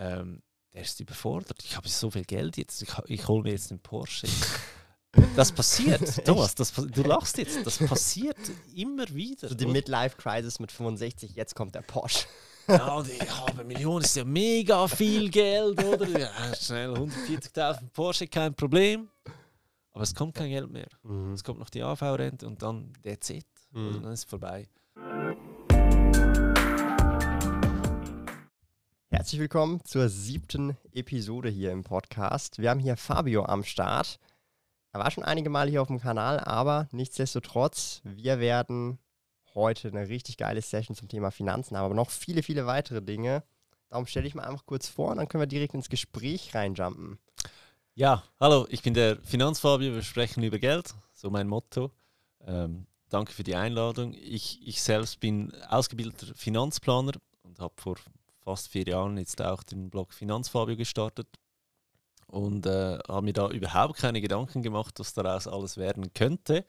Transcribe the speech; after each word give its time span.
ähm, 0.00 0.42
der 0.72 0.82
ist 0.82 0.98
überfordert. 1.00 1.62
Ich 1.62 1.76
habe 1.76 1.88
so 1.88 2.10
viel 2.10 2.24
Geld 2.24 2.56
jetzt, 2.56 2.82
ich, 2.82 2.90
ich 3.06 3.28
hole 3.28 3.42
mir 3.42 3.52
jetzt 3.52 3.70
einen 3.70 3.80
Porsche. 3.80 4.26
Das 5.34 5.50
passiert, 5.50 6.24
Thomas, 6.24 6.54
das, 6.54 6.72
du 6.72 7.02
lachst 7.02 7.36
jetzt, 7.38 7.66
das 7.66 7.78
passiert 7.78 8.38
immer 8.76 9.08
wieder. 9.08 9.48
So 9.48 9.56
die 9.56 9.66
Midlife-Crisis 9.66 10.60
mit 10.60 10.70
65, 10.70 11.34
jetzt 11.34 11.56
kommt 11.56 11.74
der 11.74 11.82
Porsche. 11.82 12.26
Ja, 12.68 12.94
und 12.94 13.08
ich 13.08 13.28
habe 13.28 13.64
Millionen, 13.64 14.04
ist 14.04 14.14
ja 14.14 14.24
mega 14.24 14.86
viel 14.86 15.28
Geld, 15.28 15.82
oder? 15.82 16.06
Ja, 16.06 16.54
schnell 16.54 16.92
140.000 16.92 17.90
Porsche, 17.92 18.28
kein 18.28 18.54
Problem. 18.54 19.08
Aber 19.90 20.04
es 20.04 20.14
kommt 20.14 20.36
kein 20.36 20.50
Geld 20.50 20.70
mehr. 20.70 20.88
Mhm. 21.02 21.32
Es 21.32 21.42
kommt 21.42 21.58
noch 21.58 21.70
die 21.70 21.82
AV-Rente 21.82 22.46
und 22.46 22.62
dann 22.62 22.92
der 23.02 23.20
Z. 23.20 23.44
Mhm. 23.72 23.88
Und 23.88 24.02
dann 24.04 24.12
ist 24.12 24.20
es 24.20 24.24
vorbei. 24.24 24.68
Herzlich 29.20 29.42
willkommen 29.42 29.84
zur 29.84 30.08
siebten 30.08 30.78
Episode 30.94 31.50
hier 31.50 31.72
im 31.72 31.84
Podcast. 31.84 32.58
Wir 32.58 32.70
haben 32.70 32.80
hier 32.80 32.96
Fabio 32.96 33.44
am 33.44 33.64
Start. 33.64 34.18
Er 34.92 35.00
war 35.00 35.10
schon 35.10 35.24
einige 35.24 35.50
Male 35.50 35.70
hier 35.70 35.82
auf 35.82 35.88
dem 35.88 36.00
Kanal, 36.00 36.40
aber 36.40 36.88
nichtsdestotrotz, 36.90 38.00
wir 38.02 38.40
werden 38.40 38.98
heute 39.54 39.88
eine 39.88 40.08
richtig 40.08 40.38
geile 40.38 40.62
Session 40.62 40.96
zum 40.96 41.08
Thema 41.08 41.30
Finanzen 41.30 41.76
haben, 41.76 41.84
aber 41.84 41.94
noch 41.94 42.08
viele, 42.08 42.42
viele 42.42 42.64
weitere 42.64 43.02
Dinge. 43.02 43.42
Darum 43.90 44.06
stelle 44.06 44.26
ich 44.26 44.34
mal 44.34 44.44
einfach 44.44 44.64
kurz 44.64 44.88
vor 44.88 45.10
und 45.10 45.18
dann 45.18 45.28
können 45.28 45.42
wir 45.42 45.46
direkt 45.46 45.74
ins 45.74 45.90
Gespräch 45.90 46.54
reinjumpen. 46.54 47.18
Ja, 47.94 48.22
hallo, 48.40 48.66
ich 48.70 48.82
bin 48.82 48.94
der 48.94 49.18
Finanzfabio, 49.18 49.92
wir 49.92 50.02
sprechen 50.02 50.42
über 50.42 50.58
Geld, 50.58 50.94
so 51.12 51.28
mein 51.28 51.46
Motto. 51.46 51.90
Ähm, 52.46 52.86
danke 53.10 53.32
für 53.32 53.44
die 53.44 53.54
Einladung. 53.54 54.14
Ich, 54.14 54.66
ich 54.66 54.80
selbst 54.80 55.20
bin 55.20 55.52
ausgebildeter 55.68 56.34
Finanzplaner 56.34 57.12
und 57.42 57.60
habe 57.60 57.74
vor 57.76 57.96
fast 58.40 58.68
vier 58.68 58.84
Jahren 58.86 59.18
jetzt 59.18 59.40
auch 59.42 59.62
den 59.62 59.90
Blog 59.90 60.12
Finanzfabio 60.12 60.76
gestartet 60.76 61.28
und 62.26 62.66
äh, 62.66 62.98
habe 63.08 63.22
mir 63.22 63.32
da 63.32 63.48
überhaupt 63.48 63.96
keine 63.96 64.20
Gedanken 64.20 64.62
gemacht, 64.62 64.98
was 64.98 65.14
daraus 65.14 65.46
alles 65.46 65.76
werden 65.76 66.12
könnte. 66.14 66.64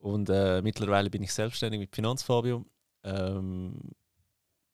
Und 0.00 0.28
äh, 0.28 0.60
mittlerweile 0.62 1.10
bin 1.10 1.22
ich 1.22 1.32
selbstständig 1.32 1.80
mit 1.80 1.94
Finanzfabio, 1.94 2.64
ähm, 3.04 3.92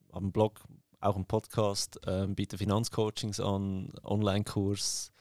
habe 0.09 0.25
einen 0.25 0.33
Blog, 0.33 0.61
auch 1.01 1.15
einen 1.15 1.27
Podcast, 1.27 2.05
äh, 2.07 2.27
biete 2.27 2.59
Finanzcoachings 2.59 3.39
an, 3.41 3.93
Online-Kurs, 4.03 5.13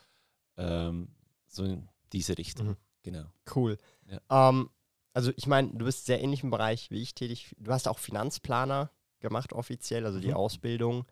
ähm, 0.57 1.09
so 1.47 1.63
in 1.63 1.87
diese 2.11 2.37
Richtung. 2.37 2.69
Mhm. 2.69 2.77
Genau. 3.03 3.25
Cool. 3.55 3.77
Ja. 4.07 4.49
Um, 4.49 4.61
ähm, 4.61 4.69
also 5.13 5.31
ich 5.35 5.47
meine, 5.47 5.69
du 5.69 5.85
bist 5.85 6.05
sehr 6.05 6.21
ähnlich 6.21 6.43
im 6.43 6.51
Bereich 6.51 6.91
wie 6.91 7.01
ich 7.01 7.13
tätig. 7.13 7.55
Du 7.59 7.71
hast 7.71 7.87
auch 7.87 7.99
Finanzplaner 7.99 8.91
gemacht 9.19 9.53
offiziell, 9.53 10.05
also 10.05 10.19
die 10.19 10.29
mhm. 10.29 10.35
Ausbildung. 10.35 11.05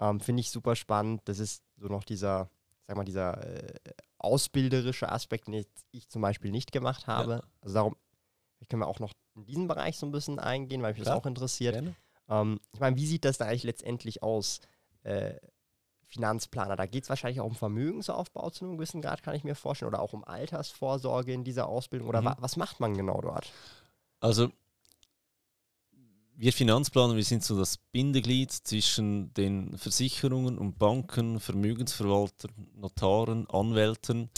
Ähm, 0.00 0.20
Finde 0.20 0.40
ich 0.40 0.50
super 0.50 0.76
spannend. 0.76 1.22
Das 1.24 1.38
ist 1.38 1.62
so 1.76 1.88
noch 1.88 2.04
dieser, 2.04 2.50
sag 2.86 2.96
mal, 2.96 3.04
dieser 3.04 3.44
äh, 3.44 3.74
ausbilderische 4.18 5.10
Aspekt, 5.10 5.48
den 5.48 5.64
ich 5.90 6.08
zum 6.08 6.22
Beispiel 6.22 6.50
nicht 6.50 6.72
gemacht 6.72 7.06
habe. 7.06 7.32
Ja. 7.32 7.42
Also 7.60 7.74
darum 7.74 7.96
können 8.68 8.82
wir 8.82 8.88
auch 8.88 9.00
noch 9.00 9.12
in 9.34 9.44
diesen 9.44 9.68
Bereich 9.68 9.96
so 9.96 10.06
ein 10.06 10.12
bisschen 10.12 10.38
eingehen, 10.38 10.82
weil 10.82 10.92
mich 10.92 11.02
Klar. 11.02 11.16
das 11.16 11.22
auch 11.22 11.26
interessiert. 11.26 11.94
Ähm, 12.28 12.60
ich 12.72 12.80
meine, 12.80 12.96
wie 12.96 13.06
sieht 13.06 13.24
das 13.24 13.38
da 13.38 13.46
eigentlich 13.46 13.64
letztendlich 13.64 14.22
aus? 14.22 14.60
Äh, 15.02 15.34
Finanzplaner, 16.08 16.74
da 16.74 16.86
geht 16.86 17.02
es 17.02 17.10
wahrscheinlich 17.10 17.40
auch 17.40 17.46
um 17.46 17.54
Vermögensaufbau 17.54 18.48
zu 18.48 18.64
einem 18.64 18.78
gewissen 18.78 19.02
Grad, 19.02 19.22
kann 19.22 19.34
ich 19.34 19.44
mir 19.44 19.54
vorstellen, 19.54 19.90
oder 19.90 20.00
auch 20.00 20.14
um 20.14 20.24
Altersvorsorge 20.24 21.34
in 21.34 21.44
dieser 21.44 21.68
Ausbildung. 21.68 22.08
Oder 22.08 22.22
mhm. 22.22 22.26
wa 22.26 22.36
was 22.40 22.56
macht 22.56 22.80
man 22.80 22.96
genau 22.96 23.20
dort? 23.20 23.52
Also 24.20 24.50
wir 26.40 26.52
Finanzplaner, 26.52 27.16
wir 27.16 27.24
sind 27.24 27.42
so 27.42 27.58
das 27.58 27.78
Bindeglied 27.78 28.52
zwischen 28.52 29.34
den 29.34 29.76
Versicherungen 29.76 30.56
und 30.56 30.78
Banken, 30.78 31.40
Vermögensverwaltern, 31.40 32.52
Notaren, 32.76 33.50
Anwälten. 33.50 34.30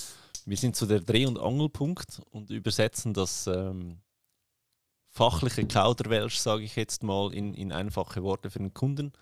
Wir 0.47 0.57
sind 0.57 0.77
so 0.77 0.87
der 0.87 1.01
Dreh- 1.01 1.27
und 1.27 1.39
Angelpunkt 1.39 2.23
und 2.31 2.49
übersetzen 2.49 3.13
das 3.13 3.47
ähm, 3.47 4.01
fachliche 5.11 5.67
Kauderwelsch, 5.67 6.39
sage 6.39 6.65
ich 6.65 6.75
jetzt 6.75 7.03
mal, 7.03 7.35
in, 7.35 7.53
in 7.53 7.71
einfache 7.71 8.23
Worte 8.23 8.49
für 8.49 8.61
den 8.61 8.73
Kunden 8.73 9.13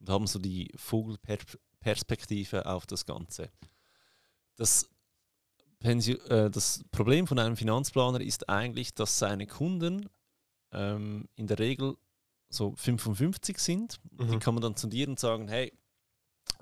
und 0.00 0.10
haben 0.10 0.26
so 0.26 0.38
die 0.38 0.70
Vogelperspektive 0.76 2.66
auf 2.66 2.84
das 2.84 3.06
Ganze. 3.06 3.50
Das, 4.56 4.90
äh, 5.82 6.50
das 6.50 6.84
Problem 6.90 7.26
von 7.26 7.38
einem 7.38 7.56
Finanzplaner 7.56 8.20
ist 8.20 8.50
eigentlich, 8.50 8.92
dass 8.92 9.18
seine 9.18 9.46
Kunden 9.46 10.10
ähm, 10.70 11.30
in 11.36 11.46
der 11.46 11.58
Regel 11.58 11.96
so 12.48 12.74
55 12.76 13.58
sind. 13.58 14.00
Mhm. 14.18 14.32
Die 14.32 14.38
kann 14.38 14.54
man 14.54 14.62
dann 14.62 14.76
zu 14.76 14.86
dir 14.86 15.08
und 15.08 15.18
sagen, 15.18 15.48
hey, 15.48 15.72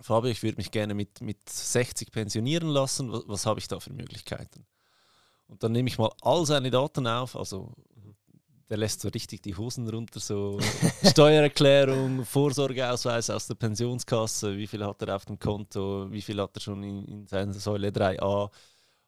Fabio, 0.00 0.31
ich 0.31 0.43
würde 0.43 0.56
mich 0.56 0.71
gerne 0.71 0.95
mit, 0.95 1.21
mit 1.21 1.49
60 1.49 2.11
pensionieren 2.11 2.69
lassen. 2.69 3.12
Was, 3.12 3.22
was 3.27 3.47
habe 3.47 3.61
ich 3.61 3.69
da 3.69 3.81
für 3.81 3.93
Möglichkeiten? 3.93 4.67
Und 5.47 5.62
dann 5.62 5.72
nehme 5.72 5.89
ich 5.89 5.99
mal 5.99 6.11
all 6.22 6.47
seine 6.47 6.71
Daten 6.71 7.06
auf, 7.06 7.37
also 7.37 7.72
der 8.71 8.78
lässt 8.78 9.03
so 9.03 9.09
richtig 9.09 9.43
die 9.43 9.55
Hosen 9.55 9.89
runter, 9.89 10.21
so 10.21 10.59
Steuererklärung, 11.05 12.25
Vorsorgeausweis 12.25 13.28
aus 13.28 13.47
der 13.47 13.55
Pensionskasse, 13.55 14.56
wie 14.56 14.66
viel 14.66 14.84
hat 14.84 15.03
er 15.03 15.16
auf 15.16 15.27
dem 15.27 15.39
Konto, 15.39 16.11
wie 16.11 16.22
viel 16.22 16.41
hat 16.41 16.56
er 16.56 16.61
schon 16.61 16.83
in, 16.83 17.05
in 17.05 17.27
seiner 17.27 17.53
Säule 17.53 17.91
3a, 17.91 18.51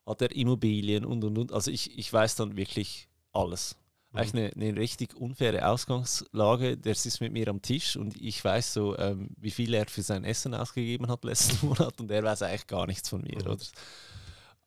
hat 0.05 0.23
er 0.23 0.37
Immobilien 0.37 1.05
und 1.07 1.25
und 1.25 1.39
und. 1.39 1.53
Also 1.53 1.71
ich, 1.71 1.99
ich 1.99 2.13
weiß 2.13 2.37
dann 2.37 2.57
wirklich 2.57 3.09
alles 3.33 3.77
eigentlich 4.17 4.55
eine, 4.57 4.69
eine, 4.69 4.81
richtig 4.81 5.15
unfaire 5.15 5.69
Ausgangslage. 5.69 6.77
Der 6.77 6.95
sitzt 6.95 7.21
mit 7.21 7.33
mir 7.33 7.49
am 7.49 7.63
Tisch 7.63 7.97
und 7.97 8.21
ich 8.21 8.45
weiß 8.45 8.75
so, 8.75 8.97
ähm, 8.99 9.29
wie 9.37 9.51
viel 9.51 9.75
er 9.75 9.87
für 9.87 10.03
sein 10.03 10.25
Essen 10.25 10.55
ausgegeben 10.55 11.09
hat 11.09 11.25
letzten 11.25 11.67
Monat 11.67 12.01
und 12.01 12.11
er 12.11 12.23
weiß 12.23 12.43
eigentlich 12.43 12.67
gar 12.67 12.87
nichts 12.87 13.09
von 13.09 13.23
mir. 13.23 13.37
Mhm. 13.37 13.51
Oder? 13.51 13.57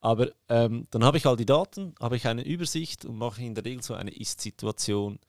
Aber 0.02 0.32
ähm, 0.48 0.88
dann 0.92 1.04
habe 1.04 1.18
ich 1.18 1.26
all 1.26 1.36
die 1.36 1.46
Daten, 1.46 1.94
habe 2.00 2.16
ich 2.16 2.28
eine 2.28 2.46
Übersicht 2.46 3.06
und 3.06 3.18
mache 3.18 3.42
in 3.44 3.56
der 3.56 3.66
Regel 3.66 3.84
so 3.84 3.94
eine 3.94 4.12
Ist-Situation. 4.12 5.20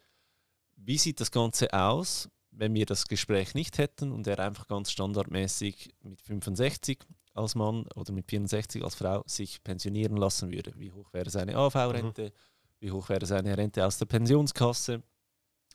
Wie 0.76 0.98
sieht 0.98 1.20
das 1.20 1.30
Ganze 1.30 1.72
aus, 1.72 2.28
wenn 2.52 2.74
wir 2.74 2.86
das 2.86 3.06
Gespräch 3.06 3.54
nicht 3.54 3.78
hätten 3.78 4.12
und 4.12 4.26
er 4.26 4.38
einfach 4.38 4.68
ganz 4.68 4.90
standardmäßig 4.90 5.90
mit 6.02 6.20
65 6.22 7.00
als 7.34 7.54
Mann 7.54 7.86
oder 7.94 8.12
mit 8.12 8.28
64 8.28 8.82
als 8.84 8.94
Frau 8.94 9.22
sich 9.26 9.62
pensionieren 9.62 10.16
lassen 10.16 10.52
würde? 10.52 10.72
Wie 10.76 10.92
hoch 10.92 11.12
wäre 11.12 11.30
seine 11.30 11.56
AV-Rente? 11.56 12.26
Mhm 12.26 12.49
wie 12.80 12.90
hoch 12.90 13.08
wäre 13.08 13.26
seine 13.26 13.56
Rente 13.56 13.86
aus 13.86 13.98
der 13.98 14.06
Pensionskasse 14.06 15.02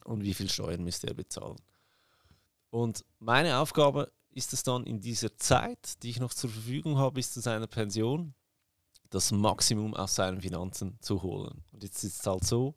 und 0.04 0.24
wie 0.24 0.34
viel 0.34 0.50
Steuern 0.50 0.84
müsste 0.84 1.08
er 1.08 1.14
bezahlen. 1.14 1.58
Und 2.70 3.06
meine 3.20 3.58
Aufgabe 3.60 4.12
ist 4.32 4.52
es 4.54 4.64
dann 4.64 4.84
in 4.84 5.00
dieser 5.00 5.38
Zeit, 5.38 6.04
die 6.04 6.10
ich 6.10 6.20
noch 6.20 6.34
zur 6.34 6.50
Verfügung 6.50 6.98
habe 6.98 7.14
bis 7.14 7.32
zu 7.32 7.40
seiner 7.40 7.68
Pension, 7.68 8.34
das 9.10 9.32
Maximum 9.32 9.94
aus 9.94 10.16
seinen 10.16 10.42
Finanzen 10.42 10.98
zu 11.00 11.22
holen. 11.24 11.64
Und 11.72 11.84
jetzt 11.84 12.04
ist 12.04 12.20
es 12.20 12.28
halt 12.28 12.44
so, 12.44 12.76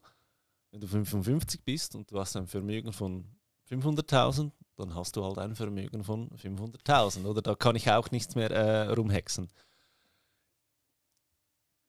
wenn 0.70 0.80
du 0.80 0.86
55 0.86 1.64
bist 1.64 1.94
und 1.94 2.10
du 2.10 2.20
hast 2.20 2.36
ein 2.36 2.46
Vermögen 2.46 2.92
von 2.92 3.24
500.000, 3.70 4.52
dann 4.76 4.94
hast 4.94 5.16
du 5.16 5.24
halt 5.24 5.38
ein 5.38 5.56
Vermögen 5.56 6.04
von 6.04 6.30
500.000. 6.30 7.24
Oder 7.24 7.42
da 7.42 7.54
kann 7.54 7.74
ich 7.74 7.90
auch 7.90 8.10
nichts 8.10 8.34
mehr 8.34 8.50
äh, 8.50 8.92
rumhexen 8.92 9.48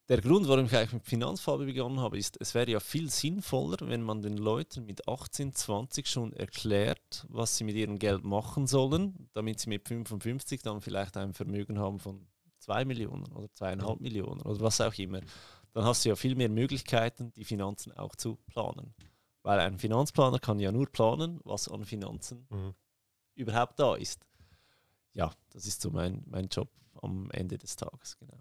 der 0.09 0.21
Grund, 0.21 0.47
warum 0.47 0.65
ich 0.65 0.75
eigentlich 0.75 0.93
mit 0.93 1.05
Finanzfarbe 1.05 1.65
begonnen 1.65 1.99
habe, 1.99 2.17
ist, 2.17 2.35
es 2.41 2.55
wäre 2.55 2.71
ja 2.71 2.79
viel 2.79 3.11
sinnvoller, 3.11 3.77
wenn 3.81 4.01
man 4.01 4.23
den 4.23 4.37
Leuten 4.37 4.85
mit 4.85 5.07
18, 5.07 5.53
20 5.53 6.07
schon 6.07 6.33
erklärt, 6.33 7.27
was 7.29 7.57
sie 7.57 7.63
mit 7.63 7.75
ihrem 7.75 7.99
Geld 7.99 8.23
machen 8.23 8.65
sollen, 8.65 9.29
damit 9.33 9.59
sie 9.59 9.69
mit 9.69 9.87
55 9.87 10.63
dann 10.63 10.81
vielleicht 10.81 11.15
ein 11.15 11.33
Vermögen 11.33 11.77
haben 11.77 11.99
von 11.99 12.27
2 12.57 12.85
Millionen 12.85 13.31
oder 13.33 13.47
2,5 13.47 13.95
mhm. 13.95 14.01
Millionen 14.01 14.41
oder 14.41 14.59
was 14.61 14.81
auch 14.81 14.95
immer. 14.95 15.21
Dann 15.73 15.83
hast 15.83 16.03
du 16.03 16.09
ja 16.09 16.15
viel 16.15 16.35
mehr 16.35 16.49
Möglichkeiten, 16.49 17.31
die 17.33 17.43
Finanzen 17.43 17.91
auch 17.91 18.15
zu 18.15 18.37
planen. 18.47 18.95
Weil 19.43 19.59
ein 19.59 19.77
Finanzplaner 19.77 20.39
kann 20.39 20.59
ja 20.59 20.71
nur 20.71 20.87
planen, 20.87 21.39
was 21.43 21.67
an 21.67 21.85
Finanzen 21.85 22.47
mhm. 22.49 22.73
überhaupt 23.35 23.79
da 23.79 23.95
ist. 23.95 24.25
Ja, 25.13 25.31
das 25.51 25.67
ist 25.67 25.81
so 25.81 25.91
mein, 25.91 26.23
mein 26.25 26.47
Job 26.47 26.69
am 27.01 27.29
Ende 27.31 27.59
des 27.59 27.75
Tages, 27.75 28.17
genau. 28.17 28.39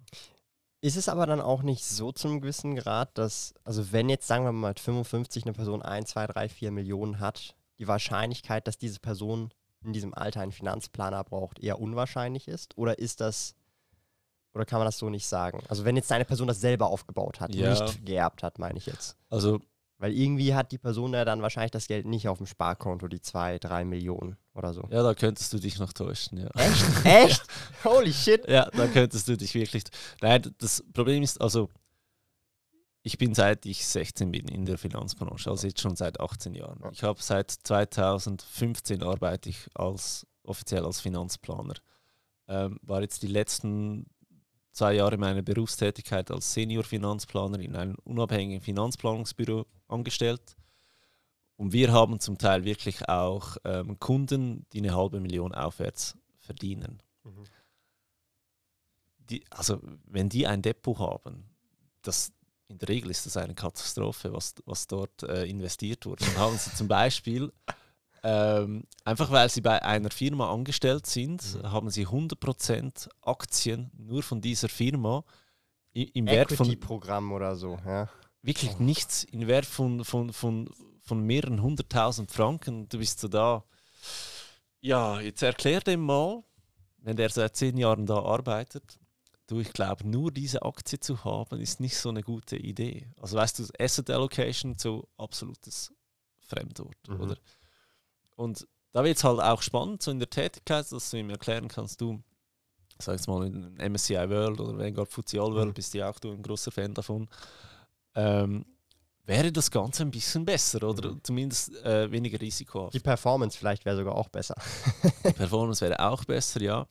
Ist 0.80 0.96
es 0.96 1.08
aber 1.08 1.26
dann 1.26 1.40
auch 1.40 1.62
nicht 1.62 1.84
so 1.84 2.12
zum 2.12 2.40
gewissen 2.40 2.76
Grad, 2.76 3.16
dass, 3.18 3.52
also 3.64 3.90
wenn 3.92 4.08
jetzt 4.08 4.28
sagen 4.28 4.44
wir 4.44 4.52
mal 4.52 4.68
mit 4.68 4.80
55 4.80 5.44
eine 5.44 5.52
Person 5.52 5.82
1, 5.82 6.10
2, 6.10 6.26
3, 6.28 6.48
4 6.48 6.70
Millionen 6.70 7.18
hat, 7.18 7.56
die 7.78 7.88
Wahrscheinlichkeit, 7.88 8.66
dass 8.66 8.78
diese 8.78 9.00
Person 9.00 9.52
in 9.84 9.92
diesem 9.92 10.14
Alter 10.14 10.40
einen 10.40 10.52
Finanzplaner 10.52 11.24
braucht, 11.24 11.58
eher 11.58 11.80
unwahrscheinlich 11.80 12.48
ist? 12.48 12.76
Oder 12.78 12.98
ist 12.98 13.20
das, 13.20 13.54
oder 14.54 14.64
kann 14.64 14.78
man 14.78 14.86
das 14.86 14.98
so 14.98 15.10
nicht 15.10 15.26
sagen? 15.26 15.62
Also 15.68 15.84
wenn 15.84 15.96
jetzt 15.96 16.12
eine 16.12 16.24
Person 16.24 16.48
das 16.48 16.60
selber 16.60 16.88
aufgebaut 16.88 17.40
hat, 17.40 17.54
ja. 17.54 17.70
nicht 17.70 18.06
geerbt 18.06 18.42
hat, 18.42 18.58
meine 18.58 18.78
ich 18.78 18.86
jetzt. 18.86 19.16
Also 19.30 19.60
weil 19.98 20.12
irgendwie 20.12 20.54
hat 20.54 20.72
die 20.72 20.78
Person 20.78 21.12
ja 21.12 21.24
dann 21.24 21.42
wahrscheinlich 21.42 21.72
das 21.72 21.88
Geld 21.88 22.06
nicht 22.06 22.28
auf 22.28 22.38
dem 22.38 22.46
Sparkonto, 22.46 23.08
die 23.08 23.20
zwei, 23.20 23.58
drei 23.58 23.84
Millionen 23.84 24.36
oder 24.54 24.72
so. 24.72 24.82
Ja, 24.90 25.02
da 25.02 25.14
könntest 25.14 25.52
du 25.52 25.58
dich 25.58 25.78
noch 25.78 25.92
täuschen, 25.92 26.38
ja. 26.38 26.48
Echt? 26.54 26.84
Echt? 27.04 27.42
Holy 27.84 28.12
shit. 28.12 28.48
Ja, 28.48 28.70
da 28.70 28.86
könntest 28.86 29.26
du 29.28 29.36
dich 29.36 29.54
wirklich. 29.54 29.84
Nein, 30.22 30.54
das 30.58 30.84
Problem 30.92 31.22
ist, 31.22 31.40
also, 31.40 31.68
ich 33.02 33.18
bin 33.18 33.34
seit 33.34 33.66
ich 33.66 33.86
16 33.86 34.30
bin 34.30 34.46
in 34.48 34.66
der 34.66 34.78
Finanzbranche, 34.78 35.50
also 35.50 35.66
jetzt 35.66 35.80
schon 35.80 35.96
seit 35.96 36.20
18 36.20 36.54
Jahren. 36.54 36.80
Ich 36.92 37.02
habe 37.02 37.20
seit 37.22 37.50
2015 37.50 39.02
arbeite 39.02 39.48
ich 39.50 39.66
als 39.74 40.26
offiziell 40.44 40.84
als 40.84 41.00
Finanzplaner. 41.00 41.74
ähm, 42.48 42.78
war 42.82 43.02
jetzt 43.02 43.22
die 43.22 43.28
letzten 43.28 44.06
zwei 44.78 44.94
Jahre 44.94 45.16
meiner 45.18 45.42
Berufstätigkeit 45.42 46.30
als 46.30 46.54
Senior-Finanzplaner 46.54 47.58
in 47.58 47.74
einem 47.74 47.96
unabhängigen 48.04 48.60
Finanzplanungsbüro 48.60 49.66
angestellt. 49.88 50.56
Und 51.56 51.72
wir 51.72 51.92
haben 51.92 52.20
zum 52.20 52.38
Teil 52.38 52.64
wirklich 52.64 53.08
auch 53.08 53.56
ähm, 53.64 53.98
Kunden, 53.98 54.66
die 54.72 54.78
eine 54.78 54.94
halbe 54.94 55.18
Million 55.18 55.52
aufwärts 55.52 56.16
verdienen. 56.36 57.02
Mhm. 57.24 57.44
Die, 59.18 59.44
also 59.50 59.80
wenn 60.04 60.28
die 60.28 60.46
ein 60.46 60.62
Depot 60.62 60.96
haben, 61.00 61.50
das, 62.02 62.30
in 62.68 62.78
der 62.78 62.88
Regel 62.88 63.10
ist 63.10 63.26
das 63.26 63.36
eine 63.36 63.56
Katastrophe, 63.56 64.32
was, 64.32 64.54
was 64.64 64.86
dort 64.86 65.24
äh, 65.24 65.44
investiert 65.46 66.06
wurde. 66.06 66.24
Dann 66.24 66.36
haben 66.36 66.56
sie 66.56 66.72
zum 66.72 66.86
Beispiel, 66.86 67.52
ähm, 68.22 68.84
einfach 69.04 69.30
weil 69.30 69.48
sie 69.48 69.60
bei 69.60 69.82
einer 69.82 70.10
Firma 70.10 70.52
angestellt 70.52 71.06
sind, 71.06 71.42
mhm. 71.54 71.70
haben 71.70 71.90
sie 71.90 72.06
100% 72.06 73.08
Aktien 73.22 73.90
nur 73.96 74.22
von 74.22 74.40
dieser 74.40 74.68
Firma 74.68 75.24
im 75.92 76.26
Wert 76.26 76.52
von... 76.52 76.78
Programm 76.80 77.32
oder 77.32 77.56
so, 77.56 77.78
ja. 77.84 78.08
Wirklich 78.42 78.72
oh. 78.78 78.82
nichts 78.82 79.24
im 79.24 79.46
Wert 79.46 79.66
von, 79.66 80.04
von, 80.04 80.32
von, 80.32 80.70
von 81.02 81.22
mehreren 81.22 81.60
hunderttausend 81.60 82.30
Franken. 82.30 82.88
Du 82.88 82.98
bist 82.98 83.20
so 83.20 83.28
da. 83.28 83.64
Ja, 84.80 85.20
jetzt 85.20 85.42
erklär 85.42 85.80
dem 85.80 86.00
mal, 86.00 86.44
wenn 86.98 87.16
der 87.16 87.30
seit 87.30 87.56
zehn 87.56 87.76
Jahren 87.76 88.06
da 88.06 88.22
arbeitet, 88.22 88.98
du, 89.48 89.60
ich 89.60 89.72
glaube, 89.72 90.06
nur 90.06 90.30
diese 90.30 90.62
Aktie 90.62 91.00
zu 91.00 91.24
haben, 91.24 91.60
ist 91.60 91.80
nicht 91.80 91.96
so 91.96 92.10
eine 92.10 92.22
gute 92.22 92.56
Idee. 92.56 93.08
Also 93.20 93.36
weißt 93.36 93.58
du, 93.58 93.64
Asset 93.78 94.10
Allocation 94.10 94.76
so 94.78 95.08
absolutes 95.16 95.92
Fremdwort, 96.46 96.96
mhm. 97.08 97.20
oder? 97.20 97.38
Und 98.38 98.68
da 98.92 99.02
wird 99.02 99.16
es 99.16 99.24
halt 99.24 99.40
auch 99.40 99.62
spannend, 99.62 100.00
so 100.00 100.12
in 100.12 100.20
der 100.20 100.30
Tätigkeit, 100.30 100.90
dass 100.92 101.10
du 101.10 101.16
ihm 101.16 101.28
erklären 101.28 101.66
kannst, 101.66 102.00
du, 102.00 102.22
sag 102.98 103.16
jetzt 103.16 103.26
mal 103.26 103.44
in 103.44 103.92
MSCI 103.92 104.30
World 104.30 104.60
oder 104.60 104.78
Vanguard 104.78 105.10
FTSE 105.10 105.40
All 105.40 105.52
World, 105.52 105.68
mhm. 105.68 105.74
bist 105.74 105.92
ja 105.94 106.08
auch 106.08 106.20
du 106.20 106.30
ein 106.30 106.42
großer 106.42 106.70
Fan 106.70 106.94
davon, 106.94 107.28
ähm, 108.14 108.64
wäre 109.24 109.50
das 109.50 109.70
Ganze 109.72 110.04
ein 110.04 110.12
bisschen 110.12 110.44
besser 110.44 110.82
oder 110.84 111.10
mhm. 111.10 111.20
zumindest 111.24 111.74
äh, 111.84 112.10
weniger 112.12 112.40
Risiko. 112.40 112.90
Die 112.92 113.00
Performance 113.00 113.58
vielleicht 113.58 113.84
wäre 113.84 113.96
sogar 113.96 114.14
auch 114.14 114.28
besser. 114.28 114.54
die 115.24 115.32
Performance 115.32 115.84
wäre 115.84 115.98
auch 115.98 116.24
besser, 116.24 116.62
ja. 116.62 116.86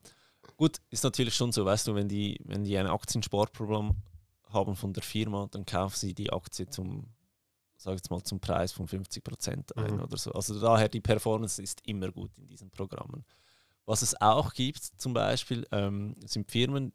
Gut, 0.57 0.77
ist 0.89 1.05
natürlich 1.05 1.33
schon 1.33 1.53
so, 1.53 1.63
weißt 1.63 1.88
du, 1.88 1.95
wenn 1.95 2.09
die, 2.09 2.39
wenn 2.43 2.65
die 2.65 2.77
ein 2.77 2.88
Aktiensparprogramm 2.88 3.95
haben 4.51 4.75
von 4.75 4.91
der 4.91 5.03
Firma, 5.03 5.47
dann 5.50 5.65
kaufen 5.65 5.95
sie 5.95 6.13
die 6.13 6.31
Aktie 6.33 6.67
zum, 6.67 7.05
sag 7.77 7.95
jetzt 7.95 8.09
mal, 8.09 8.21
zum 8.24 8.39
Preis 8.39 8.71
von 8.71 8.88
50 8.88 9.24
Prozent 9.24 9.77
ein 9.77 9.95
mhm. 9.95 10.01
oder 10.01 10.18
so. 10.18 10.31
Also 10.31 10.59
daher 10.59 10.89
die 10.89 11.01
Performance 11.01 11.62
ist 11.62 11.81
immer 11.85 12.12
gut 12.12 12.38
in 12.38 12.47
diesen 12.47 12.69
Programmen. 12.71 13.24
Was 13.85 14.01
es 14.01 14.19
auch 14.19 14.53
gibt, 14.53 14.83
zum 14.97 15.13
Beispiel, 15.13 15.65
ähm, 15.71 16.15
sind 16.25 16.51
Firmen, 16.51 16.91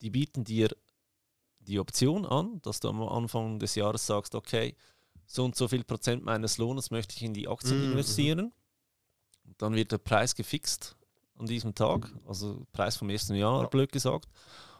die 0.00 0.10
bieten 0.10 0.42
dir 0.42 0.70
die 1.60 1.78
Option 1.78 2.24
an, 2.24 2.60
dass 2.62 2.80
du 2.80 2.88
am 2.88 3.02
Anfang 3.02 3.58
des 3.58 3.74
Jahres 3.74 4.06
sagst, 4.06 4.34
okay, 4.34 4.76
so 5.26 5.44
und 5.44 5.56
so 5.56 5.68
viel 5.68 5.84
Prozent 5.84 6.24
meines 6.24 6.58
Lohnes 6.58 6.90
möchte 6.90 7.14
ich 7.16 7.22
in 7.22 7.34
die 7.34 7.48
Aktien 7.48 7.78
mhm. 7.78 7.92
investieren. 7.92 8.52
Und 9.44 9.60
dann 9.62 9.74
wird 9.74 9.92
der 9.92 9.98
Preis 9.98 10.34
gefixt 10.34 10.96
an 11.38 11.46
diesem 11.46 11.74
Tag, 11.74 12.12
also 12.26 12.66
Preis 12.72 12.96
vom 12.96 13.10
ersten 13.10 13.34
Jahr, 13.34 13.62
ja. 13.62 13.68
blöd 13.68 13.92
gesagt. 13.92 14.28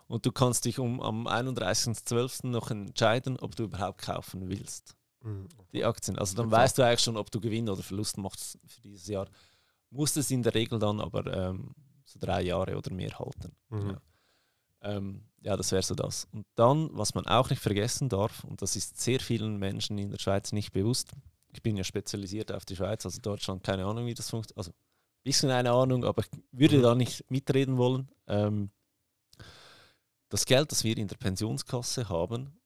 Und 0.08 0.24
du 0.24 0.32
kannst 0.32 0.64
dich 0.64 0.78
um 0.78 1.00
am 1.00 1.26
31.12. 1.26 2.46
noch 2.46 2.70
entscheiden, 2.70 3.38
ob 3.38 3.56
du 3.56 3.64
überhaupt 3.64 4.02
kaufen 4.02 4.48
willst. 4.48 4.96
Mhm. 5.26 5.48
Die 5.72 5.84
Aktien. 5.84 6.18
Also 6.18 6.36
dann 6.36 6.50
weißt 6.50 6.78
du 6.78 6.82
eigentlich 6.82 7.00
schon, 7.00 7.16
ob 7.16 7.30
du 7.30 7.40
Gewinn 7.40 7.68
oder 7.68 7.82
Verlust 7.82 8.16
machst 8.16 8.58
für 8.66 8.80
dieses 8.80 9.08
Jahr. 9.08 9.28
Musst 9.90 10.16
es 10.16 10.30
in 10.30 10.42
der 10.42 10.54
Regel 10.54 10.78
dann 10.78 11.00
aber 11.00 11.26
ähm, 11.26 11.74
so 12.04 12.18
drei 12.20 12.42
Jahre 12.42 12.76
oder 12.76 12.92
mehr 12.92 13.18
halten. 13.18 13.56
Mhm. 13.68 13.90
Ja. 13.90 14.00
Ähm, 14.82 15.22
ja, 15.40 15.56
das 15.56 15.72
wäre 15.72 15.82
so 15.82 15.94
das. 15.94 16.28
Und 16.32 16.46
dann, 16.54 16.90
was 16.92 17.14
man 17.14 17.26
auch 17.26 17.50
nicht 17.50 17.60
vergessen 17.60 18.08
darf, 18.08 18.44
und 18.44 18.62
das 18.62 18.76
ist 18.76 19.00
sehr 19.00 19.20
vielen 19.20 19.58
Menschen 19.58 19.98
in 19.98 20.10
der 20.10 20.18
Schweiz 20.18 20.52
nicht 20.52 20.72
bewusst, 20.72 21.12
ich 21.52 21.62
bin 21.62 21.76
ja 21.76 21.84
spezialisiert 21.84 22.52
auf 22.52 22.64
die 22.64 22.76
Schweiz, 22.76 23.04
also 23.04 23.20
Deutschland, 23.20 23.64
keine 23.64 23.84
Ahnung, 23.84 24.06
wie 24.06 24.14
das 24.14 24.30
funktioniert. 24.30 24.58
Also 24.58 24.70
ein 24.70 25.24
bisschen 25.24 25.50
eine 25.50 25.72
Ahnung, 25.72 26.04
aber 26.04 26.22
ich 26.22 26.28
würde 26.52 26.78
mhm. 26.78 26.82
da 26.82 26.94
nicht 26.94 27.28
mitreden 27.30 27.78
wollen. 27.78 28.08
Ähm, 28.28 28.70
das 30.28 30.44
Geld, 30.44 30.70
das 30.70 30.84
wir 30.84 30.96
in 30.96 31.08
der 31.08 31.16
Pensionskasse 31.16 32.08
haben, 32.08 32.58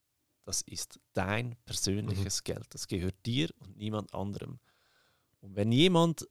das 0.45 0.63
ist 0.63 0.99
dein 1.13 1.57
persönliches 1.65 2.41
mhm. 2.41 2.45
Geld. 2.45 2.67
Das 2.71 2.87
gehört 2.87 3.15
dir 3.27 3.51
und 3.61 3.77
niemand 3.77 4.15
anderem. 4.15 4.59
Und 5.41 5.57
wenn 5.57 5.73
jemand 5.73 6.27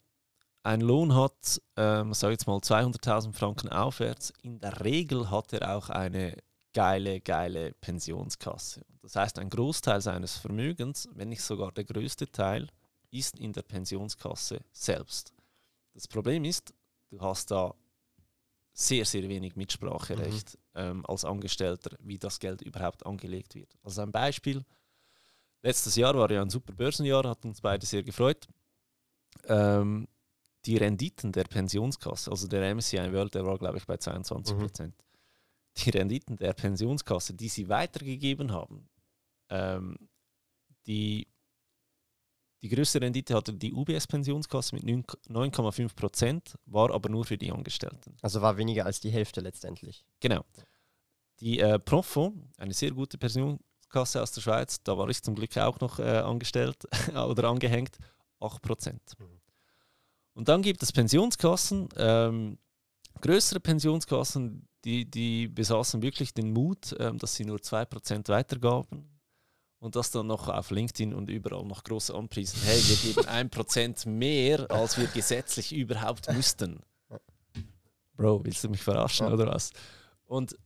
einen 0.63 0.81
Lohn 0.81 1.15
hat, 1.15 1.61
ähm, 1.77 2.13
sage 2.13 2.33
jetzt 2.33 2.47
mal 2.47 2.57
200.000 2.57 3.33
Franken 3.33 3.69
aufwärts, 3.69 4.33
in 4.41 4.59
der 4.59 4.83
Regel 4.83 5.31
hat 5.31 5.53
er 5.53 5.75
auch 5.75 5.89
eine 5.89 6.37
geile, 6.73 7.21
geile 7.21 7.73
Pensionskasse. 7.73 8.85
Das 9.01 9.15
heißt, 9.15 9.39
ein 9.39 9.49
Großteil 9.49 10.01
seines 10.01 10.37
Vermögens, 10.37 11.09
wenn 11.13 11.29
nicht 11.29 11.41
sogar 11.41 11.71
der 11.71 11.85
größte 11.85 12.31
Teil, 12.31 12.67
ist 13.11 13.39
in 13.39 13.53
der 13.53 13.63
Pensionskasse 13.63 14.59
selbst. 14.71 15.33
Das 15.93 16.07
Problem 16.07 16.45
ist, 16.45 16.73
du 17.09 17.19
hast 17.21 17.49
da 17.51 17.73
sehr, 18.73 19.05
sehr 19.05 19.27
wenig 19.27 19.55
Mitspracherecht 19.55 20.57
mhm. 20.73 20.81
ähm, 20.81 21.05
als 21.05 21.25
Angestellter, 21.25 21.97
wie 21.99 22.17
das 22.17 22.39
Geld 22.39 22.61
überhaupt 22.61 23.05
angelegt 23.05 23.55
wird. 23.55 23.73
Also 23.83 24.01
ein 24.01 24.11
Beispiel. 24.11 24.65
Letztes 25.61 25.95
Jahr 25.95 26.15
war 26.15 26.31
ja 26.31 26.41
ein 26.41 26.49
super 26.49 26.73
Börsenjahr, 26.73 27.27
hat 27.27 27.43
uns 27.43 27.61
beide 27.61 27.85
sehr 27.85 28.03
gefreut. 28.03 28.47
Ähm, 29.45 30.07
die 30.65 30.77
Renditen 30.77 31.31
der 31.31 31.45
Pensionskasse, 31.45 32.31
also 32.31 32.47
der 32.47 32.75
MSCI 32.75 33.11
World, 33.13 33.35
der 33.35 33.45
war 33.45 33.57
glaube 33.57 33.77
ich 33.77 33.85
bei 33.85 33.97
22 33.97 34.57
Prozent. 34.57 34.95
Mhm. 34.95 35.03
Die 35.77 35.89
Renditen 35.91 36.35
der 36.37 36.53
Pensionskasse, 36.53 37.33
die 37.33 37.49
sie 37.49 37.69
weitergegeben 37.69 38.51
haben, 38.51 38.89
ähm, 39.49 39.97
die, 40.85 41.27
die 42.61 42.69
größte 42.69 42.99
Rendite 43.01 43.35
hatte 43.35 43.53
die 43.53 43.73
UBS-Pensionskasse 43.73 44.75
mit 44.75 44.83
9,5 44.83 45.95
Prozent, 45.95 46.57
war 46.65 46.93
aber 46.93 47.09
nur 47.09 47.23
für 47.23 47.37
die 47.37 47.51
Angestellten. 47.51 48.17
Also 48.21 48.41
war 48.41 48.57
weniger 48.57 48.85
als 48.85 48.99
die 48.99 49.11
Hälfte 49.11 49.39
letztendlich. 49.39 50.03
Genau. 50.19 50.43
Die 51.39 51.59
äh, 51.59 51.79
Profo, 51.79 52.33
eine 52.57 52.73
sehr 52.73 52.91
gute 52.91 53.17
Pensionskasse 53.17 54.21
aus 54.21 54.33
der 54.33 54.41
Schweiz, 54.41 54.83
da 54.83 54.97
war 54.97 55.07
ich 55.07 55.23
zum 55.23 55.35
Glück 55.35 55.55
auch 55.57 55.79
noch 55.79 55.99
äh, 55.99 56.17
angestellt 56.17 56.85
oder 57.15 57.47
angehängt, 57.47 57.97
8 58.41 58.61
Prozent. 58.61 59.01
Mhm. 59.17 59.39
Und 60.33 60.49
dann 60.49 60.61
gibt 60.61 60.83
es 60.83 60.91
Pensionskassen, 60.91 61.87
ähm, 61.95 62.57
größere 63.21 63.61
Pensionskassen, 63.61 64.67
die, 64.83 65.09
die 65.09 65.47
besaßen 65.47 66.01
wirklich 66.01 66.33
den 66.33 66.51
Mut, 66.51 66.93
ähm, 66.99 67.17
dass 67.17 67.35
sie 67.35 67.45
nur 67.45 67.59
2% 67.59 68.27
weitergaben 68.27 69.18
und 69.79 69.95
das 69.95 70.11
dann 70.11 70.27
noch 70.27 70.47
auf 70.47 70.71
LinkedIn 70.71 71.13
und 71.13 71.29
überall 71.29 71.65
noch 71.65 71.83
groß 71.83 72.11
anpriesen. 72.11 72.59
Hey, 72.63 72.77
wir 72.77 72.95
geben 72.97 73.27
1% 73.27 74.07
mehr, 74.07 74.69
als 74.69 74.97
wir 74.97 75.07
gesetzlich 75.07 75.73
überhaupt 75.73 76.31
müssten. 76.31 76.79
Bro, 78.15 78.43
willst 78.43 78.63
du 78.63 78.69
mich 78.69 78.81
verarschen 78.81 79.31
oder 79.31 79.47
was? 79.47 79.71
Und 80.25 80.57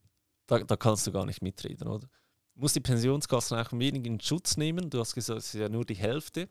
da, 0.48 0.60
da 0.60 0.76
kannst 0.76 1.06
du 1.08 1.12
gar 1.12 1.26
nicht 1.26 1.42
mitreden, 1.42 1.88
oder? 1.88 2.08
Du 2.56 2.62
musst 2.62 2.76
die 2.76 2.82
Pensionskassen 2.82 3.58
auch 3.58 3.72
ein 3.72 3.80
wenig 3.80 4.06
in 4.06 4.20
Schutz 4.20 4.58
nehmen. 4.58 4.90
Du 4.90 5.00
hast 5.00 5.14
gesagt, 5.14 5.40
es 5.40 5.54
ist 5.54 5.60
ja 5.60 5.70
nur 5.70 5.86
die 5.86 5.96
Hälfte 5.96 6.50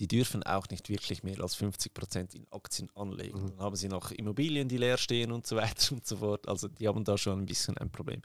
die 0.00 0.08
dürfen 0.08 0.42
auch 0.44 0.66
nicht 0.70 0.88
wirklich 0.88 1.22
mehr 1.22 1.40
als 1.40 1.54
50 1.54 1.92
Prozent 1.92 2.34
in 2.34 2.46
Aktien 2.50 2.88
anlegen. 2.94 3.42
Mhm. 3.42 3.48
Dann 3.50 3.58
haben 3.60 3.76
sie 3.76 3.88
noch 3.88 4.10
Immobilien, 4.10 4.66
die 4.66 4.78
leer 4.78 4.96
stehen 4.96 5.30
und 5.30 5.46
so 5.46 5.56
weiter 5.56 5.94
und 5.94 6.06
so 6.06 6.16
fort. 6.16 6.48
Also 6.48 6.68
die 6.68 6.88
haben 6.88 7.04
da 7.04 7.18
schon 7.18 7.40
ein 7.40 7.46
bisschen 7.46 7.76
ein 7.76 7.90
Problem. 7.90 8.22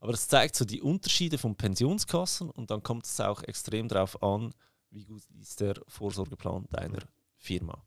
Aber 0.00 0.12
das 0.12 0.28
zeigt 0.28 0.56
so 0.56 0.64
die 0.64 0.80
Unterschiede 0.80 1.38
von 1.38 1.54
Pensionskassen 1.54 2.50
und 2.50 2.70
dann 2.70 2.82
kommt 2.82 3.04
es 3.04 3.20
auch 3.20 3.42
extrem 3.42 3.86
darauf 3.86 4.22
an, 4.22 4.52
wie 4.90 5.04
gut 5.04 5.22
ist 5.38 5.60
der 5.60 5.74
Vorsorgeplan 5.86 6.66
deiner 6.70 7.02
Firma. 7.36 7.84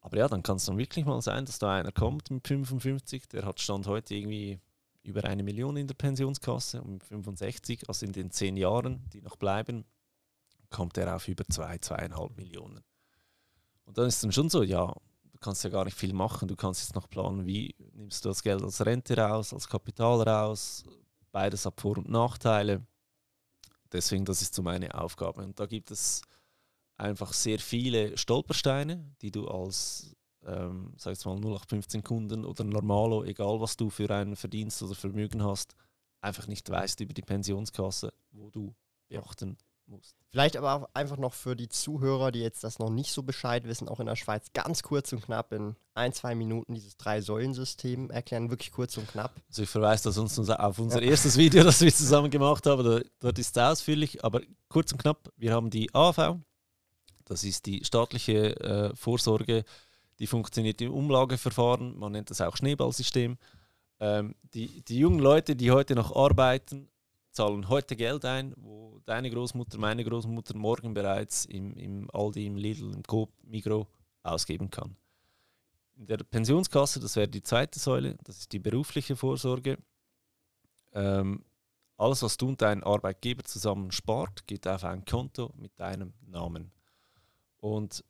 Aber 0.00 0.18
ja, 0.18 0.28
dann 0.28 0.42
kann 0.42 0.56
es 0.56 0.66
dann 0.66 0.78
wirklich 0.78 1.04
mal 1.04 1.20
sein, 1.20 1.44
dass 1.44 1.58
da 1.58 1.74
einer 1.74 1.92
kommt 1.92 2.30
mit 2.30 2.46
55, 2.46 3.26
der 3.28 3.44
hat 3.44 3.60
Stand 3.60 3.86
heute 3.86 4.14
irgendwie 4.14 4.60
über 5.02 5.24
eine 5.24 5.42
Million 5.42 5.76
in 5.76 5.86
der 5.86 5.94
Pensionskasse 5.94 6.82
und 6.82 6.92
mit 6.92 7.04
65, 7.04 7.88
also 7.88 8.04
in 8.04 8.12
den 8.12 8.30
zehn 8.30 8.56
Jahren, 8.56 9.08
die 9.12 9.22
noch 9.22 9.36
bleiben, 9.36 9.84
kommt 10.70 10.98
er 10.98 11.16
auf 11.16 11.26
über 11.26 11.44
zwei, 11.46 11.78
zweieinhalb 11.78 12.36
Millionen. 12.36 12.84
Und 13.84 13.96
dann 13.96 14.06
ist 14.06 14.16
es 14.16 14.20
dann 14.20 14.32
schon 14.32 14.50
so, 14.50 14.62
ja, 14.62 14.94
du 15.38 15.44
kannst 15.44 15.62
ja 15.62 15.70
gar 15.70 15.84
nicht 15.84 15.96
viel 15.96 16.12
machen. 16.12 16.48
Du 16.48 16.56
kannst 16.56 16.82
jetzt 16.82 16.94
noch 16.94 17.08
planen, 17.08 17.46
wie 17.46 17.74
nimmst 17.92 18.24
du 18.24 18.28
das 18.28 18.42
Geld 18.42 18.62
als 18.62 18.84
Rente 18.84 19.16
raus, 19.16 19.52
als 19.54 19.68
Kapital 19.68 20.22
raus. 20.22 20.84
Beides 21.30 21.64
hat 21.64 21.80
Vor- 21.80 21.98
und 21.98 22.08
Nachteile. 22.08 22.84
Deswegen, 23.92 24.24
das 24.24 24.42
ist 24.42 24.54
so 24.54 24.62
meine 24.62 24.92
Aufgabe. 24.94 25.42
Und 25.42 25.58
da 25.60 25.66
gibt 25.66 25.90
es 25.90 26.22
einfach 26.96 27.32
sehr 27.32 27.60
viele 27.60 28.18
Stolpersteine, 28.18 29.14
die 29.22 29.30
du 29.30 29.46
als, 29.46 30.16
ähm, 30.44 30.92
sag 30.96 31.12
jetzt 31.12 31.24
mal, 31.24 31.36
0815 31.36 32.02
Kunden 32.02 32.44
oder 32.44 32.64
Normalo, 32.64 33.22
egal 33.22 33.60
was 33.60 33.76
du 33.76 33.90
für 33.90 34.10
einen 34.10 34.34
Verdienst 34.34 34.82
oder 34.82 34.96
Vermögen 34.96 35.44
hast, 35.44 35.74
einfach 36.20 36.48
nicht 36.48 36.68
weißt 36.68 37.00
über 37.00 37.14
die 37.14 37.22
Pensionskasse, 37.22 38.12
wo 38.32 38.50
du 38.50 38.74
beachten 39.08 39.56
musst. 39.88 40.16
Vielleicht 40.30 40.56
aber 40.56 40.74
auch 40.74 40.88
einfach 40.94 41.16
noch 41.16 41.32
für 41.32 41.56
die 41.56 41.68
Zuhörer, 41.68 42.30
die 42.32 42.40
jetzt 42.40 42.62
das 42.62 42.78
noch 42.78 42.90
nicht 42.90 43.12
so 43.12 43.22
Bescheid 43.22 43.64
wissen, 43.64 43.88
auch 43.88 44.00
in 44.00 44.06
der 44.06 44.16
Schweiz 44.16 44.52
ganz 44.52 44.82
kurz 44.82 45.12
und 45.12 45.22
knapp 45.22 45.52
in 45.52 45.74
ein, 45.94 46.12
zwei 46.12 46.34
Minuten 46.34 46.74
dieses 46.74 46.96
Drei-Säulen-System 46.96 48.10
erklären, 48.10 48.50
wirklich 48.50 48.70
kurz 48.70 48.96
und 48.96 49.08
knapp. 49.08 49.32
Also 49.48 49.62
ich 49.62 49.70
verweise 49.70 50.04
da 50.04 50.12
sonst 50.12 50.38
auf 50.38 50.78
unser 50.78 51.02
ja. 51.02 51.10
erstes 51.10 51.36
Video, 51.36 51.64
das 51.64 51.80
wir 51.80 51.92
zusammen 51.92 52.30
gemacht 52.30 52.66
haben, 52.66 52.84
da, 52.84 53.00
dort 53.20 53.38
ist 53.38 53.56
es 53.56 53.62
ausführlich, 53.62 54.24
aber 54.24 54.42
kurz 54.68 54.92
und 54.92 54.98
knapp, 54.98 55.32
wir 55.36 55.52
haben 55.52 55.70
die 55.70 55.92
AV, 55.94 56.36
das 57.24 57.44
ist 57.44 57.66
die 57.66 57.84
staatliche 57.84 58.60
äh, 58.60 58.96
Vorsorge, 58.96 59.64
die 60.18 60.26
funktioniert 60.26 60.80
im 60.80 60.92
Umlageverfahren, 60.92 61.98
man 61.98 62.12
nennt 62.12 62.30
das 62.30 62.40
auch 62.40 62.56
Schneeballsystem. 62.56 63.38
Ähm, 64.00 64.34
die, 64.54 64.82
die 64.82 64.98
jungen 64.98 65.20
Leute, 65.20 65.56
die 65.56 65.70
heute 65.70 65.94
noch 65.94 66.14
arbeiten, 66.14 66.88
zahlen 67.30 67.68
heute 67.68 67.96
Geld 67.96 68.24
ein, 68.24 68.54
wo 68.56 69.00
deine 69.04 69.30
Großmutter, 69.30 69.78
meine 69.78 70.04
Großmutter 70.04 70.56
morgen 70.56 70.94
bereits 70.94 71.44
im, 71.44 71.76
im 71.76 72.10
Aldi, 72.12 72.46
im 72.46 72.56
Lidl, 72.56 72.92
im 72.92 73.02
Coop, 73.02 73.30
Migro 73.42 73.86
ausgeben 74.22 74.70
kann. 74.70 74.96
In 75.96 76.06
der 76.06 76.18
Pensionskasse, 76.18 77.00
das 77.00 77.16
wäre 77.16 77.28
die 77.28 77.42
zweite 77.42 77.78
Säule, 77.78 78.16
das 78.24 78.38
ist 78.38 78.52
die 78.52 78.58
berufliche 78.58 79.16
Vorsorge. 79.16 79.78
Ähm, 80.92 81.44
alles, 81.96 82.22
was 82.22 82.36
du 82.36 82.48
und 82.48 82.62
dein 82.62 82.84
Arbeitgeber 82.84 83.42
zusammen 83.42 83.90
spart, 83.90 84.46
geht 84.46 84.66
auf 84.68 84.84
ein 84.84 85.04
Konto 85.04 85.52
mit 85.56 85.78
deinem 85.80 86.14
Namen. 86.26 86.70
Und 87.58 88.04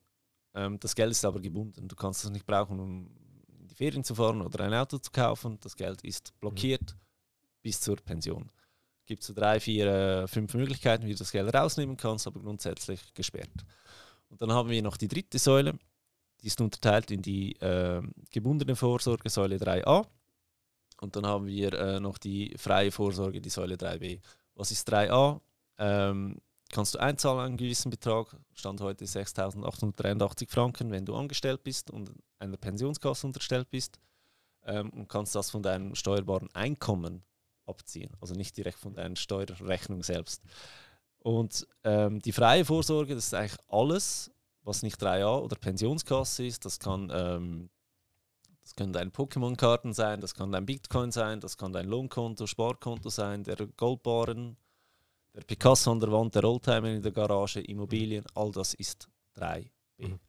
ähm, 0.55 0.79
das 0.79 0.95
Geld 0.95 1.13
ist 1.13 1.25
aber 1.25 1.41
gebunden. 1.41 1.89
Du 1.89 1.97
kannst 1.97 2.25
es 2.25 2.31
nicht 2.31 2.47
brauchen, 2.47 2.79
um 2.81 3.11
in 3.59 3.67
die 3.67 3.75
Ferien 3.75 4.05
zu 4.05 4.15
fahren 4.15 4.43
oder 4.43 4.65
ein 4.65 4.75
Auto 4.75 4.99
zu 4.99 5.11
kaufen. 5.11 5.59
Das 5.61 5.75
Geld 5.75 6.03
ist 6.03 6.39
blockiert 6.41 6.95
mhm. 6.95 6.99
bis 7.63 7.81
zur 7.81 7.97
Pension. 7.97 8.51
Gibt 9.09 9.23
so 9.23 9.33
drei, 9.33 9.59
vier, 9.59 9.87
äh, 9.87 10.29
fünf 10.29 10.53
Möglichkeiten, 10.53 11.07
wie 11.07 11.13
du 11.13 11.19
das 11.19 11.33
Geld 11.33 11.55
rausnehmen 11.55 11.97
kannst, 11.97 12.27
aber 12.27 12.41
grundsätzlich 12.41 13.15
gesperrt. 13.15 13.65
Und 14.29 14.43
dann 14.43 14.53
haben 14.53 14.69
wir 14.69 14.83
noch 14.83 14.99
die 14.99 15.09
dritte 15.09 15.39
Säule. 15.39 15.79
Die 16.43 16.49
ist 16.49 16.61
unterteilt 16.61 17.11
in 17.11 17.23
die 17.23 17.55
äh, 17.55 18.03
gebundene 18.31 18.77
Vorsorge, 18.77 19.31
Säule 19.31 19.57
3a. 19.57 20.07
Und 21.01 21.17
dann 21.17 21.25
haben 21.25 21.47
wir 21.47 21.73
äh, 21.73 22.01
noch 22.01 22.19
die 22.19 22.55
freie 22.59 22.93
Vorsorge, 22.93 23.41
die 23.41 23.49
Säule 23.49 23.77
3b. 23.77 24.21
Was 24.55 24.73
ist 24.73 24.93
3a? 24.93 25.41
Ähm, 25.79 26.37
kannst 26.71 26.95
du 26.95 26.99
einzahlen 26.99 27.41
einen 27.41 27.57
gewissen 27.57 27.89
Betrag, 27.89 28.37
Stand 28.53 28.83
heute 28.83 29.07
6.883 29.07 30.51
Franken, 30.51 30.91
wenn 30.91 31.07
du 31.07 31.17
angestellt 31.17 31.65
bist 31.65 31.91
und 31.91 32.13
einer 32.39 32.59
Pensionskasse 32.59 33.27
unterstellt 33.27 33.71
bist 33.71 33.99
ähm, 34.67 34.91
und 34.91 35.09
kannst 35.09 35.35
das 35.35 35.51
von 35.51 35.63
deinem 35.63 35.95
steuerbaren 35.95 36.55
Einkommen 36.55 37.23
abziehen, 37.69 38.11
also 38.21 38.35
nicht 38.35 38.57
direkt 38.57 38.79
von 38.79 38.95
deiner 38.95 39.17
Steuerrechnung 39.17 40.03
selbst. 40.03 40.43
Und 41.21 41.67
ähm, 41.85 42.21
die 42.21 42.33
freie 42.33 42.65
Vorsorge, 42.65 43.15
das 43.15 43.27
ist 43.27 43.35
eigentlich 43.35 43.59
alles, 43.69 44.31
was 44.63 44.83
nicht 44.83 45.03
3a 45.03 45.41
oder 45.41 45.57
Pensionskasse 45.57 46.47
ist. 46.47 46.65
Das 46.65 46.79
kann, 46.79 47.11
ähm, 47.13 47.71
das 48.63 48.75
können 48.75 48.93
deine 48.93 49.11
Pokémon-Karten 49.11 49.93
sein, 49.93 50.21
das 50.21 50.35
kann 50.35 50.53
dein 50.53 50.67
Bitcoin 50.67 51.11
sein, 51.11 51.41
das 51.41 51.57
kann 51.57 51.73
dein 51.73 51.87
Lohnkonto, 51.87 52.47
Sparkonto 52.47 53.09
sein, 53.09 53.45
der 53.45 53.57
Goldbaren, 53.77 54.57
der 55.35 55.43
Picasso 55.43 55.91
an 55.91 56.01
der 56.01 56.13
Wand, 56.13 56.35
der 56.35 56.45
Oldtimer 56.45 56.89
in 56.89 57.03
der 57.03 57.13
Garage, 57.13 57.61
Immobilien, 57.61 58.25
all 58.35 58.51
das 58.53 58.75
ist 58.75 59.09
3b. 59.37 59.71
Mhm. 59.99 60.21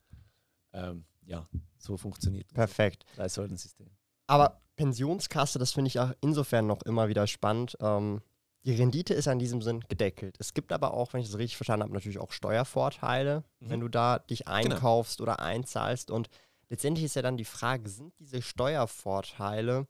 Ähm, 0.73 1.05
ja, 1.25 1.47
so 1.77 1.97
funktioniert 1.97 2.47
das. 2.47 2.55
Perfekt. 2.55 3.05
Drei 3.15 3.29
Säulen-System. 3.29 3.89
Aber 4.27 4.61
Pensionskasse, 4.79 5.59
das 5.59 5.73
finde 5.73 5.89
ich 5.89 5.99
auch 5.99 6.13
insofern 6.21 6.65
noch 6.65 6.83
immer 6.83 7.09
wieder 7.09 7.27
spannend. 7.27 7.75
Ähm, 7.81 8.21
die 8.63 8.75
Rendite 8.75 9.13
ist 9.13 9.27
an 9.27 9.37
diesem 9.37 9.61
Sinn 9.61 9.83
gedeckelt. 9.89 10.37
Es 10.39 10.53
gibt 10.53 10.71
aber 10.71 10.93
auch, 10.93 11.11
wenn 11.11 11.19
ich 11.19 11.27
das 11.27 11.37
richtig 11.37 11.57
verstanden 11.57 11.83
habe, 11.83 11.93
natürlich 11.93 12.17
auch 12.17 12.31
Steuervorteile, 12.31 13.43
mhm. 13.59 13.69
wenn 13.69 13.79
du 13.81 13.89
da 13.89 14.19
dich 14.19 14.45
genau. 14.45 14.55
einkaufst 14.55 15.17
genau. 15.17 15.33
oder 15.33 15.41
einzahlst. 15.41 16.11
Und 16.11 16.29
letztendlich 16.69 17.03
ist 17.03 17.17
ja 17.17 17.21
dann 17.21 17.35
die 17.35 17.43
Frage, 17.43 17.89
sind 17.89 18.13
diese 18.19 18.41
Steuervorteile 18.41 19.85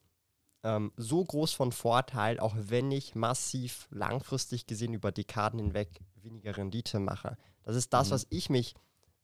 ähm, 0.64 0.90
so 0.96 1.24
groß 1.24 1.52
von 1.52 1.70
Vorteil, 1.70 2.40
auch 2.40 2.56
wenn 2.58 2.90
ich 2.90 3.14
massiv 3.14 3.86
langfristig 3.92 4.66
gesehen 4.66 4.92
über 4.92 5.12
Dekaden 5.12 5.60
hinweg 5.60 6.00
weniger 6.16 6.56
Rendite 6.56 6.98
mache. 6.98 7.36
Das 7.62 7.76
ist 7.76 7.92
das, 7.92 8.08
mhm. 8.08 8.14
was 8.14 8.26
ich 8.30 8.50
mich 8.50 8.74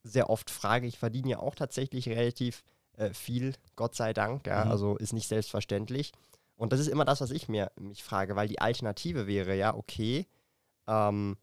sehr 0.01 0.29
oft 0.29 0.49
frage. 0.49 0.87
Ich 0.87 0.97
verdiene 0.97 1.31
ja 1.31 1.39
auch 1.39 1.55
tatsächlich 1.55 2.07
relativ 2.07 2.63
äh, 2.97 3.13
viel, 3.13 3.53
Gott 3.75 3.95
sei 3.95 4.13
Dank. 4.13 4.45
Ja, 4.45 4.65
mhm. 4.65 4.71
Also 4.71 4.97
ist 4.97 5.13
nicht 5.13 5.27
selbstverständlich. 5.27 6.11
Und 6.55 6.73
das 6.73 6.79
ist 6.79 6.87
immer 6.87 7.05
das, 7.05 7.21
was 7.21 7.31
ich 7.31 7.47
mir 7.47 7.71
mich 7.79 8.03
frage, 8.03 8.35
weil 8.35 8.47
die 8.47 8.59
Alternative 8.59 9.27
wäre 9.27 9.55
ja, 9.55 9.75
okay, 9.75 10.27
ähm, 10.87 11.37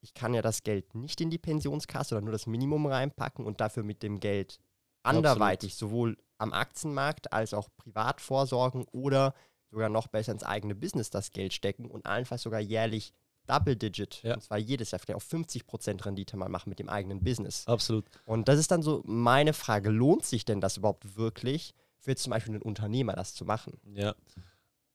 ich 0.00 0.14
kann 0.14 0.34
ja 0.34 0.42
das 0.42 0.62
Geld 0.62 0.94
nicht 0.94 1.20
in 1.20 1.30
die 1.30 1.38
Pensionskasse 1.38 2.14
oder 2.14 2.22
nur 2.22 2.32
das 2.32 2.46
Minimum 2.46 2.86
reinpacken 2.86 3.46
und 3.46 3.60
dafür 3.60 3.82
mit 3.82 4.02
dem 4.02 4.20
Geld 4.20 4.58
anderweitig 5.02 5.72
Absolut. 5.72 5.90
sowohl 5.90 6.16
am 6.38 6.52
Aktienmarkt 6.52 7.32
als 7.32 7.54
auch 7.54 7.68
privat 7.76 8.20
vorsorgen 8.20 8.84
oder 8.92 9.34
sogar 9.70 9.88
noch 9.88 10.06
besser 10.06 10.32
ins 10.32 10.44
eigene 10.44 10.74
Business 10.74 11.10
das 11.10 11.30
Geld 11.30 11.52
stecken 11.52 11.86
und 11.86 12.06
allenfalls 12.06 12.42
sogar 12.42 12.60
jährlich 12.60 13.12
Double 13.48 13.76
Digit, 13.76 14.22
ja. 14.22 14.34
und 14.34 14.42
zwar 14.42 14.58
jedes 14.58 14.90
Jahr 14.90 14.98
vielleicht 14.98 15.16
auf 15.16 15.26
50% 15.26 16.04
Rendite 16.04 16.36
mal 16.36 16.48
machen 16.48 16.68
mit 16.68 16.78
dem 16.78 16.88
eigenen 16.88 17.22
Business. 17.22 17.66
Absolut. 17.66 18.04
Und 18.26 18.48
das 18.48 18.58
ist 18.58 18.70
dann 18.70 18.82
so 18.82 19.02
meine 19.06 19.52
Frage, 19.52 19.90
lohnt 19.90 20.24
sich 20.24 20.44
denn 20.44 20.60
das 20.60 20.76
überhaupt 20.76 21.16
wirklich 21.16 21.74
für 21.98 22.14
zum 22.14 22.30
Beispiel 22.30 22.54
einen 22.54 22.62
Unternehmer 22.62 23.14
das 23.14 23.34
zu 23.34 23.44
machen? 23.44 23.80
Ja, 23.94 24.14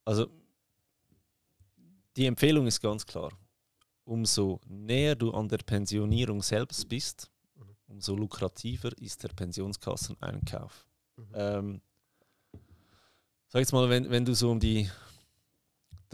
also 0.06 0.28
die 2.16 2.26
Empfehlung 2.26 2.68
ist 2.68 2.82
ganz 2.82 3.06
klar. 3.06 3.32
Umso 4.06 4.60
näher 4.68 5.16
du 5.16 5.32
an 5.32 5.48
der 5.48 5.58
Pensionierung 5.58 6.44
selbst 6.44 6.88
bist, 6.90 7.32
mhm. 7.56 7.76
umso 7.88 8.16
lukrativer 8.16 8.92
ist 9.00 9.24
der 9.24 9.30
Pensionskasseneinkauf. 9.30 10.86
Mhm. 11.16 11.26
Ähm, 11.34 11.82
sag 13.48 13.62
jetzt 13.62 13.72
mal, 13.72 13.90
wenn, 13.90 14.10
wenn 14.10 14.26
du 14.26 14.36
so 14.36 14.52
um 14.52 14.60
die 14.60 14.90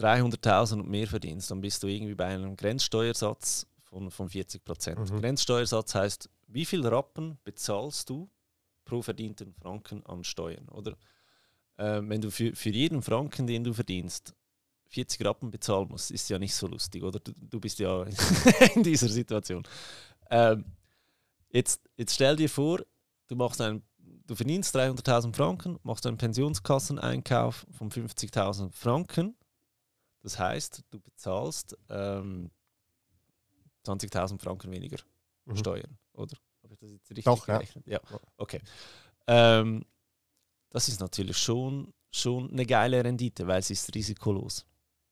300.000 0.00 0.74
und 0.80 0.88
mehr 0.88 1.06
verdienst, 1.06 1.50
dann 1.50 1.60
bist 1.60 1.82
du 1.82 1.86
irgendwie 1.86 2.14
bei 2.14 2.26
einem 2.26 2.56
Grenzsteuersatz 2.56 3.66
von, 3.82 4.10
von 4.10 4.28
40 4.28 4.64
Prozent. 4.64 4.98
Mhm. 4.98 5.20
Grenzsteuersatz 5.20 5.94
heißt, 5.94 6.30
wie 6.48 6.64
viel 6.64 6.86
Rappen 6.86 7.38
bezahlst 7.44 8.08
du 8.08 8.28
pro 8.84 9.02
verdienten 9.02 9.52
Franken 9.52 10.04
an 10.06 10.24
Steuern? 10.24 10.68
Oder 10.68 10.96
äh, 11.76 12.00
wenn 12.02 12.20
du 12.20 12.30
für, 12.30 12.54
für 12.54 12.70
jeden 12.70 13.02
Franken, 13.02 13.46
den 13.46 13.64
du 13.64 13.72
verdienst, 13.72 14.34
40 14.88 15.24
Rappen 15.24 15.50
bezahlen 15.50 15.88
musst, 15.88 16.10
ist 16.10 16.28
ja 16.30 16.38
nicht 16.38 16.54
so 16.54 16.66
lustig, 16.66 17.02
oder? 17.02 17.20
Du, 17.20 17.32
du 17.36 17.60
bist 17.60 17.78
ja 17.78 18.04
in 18.74 18.82
dieser 18.82 19.08
Situation. 19.08 19.62
Ähm, 20.30 20.64
jetzt, 21.50 21.80
jetzt 21.96 22.14
stell 22.14 22.36
dir 22.36 22.48
vor, 22.48 22.80
du 23.28 23.36
machst 23.36 23.60
einen 23.60 23.82
du 24.30 24.36
verdienst 24.36 24.76
300.000 24.76 25.34
Franken, 25.34 25.78
machst 25.82 26.06
einen 26.06 26.16
Pensionskasseneinkauf 26.16 27.66
von 27.72 27.90
50.000 27.90 28.72
Franken. 28.72 29.36
Das 30.22 30.38
heißt, 30.38 30.84
du 30.90 31.00
bezahlst 31.00 31.76
ähm, 31.88 32.50
20.000 33.86 34.40
Franken 34.40 34.70
weniger 34.70 34.98
mhm. 35.46 35.56
Steuern, 35.56 35.98
oder? 36.12 36.36
Habe 36.62 36.74
ich 36.74 36.80
das 36.80 36.90
jetzt 36.92 37.10
richtig 37.10 37.24
Doch, 37.24 37.46
gerechnet? 37.46 37.86
Ja, 37.86 38.00
ja. 38.10 38.20
okay. 38.36 38.60
Ähm, 39.26 39.84
das 40.70 40.88
ist 40.88 41.00
natürlich 41.00 41.38
schon, 41.38 41.92
schon 42.10 42.50
eine 42.50 42.66
geile 42.66 43.02
Rendite, 43.02 43.46
weil 43.46 43.60
es 43.60 43.70
ist 43.70 43.94
risikolos. 43.94 44.66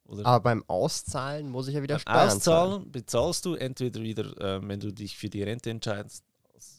Oder? 0.05 0.25
Aber 0.25 0.43
beim 0.43 0.65
Auszahlen 0.69 1.51
muss 1.51 1.69
ich 1.69 1.75
ja 1.75 1.83
wieder 1.83 1.99
Steuern 1.99 2.17
Auszahlen 2.17 2.73
zahlen. 2.73 2.93
bezahlst 2.93 3.45
du 3.45 3.55
entweder 3.55 4.01
wieder, 4.01 4.25
äh, 4.41 4.67
wenn 4.67 4.81
du 4.81 4.93
dich 4.93 5.17
für 5.17 5.29
die 5.29 5.43
Rente 5.43 5.71
entscheidest, 5.71 6.25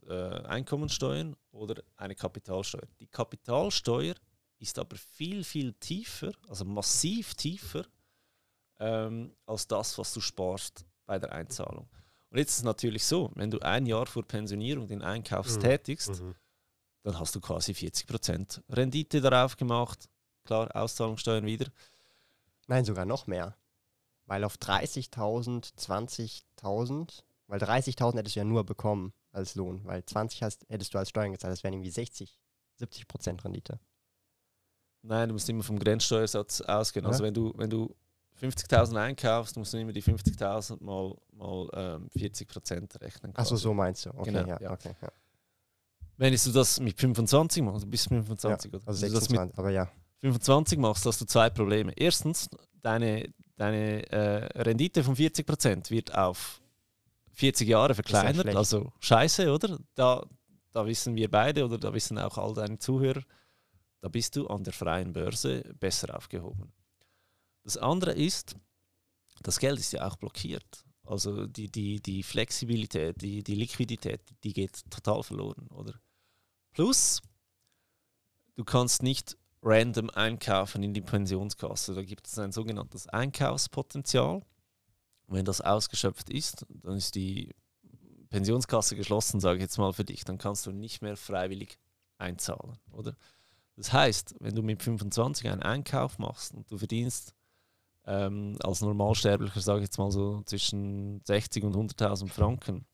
äh, 0.08 0.14
Einkommensteuern 0.14 1.36
oder 1.52 1.82
eine 1.96 2.16
Kapitalsteuer. 2.16 2.88
Die 3.00 3.08
Kapitalsteuer 3.08 4.16
ist 4.58 4.80
aber 4.80 4.98
viel, 4.98 5.44
viel 5.44 5.74
tiefer, 5.74 6.32
also 6.48 6.66
massiv 6.66 7.36
tiefer, 7.36 7.86
ähm, 8.80 9.36
als 9.46 9.68
das, 9.68 9.98
was 9.98 10.14
du 10.14 10.22
sparst 10.22 10.86
bei 11.06 11.20
der 11.20 11.32
Einzahlung. 11.32 11.90
Und 12.30 12.38
jetzt 12.38 12.52
ist 12.52 12.58
es 12.58 12.64
natürlich 12.64 13.06
so, 13.06 13.32
wenn 13.36 13.50
du 13.50 13.60
ein 13.60 13.86
Jahr 13.86 14.06
vor 14.06 14.24
Pensionierung 14.24 14.88
den 14.88 15.02
Einkauf 15.02 15.56
mhm. 15.56 15.60
tätigst, 15.60 16.22
mhm. 16.22 16.36
dann 17.04 17.20
hast 17.20 17.36
du 17.36 17.42
quasi 17.42 17.72
40% 17.72 18.62
Rendite 18.70 19.22
darauf 19.22 19.58
gemacht. 19.58 20.08
Klar, 20.46 20.76
Auszahlungssteuern 20.76 21.46
wieder. 21.46 21.68
Nein, 22.68 22.86
sogar 22.86 23.06
noch 23.06 23.28
mehr. 23.28 23.56
Weil 24.26 24.44
auf 24.44 24.58
30.000, 24.58 25.74
20.000, 25.76 27.24
weil 27.48 27.60
30.000 27.60 28.18
hättest 28.18 28.36
du 28.36 28.40
ja 28.40 28.46
nur 28.46 28.64
bekommen 28.64 29.14
als 29.32 29.56
Lohn, 29.56 29.84
weil 29.86 30.06
20 30.06 30.44
hast, 30.44 30.66
hättest 30.70 30.94
du 30.94 31.00
als 31.00 31.10
Steuern 31.10 31.32
gezahlt, 31.32 31.52
das 31.52 31.64
wären 31.64 31.74
irgendwie 31.74 31.90
60, 31.90 32.40
70 32.76 33.08
Prozent 33.08 33.44
Rendite. 33.44 33.80
Nein, 35.02 35.30
du 35.30 35.34
musst 35.34 35.50
immer 35.50 35.64
vom 35.64 35.80
Grenzsteuersatz 35.80 36.62
ausgehen. 36.62 37.06
Also 37.06 37.24
ja. 37.24 37.24
Also 37.24 37.24
wenn 37.24 37.34
du, 37.34 37.58
wenn 37.58 37.70
du 37.70 37.96
50.000 38.40 38.96
einkaufst, 38.96 39.58
musst 39.58 39.74
du 39.74 39.78
immer 39.78 39.92
die 39.92 40.04
50.000 40.04 40.84
mal, 40.84 41.16
mal 41.32 41.70
ähm, 41.74 42.10
40 42.18 42.48
Prozent 42.48 43.02
rechnen. 43.02 43.36
Achso, 43.36 43.56
so 43.56 43.74
meinst 43.74 44.06
du. 44.06 44.10
Okay, 44.12 44.32
genau, 44.32 44.48
ja, 44.48 44.58
ja. 44.62 44.72
Okay, 44.72 44.96
ja. 45.02 45.10
Wenn 46.18 46.34
du 46.34 46.52
das 46.52 46.80
mit 46.80 47.00
25 47.00 47.64
machst, 47.64 47.76
also 47.76 47.88
bis 47.88 48.08
25 48.08 48.74
ja, 48.74 48.80
also 48.86 49.00
26, 49.00 49.58
aber 49.58 49.70
ja. 49.72 49.90
25 50.20 50.78
machst, 50.78 51.06
hast 51.06 51.22
du 51.22 51.26
zwei 51.26 51.50
Probleme. 51.50 51.94
Erstens, 51.96 52.50
deine, 52.82 53.34
deine 53.56 54.10
äh, 54.12 54.62
Rendite 54.62 55.04
von 55.04 55.16
40% 55.16 55.90
wird 55.90 56.14
auf 56.14 56.62
40 57.34 57.68
Jahre 57.70 57.96
verkleinert, 57.96 58.54
also 58.54 58.92
scheiße, 59.00 59.52
oder? 59.52 59.80
Da, 59.96 60.26
da 60.74 60.86
wissen 60.86 61.16
wir 61.16 61.32
beide 61.32 61.64
oder 61.64 61.78
da 61.78 61.94
wissen 61.94 62.18
auch 62.18 62.38
all 62.38 62.54
deine 62.54 62.78
Zuhörer, 62.78 63.22
da 64.02 64.10
bist 64.10 64.36
du 64.36 64.48
an 64.48 64.64
der 64.64 64.74
freien 64.74 65.14
Börse 65.14 65.64
besser 65.80 66.16
aufgehoben. 66.16 66.74
Das 67.70 67.78
andere 67.78 68.14
ist, 68.14 68.56
das 69.44 69.60
Geld 69.60 69.80
ist 69.80 69.94
ja 69.94 70.08
auch 70.08 70.16
blockiert. 70.16 70.84
Also 71.04 71.46
die, 71.46 71.70
die, 71.70 72.02
die 72.02 72.24
Flexibilität, 72.24 73.22
die, 73.22 73.44
die 73.44 73.54
Liquidität, 73.54 74.22
die 74.44 74.54
geht 74.54 74.90
total 74.90 75.22
verloren, 75.22 75.68
oder? 75.68 75.94
Plus, 76.72 77.22
du 78.56 78.64
kannst 78.64 79.04
nicht 79.04 79.38
random 79.62 80.10
einkaufen 80.10 80.82
in 80.82 80.96
die 80.96 81.02
Pensionskasse. 81.02 81.94
Da 81.94 82.02
gibt 82.02 82.26
es 82.26 82.40
ein 82.40 82.52
sogenanntes 82.52 83.06
Einkaufspotenzial. 83.08 84.38
Und 85.28 85.36
wenn 85.36 85.46
das 85.46 85.62
ausgeschöpft 85.62 86.32
ist, 86.32 86.66
dann 86.70 86.98
ist 86.98 87.14
die 87.14 87.54
Pensionskasse 88.32 88.96
geschlossen, 88.96 89.40
sage 89.40 89.58
ich 89.58 89.62
jetzt 89.62 89.78
mal 89.78 89.94
für 89.94 90.06
dich. 90.06 90.24
Dann 90.24 90.40
kannst 90.40 90.66
du 90.66 90.72
nicht 90.72 91.04
mehr 91.04 91.16
freiwillig 91.16 91.78
einzahlen, 92.18 92.80
oder? 92.92 93.16
Das 93.76 93.94
heißt, 93.94 94.38
wenn 94.40 94.56
du 94.56 94.64
mit 94.64 94.82
25 94.82 95.48
einen 95.48 95.62
Einkauf 95.62 96.18
machst 96.18 96.56
und 96.56 96.72
du 96.72 96.80
verdienst 96.80 97.36
ähm, 98.10 98.58
als 98.64 98.82
Normalsterblicher, 98.82 99.62
sage 99.62 99.80
ich 99.80 99.86
jetzt 99.86 100.00
mal 100.00 100.12
so 100.12 100.42
zwischen 100.46 101.22
60 101.24 101.64
und 101.64 101.76
100.000 101.76 102.28
Franken, 102.28 102.86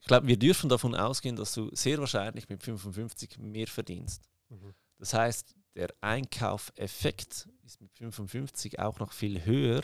ich 0.00 0.08
glaube, 0.08 0.26
wir 0.26 0.38
dürfen 0.38 0.68
davon 0.68 0.94
ausgehen, 0.94 1.36
dass 1.36 1.54
du 1.54 1.74
sehr 1.74 1.98
wahrscheinlich 1.98 2.46
mit 2.50 2.62
55 2.62 3.38
mehr 3.38 3.66
verdienst. 3.66 4.28
Mhm. 4.50 4.74
Das 4.98 5.14
heißt, 5.14 5.56
der 5.76 5.94
Einkaufeffekt 6.02 7.48
ist 7.64 7.80
mit 7.80 7.90
55 7.94 8.80
auch 8.80 8.98
noch 8.98 9.12
viel 9.12 9.46
höher 9.46 9.82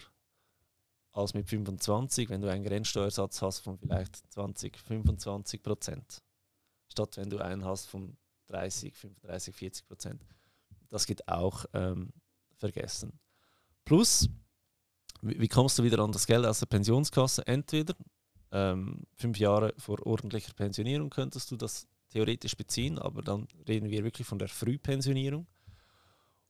als 1.12 1.32
mit 1.32 1.48
25, 1.48 2.28
wenn 2.28 2.42
du 2.42 2.50
einen 2.50 2.64
Grenzsteuersatz 2.64 3.40
hast 3.40 3.60
von 3.60 3.78
vielleicht 3.78 4.16
20, 4.32 4.76
25 4.78 5.62
Prozent. 5.62 6.22
Statt 6.86 7.16
wenn 7.16 7.30
du 7.30 7.38
einen 7.38 7.64
hast 7.64 7.86
von 7.86 8.16
30, 8.48 8.94
35, 8.94 9.54
40 9.54 9.86
Prozent. 9.86 10.26
Das 10.90 11.06
geht 11.06 11.28
auch 11.28 11.64
ähm, 11.72 12.12
vergessen. 12.56 13.18
Plus, 13.84 14.28
wie, 15.22 15.48
kommst 15.48 15.78
du 15.78 15.82
wieder 15.82 15.98
an 15.98 16.12
das 16.12 16.26
Geld 16.26 16.46
aus 16.46 16.60
der 16.60 16.66
Pensionskasse? 16.66 17.46
Entweder 17.46 17.94
ähm, 18.52 19.04
fünf 19.14 19.38
Jahre 19.38 19.74
vor 19.78 20.04
ordentlicher 20.06 20.52
Pensionierung 20.54 21.10
könntest 21.10 21.50
du 21.50 21.56
das 21.56 21.86
theoretisch 22.08 22.56
beziehen, 22.56 22.98
aber 22.98 23.22
dann 23.22 23.46
reden 23.68 23.90
wir 23.90 24.02
wirklich 24.04 24.26
von 24.26 24.38
der 24.38 24.48
Frühpensionierung. 24.48 25.46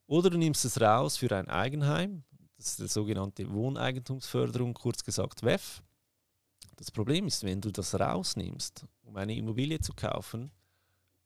Oder 0.07 0.31
du 0.31 0.39
nimmst 0.39 0.65
es 0.65 0.81
raus 0.81 1.17
für 1.17 1.35
ein 1.37 1.49
Eigenheim, 1.49 2.25
das 2.57 2.71
ist 2.73 2.81
die 2.81 2.89
sogenannte 2.89 3.51
Wohneigentumsförderung, 3.51 4.75
kurz 4.75 5.03
gesagt 5.03 5.43
WEF. 5.43 5.83
Das 6.77 6.91
Problem 6.91 7.27
ist, 7.27 7.45
wenn 7.45 7.61
du 7.61 7.71
das 7.71 7.99
rausnimmst, 7.99 8.87
um 9.03 9.17
eine 9.17 9.35
Immobilie 9.35 9.81
zu 9.81 9.93
kaufen, 9.95 10.51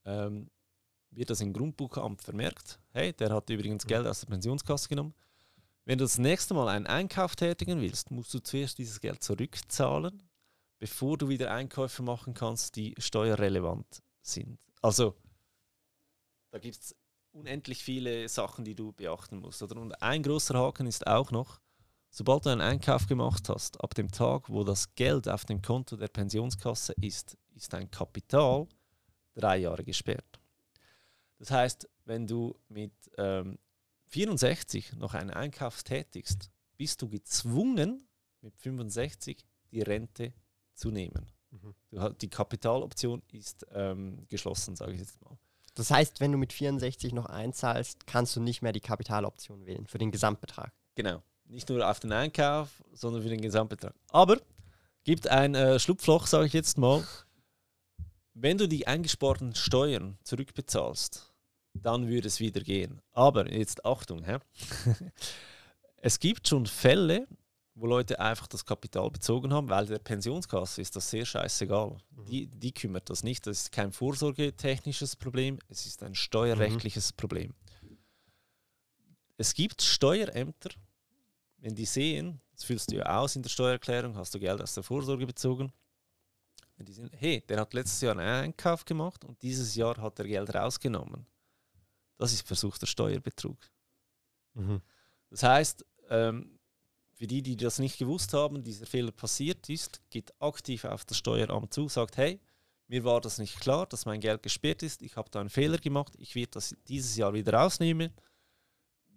ähm, 0.05 0.49
wird 1.11 1.31
das 1.31 1.41
im 1.41 1.53
Grundbuchamt 1.53 2.23
vermerkt. 2.23 2.79
Hey, 2.91 3.13
der 3.13 3.31
hat 3.31 3.51
übrigens 3.51 3.87
Geld 3.87 4.07
aus 4.07 4.21
der 4.21 4.29
Pensionskasse 4.29 4.89
genommen. 4.89 5.15
Wenn 5.87 5.99
du 5.99 6.05
das 6.05 6.19
nächste 6.19 6.55
Mal 6.55 6.69
einen 6.69 6.87
Einkauf 6.87 7.37
tätigen 7.37 7.81
willst, 7.81 8.11
musst 8.11 8.33
du 8.33 8.39
zuerst 8.39 8.79
dieses 8.79 9.01
Geld 9.01 9.23
zurückzahlen, 9.23 10.23
bevor 10.79 11.19
du 11.19 11.29
wieder 11.29 11.53
Einkäufe 11.53 12.03
machen 12.03 12.33
kannst, 12.33 12.77
die 12.77 12.95
steuerrelevant 12.99 14.03
sind. 14.23 14.59
Also, 14.81 15.15
da 16.51 16.59
gibt 16.59 16.77
es 16.77 16.97
unendlich 17.33 17.83
viele 17.83 18.29
Sachen, 18.29 18.65
die 18.65 18.75
du 18.75 18.93
beachten 18.93 19.41
musst. 19.41 19.63
Oder? 19.63 19.79
Und 19.81 20.01
ein 20.01 20.23
großer 20.23 20.55
Haken 20.55 20.87
ist 20.87 21.07
auch 21.07 21.31
noch, 21.31 21.61
sobald 22.11 22.47
du 22.47 22.51
einen 22.51 22.61
Einkauf 22.63 23.07
gemacht 23.07 23.49
hast, 23.51 23.79
ab 23.83 23.95
dem 23.95 24.11
Tag, 24.11 24.49
wo 24.49 24.65
das 24.65 24.95
Geld 24.95 25.29
auf 25.29 25.45
dem 25.45 25.61
Konto 25.61 25.97
der 25.97 26.09
Pensionskasse 26.09 26.95
ist, 27.01 27.37
ist 27.55 27.73
dein 27.73 27.91
Kapital 27.91 28.67
drei 29.35 29.59
Jahre 29.59 29.85
gesperrt. 29.85 30.41
Das 31.39 31.51
heißt, 31.51 31.89
wenn 32.05 32.27
du 32.27 32.55
mit 32.69 32.93
ähm, 33.19 33.59
64 34.15 34.93
noch 34.93 35.15
einen 35.15 35.31
Einkauf 35.31 35.83
tätigst, 35.83 36.49
bist 36.77 37.03
du 37.03 37.09
gezwungen, 37.09 38.07
mit 38.43 38.57
65 38.57 39.45
die 39.73 39.83
Rente 39.83 40.33
zu 40.73 40.93
nehmen. 40.93 41.27
Mhm. 41.51 41.75
Die 42.21 42.31
Kapitaloption 42.31 43.23
ist 43.33 43.67
ähm, 43.73 44.25
geschlossen, 44.29 44.77
sage 44.77 44.93
ich 44.93 45.01
jetzt 45.01 45.21
mal. 45.21 45.37
Das 45.75 45.91
heißt, 45.91 46.21
wenn 46.21 46.31
du 46.31 46.39
mit 46.39 46.53
64 46.53 47.13
noch 47.13 47.27
einzahlst, 47.27 48.07
kannst 48.07 48.37
du 48.37 48.41
nicht 48.41 48.63
mehr 48.63 48.73
die 48.73 48.81
Kapitaloption 48.81 49.67
wählen 49.67 49.89
für 49.89 49.99
den 49.99 50.13
Gesamtbetrag. 50.13 50.73
Genau. 50.95 51.21
Nicht 51.47 51.69
nur 51.69 51.89
auf 51.89 51.99
den 51.99 52.13
Einkauf, 52.13 52.85
sondern 52.93 53.23
für 53.23 53.31
den 53.31 53.41
Gesamtbetrag. 53.41 53.97
Aber 54.11 54.41
gibt 55.03 55.27
ein 55.27 55.57
äh, 55.57 55.81
Schlupfloch, 55.81 56.29
sage 56.29 56.47
ich 56.47 56.53
jetzt 56.53 56.79
mal. 56.79 57.05
Wenn 58.33 58.59
du 58.59 58.69
die 58.69 58.87
eingesparten 58.87 59.57
Steuern 59.57 60.19
zurückbezahlst, 60.23 61.34
dann 61.75 62.09
würde 62.09 62.29
es 62.29 62.41
wieder 62.41 62.61
gehen. 62.61 63.01
Aber 63.13 63.51
jetzt 63.53 63.85
Achtung, 63.85 64.23
hä? 64.25 64.39
es 65.97 66.19
gibt 66.19 66.49
schon 66.49 66.67
Fälle, 66.67 67.27
wo 67.75 67.87
Leute 67.87 68.21
einfach 68.21 68.47
das 68.47 68.65
Kapital 68.65 69.11
bezogen 69.11 69.53
haben, 69.53 69.69
weil 69.69 69.87
der 69.87 69.99
Pensionskasse 69.99 70.81
ist 70.81 70.95
das 70.95 71.11
sehr 71.11 71.25
scheißegal. 71.25 71.97
Die, 72.29 72.47
die 72.47 72.73
kümmert 72.73 73.11
das 73.11 73.25
nicht. 73.25 73.47
Das 73.47 73.63
ist 73.63 73.73
kein 73.73 73.93
vorsorgetechnisches 73.93 75.17
Problem, 75.17 75.59
es 75.69 75.87
ist 75.87 76.03
ein 76.03 76.15
steuerrechtliches 76.15 77.13
Problem. 77.13 77.53
Es 79.37 79.55
gibt 79.55 79.83
Steuerämter, 79.83 80.71
wenn 81.59 81.75
die 81.75 81.87
sehen, 81.87 82.41
das 82.53 82.65
füllst 82.65 82.93
du 82.93 82.97
ja 82.97 83.19
aus 83.19 83.35
in 83.35 83.43
der 83.43 83.51
Steuererklärung, 83.51 84.17
hast 84.17 84.35
du 84.35 84.39
Geld 84.39 84.63
aus 84.63 84.75
der 84.75 84.85
Vorsorge 84.85 85.27
bezogen. 85.27 85.73
Wenn 86.77 86.87
die 86.87 86.93
sehen, 86.93 87.11
hey, 87.13 87.41
der 87.41 87.61
hat 87.61 87.75
letztes 87.75 88.01
Jahr 88.01 88.17
einen 88.17 88.45
Einkauf 88.45 88.85
gemacht 88.85 89.25
und 89.25 89.41
dieses 89.43 89.75
Jahr 89.75 89.97
hat 89.97 90.19
er 90.21 90.27
Geld 90.27 90.55
rausgenommen. 90.55 91.27
Das 92.17 92.33
ist 92.33 92.47
versuchter 92.47 92.87
Steuerbetrug. 92.87 93.59
Das 95.31 95.43
heißt, 95.43 95.85
ähm, 96.11 96.59
für 97.15 97.27
die, 97.27 97.43
die 97.43 97.57
das 97.57 97.79
nicht 97.79 97.99
gewusst 97.99 98.33
haben, 98.35 98.63
dieser 98.63 98.87
Fehler 98.87 99.13
passiert 99.13 99.69
ist, 99.69 100.01
geht 100.11 100.33
aktiv 100.41 100.85
auf 100.85 101.05
das 101.05 101.19
Steueramt 101.19 101.73
zu, 101.73 101.89
sagt, 101.89 102.17
hey, 102.17 102.41
mir 102.89 103.05
war 103.05 103.21
das 103.21 103.39
nicht 103.39 103.61
klar, 103.61 103.87
dass 103.87 104.05
mein 104.05 104.21
Geld 104.21 104.43
gesperrt 104.43 104.83
ist, 104.83 105.03
ich 105.03 105.17
habe 105.17 105.31
da 105.31 105.41
einen 105.41 105.49
Fehler 105.49 105.79
gemacht, 105.79 106.15
ich 106.19 106.35
werde 106.35 106.51
das 106.53 106.77
dieses 106.87 107.17
Jahr 107.17 107.33
wieder 107.33 107.55
rausnehmen. 107.55 108.13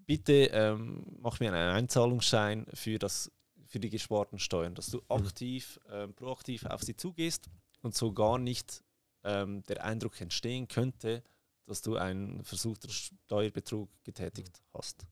Bitte 0.05 0.49
ähm, 0.53 1.05
mach 1.19 1.39
mir 1.39 1.51
einen 1.51 1.75
Einzahlungsschein 1.75 2.65
für, 2.73 2.97
das, 2.97 3.29
für 3.65 3.79
die 3.79 3.89
gesparten 3.89 4.39
Steuern, 4.39 4.73
dass 4.73 4.87
du 4.87 5.01
aktiv, 5.09 5.79
ähm, 5.89 6.13
proaktiv 6.13 6.65
auf 6.65 6.81
sie 6.81 6.95
zugehst 6.95 7.49
und 7.81 7.93
so 7.93 8.13
gar 8.13 8.37
nicht 8.37 8.83
ähm, 9.23 9.63
der 9.63 9.83
Eindruck 9.83 10.21
entstehen 10.21 10.67
könnte, 10.69 11.23
dass 11.67 11.81
du 11.81 11.97
einen 11.97 12.43
versuchten 12.43 12.89
Steuerbetrug 12.89 13.89
getätigt 14.03 14.61
hast. 14.73 15.05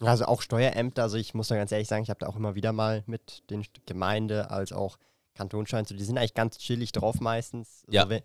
Also 0.00 0.24
auch 0.24 0.42
Steuerämter, 0.42 1.02
also 1.02 1.16
ich 1.16 1.32
muss 1.34 1.48
da 1.48 1.54
ganz 1.56 1.70
ehrlich 1.70 1.86
sagen, 1.88 2.02
ich 2.02 2.10
habe 2.10 2.18
da 2.20 2.26
auch 2.26 2.36
immer 2.36 2.54
wieder 2.54 2.72
mal 2.72 3.04
mit 3.06 3.42
den 3.50 3.64
Gemeinde 3.86 4.50
als 4.50 4.72
auch 4.72 4.98
Kantonschein, 5.34 5.84
so, 5.84 5.94
die 5.94 6.04
sind 6.04 6.18
eigentlich 6.18 6.34
ganz 6.34 6.58
chillig 6.58 6.92
drauf 6.92 7.20
meistens. 7.20 7.84
Ja. 7.88 8.06
So, 8.08 8.16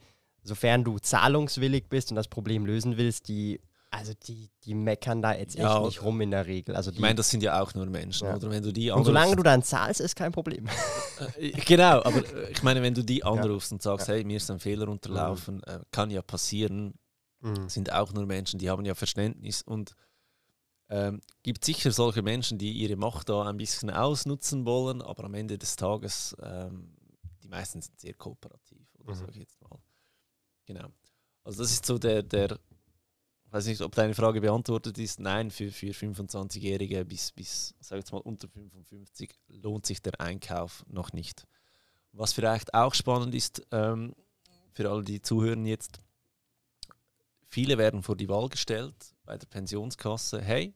sofern 0.43 0.83
du 0.83 0.97
zahlungswillig 0.97 1.87
bist 1.89 2.09
und 2.11 2.15
das 2.15 2.27
Problem 2.29 2.65
lösen 2.65 2.97
willst, 2.97 3.27
die, 3.27 3.59
also 3.91 4.13
die, 4.27 4.49
die 4.63 4.73
meckern 4.73 5.21
da 5.21 5.33
jetzt 5.35 5.55
Ja, 5.55 5.75
echt 5.77 5.85
nicht 5.85 6.01
rum 6.03 6.19
in 6.21 6.31
der 6.31 6.47
Regel. 6.47 6.75
Also 6.75 6.89
die, 6.89 6.97
Ich 6.97 7.01
meine, 7.01 7.15
das 7.15 7.29
sind 7.29 7.43
ja 7.43 7.61
auch 7.61 7.73
nur 7.75 7.85
Menschen, 7.85 8.27
Ja. 8.27 8.35
oder? 8.37 8.49
Wenn 8.49 8.63
du 8.63 8.71
die 8.71 8.89
und 8.91 9.03
solange 9.03 9.33
anrufst- 9.33 9.35
du 9.37 9.43
dann 9.43 9.61
zahlst, 9.63 10.01
ist 10.01 10.15
kein 10.15 10.31
Problem. 10.31 10.67
Äh, 11.37 11.51
genau, 11.51 12.01
aber 12.03 12.17
äh, 12.33 12.51
ich 12.51 12.63
meine, 12.63 12.81
wenn 12.81 12.93
du 12.93 13.03
die 13.03 13.23
anrufst 13.23 13.71
und 13.73 13.81
sagst, 13.81 14.07
Ja. 14.07 14.13
hey, 14.15 14.23
mir 14.23 14.37
ist 14.37 14.49
ein 14.49 14.59
Fehler 14.59 14.87
unterlaufen, 14.87 15.61
äh, 15.63 15.79
kann 15.91 16.09
ja 16.11 16.21
passieren, 16.21 16.93
sind 17.67 17.91
auch 17.91 18.13
nur 18.13 18.25
Menschen, 18.25 18.59
die 18.59 18.69
haben 18.69 18.85
ja 18.85 18.95
Verständnis 18.95 19.61
und 19.61 19.95
ähm, 20.89 21.21
gibt 21.43 21.65
sicher 21.65 21.91
solche 21.91 22.21
Menschen, 22.21 22.57
die 22.57 22.71
ihre 22.71 22.95
Macht 22.95 23.29
da 23.29 23.43
ein 23.43 23.57
bisschen 23.57 23.89
ausnutzen 23.89 24.65
wollen, 24.65 25.01
aber 25.01 25.25
am 25.25 25.33
Ende 25.33 25.57
des 25.57 25.75
Tages, 25.75 26.35
ähm, 26.41 26.95
die 27.43 27.47
meisten 27.49 27.81
sind 27.81 27.99
sehr 27.99 28.13
kooperativ, 28.13 28.87
oder 28.99 29.13
Mhm. 29.13 29.19
sage 29.19 29.31
ich 29.31 29.37
jetzt 29.37 29.61
mal. 29.61 29.79
Genau. 30.65 30.87
Also 31.43 31.61
das 31.61 31.71
ist 31.71 31.85
so 31.85 31.97
der, 31.97 32.23
der, 32.23 32.59
ich 33.45 33.51
weiß 33.53 33.67
nicht, 33.67 33.81
ob 33.81 33.95
deine 33.95 34.13
Frage 34.13 34.41
beantwortet 34.41 34.97
ist. 34.97 35.19
Nein, 35.19 35.51
für, 35.51 35.71
für 35.71 35.93
25-Jährige 35.93 37.05
bis, 37.05 37.31
bis, 37.31 37.75
sag 37.79 37.97
jetzt 37.97 38.11
mal, 38.11 38.19
unter 38.21 38.47
55 38.49 39.33
lohnt 39.47 39.85
sich 39.85 40.01
der 40.01 40.19
Einkauf 40.19 40.85
noch 40.89 41.13
nicht. 41.13 41.47
Was 42.11 42.33
vielleicht 42.33 42.73
auch 42.73 42.93
spannend 42.93 43.35
ist, 43.35 43.61
ähm, 43.71 44.13
für 44.73 44.89
alle, 44.89 45.03
die 45.03 45.21
zuhören 45.21 45.65
jetzt, 45.65 45.99
viele 47.57 47.79
werden 47.79 48.03
vor 48.03 48.15
die 48.15 48.29
Wahl 48.29 48.49
gestellt 48.49 49.15
bei 49.25 49.35
der 49.35 49.47
Pensionskasse, 49.47 50.39
hey, 50.39 50.75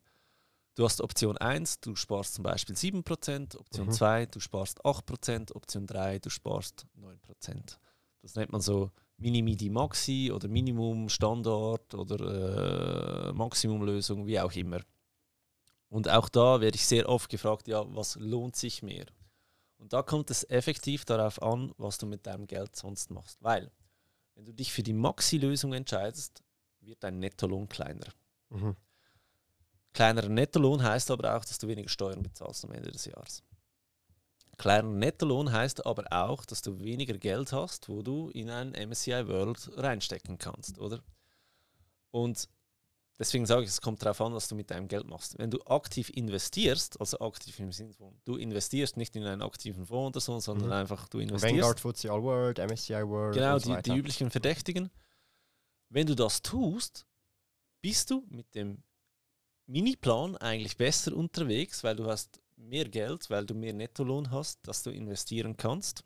du 0.73 0.83
hast 0.83 0.99
Option 0.99 1.37
1, 1.37 1.79
du 1.81 1.95
sparst 1.95 2.33
zum 2.33 2.41
Beispiel 2.41 2.75
7%, 2.75 3.55
Option 3.55 3.85
Mhm. 3.85 3.91
2, 3.91 4.25
du 4.25 4.39
sparst 4.39 4.83
8%, 4.83 5.53
Option 5.53 5.85
3, 5.85 6.17
du 6.17 6.31
sparst 6.31 6.87
9%. 6.99 7.77
Das 8.23 8.33
nennt 8.33 8.51
man 8.51 8.61
so 8.61 8.89
Mini-Midi 9.17 9.69
Maxi 9.69 10.31
oder 10.33 10.47
Minimum 10.47 11.07
Standard 11.09 11.93
oder 11.93 13.27
äh, 13.29 13.33
Maximumlösung, 13.33 14.25
wie 14.25 14.39
auch 14.39 14.53
immer. 14.53 14.79
Und 15.87 16.09
auch 16.09 16.29
da 16.29 16.61
werde 16.61 16.77
ich 16.77 16.87
sehr 16.87 17.07
oft 17.07 17.29
gefragt, 17.29 17.67
ja, 17.67 17.85
was 17.95 18.15
lohnt 18.15 18.55
sich 18.55 18.81
mehr? 18.81 19.05
Und 19.77 19.93
da 19.93 20.01
kommt 20.01 20.31
es 20.31 20.49
effektiv 20.49 21.05
darauf 21.05 21.39
an, 21.43 21.73
was 21.77 21.99
du 21.99 22.07
mit 22.07 22.25
deinem 22.25 22.47
Geld 22.47 22.75
sonst 22.75 23.11
machst. 23.11 23.37
Weil, 23.43 23.71
wenn 24.33 24.45
du 24.45 24.51
dich 24.53 24.73
für 24.73 24.81
die 24.81 24.93
Maxi-Lösung 24.93 25.73
entscheidest, 25.73 26.41
wird 26.81 27.03
dein 27.03 27.19
Nettolohn 27.19 27.67
kleiner. 27.69 28.07
Mhm. 28.49 28.75
Kleinerer 29.93 30.29
Nettolohn 30.29 30.81
heißt 30.83 31.11
aber 31.11 31.35
auch, 31.35 31.43
dass 31.45 31.57
du 31.57 31.67
weniger 31.67 31.89
Steuern 31.89 32.23
bezahlst 32.23 32.63
am 32.63 32.71
Ende 32.71 32.91
des 32.91 33.05
Jahres. 33.05 33.43
Kleiner 34.57 34.89
Nettolohn 34.89 35.51
heißt 35.51 35.85
aber 35.85 36.05
auch, 36.11 36.45
dass 36.45 36.61
du 36.61 36.79
weniger 36.79 37.17
Geld 37.17 37.51
hast, 37.51 37.89
wo 37.89 38.01
du 38.01 38.29
in 38.29 38.49
ein 38.49 38.71
MSCI 38.71 39.27
World 39.27 39.69
reinstecken 39.75 40.37
kannst, 40.37 40.77
oder? 40.79 41.01
Und 42.11 42.47
deswegen 43.17 43.45
sage 43.45 43.63
ich, 43.63 43.69
es 43.69 43.81
kommt 43.81 44.03
darauf 44.03 44.21
an, 44.21 44.33
was 44.33 44.47
du 44.47 44.55
mit 44.55 44.69
deinem 44.69 44.87
Geld 44.87 45.07
machst. 45.07 45.37
Wenn 45.39 45.49
du 45.49 45.59
aktiv 45.65 46.09
investierst, 46.11 46.99
also 46.99 47.19
aktiv 47.19 47.57
im 47.59 47.71
Sinne 47.71 47.93
von, 47.93 48.13
du 48.25 48.35
investierst 48.37 48.97
nicht 48.97 49.15
in 49.15 49.25
einen 49.25 49.41
aktiven 49.41 49.85
Fonds 49.87 50.15
oder 50.15 50.21
so, 50.21 50.39
sondern 50.39 50.67
Mhm. 50.67 50.73
einfach 50.73 51.07
du 51.09 51.19
investierst. 51.19 51.55
Vanguard, 51.55 51.79
FTSE 51.79 52.11
All 52.11 52.21
World, 52.23 52.59
MSCI 52.59 53.07
World. 53.07 53.33
Genau, 53.33 53.57
so 53.57 53.65
die, 53.69 53.75
weiter. 53.75 53.93
die 53.93 53.99
üblichen 53.99 54.29
Verdächtigen. 54.29 54.91
Wenn 55.93 56.07
du 56.07 56.15
das 56.15 56.41
tust, 56.41 57.05
bist 57.81 58.09
du 58.11 58.25
mit 58.29 58.55
dem 58.55 58.81
Miniplan 59.65 60.37
eigentlich 60.37 60.77
besser 60.77 61.13
unterwegs, 61.13 61.83
weil 61.83 61.97
du 61.97 62.05
hast 62.05 62.39
mehr 62.55 62.87
Geld, 62.87 63.29
weil 63.29 63.45
du 63.45 63.53
mehr 63.53 63.73
Nettolohn 63.73 64.31
hast, 64.31 64.65
dass 64.65 64.83
du 64.83 64.89
investieren 64.89 65.57
kannst. 65.57 66.05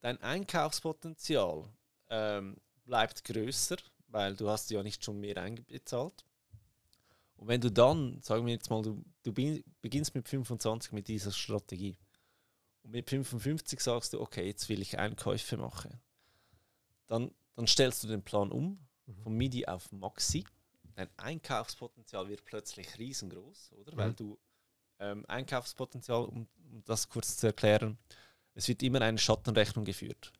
Dein 0.00 0.20
Einkaufspotenzial 0.22 1.68
ähm, 2.08 2.56
bleibt 2.84 3.24
größer, 3.24 3.76
weil 4.06 4.36
du 4.36 4.48
hast 4.48 4.70
ja 4.70 4.82
nicht 4.84 5.04
schon 5.04 5.18
mehr 5.18 5.38
eingezahlt. 5.38 6.24
Und 7.36 7.48
wenn 7.48 7.60
du 7.60 7.72
dann, 7.72 8.20
sagen 8.22 8.46
wir 8.46 8.52
jetzt 8.52 8.70
mal, 8.70 8.82
du, 8.82 9.04
du 9.24 9.32
be- 9.32 9.64
beginnst 9.80 10.14
mit 10.14 10.28
25 10.28 10.92
mit 10.92 11.08
dieser 11.08 11.32
Strategie 11.32 11.98
und 12.84 12.92
mit 12.92 13.08
55 13.10 13.80
sagst 13.80 14.12
du, 14.12 14.20
okay, 14.20 14.46
jetzt 14.46 14.68
will 14.68 14.80
ich 14.82 14.98
Einkäufe 14.98 15.56
machen, 15.56 16.00
dann, 17.06 17.32
dann 17.58 17.66
stellst 17.66 18.04
du 18.04 18.08
den 18.08 18.22
Plan 18.22 18.52
um 18.52 18.78
von 19.24 19.32
MIDI 19.36 19.66
auf 19.66 19.90
Maxi. 19.90 20.44
Dein 20.94 21.08
Einkaufspotenzial 21.16 22.28
wird 22.28 22.44
plötzlich 22.44 22.96
riesengroß, 22.98 23.72
oder? 23.72 23.96
Weil 23.96 24.10
Mhm. 24.10 24.16
du 24.16 24.38
ähm, 25.00 25.24
Einkaufspotenzial, 25.28 26.24
um, 26.24 26.46
um 26.72 26.84
das 26.84 27.08
kurz 27.08 27.36
zu 27.36 27.46
erklären, 27.48 27.98
es 28.54 28.66
wird 28.68 28.82
immer 28.82 29.00
eine 29.00 29.18
Schattenrechnung 29.18 29.84
geführt. 29.84 30.32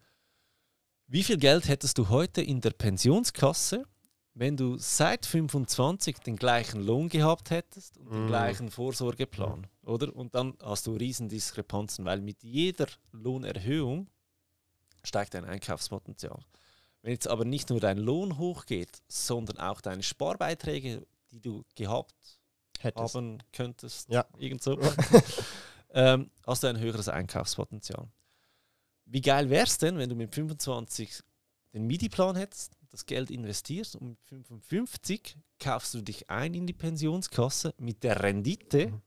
Wie 1.08 1.22
viel 1.24 1.38
Geld 1.38 1.66
hättest 1.68 1.98
du 1.98 2.08
heute 2.08 2.40
in 2.42 2.60
der 2.60 2.70
Pensionskasse, 2.70 3.84
wenn 4.34 4.56
du 4.56 4.76
seit 4.78 5.26
25 5.26 6.18
den 6.20 6.36
gleichen 6.36 6.82
Lohn 6.82 7.08
gehabt 7.08 7.50
hättest 7.50 7.96
und 7.98 8.12
den 8.12 8.24
Mm. 8.24 8.28
gleichen 8.28 8.70
Vorsorgeplan, 8.70 9.66
oder? 9.82 10.14
Und 10.14 10.34
dann 10.36 10.56
hast 10.62 10.86
du 10.86 10.92
Riesendiskrepanzen, 10.94 12.04
weil 12.04 12.20
mit 12.20 12.42
jeder 12.44 12.86
Lohnerhöhung 13.12 14.08
steigt 15.02 15.34
dein 15.34 15.44
Einkaufspotenzial. 15.44 16.38
Wenn 17.02 17.12
jetzt 17.12 17.28
aber 17.28 17.44
nicht 17.44 17.70
nur 17.70 17.80
dein 17.80 17.98
Lohn 17.98 18.38
hochgeht, 18.38 19.02
sondern 19.08 19.58
auch 19.58 19.80
deine 19.80 20.02
Sparbeiträge, 20.02 21.06
die 21.30 21.40
du 21.40 21.64
gehabt 21.76 22.14
Hättest. 22.80 23.14
haben 23.14 23.38
könntest, 23.52 24.08
Ja. 24.10 24.26
irgend 24.38 24.62
so, 24.62 24.78
ähm, 25.90 26.30
hast 26.46 26.62
du 26.62 26.66
ein 26.66 26.78
höheres 26.78 27.08
Einkaufspotenzial. 27.08 28.08
Wie 29.04 29.20
geil 29.20 29.48
wäre 29.48 29.66
es 29.66 29.78
denn, 29.78 29.96
wenn 29.98 30.08
du 30.10 30.16
mit 30.16 30.34
25 30.34 31.22
den 31.72 31.86
MIDI-Plan 31.86 32.36
hättest, 32.36 32.74
das 32.90 33.06
Geld 33.06 33.30
investierst 33.30 33.96
und 33.96 34.08
mit 34.08 34.18
55 34.24 35.36
kaufst 35.60 35.94
du 35.94 36.00
dich 36.02 36.28
ein 36.30 36.54
in 36.54 36.66
die 36.66 36.72
Pensionskasse 36.72 37.74
mit 37.78 38.02
der 38.02 38.22
Rendite 38.22 38.88
Mhm. 38.88 39.02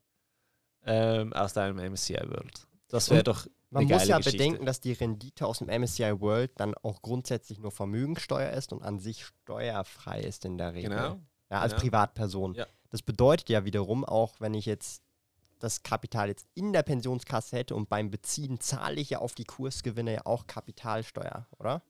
ähm, 0.86 1.34
aus 1.34 1.54
deinem 1.54 1.78
MSCI 1.80 2.16
World. 2.30 2.68
Das 2.88 3.10
wäre 3.10 3.24
doch 3.24 3.48
Man 3.72 3.86
eine 3.86 3.94
muss 3.94 4.08
ja 4.08 4.18
Geschichte. 4.18 4.38
bedenken, 4.38 4.66
dass 4.66 4.82
die 4.82 4.92
Rendite 4.92 5.48
aus 5.48 5.60
dem 5.60 5.68
MSCI 5.68 6.20
World 6.20 6.52
dann 6.60 6.76
auch 6.76 7.02
grundsätzlich 7.02 7.58
nur 7.58 7.72
Vermögensteuer 7.72 8.52
ist 8.52 8.74
und 8.74 8.84
an 8.84 9.00
sich 9.00 9.26
steuerfrei 9.26 10.20
ist 10.22 10.44
in 10.44 10.58
der 10.58 10.74
Regel. 10.74 10.90
Genau. 10.90 11.20
Ja, 11.50 11.62
als 11.62 11.72
genau. 11.72 11.82
Privatperson. 11.84 12.54
Ja. 12.56 12.68
Das 12.90 13.02
bedeutet 13.02 13.50
ja 13.50 13.64
wiederum 13.64 14.04
auch, 14.04 14.36
wenn 14.40 14.54
ich 14.54 14.66
jetzt 14.66 15.04
das 15.60 15.84
Kapital 15.84 16.28
jetzt 16.28 16.48
in 16.54 16.74
der 16.74 16.84
Pensionskasse 16.84 17.56
hätte 17.56 17.76
und 17.76 17.88
beim 17.88 18.12
Beziehen 18.12 18.60
zahle 18.60 19.00
ich 19.00 19.12
ja 19.12 19.20
auf 19.20 19.36
die 19.36 19.46
Kursgewinne 19.46 20.14
ja 20.16 20.26
auch 20.26 20.48
Kapitalsteuer, 20.48 21.48
oder? 21.58 21.82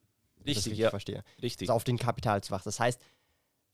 Ich 0.44 0.56
das 0.56 0.66
Richtig, 0.66 0.80
ja, 0.80 0.90
verstehe. 0.90 1.24
richtig. 1.42 1.70
Also 1.70 1.76
auf 1.76 1.84
den 1.84 1.98
Kapitalzuwachs. 1.98 2.64
Das 2.64 2.80
heißt, 2.80 3.02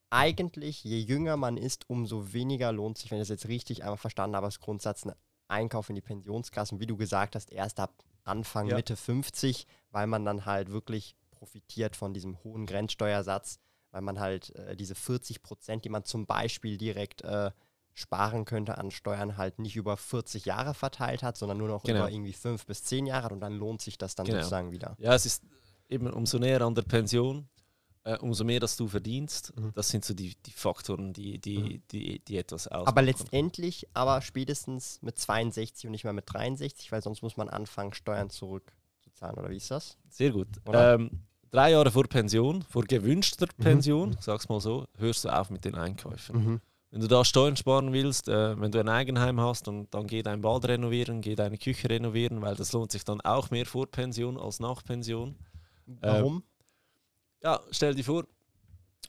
eigentlich, 0.09 0.83
je 0.83 0.99
jünger 0.99 1.35
man 1.35 1.57
ist, 1.57 1.89
umso 1.89 2.31
weniger 2.33 2.71
lohnt 2.71 2.97
sich, 2.97 3.11
wenn 3.11 3.17
ich 3.17 3.23
das 3.23 3.29
jetzt 3.29 3.47
richtig 3.47 3.83
einmal 3.83 3.97
verstanden 3.97 4.35
habe, 4.35 4.45
als 4.45 4.59
Grundsatz, 4.59 5.05
ein 5.05 5.13
Einkauf 5.47 5.89
in 5.89 5.95
die 5.95 6.01
Pensionskasse. 6.01 6.75
Und 6.75 6.81
wie 6.81 6.87
du 6.87 6.97
gesagt 6.97 7.35
hast, 7.35 7.51
erst 7.51 7.79
ab 7.79 7.93
Anfang, 8.23 8.67
Ja. 8.67 8.75
Mitte 8.75 8.95
50, 8.95 9.65
weil 9.91 10.07
man 10.07 10.25
dann 10.25 10.45
halt 10.45 10.69
wirklich 10.71 11.15
profitiert 11.31 11.95
von 11.95 12.13
diesem 12.13 12.43
hohen 12.43 12.65
Grenzsteuersatz, 12.65 13.59
weil 13.91 14.01
man 14.01 14.19
halt 14.19 14.53
äh, 14.55 14.75
diese 14.75 14.95
40 14.95 15.43
Prozent, 15.43 15.85
die 15.85 15.89
man 15.89 16.03
zum 16.03 16.25
Beispiel 16.25 16.77
direkt 16.77 17.21
äh, 17.21 17.51
sparen 17.93 18.45
könnte 18.45 18.77
an 18.77 18.91
Steuern, 18.91 19.37
halt 19.37 19.59
nicht 19.59 19.75
über 19.75 19.97
40 19.97 20.45
Jahre 20.45 20.73
verteilt 20.73 21.23
hat, 21.23 21.37
sondern 21.37 21.57
nur 21.57 21.67
noch 21.67 21.83
Genau. 21.83 21.99
über 22.01 22.11
irgendwie 22.11 22.33
5 22.33 22.65
bis 22.65 22.83
10 22.83 23.05
Jahre 23.07 23.33
und 23.33 23.39
dann 23.39 23.53
lohnt 23.53 23.81
sich 23.81 23.97
das 23.97 24.13
dann 24.15 24.25
Genau. 24.25 24.39
sozusagen 24.39 24.71
wieder. 24.71 24.95
Ja, 24.99 25.13
es 25.15 25.25
ist 25.25 25.43
eben 25.89 26.11
umso 26.11 26.37
näher 26.37 26.61
an 26.61 26.75
der 26.75 26.81
Pension, 26.83 27.47
äh, 28.07 28.17
umso 28.19 28.43
mehr, 28.43 28.59
dass 28.59 28.77
du 28.77 28.87
verdienst. 28.87 29.53
Mhm. 29.57 29.71
Das 29.75 29.89
sind 29.89 30.05
so 30.05 30.13
die, 30.13 30.35
die 30.45 30.51
Faktoren, 30.51 31.13
die, 31.13 31.39
die, 31.39 31.57
Mhm. 31.59 31.81
die, 31.91 32.19
die 32.19 32.37
etwas 32.37 32.67
ausmachen. 32.67 32.87
Aber 32.87 33.01
letztendlich, 33.01 33.87
aber 33.93 34.21
spätestens 34.21 35.01
mit 35.01 35.19
62 35.19 35.85
und 35.87 35.91
nicht 35.91 36.03
mehr 36.03 36.13
mit 36.13 36.25
63, 36.31 36.91
weil 36.91 37.01
sonst 37.01 37.21
muss 37.21 37.37
man 37.37 37.49
anfangen, 37.49 37.93
Steuern 37.93 38.29
zurückzuzahlen, 38.29 39.37
oder 39.37 39.49
wie 39.49 39.57
ist 39.57 39.71
das? 39.71 39.97
Sehr 40.09 40.31
gut. 40.31 40.47
Ähm, 40.71 41.09
drei 41.51 41.71
Jahre 41.71 41.91
vor 41.91 42.05
Pension, 42.07 42.63
vor 42.63 42.83
gewünschter 42.83 43.47
Mhm. 43.57 43.63
Pension, 43.63 44.17
sag's 44.21 44.47
mal 44.49 44.59
so, 44.61 44.85
hörst 44.97 45.25
du 45.25 45.29
auf 45.29 45.49
mit 45.49 45.65
den 45.65 45.75
Einkäufen. 45.75 46.61
Wenn 46.89 47.01
du 47.01 47.07
da 47.09 47.25
Steuern 47.25 47.57
sparen 47.57 47.91
willst, 47.91 48.29
äh, 48.29 48.57
wenn 48.59 48.71
du 48.71 48.79
ein 48.79 48.87
Eigenheim 48.87 49.41
hast, 49.41 49.67
und 49.67 49.93
dann 49.93 50.07
geh 50.07 50.23
dein 50.23 50.39
Bad 50.41 50.65
renovieren, 50.69 51.19
geh 51.19 51.35
deine 51.35 51.57
Küche 51.57 51.89
renovieren, 51.89 52.41
weil 52.41 52.55
das 52.55 52.71
lohnt 52.71 52.93
sich 52.93 53.03
dann 53.03 53.19
auch 53.21 53.51
mehr 53.51 53.65
vor 53.65 53.87
Pension 53.87 54.37
als 54.37 54.61
nach 54.61 54.81
Pension. 54.85 55.35
Warum? 55.85 56.43
Ja, 57.43 57.61
stell 57.71 57.93
dir 57.95 58.03
vor, 58.03 58.25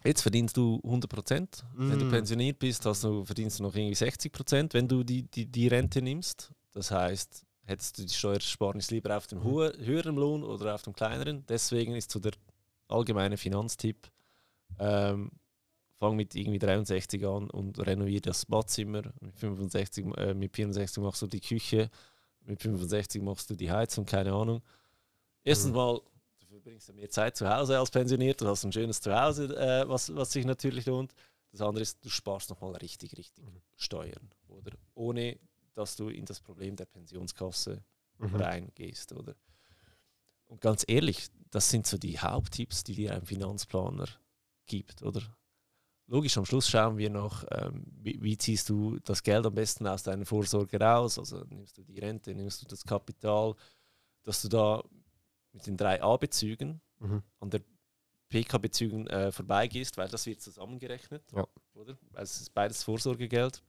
jetzt 0.05 0.23
verdienst 0.23 0.57
du 0.57 0.81
100 0.85 1.11
Prozent. 1.11 1.65
Wenn 1.75 1.99
du 1.99 2.05
Mm. 2.07 2.11
pensioniert 2.11 2.59
bist, 2.59 2.85
hast 2.87 3.05
du, 3.05 3.25
verdienst 3.25 3.59
du 3.59 3.63
noch 3.65 3.75
irgendwie 3.75 3.95
60 3.95 4.33
Prozent, 4.33 4.75
wenn 4.75 4.87
du 4.89 5.03
die, 5.03 5.23
die, 5.25 5.47
die 5.47 5.69
Rente 5.69 6.03
nimmst. 6.03 6.53
Das 6.73 6.91
heißt, 6.91 7.45
hättest 7.65 7.99
du 7.99 8.03
die 8.05 8.13
Steuersparnis 8.13 8.91
lieber 8.91 9.17
auf 9.17 9.27
dem 9.27 9.39
Mhm. 9.41 9.45
hohe, 9.45 9.73
höheren 9.79 10.17
Lohn 10.17 10.45
oder 10.45 10.75
auf 10.75 10.83
dem 10.83 10.93
kleineren. 10.93 11.45
Deswegen 11.47 11.95
ist 11.95 12.11
so 12.11 12.19
der 12.21 12.33
allgemeine 12.89 13.37
Finanztipp, 13.37 14.11
ähm, 14.79 15.31
fang 15.99 16.15
mit 16.15 16.35
irgendwie 16.35 16.59
63 16.61 17.25
an 17.27 17.51
und 17.51 17.79
renovier 17.85 18.21
das 18.21 18.47
Badzimmer. 18.47 19.03
Mit, 19.21 19.39
65, 19.39 20.07
äh, 20.17 20.35
mit 20.35 20.55
64 20.55 21.03
machst 21.03 21.23
du 21.23 21.27
die 21.27 21.41
Küche. 21.41 21.91
Mit 22.45 22.63
65 22.63 23.21
machst 23.23 23.51
du 23.51 23.57
die 23.57 23.71
Heizung, 23.71 24.05
keine 24.07 24.33
Ahnung. 24.33 24.63
Erstens 25.45 25.71
Mhm. 25.71 25.77
mal, 25.77 26.01
verbringst 26.69 26.89
ja 26.89 26.95
mehr 26.95 27.11
Zeit 27.11 27.37
zu 27.37 27.49
Hause 27.49 27.79
als 27.79 27.91
pensioniert. 27.91 28.41
Du 28.41 28.47
hast 28.47 28.65
ein 28.65 28.73
schönes 28.73 29.01
Zuhause, 29.01 29.57
äh, 29.57 29.89
was, 29.89 30.15
was 30.15 30.33
sich 30.33 30.45
natürlich 30.45 30.87
lohnt. 30.87 31.15
Das 31.51 31.61
andere 31.63 31.83
ist, 31.83 32.05
du 32.05 32.11
sparst 32.11 32.51
nochmal 32.51 32.75
richtig, 32.77 33.17
richtig 33.17 33.45
Mhm. 33.45 33.63
Steuern. 33.77 34.31
Oder? 34.49 34.73
Ohne, 34.95 35.39
dass 35.75 35.97
du 35.97 36.09
in 36.09 36.25
das 36.27 36.41
Problem 36.41 36.77
der 36.77 36.85
Pensionskasse 36.87 37.83
Mhm. 38.19 38.35
reingehst, 38.37 39.13
oder? 39.13 39.35
Und 40.47 40.61
ganz 40.61 40.85
ehrlich, 40.87 41.29
das 41.51 41.71
sind 41.71 41.87
so 41.87 41.99
die 41.99 42.19
Haupttipps, 42.19 42.85
die 42.85 42.95
dir 42.95 43.15
ein 43.15 43.25
Finanzplaner 43.25 44.09
gibt, 44.67 45.03
oder? 45.03 45.23
Logisch, 46.07 46.37
am 46.39 46.47
Schluss 46.47 46.69
schauen 46.69 46.97
wir 46.97 47.11
noch, 47.11 47.45
ähm, 47.51 47.85
wie, 48.03 48.19
wie 48.23 48.37
ziehst 48.39 48.69
du 48.71 48.99
das 49.01 49.23
Geld 49.23 49.45
am 49.45 49.55
besten 49.55 49.87
aus 49.87 50.03
deiner 50.03 50.25
Vorsorge 50.25 50.81
raus? 50.81 51.19
Also 51.19 51.45
nimmst 51.49 51.77
du 51.77 51.83
die 51.83 51.99
Rente, 51.99 52.35
nimmst 52.35 52.63
du 52.63 52.67
das 52.67 52.83
Kapital, 52.83 53.55
dass 54.23 54.41
du 54.43 54.49
da 54.49 54.83
mit 55.53 55.67
den 55.67 55.77
drei 55.77 56.03
A-Bezügen 56.03 56.81
Mhm. 57.01 57.23
an 57.41 57.51
der 57.51 57.61
PK-Bezügen 58.29 59.07
äh, 59.07 59.31
vorbeigehst, 59.33 59.97
weil 59.97 60.09
das 60.09 60.27
wird 60.27 60.41
zusammengerechnet, 60.41 61.23
Ja. 61.33 61.47
oder? 61.75 61.97
Also 62.13 62.23
es 62.33 62.41
ist 62.43 62.55
beides 62.55 62.83
Vorsorgegeld. 62.83 63.63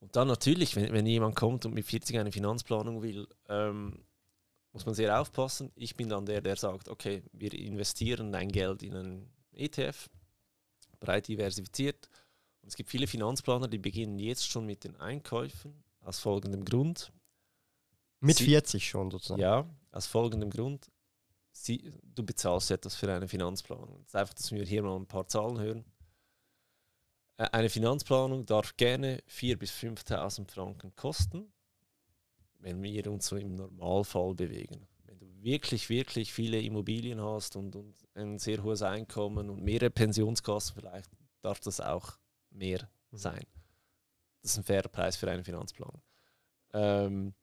Und 0.00 0.14
dann 0.16 0.28
natürlich, 0.28 0.76
wenn, 0.76 0.92
wenn 0.92 1.06
jemand 1.06 1.36
kommt 1.36 1.64
und 1.64 1.74
mit 1.74 1.86
40 1.86 2.18
eine 2.18 2.32
Finanzplanung 2.32 3.02
will, 3.02 3.26
ähm, 3.48 4.04
muss 4.72 4.84
man 4.84 4.94
sehr 4.94 5.18
aufpassen. 5.20 5.72
Ich 5.74 5.96
bin 5.96 6.08
dann 6.10 6.26
der, 6.26 6.42
der 6.42 6.56
sagt, 6.56 6.88
okay, 6.88 7.22
wir 7.32 7.52
investieren 7.54 8.30
dein 8.32 8.50
Geld 8.50 8.82
in 8.82 8.94
einen 8.94 9.30
ETF, 9.52 10.10
breit 11.00 11.28
diversifiziert. 11.28 12.10
Und 12.60 12.68
es 12.68 12.76
gibt 12.76 12.90
viele 12.90 13.06
Finanzplaner, 13.06 13.68
die 13.68 13.78
beginnen 13.78 14.18
jetzt 14.18 14.46
schon 14.46 14.66
mit 14.66 14.84
den 14.84 14.96
Einkäufen 14.96 15.72
aus 16.00 16.18
folgendem 16.18 16.64
Grund. 16.64 17.10
Mit 18.26 18.36
Sie- 18.38 18.44
40 18.44 18.88
schon 18.88 19.10
sozusagen. 19.10 19.40
Ja, 19.40 19.66
aus 19.92 20.06
folgendem 20.06 20.50
Grund. 20.50 20.90
Sie, 21.52 21.92
du 22.02 22.22
bezahlst 22.22 22.70
etwas 22.70 22.94
für 22.96 23.10
eine 23.12 23.26
Finanzplanung. 23.28 24.00
Das 24.02 24.08
ist 24.08 24.16
einfach, 24.16 24.34
dass 24.34 24.52
wir 24.52 24.64
hier 24.64 24.82
mal 24.82 24.96
ein 24.96 25.06
paar 25.06 25.26
Zahlen 25.26 25.58
hören. 25.58 25.84
Ä- 27.38 27.52
Eine 27.52 27.70
Finanzplanung 27.70 28.44
darf 28.46 28.76
gerne 28.76 29.22
4.000 29.28 29.56
bis 29.56 29.70
5.000 29.72 30.50
Franken 30.50 30.94
kosten. 30.96 31.52
wenn 32.58 32.82
wir 32.82 33.06
uns 33.10 33.26
so 33.28 33.36
im 33.36 33.54
Normalfall 33.54 34.34
bewegen. 34.34 34.88
Wenn 35.04 35.18
du 35.18 35.26
wirklich, 35.42 35.88
wirklich 35.88 36.32
viele 36.32 36.60
Immobilien 36.60 37.20
hast 37.20 37.54
und, 37.54 37.76
und 37.76 37.94
ein 38.14 38.38
sehr 38.38 38.62
hohes 38.62 38.82
Einkommen 38.82 39.50
und 39.50 39.62
mehrere 39.62 39.90
Pensionskassen, 39.90 40.74
vielleicht 40.74 41.10
darf 41.42 41.60
das 41.60 41.80
auch 41.80 42.18
mehr 42.50 42.88
mhm. 43.12 43.16
sein. 43.18 43.44
Das 44.42 44.52
ist 44.52 44.56
ein 44.58 44.64
fairer 44.64 44.88
Preis 44.88 45.16
für 45.16 45.30
einen 45.30 45.44
Finanzplan. 45.44 46.02
Ähm, 46.72 47.34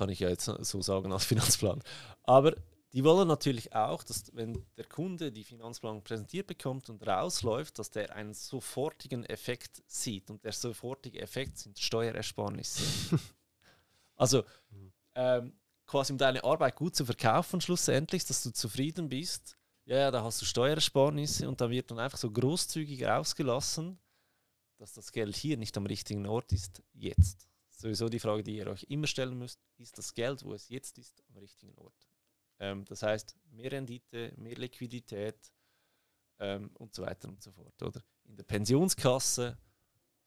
kann 0.00 0.08
ich 0.08 0.20
ja 0.20 0.30
jetzt 0.30 0.46
so 0.46 0.80
sagen 0.80 1.12
als 1.12 1.24
Finanzplan. 1.26 1.82
Aber 2.22 2.54
die 2.94 3.04
wollen 3.04 3.28
natürlich 3.28 3.74
auch, 3.74 4.02
dass 4.02 4.34
wenn 4.34 4.64
der 4.78 4.86
Kunde 4.86 5.30
die 5.30 5.44
Finanzplanung 5.44 6.02
präsentiert 6.02 6.46
bekommt 6.46 6.88
und 6.88 7.06
rausläuft, 7.06 7.78
dass 7.78 7.90
der 7.90 8.16
einen 8.16 8.32
sofortigen 8.32 9.26
Effekt 9.26 9.82
sieht. 9.86 10.30
Und 10.30 10.42
der 10.42 10.52
sofortige 10.52 11.20
Effekt 11.20 11.58
sind 11.58 11.78
Steuerersparnisse. 11.78 13.18
also 14.16 14.42
ähm, 15.14 15.52
quasi 15.86 16.12
um 16.12 16.18
deine 16.18 16.42
Arbeit 16.44 16.76
gut 16.76 16.96
zu 16.96 17.04
verkaufen, 17.04 17.60
schlussendlich, 17.60 18.24
dass 18.24 18.42
du 18.42 18.50
zufrieden 18.52 19.10
bist. 19.10 19.58
Ja, 19.84 19.98
ja, 19.98 20.10
da 20.10 20.24
hast 20.24 20.40
du 20.40 20.46
Steuerersparnisse 20.46 21.46
und 21.46 21.60
da 21.60 21.68
wird 21.68 21.90
dann 21.90 21.98
einfach 21.98 22.18
so 22.18 22.30
großzügig 22.30 23.04
rausgelassen, 23.04 23.98
dass 24.78 24.94
das 24.94 25.12
Geld 25.12 25.36
hier 25.36 25.58
nicht 25.58 25.76
am 25.76 25.84
richtigen 25.84 26.26
Ort 26.26 26.52
ist, 26.52 26.82
jetzt. 26.94 27.49
Sowieso 27.80 28.08
die 28.08 28.20
Frage, 28.20 28.42
die 28.42 28.56
ihr 28.56 28.66
euch 28.66 28.84
immer 28.84 29.06
stellen 29.06 29.38
müsst, 29.38 29.60
ist 29.78 29.96
das 29.96 30.14
Geld, 30.14 30.44
wo 30.44 30.52
es 30.52 30.68
jetzt 30.68 30.98
ist, 30.98 31.22
am 31.28 31.36
richtigen 31.38 31.74
Ort? 31.78 32.08
Ähm, 32.58 32.84
das 32.84 33.02
heißt, 33.02 33.36
mehr 33.50 33.72
Rendite, 33.72 34.32
mehr 34.36 34.56
Liquidität 34.56 35.52
ähm, 36.38 36.70
und 36.74 36.94
so 36.94 37.02
weiter 37.02 37.28
und 37.28 37.42
so 37.42 37.52
fort. 37.52 37.82
Oder? 37.82 38.02
In 38.24 38.36
der 38.36 38.44
Pensionskasse 38.44 39.56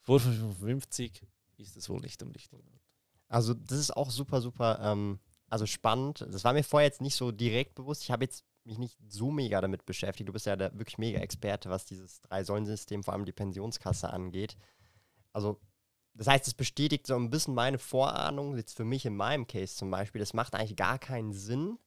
vor 0.02 0.20
55 0.20 1.22
ist 1.58 1.78
es 1.78 1.90
wohl 1.90 2.02
nicht 2.02 2.22
am 2.24 2.32
richtigen 2.32 2.68
Ort. 2.68 2.82
Also 3.28 3.54
das 3.54 3.80
ist 3.80 3.96
auch 3.96 4.10
super, 4.10 4.42
super 4.42 4.80
ähm, 4.82 5.20
also 5.48 5.68
spannend. 5.68 6.22
Das 6.22 6.44
war 6.44 6.54
mir 6.54 6.64
vorher 6.64 6.88
jetzt 6.88 7.02
nicht 7.02 7.16
so 7.16 7.32
direkt 7.32 7.76
bewusst. 7.76 8.02
Ich 8.02 8.12
habe 8.12 8.26
jetzt 8.26 8.44
mich 8.64 8.80
nicht 8.80 8.98
so 9.08 9.30
mega 9.30 9.62
damit 9.62 9.86
beschäftigt. 9.86 10.28
Du 10.28 10.34
bist 10.34 10.46
ja 10.46 10.56
der 10.56 10.74
wirklich 10.78 10.98
mega 10.98 11.20
Experte, 11.20 11.70
was 11.70 11.86
dieses 11.86 12.22
Drei-Säulen-System, 12.22 13.04
vor 13.04 13.14
allem 13.14 13.26
die 13.26 13.32
Pensionskasse 13.32 14.12
angeht. 14.12 14.58
Also 15.32 15.60
das 16.16 16.28
heißt, 16.28 16.48
es 16.48 16.54
bestätigt 16.54 17.08
so 17.08 17.16
ein 17.16 17.30
bisschen 17.30 17.56
meine 17.56 17.80
Vorahnung, 17.80 18.56
jetzt 18.56 18.76
für 18.76 18.86
mich 18.86 19.06
in 19.06 19.16
meinem 19.16 19.48
Case 19.48 19.76
zum 19.76 19.90
Beispiel, 19.90 20.20
das 20.20 20.34
macht 20.34 20.54
eigentlich 20.54 20.76
gar 20.76 21.00
keinen 21.00 21.34
Sinn, 21.34 21.80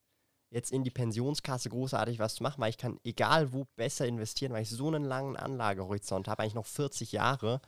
jetzt 0.50 0.72
in 0.72 0.84
die 0.84 0.90
Pensionskasse 0.90 1.68
großartig 1.68 2.18
was 2.18 2.36
zu 2.36 2.42
machen, 2.42 2.60
weil 2.60 2.70
ich 2.70 2.78
kann 2.78 2.98
egal 3.04 3.52
wo 3.52 3.66
besser 3.76 4.06
investieren, 4.06 4.52
weil 4.52 4.62
ich 4.62 4.70
so 4.70 4.88
einen 4.88 5.04
langen 5.04 5.36
Anlagehorizont 5.36 6.28
habe, 6.28 6.42
eigentlich 6.42 6.54
noch 6.54 6.66
40 6.66 7.12
Jahre. 7.12 7.60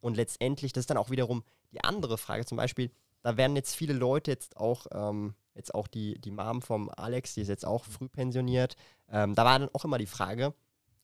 Und 0.00 0.16
letztendlich, 0.16 0.72
das 0.72 0.82
ist 0.82 0.90
dann 0.90 0.98
auch 0.98 1.10
wiederum 1.10 1.42
die 1.72 1.82
andere 1.82 2.18
Frage, 2.18 2.44
zum 2.44 2.56
Beispiel, 2.56 2.90
da 3.22 3.36
werden 3.36 3.56
jetzt 3.56 3.74
viele 3.74 3.94
Leute 3.94 4.30
jetzt 4.30 4.56
auch, 4.56 4.86
ähm, 4.92 5.34
jetzt 5.54 5.74
auch 5.74 5.88
die, 5.88 6.20
die 6.20 6.30
Mom 6.30 6.60
vom 6.60 6.90
Alex, 6.90 7.34
die 7.34 7.40
ist 7.40 7.48
jetzt 7.48 7.64
auch 7.64 7.84
früh 7.84 8.08
pensioniert, 8.08 8.76
ähm, 9.08 9.34
da 9.34 9.44
war 9.44 9.58
dann 9.58 9.70
auch 9.72 9.84
immer 9.84 9.98
die 9.98 10.06
Frage, 10.06 10.54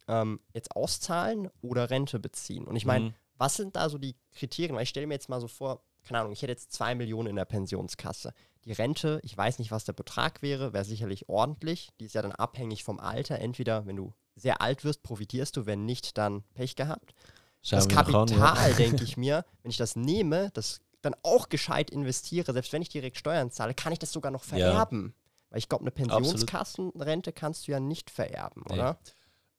ähm, 0.07 0.41
jetzt 0.53 0.77
auszahlen 0.77 1.49
oder 1.63 1.89
Rente 1.89 2.19
beziehen. 2.19 2.65
Und 2.65 2.77
ich 2.77 2.85
meine, 2.85 3.07
mhm. 3.07 3.15
Was 3.41 3.57
sind 3.57 3.75
da 3.75 3.89
so 3.89 3.99
die 3.99 4.15
Kriterien? 4.33 4.77
Weil 4.77 4.83
ich 4.83 4.91
stelle 4.91 5.07
mir 5.07 5.15
jetzt 5.15 5.31
mal 5.31 5.41
so 5.41 5.49
vor, 5.49 5.83
keine 6.05 6.21
Ahnung, 6.21 6.33
ich 6.33 6.43
hätte 6.43 6.53
jetzt 6.53 6.73
zwei 6.73 6.95
Millionen 6.95 7.29
in 7.29 7.37
der 7.37 7.47
Pensionskasse. 7.47 8.35
Die 8.67 8.73
Rente, 8.73 9.19
ich 9.23 9.37
weiß 9.37 9.59
nicht, 9.59 9.71
was 9.71 9.85
der 9.85 9.95
Betrag 9.95 10.43
wäre, 10.43 10.75
wäre 10.75 10.85
sicherlich 10.85 11.29
ordentlich. 11.29 11.89
Die 11.99 12.05
ist 12.05 12.15
ja 12.15 12.21
dann 12.21 12.33
abhängig 12.33 12.85
vom 12.85 13.01
Alter. 13.01 13.39
Entweder, 13.39 13.87
wenn 13.87 13.97
du 13.97 14.13
sehr 14.37 14.61
alt 14.61 14.85
wirst, 14.85 15.03
profitierst 15.03 15.57
du, 15.57 15.65
wenn 15.65 15.87
nicht, 15.87 16.19
dann 16.19 16.45
Pech 16.53 16.77
gehabt. 16.77 17.15
Schauen 17.63 17.79
das 17.79 17.89
Kapital, 17.89 18.29
ja. 18.31 18.69
denke 18.77 19.05
ich 19.05 19.17
mir, 19.17 19.47
wenn 19.63 19.71
ich 19.71 19.79
das 19.79 19.97
nehme, 19.97 20.51
das 20.53 20.81
dann 21.01 21.17
auch 21.23 21.49
gescheit 21.49 21.91
investiere, 21.91 22.53
selbst 22.53 22.75
wenn 22.75 22.83
ich 22.83 22.91
direkt 22.91 23.17
Steuern 23.17 23.51
zahle, 23.51 23.73
kann 23.73 23.93
ich 23.93 23.99
das 23.99 24.13
sogar 24.13 24.31
noch 24.31 24.45
vererben. 24.45 25.15
Ja. 25.17 25.45
Weil 25.51 25.59
ich 25.59 25.69
glaube, 25.69 25.83
eine 25.83 25.91
Pensionskassenrente 25.91 27.33
kannst 27.33 27.67
du 27.67 27.73
ja 27.73 27.81
nicht 27.81 28.11
vererben, 28.11 28.65
nee. 28.69 28.75
oder? 28.75 28.99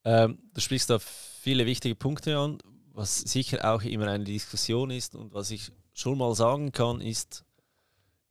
Ähm, 0.04 0.38
du 0.54 0.62
sprichst 0.62 0.89
da 0.89 1.00
viele 1.00 1.65
wichtige 1.65 1.96
Punkte 1.96 2.38
an, 2.38 2.60
was 2.93 3.19
sicher 3.19 3.73
auch 3.73 3.84
immer 3.84 4.08
eine 4.08 4.23
Diskussion 4.23 4.91
ist 4.91 5.15
und 5.15 5.34
was 5.34 5.51
ich 5.51 5.71
schon 5.93 6.17
mal 6.17 6.34
sagen 6.36 6.71
kann, 6.71 7.01
ist, 7.01 7.45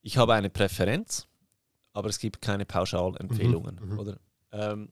ich 0.03 0.16
habe 0.16 0.35
eine 0.35 0.51
Präferenz, 0.51 1.27
aber 1.92 2.09
es 2.09 2.18
gibt 2.18 2.40
keine 2.40 2.64
Pauschalempfehlungen. 2.64 3.79
Mhm, 3.81 3.92
mhm. 3.92 3.99
oder? 3.99 4.20
Ähm, 4.53 4.90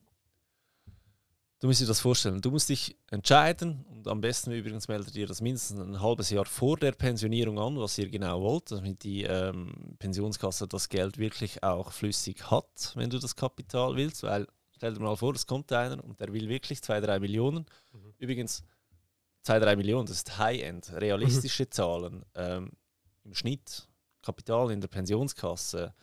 du 1.59 1.67
musst 1.67 1.81
dir 1.81 1.87
das 1.87 1.99
vorstellen. 1.99 2.41
Du 2.41 2.51
musst 2.51 2.69
dich 2.69 2.95
entscheiden 3.09 3.85
und 3.89 4.07
am 4.07 4.21
besten 4.21 4.51
übrigens 4.51 4.87
meldet 4.87 5.15
ihr 5.15 5.27
das 5.27 5.41
mindestens 5.41 5.79
ein 5.79 5.99
halbes 6.01 6.29
Jahr 6.29 6.45
vor 6.45 6.77
der 6.77 6.91
Pensionierung 6.91 7.59
an, 7.59 7.77
was 7.77 7.97
ihr 7.97 8.09
genau 8.09 8.41
wollt, 8.41 8.71
damit 8.71 9.03
die 9.03 9.23
ähm, 9.23 9.95
Pensionskasse 9.99 10.67
das 10.67 10.89
Geld 10.89 11.17
wirklich 11.17 11.63
auch 11.63 11.91
flüssig 11.91 12.49
hat, 12.49 12.93
wenn 12.95 13.09
du 13.09 13.19
das 13.19 13.35
Kapital 13.35 13.95
willst. 13.95 14.23
Weil 14.23 14.47
stell 14.75 14.93
dir 14.93 14.99
mal 14.99 15.15
vor, 15.15 15.33
es 15.33 15.47
kommt 15.47 15.71
einer 15.71 16.03
und 16.03 16.19
der 16.19 16.31
will 16.31 16.47
wirklich 16.47 16.81
zwei, 16.81 17.01
drei 17.01 17.19
Millionen. 17.19 17.65
Mhm. 17.93 18.13
Übrigens, 18.17 18.63
zwei, 19.43 19.59
drei 19.59 19.75
Millionen, 19.75 20.05
das 20.05 20.17
ist 20.17 20.37
High-End, 20.37 20.91
realistische 20.93 21.63
mhm. 21.63 21.71
Zahlen. 21.71 22.25
Ähm, 22.35 22.71
Im 23.23 23.33
Schnitt 23.33 23.87
Kapital 24.21 24.71
in 24.71 24.81
der 24.81 24.87
Pensionskasse 24.87 25.93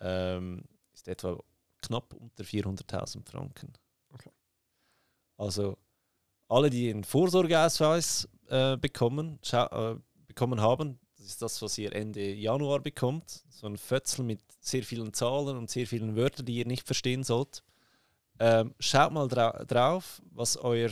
ähm, 0.00 0.64
ist 0.92 1.08
etwa 1.08 1.38
knapp 1.82 2.14
unter 2.14 2.44
400.000 2.44 3.28
Franken. 3.28 3.72
Okay. 4.12 4.30
Also 5.36 5.76
alle, 6.48 6.70
die 6.70 6.90
einen 6.90 7.04
Vorsorgeausweis 7.04 8.28
äh, 8.48 8.76
bekommen, 8.76 9.38
äh, 9.52 9.94
bekommen 10.26 10.60
haben, 10.60 10.98
das 11.16 11.26
ist 11.26 11.42
das, 11.42 11.60
was 11.60 11.76
ihr 11.78 11.92
Ende 11.94 12.32
Januar 12.32 12.80
bekommt, 12.80 13.44
so 13.48 13.66
ein 13.66 13.76
Fötzel 13.76 14.24
mit 14.24 14.40
sehr 14.60 14.82
vielen 14.82 15.12
Zahlen 15.12 15.56
und 15.56 15.70
sehr 15.70 15.86
vielen 15.86 16.16
Wörtern, 16.16 16.46
die 16.46 16.56
ihr 16.56 16.66
nicht 16.66 16.86
verstehen 16.86 17.24
sollt. 17.24 17.62
Ähm, 18.38 18.74
schaut 18.80 19.12
mal 19.12 19.28
dra 19.28 19.64
drauf, 19.64 20.22
was 20.30 20.56
euer 20.56 20.90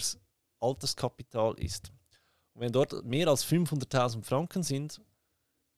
Alterskapital 0.61 1.55
ist. 1.59 1.93
Und 2.55 2.63
wenn 2.63 2.73
dort 2.73 3.05
mehr 3.05 3.29
als 3.29 3.45
500.000 3.47 4.25
Franken 4.25 4.63
sind, 4.63 5.01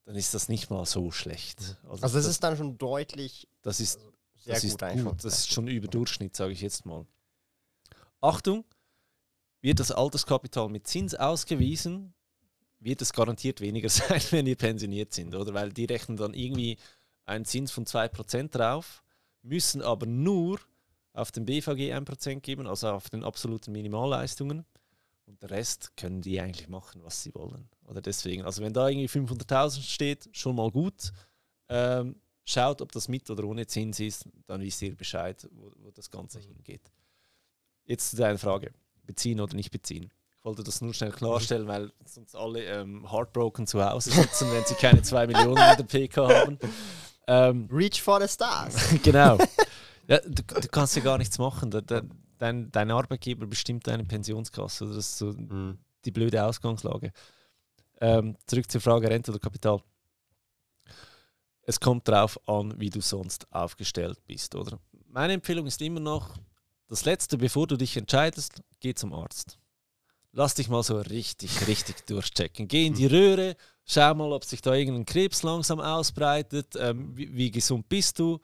dann 0.05 0.15
ist 0.15 0.33
das 0.33 0.49
nicht 0.49 0.69
mal 0.69 0.85
so 0.85 1.11
schlecht. 1.11 1.59
Also, 1.83 1.89
also 1.89 2.01
das, 2.01 2.13
das, 2.13 2.25
ist 2.25 2.43
dann 2.43 2.57
schon 2.57 2.77
deutlich. 2.77 3.47
Das 3.61 3.79
ist 3.79 3.97
also 3.97 4.11
sehr 4.37 4.53
das 4.55 4.61
gut, 4.63 4.81
ist 4.81 5.03
gut. 5.03 5.23
Das 5.23 5.39
ist 5.39 5.53
schon 5.53 5.67
über 5.67 5.87
Durchschnitt, 5.87 6.35
sage 6.35 6.53
ich 6.53 6.61
jetzt 6.61 6.85
mal. 6.85 7.05
Achtung, 8.19 8.65
wird 9.61 9.79
das 9.79 9.91
Alterskapital 9.91 10.69
mit 10.69 10.87
Zins 10.87 11.15
ausgewiesen, 11.15 12.13
wird 12.79 13.01
es 13.01 13.13
garantiert 13.13 13.61
weniger 13.61 13.89
sein, 13.89 14.21
wenn 14.31 14.47
ihr 14.47 14.55
pensioniert 14.55 15.13
sind, 15.13 15.35
oder? 15.35 15.53
Weil 15.53 15.71
die 15.71 15.85
rechnen 15.85 16.17
dann 16.17 16.33
irgendwie 16.33 16.77
einen 17.25 17.45
Zins 17.45 17.71
von 17.71 17.85
2% 17.85 18.49
drauf, 18.49 19.03
müssen 19.43 19.81
aber 19.81 20.05
nur 20.05 20.59
auf 21.13 21.31
den 21.31 21.45
BVG 21.45 21.93
1% 21.93 22.39
geben, 22.39 22.67
also 22.67 22.89
auf 22.89 23.09
den 23.09 23.23
absoluten 23.23 23.71
Minimalleistungen. 23.71 24.65
Und 25.31 25.41
der 25.41 25.51
Rest 25.51 25.95
können 25.95 26.21
die 26.21 26.41
eigentlich 26.41 26.67
machen, 26.67 27.01
was 27.05 27.23
sie 27.23 27.33
wollen. 27.33 27.69
Oder 27.87 28.01
deswegen, 28.01 28.43
also 28.43 28.61
wenn 28.61 28.73
da 28.73 28.89
irgendwie 28.89 29.07
500.000 29.07 29.81
steht, 29.81 30.29
schon 30.33 30.57
mal 30.57 30.69
gut. 30.69 31.13
Ähm, 31.69 32.17
schaut, 32.43 32.81
ob 32.81 32.91
das 32.91 33.07
mit 33.07 33.29
oder 33.29 33.45
ohne 33.45 33.65
Zins 33.65 34.01
ist, 34.01 34.27
dann 34.45 34.59
wisst 34.59 34.81
ihr 34.81 34.93
Bescheid, 34.93 35.47
wo, 35.53 35.71
wo 35.77 35.91
das 35.91 36.11
Ganze 36.11 36.39
mhm. 36.39 36.43
hingeht. 36.43 36.91
Jetzt 37.85 38.09
zu 38.09 38.17
deiner 38.17 38.37
Frage: 38.37 38.73
beziehen 39.05 39.39
oder 39.39 39.55
nicht 39.55 39.71
beziehen. 39.71 40.11
Ich 40.37 40.43
wollte 40.43 40.63
das 40.63 40.81
nur 40.81 40.93
schnell 40.93 41.11
klarstellen, 41.11 41.67
weil 41.67 41.93
sonst 42.03 42.35
alle 42.35 42.65
ähm, 42.65 43.09
heartbroken 43.09 43.67
zu 43.67 43.81
Hause 43.85 44.11
sitzen, 44.11 44.51
wenn 44.51 44.65
sie 44.65 44.75
keine 44.75 45.01
2 45.01 45.27
Millionen 45.27 45.57
in 45.57 45.77
der 45.77 45.83
PK 45.83 46.27
haben. 46.27 46.59
Ähm, 47.27 47.69
Reach 47.71 48.01
for 48.01 48.19
the 48.19 48.27
stars. 48.27 48.75
genau. 49.03 49.37
Ja, 50.07 50.19
du, 50.19 50.43
du, 50.43 50.67
kannst 50.67 50.97
ja 50.97 51.01
gar 51.01 51.17
nichts 51.17 51.37
machen. 51.37 51.71
Da, 51.71 51.79
da, 51.79 52.01
dein, 52.41 52.71
dein 52.71 52.91
Arbeitgeber 52.91 53.45
bestimmt 53.45 53.87
deine 53.87 54.03
Pensionskasse. 54.03 54.85
Das 54.87 54.97
ist 54.97 55.17
so 55.17 55.27
mhm. 55.27 55.77
die 56.05 56.11
blöde 56.11 56.43
Ausgangslage. 56.43 57.11
Ähm, 57.99 58.35
zurück 58.47 58.69
zur 58.69 58.81
Frage 58.81 59.09
Rente 59.09 59.31
oder 59.31 59.39
Kapital. 59.39 59.81
Es 61.61 61.79
kommt 61.79 62.07
darauf 62.07 62.39
an, 62.49 62.73
wie 62.79 62.89
du 62.89 62.99
sonst 63.01 63.45
aufgestellt 63.53 64.19
bist, 64.25 64.55
oder? 64.55 64.79
Meine 65.07 65.33
Empfehlung 65.33 65.67
ist 65.67 65.81
immer 65.81 65.99
noch, 65.99 66.35
das 66.87 67.05
Letzte, 67.05 67.37
bevor 67.37 67.67
du 67.67 67.77
dich 67.77 67.95
entscheidest, 67.95 68.61
geh 68.79 68.93
zum 68.93 69.13
Arzt. 69.13 69.57
Lass 70.33 70.55
dich 70.55 70.67
mal 70.67 70.81
so 70.81 70.99
richtig, 70.99 71.67
richtig 71.67 72.05
durchchecken. 72.07 72.67
Geh 72.67 72.87
in 72.87 72.95
die 72.95 73.05
mhm. 73.05 73.11
Röhre, 73.11 73.55
schau 73.85 74.15
mal, 74.15 74.31
ob 74.33 74.45
sich 74.45 74.61
da 74.61 74.73
irgendein 74.73 75.05
Krebs 75.05 75.43
langsam 75.43 75.79
ausbreitet, 75.79 76.75
ähm, 76.77 77.15
wie, 77.15 77.33
wie 77.35 77.51
gesund 77.51 77.87
bist 77.87 78.17
du 78.17 78.39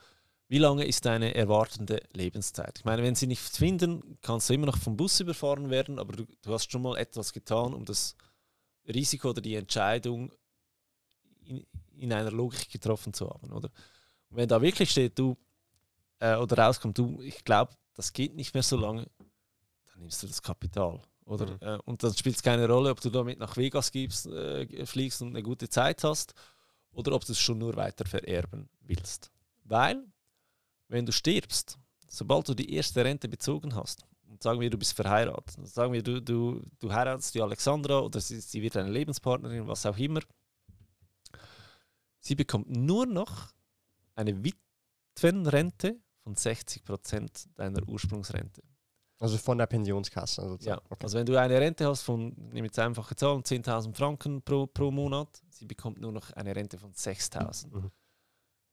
wie 0.49 0.59
lange 0.59 0.85
ist 0.85 1.05
deine 1.05 1.35
erwartende 1.35 2.01
Lebenszeit? 2.13 2.79
Ich 2.79 2.85
meine, 2.85 3.03
wenn 3.03 3.15
sie 3.15 3.27
nichts 3.27 3.57
finden, 3.57 4.17
kannst 4.21 4.49
du 4.49 4.53
immer 4.53 4.67
noch 4.67 4.77
vom 4.77 4.95
Bus 4.95 5.19
überfahren 5.19 5.69
werden, 5.69 5.99
aber 5.99 6.13
du, 6.13 6.25
du 6.41 6.53
hast 6.53 6.71
schon 6.71 6.81
mal 6.81 6.97
etwas 6.97 7.33
getan, 7.33 7.73
um 7.73 7.83
das 7.83 8.15
Risiko 8.87 9.31
oder 9.31 9.41
die 9.41 9.55
Entscheidung 9.55 10.31
in, 11.43 11.65
in 11.97 12.13
einer 12.13 12.31
Logik 12.31 12.71
getroffen 12.71 13.13
zu 13.13 13.29
haben, 13.29 13.51
oder? 13.51 13.69
Und 14.29 14.37
wenn 14.37 14.47
da 14.47 14.61
wirklich 14.61 14.91
steht, 14.91 15.17
du, 15.19 15.37
äh, 16.19 16.35
oder 16.35 16.57
rauskommt, 16.57 16.97
du, 16.97 17.21
ich 17.21 17.43
glaube, 17.43 17.73
das 17.93 18.13
geht 18.13 18.35
nicht 18.35 18.53
mehr 18.53 18.63
so 18.63 18.77
lange, 18.77 19.07
dann 19.17 19.99
nimmst 19.99 20.23
du 20.23 20.27
das 20.27 20.41
Kapital. 20.41 21.01
Oder? 21.25 21.45
Mhm. 21.45 21.57
Äh, 21.61 21.77
und 21.85 22.03
dann 22.03 22.13
spielt 22.13 22.35
es 22.35 22.43
keine 22.43 22.67
Rolle, 22.67 22.91
ob 22.91 23.01
du 23.01 23.09
damit 23.09 23.39
nach 23.39 23.57
Vegas 23.57 23.91
gibst, 23.91 24.27
äh, 24.27 24.85
fliegst 24.85 25.21
und 25.21 25.29
eine 25.29 25.43
gute 25.43 25.67
Zeit 25.69 26.03
hast 26.03 26.33
oder 26.91 27.13
ob 27.13 27.25
du 27.25 27.33
es 27.33 27.39
schon 27.39 27.57
nur 27.57 27.75
weiter 27.75 28.05
vererben 28.05 28.69
willst. 28.81 29.31
Weil, 29.65 30.05
wenn 30.87 31.05
du 31.05 31.11
stirbst, 31.11 31.77
sobald 32.07 32.47
du 32.47 32.53
die 32.53 32.73
erste 32.73 33.03
Rente 33.03 33.27
bezogen 33.27 33.75
hast, 33.75 34.05
und 34.29 34.43
sagen 34.43 34.59
wir, 34.59 34.69
du 34.69 34.77
bist 34.77 34.93
verheiratet, 34.93 35.67
sagen 35.67 35.93
wir, 35.93 36.03
du, 36.03 36.21
du, 36.21 36.61
du 36.79 36.91
heiratest 36.91 37.33
die 37.33 37.41
Alexandra 37.41 37.99
oder 37.99 38.19
sie, 38.19 38.39
sie 38.39 38.61
wird 38.61 38.75
deine 38.75 38.89
Lebenspartnerin, 38.91 39.67
was 39.67 39.85
auch 39.85 39.97
immer, 39.97 40.19
sie 42.19 42.35
bekommt 42.35 42.69
nur 42.69 43.05
noch 43.05 43.53
eine 44.15 44.43
Witwenrente 44.43 45.97
von 46.23 46.35
60% 46.35 47.47
deiner 47.55 47.87
Ursprungsrente. 47.87 48.61
Also 49.19 49.37
von 49.37 49.57
der 49.57 49.65
Pensionskasse. 49.65 50.41
Sozusagen. 50.47 50.79
Ja, 50.79 50.91
okay. 50.91 51.03
also 51.03 51.17
wenn 51.17 51.25
du 51.25 51.39
eine 51.39 51.59
Rente 51.59 51.87
hast 51.87 52.03
von, 52.03 52.35
nehme 52.51 52.67
jetzt 52.67 52.77
einfache 52.77 53.15
Zahlen, 53.15 53.41
10.000 53.41 53.95
Franken 53.95 54.41
pro, 54.43 54.67
pro 54.67 54.91
Monat, 54.91 55.41
sie 55.49 55.65
bekommt 55.65 55.99
nur 55.99 56.11
noch 56.11 56.31
eine 56.33 56.55
Rente 56.55 56.77
von 56.77 56.93
6.000. 56.93 57.73
Mhm. 57.73 57.91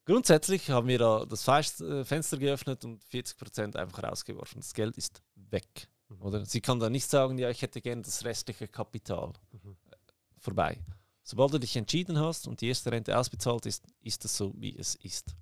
Grundsätzlich 0.06 0.70
haben 0.70 0.88
wir 0.88 0.98
da 0.98 1.24
das 1.24 1.48
äh, 1.48 2.04
Fenster 2.04 2.36
geöffnet 2.36 2.84
und 2.84 3.02
40% 3.04 3.76
einfach 3.76 4.02
rausgeworfen. 4.02 4.60
Das 4.60 4.74
Geld 4.74 4.98
ist 4.98 5.22
weg. 5.34 5.88
Mhm. 6.08 6.22
Oder? 6.22 6.44
Sie 6.44 6.60
kann 6.60 6.78
dann 6.78 6.92
nicht 6.92 7.08
sagen, 7.08 7.38
ja, 7.38 7.48
ich 7.48 7.62
hätte 7.62 7.80
gerne 7.80 8.02
das 8.02 8.24
restliche 8.24 8.68
Kapital. 8.68 9.32
Mhm. 9.52 9.76
Vorbei. 10.38 10.78
Sobald 11.22 11.54
du 11.54 11.58
dich 11.58 11.74
entschieden 11.76 12.18
hast 12.20 12.46
und 12.46 12.60
die 12.60 12.68
erste 12.68 12.92
Rente 12.92 13.18
ausbezahlt 13.18 13.64
ist, 13.64 13.84
ist 14.02 14.24
es 14.26 14.36
so, 14.36 14.52
wie 14.58 14.76
es 14.76 14.94
ist. 14.96 15.34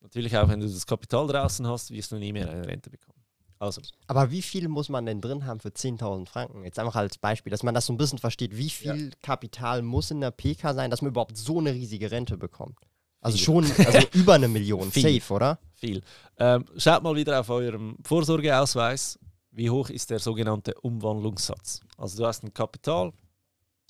Natürlich 0.00 0.36
auch, 0.38 0.48
wenn 0.48 0.60
du 0.60 0.68
das 0.68 0.86
Kapital 0.86 1.26
draußen 1.26 1.66
hast, 1.66 1.90
wirst 1.90 2.12
du 2.12 2.16
nie 2.16 2.32
mehr 2.32 2.48
eine 2.50 2.66
Rente 2.66 2.88
bekommen. 2.88 3.20
Also. 3.58 3.82
Aber 4.06 4.30
wie 4.30 4.42
viel 4.42 4.68
muss 4.68 4.88
man 4.88 5.04
denn 5.04 5.20
drin 5.20 5.44
haben 5.44 5.60
für 5.60 5.68
10.000 5.68 6.26
Franken? 6.26 6.64
Jetzt 6.64 6.78
einfach 6.78 6.96
als 6.96 7.18
Beispiel, 7.18 7.50
dass 7.50 7.62
man 7.62 7.74
das 7.74 7.86
so 7.86 7.92
ein 7.92 7.96
bisschen 7.96 8.18
versteht. 8.18 8.56
Wie 8.56 8.70
viel 8.70 9.08
ja. 9.08 9.16
Kapital 9.22 9.82
muss 9.82 10.10
in 10.10 10.20
der 10.20 10.30
PK 10.30 10.74
sein, 10.74 10.90
dass 10.90 11.02
man 11.02 11.10
überhaupt 11.10 11.36
so 11.36 11.58
eine 11.58 11.72
riesige 11.72 12.10
Rente 12.10 12.36
bekommt? 12.36 12.78
Also 13.26 13.38
schon 13.38 13.64
also 13.64 14.06
über 14.12 14.34
eine 14.34 14.46
Million, 14.46 14.90
Viel. 14.92 15.20
safe, 15.20 15.34
oder? 15.34 15.58
Viel. 15.74 16.00
Ähm, 16.38 16.64
schaut 16.76 17.02
mal 17.02 17.16
wieder 17.16 17.40
auf 17.40 17.50
eurem 17.50 17.96
Vorsorgeausweis, 18.04 19.18
wie 19.50 19.68
hoch 19.68 19.90
ist 19.90 20.10
der 20.10 20.20
sogenannte 20.20 20.74
Umwandlungssatz. 20.74 21.80
Also 21.96 22.18
du 22.18 22.26
hast 22.26 22.44
ein 22.44 22.54
Kapital 22.54 23.12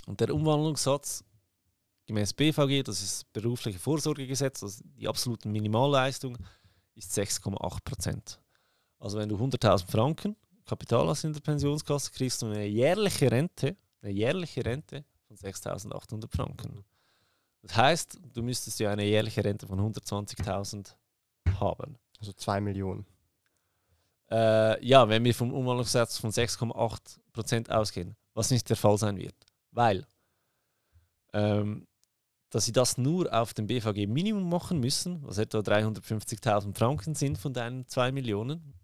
und 0.07 0.21
der 0.21 0.35
Umwandlungssatz 0.35 1.23
gemäß 2.07 2.33
BVG, 2.33 2.83
das 2.83 3.03
ist 3.03 3.21
das 3.21 3.25
berufliche 3.25 3.79
Vorsorgegesetz, 3.79 4.63
also 4.63 4.83
die 4.97 5.07
absolute 5.07 5.49
Minimalleistung, 5.49 6.39
ist 6.95 7.19
6,8 7.19 7.79
Prozent. 7.85 8.41
Also 8.99 9.19
wenn 9.19 9.29
du 9.29 9.37
100.000 9.37 9.91
Franken 9.91 10.37
Kapital 10.65 11.07
hast 11.09 11.25
in 11.25 11.35
der 11.35 11.41
Pensionskasse, 11.41 12.11
kriegst 12.11 12.41
du 12.41 12.47
eine 12.47 12.65
jährliche 12.65 13.31
Rente, 13.31 13.77
eine 14.01 14.13
jährliche 14.13 14.65
Rente 14.65 15.05
von 15.29 15.37
6.800 15.37 16.35
Franken. 16.35 16.85
Das 17.67 17.77
heißt, 17.77 18.21
du 18.33 18.43
müsstest 18.43 18.79
ja 18.79 18.91
eine 18.93 19.05
jährliche 19.05 19.45
Rente 19.45 19.67
von 19.67 19.81
120.000 19.81 20.95
haben. 21.59 21.99
Also 22.21 22.33
2 22.33 22.61
Millionen. 22.61 23.07
Äh, 24.31 24.85
ja, 24.85 25.09
wenn 25.09 25.25
wir 25.25 25.35
vom 25.35 25.53
Umwandlungssatz 25.53 26.19
von 26.19 26.31
6,8% 26.31 27.71
ausgehen, 27.71 28.17
was 28.35 28.51
nicht 28.51 28.69
der 28.69 28.77
Fall 28.77 28.99
sein 28.99 29.17
wird. 29.17 29.35
Weil, 29.73 30.07
ähm, 31.33 31.87
dass 32.51 32.65
sie 32.65 32.73
das 32.73 32.99
nur 32.99 33.33
auf 33.33 33.53
dem 33.53 33.67
BVG 33.67 34.07
Minimum 34.07 34.49
machen 34.49 34.79
müssen, 34.79 35.23
was 35.25 35.39
etwa 35.39 35.59
350.000 35.59 36.77
Franken 36.77 37.15
sind 37.15 37.37
von 37.37 37.53
deinen 37.53 37.87
2 37.89 38.13
Millionen, 38.13 38.75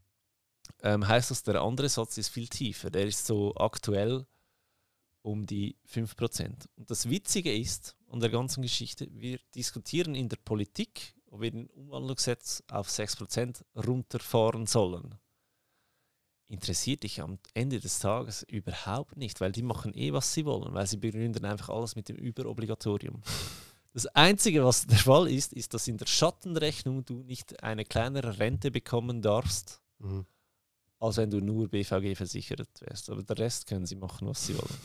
ähm, 0.82 1.06
heißt 1.06 1.30
das, 1.30 1.44
der 1.44 1.62
andere 1.62 1.88
Satz 1.88 2.18
ist 2.18 2.28
viel 2.28 2.48
tiefer. 2.48 2.90
Der 2.90 3.06
ist 3.06 3.26
so 3.26 3.54
aktuell 3.56 4.26
um 5.22 5.46
die 5.46 5.76
5%. 5.88 6.66
Und 6.76 6.90
das 6.90 7.08
Witzige 7.08 7.54
ist 7.54 7.96
an 8.12 8.20
der 8.20 8.30
ganzen 8.30 8.62
Geschichte, 8.62 9.08
wir 9.10 9.38
diskutieren 9.54 10.14
in 10.14 10.28
der 10.28 10.36
Politik, 10.36 11.14
ob 11.30 11.40
wir 11.40 11.50
den 11.50 11.66
Umwandlungsgesetz 11.68 12.62
auf 12.68 12.88
6% 12.88 13.62
runterfahren 13.74 14.66
sollen. 14.66 15.14
Interessiert 16.48 17.02
dich 17.04 17.22
am 17.22 17.38
Ende 17.54 17.80
des 17.80 17.98
Tages 17.98 18.42
überhaupt 18.42 19.16
nicht, 19.16 19.40
weil 19.40 19.52
die 19.52 19.62
machen 19.62 19.94
eh, 19.94 20.12
was 20.12 20.34
sie 20.34 20.44
wollen, 20.44 20.74
weil 20.74 20.86
sie 20.86 20.98
begründen 20.98 21.46
einfach 21.46 21.70
alles 21.70 21.96
mit 21.96 22.10
dem 22.10 22.16
Überobligatorium. 22.16 23.22
Das 23.94 24.06
Einzige, 24.06 24.64
was 24.64 24.86
der 24.86 24.98
Fall 24.98 25.30
ist, 25.30 25.54
ist, 25.54 25.72
dass 25.72 25.88
in 25.88 25.96
der 25.96 26.06
Schattenrechnung 26.06 27.04
du 27.04 27.22
nicht 27.22 27.62
eine 27.62 27.84
kleinere 27.84 28.38
Rente 28.38 28.70
bekommen 28.70 29.22
darfst, 29.22 29.80
mhm 29.98 30.26
als 31.02 31.16
wenn 31.16 31.30
du 31.30 31.40
nur 31.40 31.68
BVG 31.68 32.14
versichert 32.14 32.80
wärst. 32.80 33.10
Aber 33.10 33.22
der 33.24 33.36
Rest 33.36 33.66
können 33.66 33.86
sie 33.86 33.96
machen, 33.96 34.28
was 34.28 34.46
sie 34.46 34.56
wollen. 34.56 34.78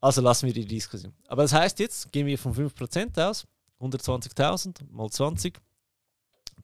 Also 0.00 0.20
lassen 0.22 0.46
wir 0.46 0.54
die 0.54 0.64
Diskussion. 0.64 1.12
Aber 1.28 1.42
das 1.42 1.52
heißt 1.52 1.78
jetzt, 1.78 2.10
gehen 2.10 2.26
wir 2.26 2.38
von 2.38 2.54
5% 2.54 3.28
aus, 3.28 3.46
120.000 3.80 4.90
mal 4.90 5.10
20, 5.10 5.60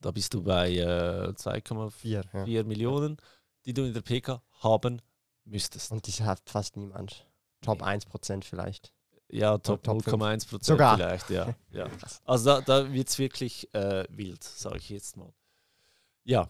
da 0.01 0.11
bist 0.11 0.33
du 0.33 0.43
bei 0.43 0.71
äh, 0.75 1.33
2,4 1.33 2.47
ja. 2.47 2.63
Millionen, 2.63 3.17
die 3.65 3.73
du 3.73 3.83
in 3.83 3.93
der 3.93 4.01
PK 4.01 4.41
haben 4.61 5.01
müsstest. 5.45 5.91
Und 5.91 6.07
die 6.07 6.23
hat 6.23 6.41
fast 6.45 6.77
niemand. 6.77 7.27
Top 7.61 7.79
nee. 7.79 7.85
1% 7.87 8.43
vielleicht. 8.43 8.93
Ja, 9.29 9.57
Top, 9.57 9.83
Top 9.83 9.97
0,1% 10.03 10.63
Sogar. 10.63 10.95
vielleicht, 10.95 11.29
ja. 11.29 11.53
ja. 11.71 11.87
Also 12.25 12.45
da, 12.45 12.61
da 12.61 12.93
wird 12.93 13.09
es 13.09 13.17
wirklich 13.17 13.73
äh, 13.73 14.05
wild, 14.09 14.43
sage 14.43 14.77
ich 14.77 14.89
jetzt 14.89 15.17
mal. 15.17 15.33
Ja. 16.23 16.49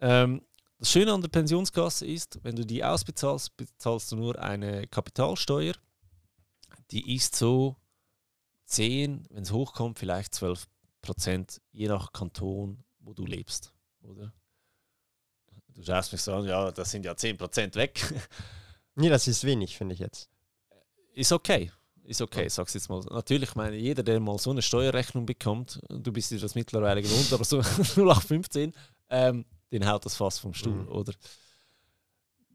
Ähm, 0.00 0.42
das 0.78 0.90
Schöne 0.90 1.12
an 1.12 1.22
der 1.22 1.28
Pensionskasse 1.28 2.06
ist, 2.06 2.38
wenn 2.42 2.56
du 2.56 2.64
die 2.64 2.84
ausbezahlst, 2.84 3.56
bezahlst 3.56 4.12
du 4.12 4.16
nur 4.16 4.38
eine 4.38 4.86
Kapitalsteuer. 4.86 5.74
Die 6.90 7.14
ist 7.14 7.34
so 7.34 7.76
10, 8.66 9.26
wenn 9.30 9.42
es 9.42 9.52
hochkommt, 9.52 9.98
vielleicht 9.98 10.34
12 10.34 10.66
Prozent, 11.00 11.60
je 11.72 11.88
nach 11.88 12.12
Kanton, 12.12 12.84
wo 12.98 13.14
du 13.14 13.24
lebst. 13.24 13.72
Oder? 14.02 14.32
Du 15.68 15.82
schaust 15.82 16.12
mich 16.12 16.22
so 16.22 16.34
an, 16.34 16.46
ja, 16.46 16.70
das 16.70 16.90
sind 16.90 17.04
ja 17.04 17.16
10 17.16 17.36
Prozent 17.36 17.76
weg. 17.76 18.00
nee, 18.94 19.08
das 19.08 19.28
ist 19.28 19.44
wenig, 19.44 19.76
finde 19.76 19.94
ich 19.94 20.00
jetzt. 20.00 20.28
Ist 21.14 21.32
okay. 21.32 21.72
Ist 22.02 22.22
okay, 22.22 22.44
ja. 22.44 22.50
sag's 22.50 22.74
jetzt 22.74 22.88
mal. 22.88 23.00
Natürlich, 23.10 23.54
meine, 23.56 23.76
jeder, 23.76 24.02
der 24.02 24.20
mal 24.20 24.38
so 24.38 24.50
eine 24.50 24.62
Steuerrechnung 24.62 25.26
bekommt, 25.26 25.80
du 25.88 26.12
bist 26.12 26.30
dir 26.30 26.38
das 26.38 26.54
mittlerweile 26.54 27.02
gewohnt, 27.02 27.32
aber 27.32 27.44
so 27.44 27.58
0815, 27.96 28.72
ähm, 29.10 29.44
den 29.72 29.88
haut 29.88 30.04
das 30.04 30.16
fast 30.16 30.40
vom 30.40 30.54
Stuhl, 30.54 30.84
mhm. 30.84 30.88
oder? 30.88 31.12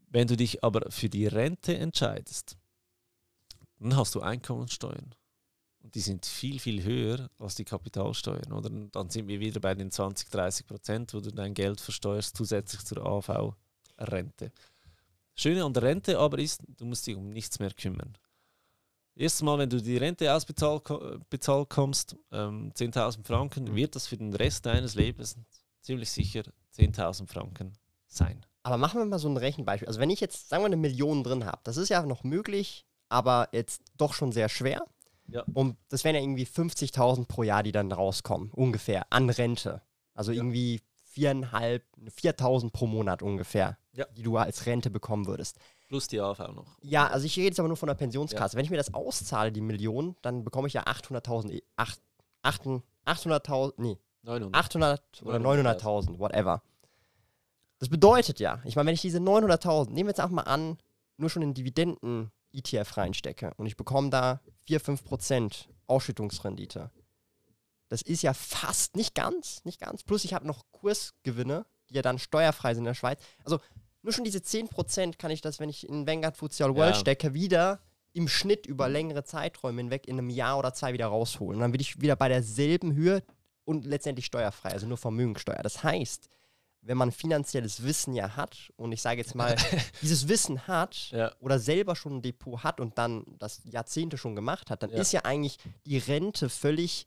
Wenn 0.08 0.28
du 0.28 0.36
dich 0.36 0.62
aber 0.62 0.90
für 0.90 1.08
die 1.08 1.26
Rente 1.26 1.76
entscheidest, 1.76 2.56
dann 3.78 3.96
hast 3.96 4.14
du 4.14 4.20
Einkommensteuern. 4.20 5.14
Und 5.82 5.94
die 5.94 6.00
sind 6.00 6.26
viel, 6.26 6.60
viel 6.60 6.84
höher 6.84 7.28
als 7.38 7.56
die 7.56 7.64
Kapitalsteuern, 7.64 8.52
oder? 8.52 8.70
Und 8.70 8.94
dann 8.94 9.10
sind 9.10 9.26
wir 9.26 9.40
wieder 9.40 9.58
bei 9.58 9.74
den 9.74 9.90
20, 9.90 10.30
30 10.30 10.66
Prozent, 10.66 11.14
wo 11.14 11.20
du 11.20 11.32
dein 11.32 11.54
Geld 11.54 11.80
versteuerst, 11.80 12.36
zusätzlich 12.36 12.84
zur 12.84 13.04
AV-Rente. 13.04 14.52
Schöne 15.34 15.64
an 15.64 15.72
der 15.72 15.82
Rente 15.82 16.18
aber 16.18 16.38
ist, 16.38 16.62
du 16.76 16.84
musst 16.84 17.06
dich 17.06 17.16
um 17.16 17.30
nichts 17.30 17.58
mehr 17.58 17.72
kümmern. 17.72 18.16
Erstes 19.14 19.42
Mal, 19.42 19.58
wenn 19.58 19.70
du 19.70 19.80
die 19.80 19.96
Rente 19.96 20.32
ausbezahlt 20.32 20.84
bezahlt 21.28 21.68
kommst, 21.68 22.16
ähm, 22.30 22.72
10.000 22.74 23.26
Franken, 23.26 23.64
mhm. 23.64 23.74
wird 23.74 23.96
das 23.96 24.06
für 24.06 24.16
den 24.16 24.34
Rest 24.34 24.66
deines 24.66 24.94
Lebens 24.94 25.36
ziemlich 25.82 26.10
sicher 26.10 26.42
10.000 26.76 27.28
Franken 27.28 27.74
sein. 28.06 28.44
Aber 28.62 28.76
machen 28.76 29.00
wir 29.00 29.04
mal 29.04 29.18
so 29.18 29.28
ein 29.28 29.36
Rechenbeispiel. 29.36 29.88
Also 29.88 30.00
wenn 30.00 30.10
ich 30.10 30.20
jetzt, 30.20 30.48
sagen 30.48 30.62
wir, 30.62 30.66
eine 30.66 30.76
Million 30.76 31.24
drin 31.24 31.44
habe, 31.44 31.60
das 31.64 31.76
ist 31.76 31.88
ja 31.88 32.04
noch 32.06 32.22
möglich, 32.24 32.86
aber 33.08 33.48
jetzt 33.52 33.82
doch 33.96 34.14
schon 34.14 34.32
sehr 34.32 34.48
schwer. 34.48 34.84
Ja. 35.26 35.44
Und 35.54 35.76
das 35.88 36.04
wären 36.04 36.14
ja 36.14 36.20
irgendwie 36.20 36.46
50.000 36.46 37.26
pro 37.26 37.42
Jahr, 37.42 37.62
die 37.62 37.72
dann 37.72 37.90
rauskommen, 37.90 38.50
ungefähr, 38.52 39.06
an 39.10 39.30
Rente. 39.30 39.82
Also 40.14 40.32
ja. 40.32 40.38
irgendwie 40.38 40.80
viereinhalb, 41.04 41.84
4.000 42.06 42.70
pro 42.70 42.86
Monat 42.86 43.22
ungefähr, 43.22 43.78
ja. 43.92 44.06
die 44.16 44.22
du 44.22 44.36
als 44.36 44.66
Rente 44.66 44.90
bekommen 44.90 45.26
würdest. 45.26 45.58
Plus 45.88 46.08
die 46.08 46.20
AV 46.20 46.38
noch. 46.54 46.78
Ja, 46.82 47.08
also 47.08 47.26
ich 47.26 47.36
rede 47.36 47.48
jetzt 47.48 47.58
aber 47.58 47.68
nur 47.68 47.76
von 47.76 47.88
der 47.88 47.94
Pensionskasse. 47.94 48.54
Ja. 48.54 48.58
Wenn 48.58 48.64
ich 48.64 48.70
mir 48.70 48.78
das 48.78 48.94
auszahle, 48.94 49.52
die 49.52 49.60
Million, 49.60 50.16
dann 50.22 50.44
bekomme 50.44 50.68
ich 50.68 50.74
ja 50.74 50.84
800.000, 50.84 51.62
800.000, 52.42 53.74
nee, 53.76 53.98
900. 54.22 54.54
800 54.54 55.22
oder 55.22 55.38
900.000, 55.38 56.18
whatever. 56.18 56.62
Das 57.78 57.88
bedeutet 57.88 58.38
ja, 58.38 58.60
ich 58.64 58.76
meine, 58.76 58.86
wenn 58.86 58.94
ich 58.94 59.00
diese 59.00 59.18
900.000, 59.18 59.86
nehmen 59.86 60.06
wir 60.06 60.10
jetzt 60.10 60.20
einfach 60.20 60.34
mal 60.34 60.42
an, 60.42 60.78
nur 61.16 61.30
schon 61.30 61.42
in 61.42 61.54
Dividenden-ETF 61.54 62.96
reinstecke 62.96 63.52
und 63.56 63.66
ich 63.66 63.76
bekomme 63.76 64.10
da 64.10 64.40
4, 64.66 64.80
5% 64.80 65.66
Ausschüttungsrendite. 65.86 66.90
Das 67.88 68.02
ist 68.02 68.22
ja 68.22 68.32
fast, 68.32 68.96
nicht 68.96 69.14
ganz, 69.14 69.64
nicht 69.64 69.80
ganz. 69.80 70.02
Plus 70.02 70.24
ich 70.24 70.32
habe 70.32 70.46
noch 70.46 70.64
Kursgewinne, 70.72 71.66
die 71.90 71.94
ja 71.94 72.02
dann 72.02 72.18
steuerfrei 72.18 72.74
sind 72.74 72.82
in 72.82 72.86
der 72.86 72.94
Schweiz. 72.94 73.20
Also 73.44 73.58
nur 74.02 74.12
schon 74.12 74.24
diese 74.24 74.38
10% 74.38 75.18
kann 75.18 75.30
ich 75.30 75.40
das, 75.40 75.60
wenn 75.60 75.68
ich 75.68 75.88
in 75.88 76.06
Vanguard 76.06 76.36
Futsal 76.36 76.74
World 76.74 76.94
ja. 76.94 77.00
stecke, 77.00 77.34
wieder 77.34 77.80
im 78.14 78.28
Schnitt 78.28 78.66
über 78.66 78.88
längere 78.88 79.24
Zeiträume 79.24 79.80
hinweg 79.80 80.06
in 80.06 80.18
einem 80.18 80.30
Jahr 80.30 80.58
oder 80.58 80.74
zwei 80.74 80.92
wieder 80.92 81.06
rausholen. 81.06 81.56
Und 81.56 81.60
dann 81.60 81.72
bin 81.72 81.80
ich 81.80 82.00
wieder 82.00 82.16
bei 82.16 82.28
derselben 82.28 82.94
Höhe, 82.94 83.22
und 83.72 83.84
letztendlich 83.84 84.26
steuerfrei, 84.26 84.70
also 84.70 84.86
nur 84.86 84.96
Vermögensteuer. 84.98 85.62
Das 85.62 85.82
heißt, 85.82 86.28
wenn 86.84 86.96
man 86.96 87.12
finanzielles 87.12 87.82
Wissen 87.84 88.14
ja 88.14 88.34
hat 88.36 88.72
und 88.76 88.90
ich 88.92 89.00
sage 89.02 89.20
jetzt 89.20 89.34
mal, 89.34 89.54
dieses 90.02 90.26
Wissen 90.28 90.66
hat 90.66 91.10
Ja. 91.12 91.32
oder 91.38 91.58
selber 91.58 91.94
schon 91.96 92.16
ein 92.16 92.22
Depot 92.22 92.62
hat 92.64 92.80
und 92.80 92.98
dann 92.98 93.24
das 93.38 93.60
Jahrzehnte 93.64 94.18
schon 94.18 94.34
gemacht 94.34 94.70
hat, 94.70 94.82
dann 94.82 94.90
Ja. 94.90 94.98
ist 94.98 95.12
ja 95.12 95.20
eigentlich 95.24 95.58
die 95.86 95.98
Rente 95.98 96.48
völlig, 96.48 97.06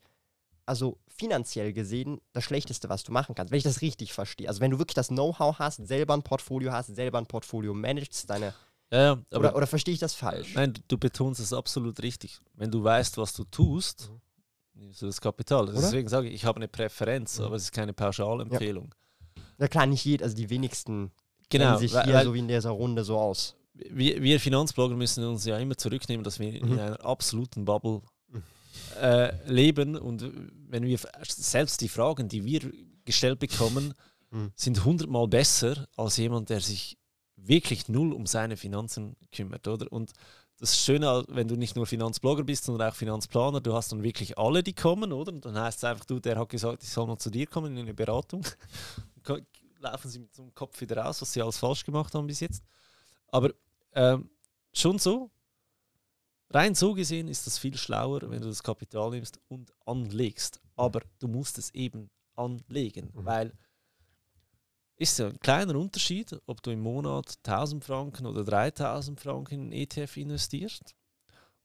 also 0.64 0.98
finanziell 1.08 1.72
gesehen, 1.72 2.20
das 2.32 2.44
Schlechteste, 2.44 2.88
was 2.88 3.02
du 3.04 3.12
machen 3.12 3.34
kannst, 3.34 3.50
wenn 3.52 3.58
ich 3.58 3.64
das 3.64 3.82
richtig 3.82 4.12
verstehe. 4.14 4.48
Also 4.48 4.60
wenn 4.60 4.70
du 4.70 4.78
wirklich 4.78 4.94
das 4.94 5.08
Know-how 5.08 5.58
hast, 5.58 5.86
selber 5.86 6.14
ein 6.14 6.22
Portfolio 6.22 6.72
hast, 6.72 6.86
selber 6.94 7.18
ein 7.18 7.26
Portfolio 7.26 7.74
managst, 7.74 8.28
deine, 8.30 8.54
Ja, 8.90 9.18
oder, 9.34 9.54
oder 9.54 9.66
verstehe 9.66 9.92
ich 9.94 10.00
das 10.00 10.14
falsch? 10.14 10.54
Nein, 10.54 10.72
du, 10.72 10.80
du 10.88 10.98
betonst 10.98 11.38
es 11.40 11.52
absolut 11.52 12.00
richtig. 12.02 12.40
Wenn 12.54 12.70
du 12.70 12.82
weißt, 12.82 13.18
was 13.18 13.32
du 13.34 13.44
tust, 13.44 14.10
nimmst 14.76 15.02
du 15.02 15.06
das 15.06 15.20
Kapital. 15.20 15.64
Oder? 15.64 15.72
Deswegen 15.74 16.08
sage 16.08 16.28
ich, 16.28 16.34
ich 16.34 16.44
habe 16.44 16.56
eine 16.56 16.68
Präferenz, 16.68 17.38
Mhm. 17.38 17.44
aber 17.46 17.56
es 17.56 17.64
ist 17.64 17.72
keine 17.72 17.92
Pauschalempfehlung. 17.92 18.94
Na 19.58 19.68
klar, 19.68 19.86
nicht 19.86 20.04
jeder, 20.04 20.24
also 20.24 20.36
die 20.36 20.50
wenigsten 20.50 21.10
Genau, 21.48 21.78
sich 21.78 21.92
weil, 21.94 22.04
hier 22.04 22.14
weil 22.14 22.24
so 22.24 22.34
wie 22.34 22.40
in 22.40 22.48
dieser 22.48 22.70
Runde 22.70 23.04
so 23.04 23.18
aus. 23.18 23.54
wir, 23.74 24.22
wir 24.22 24.40
Finanzblogger 24.40 24.96
müssen 24.96 25.24
uns 25.24 25.44
ja 25.44 25.58
immer 25.58 25.76
zurücknehmen, 25.76 26.24
dass 26.24 26.38
wir 26.38 26.52
in 26.54 26.66
Mhm. 26.66 26.78
einer 26.78 27.04
absoluten 27.04 27.64
Bubble 27.64 28.02
Mhm. 28.30 28.42
äh, 29.00 29.50
leben. 29.50 29.96
Und 29.96 30.24
wenn 30.68 30.84
wir 30.84 30.98
selbst 31.28 31.80
die 31.80 31.88
Fragen, 31.88 32.28
die 32.28 32.44
wir 32.44 32.70
gestellt 33.04 33.38
bekommen, 33.38 33.94
Mhm. 34.30 34.50
sind 34.56 34.84
hundertmal 34.84 35.28
besser 35.28 35.86
als 35.96 36.16
jemand, 36.16 36.50
der 36.50 36.60
sich 36.60 36.98
wirklich 37.36 37.88
null 37.88 38.12
um 38.12 38.26
seine 38.26 38.56
Finanzen 38.56 39.16
kümmert, 39.32 39.68
oder? 39.68 39.90
Und 39.92 40.12
das 40.58 40.78
Schöne, 40.78 41.24
wenn 41.28 41.48
du 41.48 41.56
nicht 41.56 41.76
nur 41.76 41.86
Finanzblogger 41.86 42.42
bist, 42.42 42.64
sondern 42.64 42.88
auch 42.90 42.94
Finanzplaner, 42.94 43.60
du 43.60 43.74
hast 43.74 43.92
dann 43.92 44.02
wirklich 44.02 44.38
alle, 44.38 44.62
die 44.62 44.72
kommen, 44.72 45.12
oder? 45.12 45.32
Und 45.32 45.44
dann 45.44 45.58
heißt 45.58 45.78
es 45.78 45.84
einfach, 45.84 46.06
du, 46.06 46.18
der 46.18 46.38
hat 46.38 46.48
gesagt, 46.48 46.82
ich 46.82 46.88
soll 46.88 47.06
mal 47.06 47.18
zu 47.18 47.30
dir 47.30 47.46
kommen 47.46 47.72
in 47.76 47.82
eine 47.82 47.94
Beratung. 47.94 48.44
Laufen 49.80 50.10
sie 50.10 50.18
mit 50.20 50.34
so 50.34 50.42
einem 50.42 50.54
Kopf 50.54 50.80
wieder 50.80 50.96
raus, 50.96 51.20
was 51.20 51.32
sie 51.32 51.42
alles 51.42 51.58
falsch 51.58 51.84
gemacht 51.84 52.14
haben 52.14 52.26
bis 52.26 52.40
jetzt. 52.40 52.62
Aber 53.28 53.50
ähm, 53.92 54.30
schon 54.72 54.98
so, 54.98 55.30
rein 56.50 56.74
so 56.74 56.94
gesehen 56.94 57.28
ist 57.28 57.46
das 57.46 57.58
viel 57.58 57.76
schlauer, 57.76 58.22
wenn 58.22 58.40
du 58.40 58.48
das 58.48 58.62
Kapital 58.62 59.10
nimmst 59.10 59.38
und 59.48 59.72
anlegst. 59.84 60.60
Aber 60.76 61.02
du 61.18 61.28
musst 61.28 61.58
es 61.58 61.74
eben 61.74 62.10
anlegen, 62.34 63.10
Mhm. 63.14 63.24
weil 63.24 63.52
ist 64.96 65.18
ja 65.18 65.26
ein 65.28 65.40
kleiner 65.40 65.76
Unterschied, 65.76 66.38
ob 66.46 66.62
du 66.62 66.70
im 66.70 66.80
Monat 66.80 67.38
1000 67.44 67.84
Franken 67.84 68.26
oder 68.26 68.44
3000 68.44 69.20
Franken 69.20 69.70
in 69.70 69.72
ETF 69.72 70.16
investierst 70.16 70.94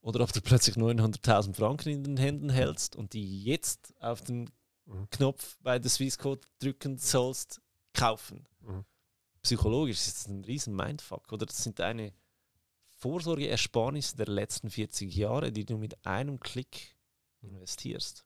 oder 0.01 0.21
ob 0.21 0.33
du 0.33 0.41
plötzlich 0.41 0.75
900.000 0.75 1.53
Franken 1.55 1.89
in 1.89 2.03
den 2.03 2.17
Händen 2.17 2.49
hältst 2.49 2.95
und 2.95 3.13
die 3.13 3.43
jetzt 3.43 3.93
auf 3.99 4.21
den 4.21 4.49
Mhm. 4.91 5.09
Knopf 5.09 5.57
bei 5.61 5.79
der 5.79 5.89
Swissquote 5.89 6.47
drücken 6.59 6.97
sollst, 6.97 7.61
kaufen. 7.93 8.47
Mhm. 8.61 8.85
Psychologisch 9.41 9.97
ist 9.97 10.17
das 10.17 10.27
ein 10.27 10.43
riesen 10.43 10.75
Mindfuck, 10.75 11.31
oder? 11.31 11.45
Das 11.45 11.63
sind 11.63 11.79
deine 11.79 12.13
Vorsorgeersparnisse 12.97 14.15
der 14.15 14.27
letzten 14.27 14.69
40 14.69 15.15
Jahre, 15.15 15.51
die 15.51 15.65
du 15.65 15.77
mit 15.77 16.05
einem 16.05 16.39
Klick 16.39 16.95
investierst. 17.41 18.25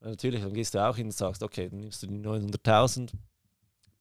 Und 0.00 0.10
natürlich, 0.10 0.42
dann 0.42 0.54
gehst 0.54 0.74
du 0.74 0.86
auch 0.86 0.96
hin 0.96 1.06
und 1.06 1.12
sagst, 1.12 1.42
okay, 1.42 1.68
dann 1.68 1.80
nimmst 1.80 2.02
du 2.02 2.06
die 2.06 2.18
900.000, 2.18 3.12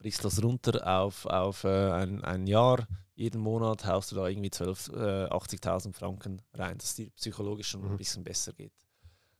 brichst 0.05 0.23
das 0.23 0.43
runter 0.43 0.85
auf, 0.85 1.25
auf 1.25 1.63
äh, 1.63 1.89
ein, 1.91 2.23
ein 2.23 2.45
Jahr, 2.45 2.87
jeden 3.15 3.41
Monat 3.41 3.87
haust 3.87 4.11
du 4.11 4.15
da 4.15 4.27
irgendwie 4.27 4.51
12, 4.51 4.89
äh, 4.89 5.25
80.000 5.29 5.93
Franken 5.95 6.43
rein, 6.53 6.77
dass 6.77 6.93
dir 6.93 7.09
psychologisch 7.15 7.69
schon 7.69 7.83
ein 7.83 7.93
Mhm. 7.93 7.97
bisschen 7.97 8.23
besser 8.23 8.53
geht. 8.53 8.71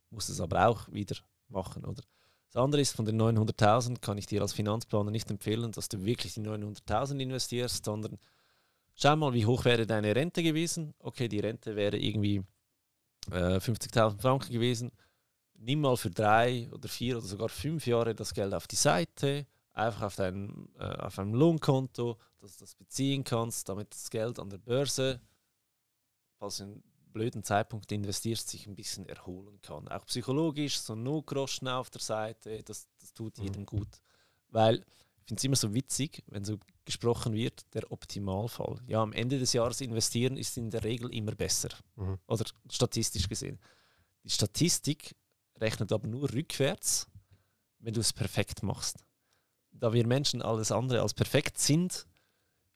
Musst 0.10 0.32
es 0.32 0.42
aber 0.42 0.68
auch 0.68 0.92
wieder 0.92 1.18
machen, 1.50 1.86
oder? 1.86 2.02
Das 2.48 2.64
andere 2.64 2.82
ist, 2.82 2.96
von 2.96 3.06
den 3.06 3.22
900.000 3.22 4.02
kann 4.02 4.18
ich 4.18 4.26
dir 4.26 4.42
als 4.42 4.54
Finanzplaner 4.54 5.12
nicht 5.12 5.30
empfehlen, 5.30 5.72
dass 5.72 5.88
du 5.88 6.04
wirklich 6.04 6.34
die 6.34 6.42
900.000 6.42 7.20
investierst, 7.20 7.86
sondern 7.86 8.18
schau 8.96 9.16
mal, 9.18 9.34
wie 9.34 9.46
hoch 9.46 9.66
wäre 9.66 9.86
deine 9.86 10.16
Rente 10.16 10.42
gewesen. 10.42 10.96
Okay, 10.98 11.28
die 11.28 11.42
Rente 11.42 11.76
wäre 11.76 11.98
irgendwie 12.00 12.42
äh, 13.30 13.58
50.000 13.60 14.20
Franken 14.20 14.52
gewesen. 14.52 14.92
Nimm 15.60 15.82
mal 15.82 15.96
für 15.96 16.10
drei 16.10 16.68
oder 16.72 16.90
vier 16.90 17.18
oder 17.18 17.28
sogar 17.28 17.50
fünf 17.50 17.86
Jahre 17.86 18.16
das 18.16 18.34
Geld 18.34 18.56
auf 18.56 18.66
die 18.66 18.76
Seite, 18.78 19.46
einfach 19.76 20.04
auf, 20.04 20.16
dein, 20.16 20.70
äh, 20.80 20.84
auf 20.86 21.20
einem 21.20 21.34
Lohnkonto, 21.34 22.18
dass 22.40 22.58
du 22.58 22.64
das 22.64 22.76
beziehen 22.76 23.24
kannst, 23.24 23.70
damit 23.70 23.94
das 23.94 24.10
Geld 24.10 24.40
an 24.40 24.50
der 24.50 24.58
Börse, 24.58 25.22
falls 26.38 26.58
du 26.58 26.64
einen 26.64 26.84
blöden 27.12 27.44
Zeitpunkt 27.44 27.92
investierst, 27.92 28.50
sich 28.50 28.68
ein 28.68 28.76
bisschen 28.76 29.08
erholen 29.08 29.62
kann. 29.62 29.88
Auch 29.88 30.06
psychologisch, 30.06 30.80
so 30.80 30.96
Notgroschen 30.96 31.68
auf 31.68 31.90
der 31.90 32.02
Seite, 32.02 32.62
das, 32.64 32.88
das 33.00 33.14
tut 33.14 33.38
Mhm. 33.38 33.44
jedem 33.44 33.66
gut. 33.66 34.02
Weil 34.50 34.78
ich 35.20 35.28
finde 35.28 35.40
es 35.40 35.44
immer 35.44 35.56
so 35.56 35.74
witzig, 35.74 36.24
wenn 36.28 36.46
so 36.46 36.58
gesprochen 36.84 37.34
wird, 37.34 37.74
der 37.74 37.92
Optimalfall. 37.92 38.80
Ja, 38.88 39.02
am 39.02 39.12
Ende 39.14 39.40
des 39.40 39.54
Jahres 39.54 39.82
investieren 39.82 40.38
ist 40.38 40.56
in 40.58 40.70
der 40.70 40.84
Regel 40.84 41.12
immer 41.14 41.34
besser. 41.34 41.70
Mhm. 41.96 42.20
Oder 42.28 42.46
statistisch 42.70 43.28
gesehen. 43.28 43.60
Die 44.24 44.30
Statistik 44.30 45.16
rechnet 45.58 45.92
aber 45.92 46.08
nur 46.08 46.32
rückwärts, 46.32 47.08
wenn 47.80 47.94
du 47.94 48.02
es 48.02 48.14
perfekt 48.14 48.62
machst. 48.62 49.04
Da 49.80 49.94
wir 49.94 50.06
Menschen 50.08 50.42
alles 50.42 50.72
andere 50.72 51.02
als 51.02 51.14
perfekt 51.14 51.58
sind, 51.58 52.06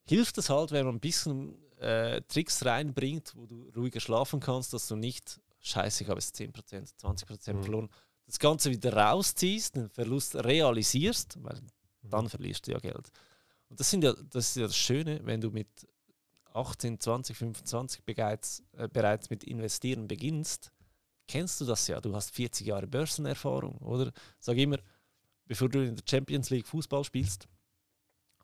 hilft 0.06 0.38
es 0.38 0.50
halt, 0.50 0.72
wenn 0.72 0.86
man 0.86 0.96
ein 0.96 1.00
bisschen 1.00 1.58
äh, 1.78 2.22
Tricks 2.28 2.66
reinbringt, 2.66 3.34
wo 3.36 3.46
du 3.46 3.70
ruhiger 3.76 4.00
schlafen 4.00 4.40
kannst, 4.40 4.74
dass 4.74 4.88
du 4.88 4.96
nicht, 4.96 5.40
scheiße, 5.62 6.04
ich 6.04 6.10
habe 6.10 6.20
jetzt 6.20 6.36
10%, 6.36 6.94
20% 7.00 7.54
Mhm. 7.54 7.64
verloren, 7.64 7.90
das 8.26 8.38
Ganze 8.40 8.70
wieder 8.70 8.94
rausziehst, 8.94 9.76
den 9.76 9.90
Verlust 9.90 10.36
realisierst, 10.36 11.38
weil 11.42 11.62
Mhm. 12.02 12.10
dann 12.10 12.30
verlierst 12.30 12.68
du 12.68 12.72
ja 12.74 12.80
Geld. 12.80 13.12
Und 13.70 13.80
das, 13.80 13.90
sind 13.90 14.04
ja, 14.04 14.14
das 14.14 14.50
ist 14.50 14.56
ja 14.58 14.68
das 14.68 14.76
Schöne, 14.78 15.20
wenn 15.24 15.42
du 15.42 15.52
mit 15.52 15.68
18, 16.54 17.00
20, 17.00 17.38
25 17.38 18.04
bereits, 18.04 18.64
äh, 18.74 18.88
bereits 18.88 19.30
mit 19.30 19.44
Investieren 19.44 20.08
beginnst, 20.08 20.72
kennst 21.28 21.62
du 21.62 21.66
das 21.66 21.88
ja. 21.88 22.02
Du 22.02 22.14
hast 22.16 22.34
40 22.34 22.66
Jahre 22.68 22.88
Börsenerfahrung, 22.88 23.78
oder? 23.78 24.12
Sag 24.40 24.58
immer, 24.58 24.78
bevor 25.50 25.68
du 25.68 25.84
in 25.84 25.96
der 25.96 26.04
Champions 26.08 26.52
League 26.52 26.68
Fußball 26.68 27.04
spielst, 27.04 27.48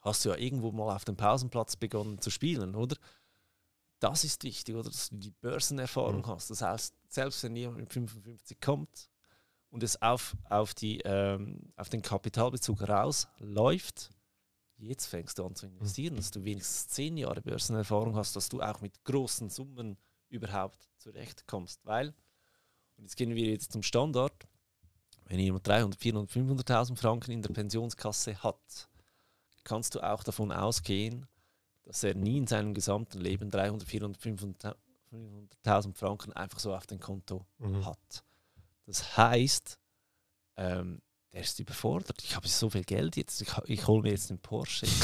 hast 0.02 0.24
du 0.24 0.30
ja 0.30 0.36
irgendwo 0.36 0.72
mal 0.72 0.94
auf 0.94 1.04
dem 1.04 1.16
Pausenplatz 1.16 1.76
begonnen 1.76 2.20
zu 2.20 2.30
spielen, 2.30 2.74
oder? 2.74 2.96
Das 4.00 4.24
ist 4.24 4.42
wichtig, 4.44 4.74
oder? 4.74 4.90
Dass 4.90 5.08
du 5.08 5.16
die 5.16 5.30
Börsenerfahrung 5.30 6.18
Mhm. 6.22 6.26
hast. 6.26 6.50
Das 6.50 6.60
heißt, 6.62 6.94
selbst 7.08 7.42
wenn 7.44 7.56
jemand 7.56 7.78
mit 7.78 7.92
55 7.92 8.60
kommt 8.60 9.08
und 9.70 9.82
es 9.82 10.02
auf, 10.02 10.36
auf, 10.50 10.74
die, 10.74 10.98
ähm, 11.04 11.72
auf 11.76 11.88
den 11.88 12.02
Kapitalbezug 12.02 12.82
rausläuft, 12.86 14.10
jetzt 14.76 15.06
fängst 15.06 15.38
du 15.38 15.46
an 15.46 15.54
zu 15.54 15.66
investieren, 15.66 16.16
dass 16.16 16.30
du 16.32 16.44
wenigstens 16.44 16.88
10 16.88 17.16
Jahre 17.16 17.40
Börsenerfahrung 17.40 18.16
hast, 18.16 18.34
dass 18.36 18.48
du 18.48 18.60
auch 18.60 18.80
mit 18.80 19.02
großen 19.04 19.48
Summen 19.48 19.96
überhaupt 20.28 20.88
zurechtkommst. 20.98 21.86
Weil, 21.86 22.08
und 22.96 23.04
jetzt 23.04 23.16
gehen 23.16 23.34
wir 23.34 23.46
jetzt 23.48 23.72
zum 23.72 23.82
Standard, 23.82 24.46
wenn 25.26 25.38
jemand 25.38 25.66
300, 25.66 26.00
400, 26.00 26.30
500.000 26.30 26.96
Franken 26.96 27.30
in 27.32 27.42
der 27.42 27.50
Pensionskasse 27.50 28.42
hat, 28.42 28.88
kannst 29.64 29.94
du 29.94 30.00
auch 30.00 30.22
davon 30.22 30.52
ausgehen, 30.52 31.26
dass 31.84 32.02
er 32.02 32.14
nie 32.14 32.38
in 32.38 32.46
seinem 32.46 32.74
gesamten 32.74 33.20
Leben 33.20 33.50
300, 33.50 33.88
400, 33.88 34.20
500 34.22 34.76
500.000 35.12 35.94
Franken 35.94 36.32
einfach 36.32 36.58
so 36.58 36.74
auf 36.74 36.86
dem 36.86 36.98
Konto 36.98 37.46
Mhm. 37.58 37.86
hat. 37.86 38.24
Das 38.86 39.16
heißt, 39.16 39.78
ähm, 40.56 41.00
der 41.32 41.42
ist 41.42 41.58
überfordert. 41.60 42.22
Ich 42.24 42.34
habe 42.34 42.48
so 42.48 42.70
viel 42.70 42.84
Geld 42.84 43.16
jetzt, 43.16 43.40
ich, 43.40 43.48
ich 43.66 43.86
hole 43.86 44.02
mir 44.02 44.10
jetzt 44.10 44.30
einen 44.30 44.40
Porsche. 44.40 44.86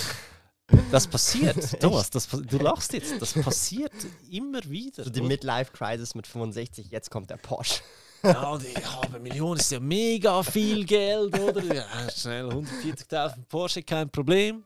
Das 0.90 1.06
passiert, 1.06 1.56
Thomas, 1.80 2.08
das, 2.08 2.28
du 2.28 2.56
lachst 2.56 2.94
jetzt, 2.94 3.20
das 3.20 3.34
passiert 3.34 3.92
immer 4.30 4.62
wieder. 4.64 5.04
So 5.04 5.10
die? 5.10 5.20
Midlife-Crisis 5.20 6.14
mit 6.14 6.26
65, 6.26 6.90
jetzt 6.90 7.10
kommt 7.10 7.28
der 7.28 7.36
Porsche. 7.36 7.82
Ja, 8.22 8.50
und 8.50 8.64
ich 8.64 8.84
habe 8.86 9.18
Millionen, 9.18 9.58
ist 9.60 9.70
ja 9.72 9.80
mega 9.80 10.42
viel 10.42 10.84
Geld, 10.84 11.38
oder? 11.38 11.62
Ja, 11.74 12.10
schnell 12.10 12.48
140.000 12.48 13.44
Porsche, 13.46 13.82
kein 13.82 14.08
Problem. 14.10 14.64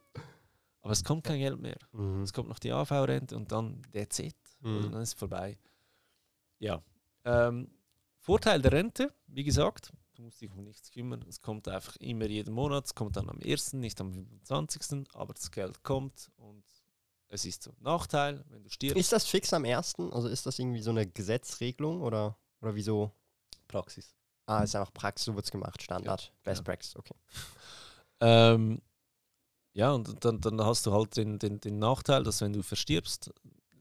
Aber 0.82 0.92
es 0.92 1.02
kommt 1.02 1.24
kein 1.24 1.38
Geld 1.38 1.58
mehr. 1.60 1.78
Mhm. 1.92 2.22
Es 2.22 2.32
kommt 2.32 2.48
noch 2.48 2.58
die 2.58 2.70
AV-Rente 2.72 3.34
und 3.36 3.50
dann 3.50 3.82
that's 3.92 4.18
it. 4.18 4.36
Oder 4.62 4.70
Mhm. 4.72 4.92
dann 4.92 5.02
ist 5.02 5.08
es 5.10 5.14
vorbei. 5.14 5.58
Ja. 6.58 6.82
Ähm, 7.24 7.68
Vorteil 8.18 8.60
der 8.60 8.72
Rente, 8.72 9.12
wie 9.26 9.44
gesagt, 9.44 9.92
du 10.14 10.22
musst 10.22 10.40
dich 10.40 10.50
um 10.50 10.62
nichts 10.64 10.90
kümmern. 10.90 11.24
Es 11.28 11.40
kommt 11.40 11.68
einfach 11.68 11.96
immer 11.96 12.26
jeden 12.26 12.52
Monat. 12.54 12.86
Es 12.86 12.94
kommt 12.94 13.16
dann 13.16 13.28
am 13.30 13.38
1., 13.42 13.74
nicht 13.74 14.00
am 14.00 14.12
25., 14.12 15.06
aber 15.14 15.34
das 15.34 15.50
Geld 15.50 15.82
kommt 15.82 16.30
und 16.36 16.64
es 17.28 17.44
ist 17.44 17.62
so. 17.64 17.72
Nachteil, 17.80 18.44
wenn 18.50 18.62
du 18.62 18.68
stirbst, 18.70 18.96
Ist 18.98 19.12
das 19.12 19.26
fix 19.26 19.52
am 19.52 19.64
ersten? 19.64 20.12
Also 20.12 20.28
ist 20.28 20.46
das 20.46 20.58
irgendwie 20.58 20.80
so 20.82 20.90
eine 20.90 21.06
Gesetzregelung 21.06 22.00
oder, 22.02 22.36
oder 22.60 22.74
wieso? 22.74 23.12
Praxis. 23.68 24.14
Ah, 24.46 24.62
ist 24.62 24.76
einfach 24.76 24.92
Praxis, 24.92 25.26
so 25.26 25.34
wird 25.34 25.44
es 25.44 25.50
gemacht, 25.50 25.82
Standard, 25.82 26.32
Best 26.44 26.60
ja. 26.60 26.64
Practice, 26.64 26.96
okay. 26.96 27.14
Ähm, 28.18 28.80
ja, 29.74 29.92
und 29.92 30.24
dann, 30.24 30.40
dann 30.40 30.58
hast 30.62 30.86
du 30.86 30.92
halt 30.94 31.18
den, 31.18 31.38
den, 31.38 31.60
den 31.60 31.78
Nachteil, 31.78 32.22
dass 32.22 32.40
wenn 32.40 32.54
du 32.54 32.62
verstirbst, 32.62 33.30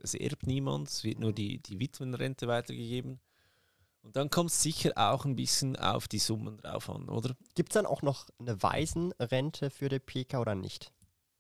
es 0.04 0.14
erbt 0.14 0.46
niemand, 0.46 0.90
es 0.90 1.06
wird 1.06 1.20
nur 1.20 1.32
die, 1.32 1.60
die 1.60 1.80
Witwenrente 1.80 2.50
weitergegeben. 2.50 3.22
Und 4.02 4.18
dann 4.18 4.30
kommt 4.30 4.52
es 4.52 4.62
sicher 4.62 4.92
auch 4.98 5.24
ein 5.24 5.38
bisschen 5.38 5.78
auf 5.78 6.10
die 6.10 6.20
Summen 6.20 6.58
drauf 6.58 6.90
an, 6.90 7.08
oder? 7.08 7.34
Gibt 7.56 7.70
es 7.70 7.76
dann 7.76 7.86
auch 7.86 8.02
noch 8.02 8.28
eine 8.40 8.62
Waisenrente 8.62 9.70
für 9.70 9.88
die 9.88 10.00
PK 10.00 10.42
oder 10.42 10.54
nicht? 10.54 10.92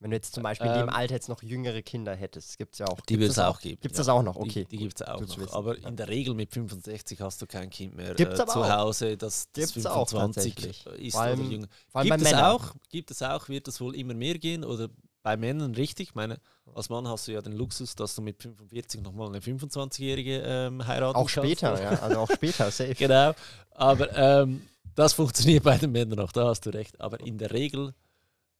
Wenn 0.05 0.11
du 0.11 0.17
jetzt 0.17 0.35
zum 0.35 0.43
Beispiel 0.43 0.67
in 0.67 0.73
dem 0.73 0.89
Ähm, 0.89 0.89
Alter 0.89 1.15
jetzt 1.15 1.29
noch 1.29 1.41
jüngere 1.41 1.81
Kinder 1.81 2.13
hättest, 2.15 2.59
gibt 2.59 2.73
es 2.73 2.79
ja 2.79 2.85
auch. 2.85 2.99
Die 3.01 3.19
wird 3.19 3.31
es 3.31 3.39
auch 3.39 3.59
geben. 3.59 3.79
Gibt 3.81 3.93
es 3.93 3.97
ja. 3.97 4.03
das 4.03 4.09
auch 4.09 4.21
noch? 4.21 4.35
Okay. 4.35 4.63
Die, 4.65 4.65
die 4.65 4.77
gibt 4.77 5.01
es 5.01 5.07
auch 5.07 5.19
noch. 5.19 5.53
Aber 5.53 5.79
in 5.79 5.95
der 5.95 6.07
Regel 6.09 6.35
mit 6.35 6.53
65 6.53 7.19
hast 7.21 7.41
du 7.41 7.47
kein 7.47 7.71
Kind 7.71 7.95
mehr 7.95 8.13
Gibt's 8.13 8.39
äh, 8.39 8.45
zu 8.45 8.59
auch. 8.59 8.69
Hause, 8.69 9.17
das, 9.17 9.47
das 9.53 9.73
Gibt's 9.73 9.87
auch 9.87 10.07
25 10.07 10.53
tatsächlich. 10.53 11.07
ist 11.07 11.13
Vor 11.13 11.21
allem- 11.23 11.39
oder 11.39 11.49
jünger. 11.49 11.67
Vor 11.89 12.01
allem 12.01 12.09
Gibt 12.11 12.23
bei 12.23 12.29
es 12.29 12.35
Männern. 12.35 12.51
auch, 12.51 12.75
gibt 12.91 13.09
es 13.09 13.23
auch, 13.23 13.49
wird 13.49 13.67
es 13.67 13.81
wohl 13.81 13.95
immer 13.95 14.13
mehr 14.13 14.37
gehen 14.37 14.63
oder 14.63 14.89
bei 15.23 15.37
Männern 15.37 15.73
richtig? 15.73 16.09
Ich 16.09 16.13
meine, 16.13 16.39
als 16.75 16.89
Mann 16.89 17.07
hast 17.07 17.27
du 17.27 17.31
ja 17.31 17.41
den 17.41 17.53
Luxus, 17.53 17.95
dass 17.95 18.13
du 18.13 18.21
mit 18.21 18.39
45 18.43 19.01
nochmal 19.01 19.29
eine 19.29 19.39
25-Jährige 19.39 20.43
ähm, 20.45 20.85
heiraten 20.85 21.15
Auch 21.15 21.21
kannst. 21.21 21.47
später, 21.47 21.81
ja. 21.81 21.89
Also 22.03 22.19
auch 22.19 22.29
später, 22.29 22.69
safe. 22.69 22.93
Genau. 22.93 23.33
Aber 23.71 24.15
ähm, 24.15 24.61
das 24.93 25.13
funktioniert 25.13 25.63
bei 25.63 25.79
den 25.79 25.91
Männern 25.91 26.19
auch, 26.19 26.31
da 26.31 26.49
hast 26.49 26.67
du 26.67 26.69
recht. 26.69 27.01
Aber 27.01 27.19
in 27.21 27.39
der 27.39 27.51
Regel 27.53 27.95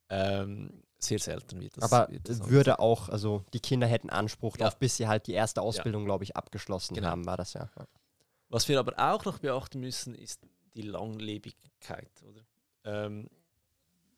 ähm, 0.10 0.82
sehr 1.06 1.20
selten 1.20 1.60
wird 1.62 1.78
das. 1.78 1.92
Aber 1.92 2.12
wird 2.12 2.28
das 2.30 2.50
würde 2.50 2.80
auch, 2.80 3.10
also 3.10 3.44
die 3.54 3.60
Kinder 3.60 3.88
hätten 3.88 4.10
Anspruch 4.10 4.56
Ja. 4.58 4.66
darauf, 4.66 4.78
bis 4.80 4.98
sie 4.98 5.08
halt 5.08 5.28
die 5.28 5.34
erste 5.34 5.62
Ausbildung, 5.62 6.06
glaube 6.06 6.24
ich, 6.24 6.36
abgeschlossen 6.36 6.94
Genau. 6.96 7.08
haben, 7.10 7.26
war 7.26 7.38
das 7.38 7.54
ja. 7.54 7.70
ja. 7.78 7.88
Was 8.50 8.68
wir 8.68 8.80
aber 8.80 8.94
auch 8.98 9.26
noch 9.26 9.40
beachten 9.40 9.80
müssen, 9.80 10.14
ist 10.16 10.42
die 10.76 10.82
Langlebigkeit. 10.84 12.12
Oder? 12.24 12.42
Ähm, 12.84 13.30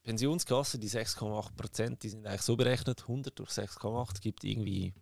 Pensionskasse, 0.04 0.80
die 0.80 0.90
6,8 0.90 1.56
Prozent, 1.56 2.04
die 2.04 2.10
sind 2.10 2.26
eigentlich 2.26 2.42
so 2.42 2.56
berechnet, 2.56 3.02
100 3.02 3.38
durch 3.38 3.50
6,8 3.50 4.22
gibt 4.22 4.44
irgendwie 4.44 4.94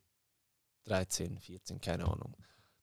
13, 0.86 1.40
14, 1.40 1.80
keine 1.82 2.06
Ahnung. 2.06 2.36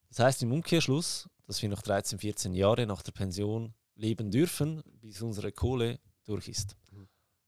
Das 0.09 0.19
heißt 0.21 0.43
im 0.43 0.53
Umkehrschluss, 0.53 1.29
dass 1.47 1.63
wir 1.63 1.69
noch 1.69 1.83
13, 1.83 2.19
14 2.19 2.55
Jahre 2.55 2.87
nach 2.87 3.03
der 3.03 3.13
Pension 3.13 3.75
leben 3.95 4.31
dürfen, 4.31 4.83
bis 5.01 5.21
unsere 5.23 5.53
Kohle 5.53 5.99
durch 6.25 6.49
ist. 6.49 6.77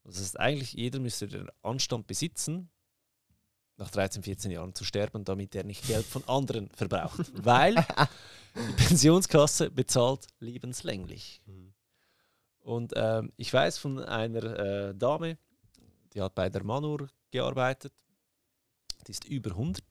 Mhm. 0.05 0.09
Das 0.11 0.21
heißt 0.21 0.39
eigentlich, 0.41 0.73
jeder 0.75 1.01
müsste 1.01 1.27
den 1.27 1.49
Anstand 1.63 2.07
besitzen, 2.07 2.71
nach 3.77 3.91
13, 3.91 4.23
14 4.23 4.51
Jahren 4.53 4.75
zu 4.75 4.85
sterben, 4.85 5.25
damit 5.25 5.55
er 5.57 5.65
nicht 5.65 5.87
Geld 5.87 6.07
von 6.07 6.23
anderen 6.29 6.71
verbraucht. 6.71 7.33
Weil 7.45 7.75
die 8.55 8.73
Pensionskasse 8.85 9.71
bezahlt 9.71 10.29
lebenslänglich. 10.39 11.43
Und 12.61 12.93
ähm, 12.95 13.33
ich 13.37 13.53
weiß 13.53 13.79
von 13.79 13.99
einer 13.99 14.45
äh, 14.45 14.95
Dame, 14.95 15.39
die 16.13 16.23
hat 16.23 16.35
bei 16.37 16.49
der 16.49 16.63
Manur 16.63 17.09
gearbeitet, 17.33 17.93
die 19.07 19.11
ist 19.11 19.25
über 19.25 19.51
100 19.51 19.83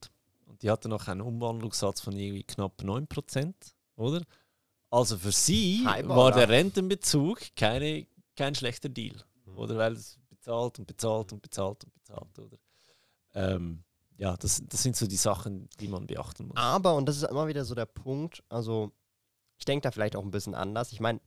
und 0.46 0.64
die 0.64 0.72
hatte 0.72 0.88
noch 0.88 1.08
einen 1.10 1.22
Umwandlungssatz 1.22 2.00
von 2.02 2.16
irgendwie 2.16 2.44
knapp 2.44 2.82
9%, 2.82 3.54
oder? 3.98 4.24
Also 4.90 5.18
für 5.18 5.32
sie 5.34 5.86
Heiballer. 5.86 6.16
war 6.16 6.32
der 6.32 6.50
Rentenbezug 6.50 7.42
keine, 7.56 8.08
kein 8.38 8.56
schlechter 8.56 8.90
Deal, 8.90 9.16
Mhm. 9.16 9.33
Oder? 9.58 9.78
Weil 9.78 9.94
es 9.94 10.20
bezahlt 10.30 10.80
und 10.80 10.86
bezahlt 10.88 11.32
und 11.34 11.42
bezahlt 11.42 11.84
und 11.84 11.94
bezahlt, 11.94 12.40
oder? 12.40 12.58
Ähm, 13.34 13.84
ja, 14.18 14.38
das, 14.38 14.62
das 14.68 14.84
sind 14.84 14.96
so 14.96 15.08
die 15.08 15.18
Sachen, 15.18 15.70
die 15.80 15.88
man 15.88 16.06
beachten 16.08 16.48
muss. 16.48 16.58
Aber, 16.58 16.96
und 16.96 17.08
das 17.08 17.18
ist 17.18 17.24
immer 17.24 17.48
wieder 17.48 17.66
so 17.66 17.76
der 17.76 17.86
Punkt, 17.88 18.44
also 18.50 18.92
ich 19.58 19.66
denke 19.66 19.84
da 19.84 19.92
vielleicht 19.92 20.16
auch 20.16 20.24
ein 20.24 20.32
bisschen 20.32 20.56
anders. 20.56 20.92
Ich 20.92 21.00
meine, 21.00 21.20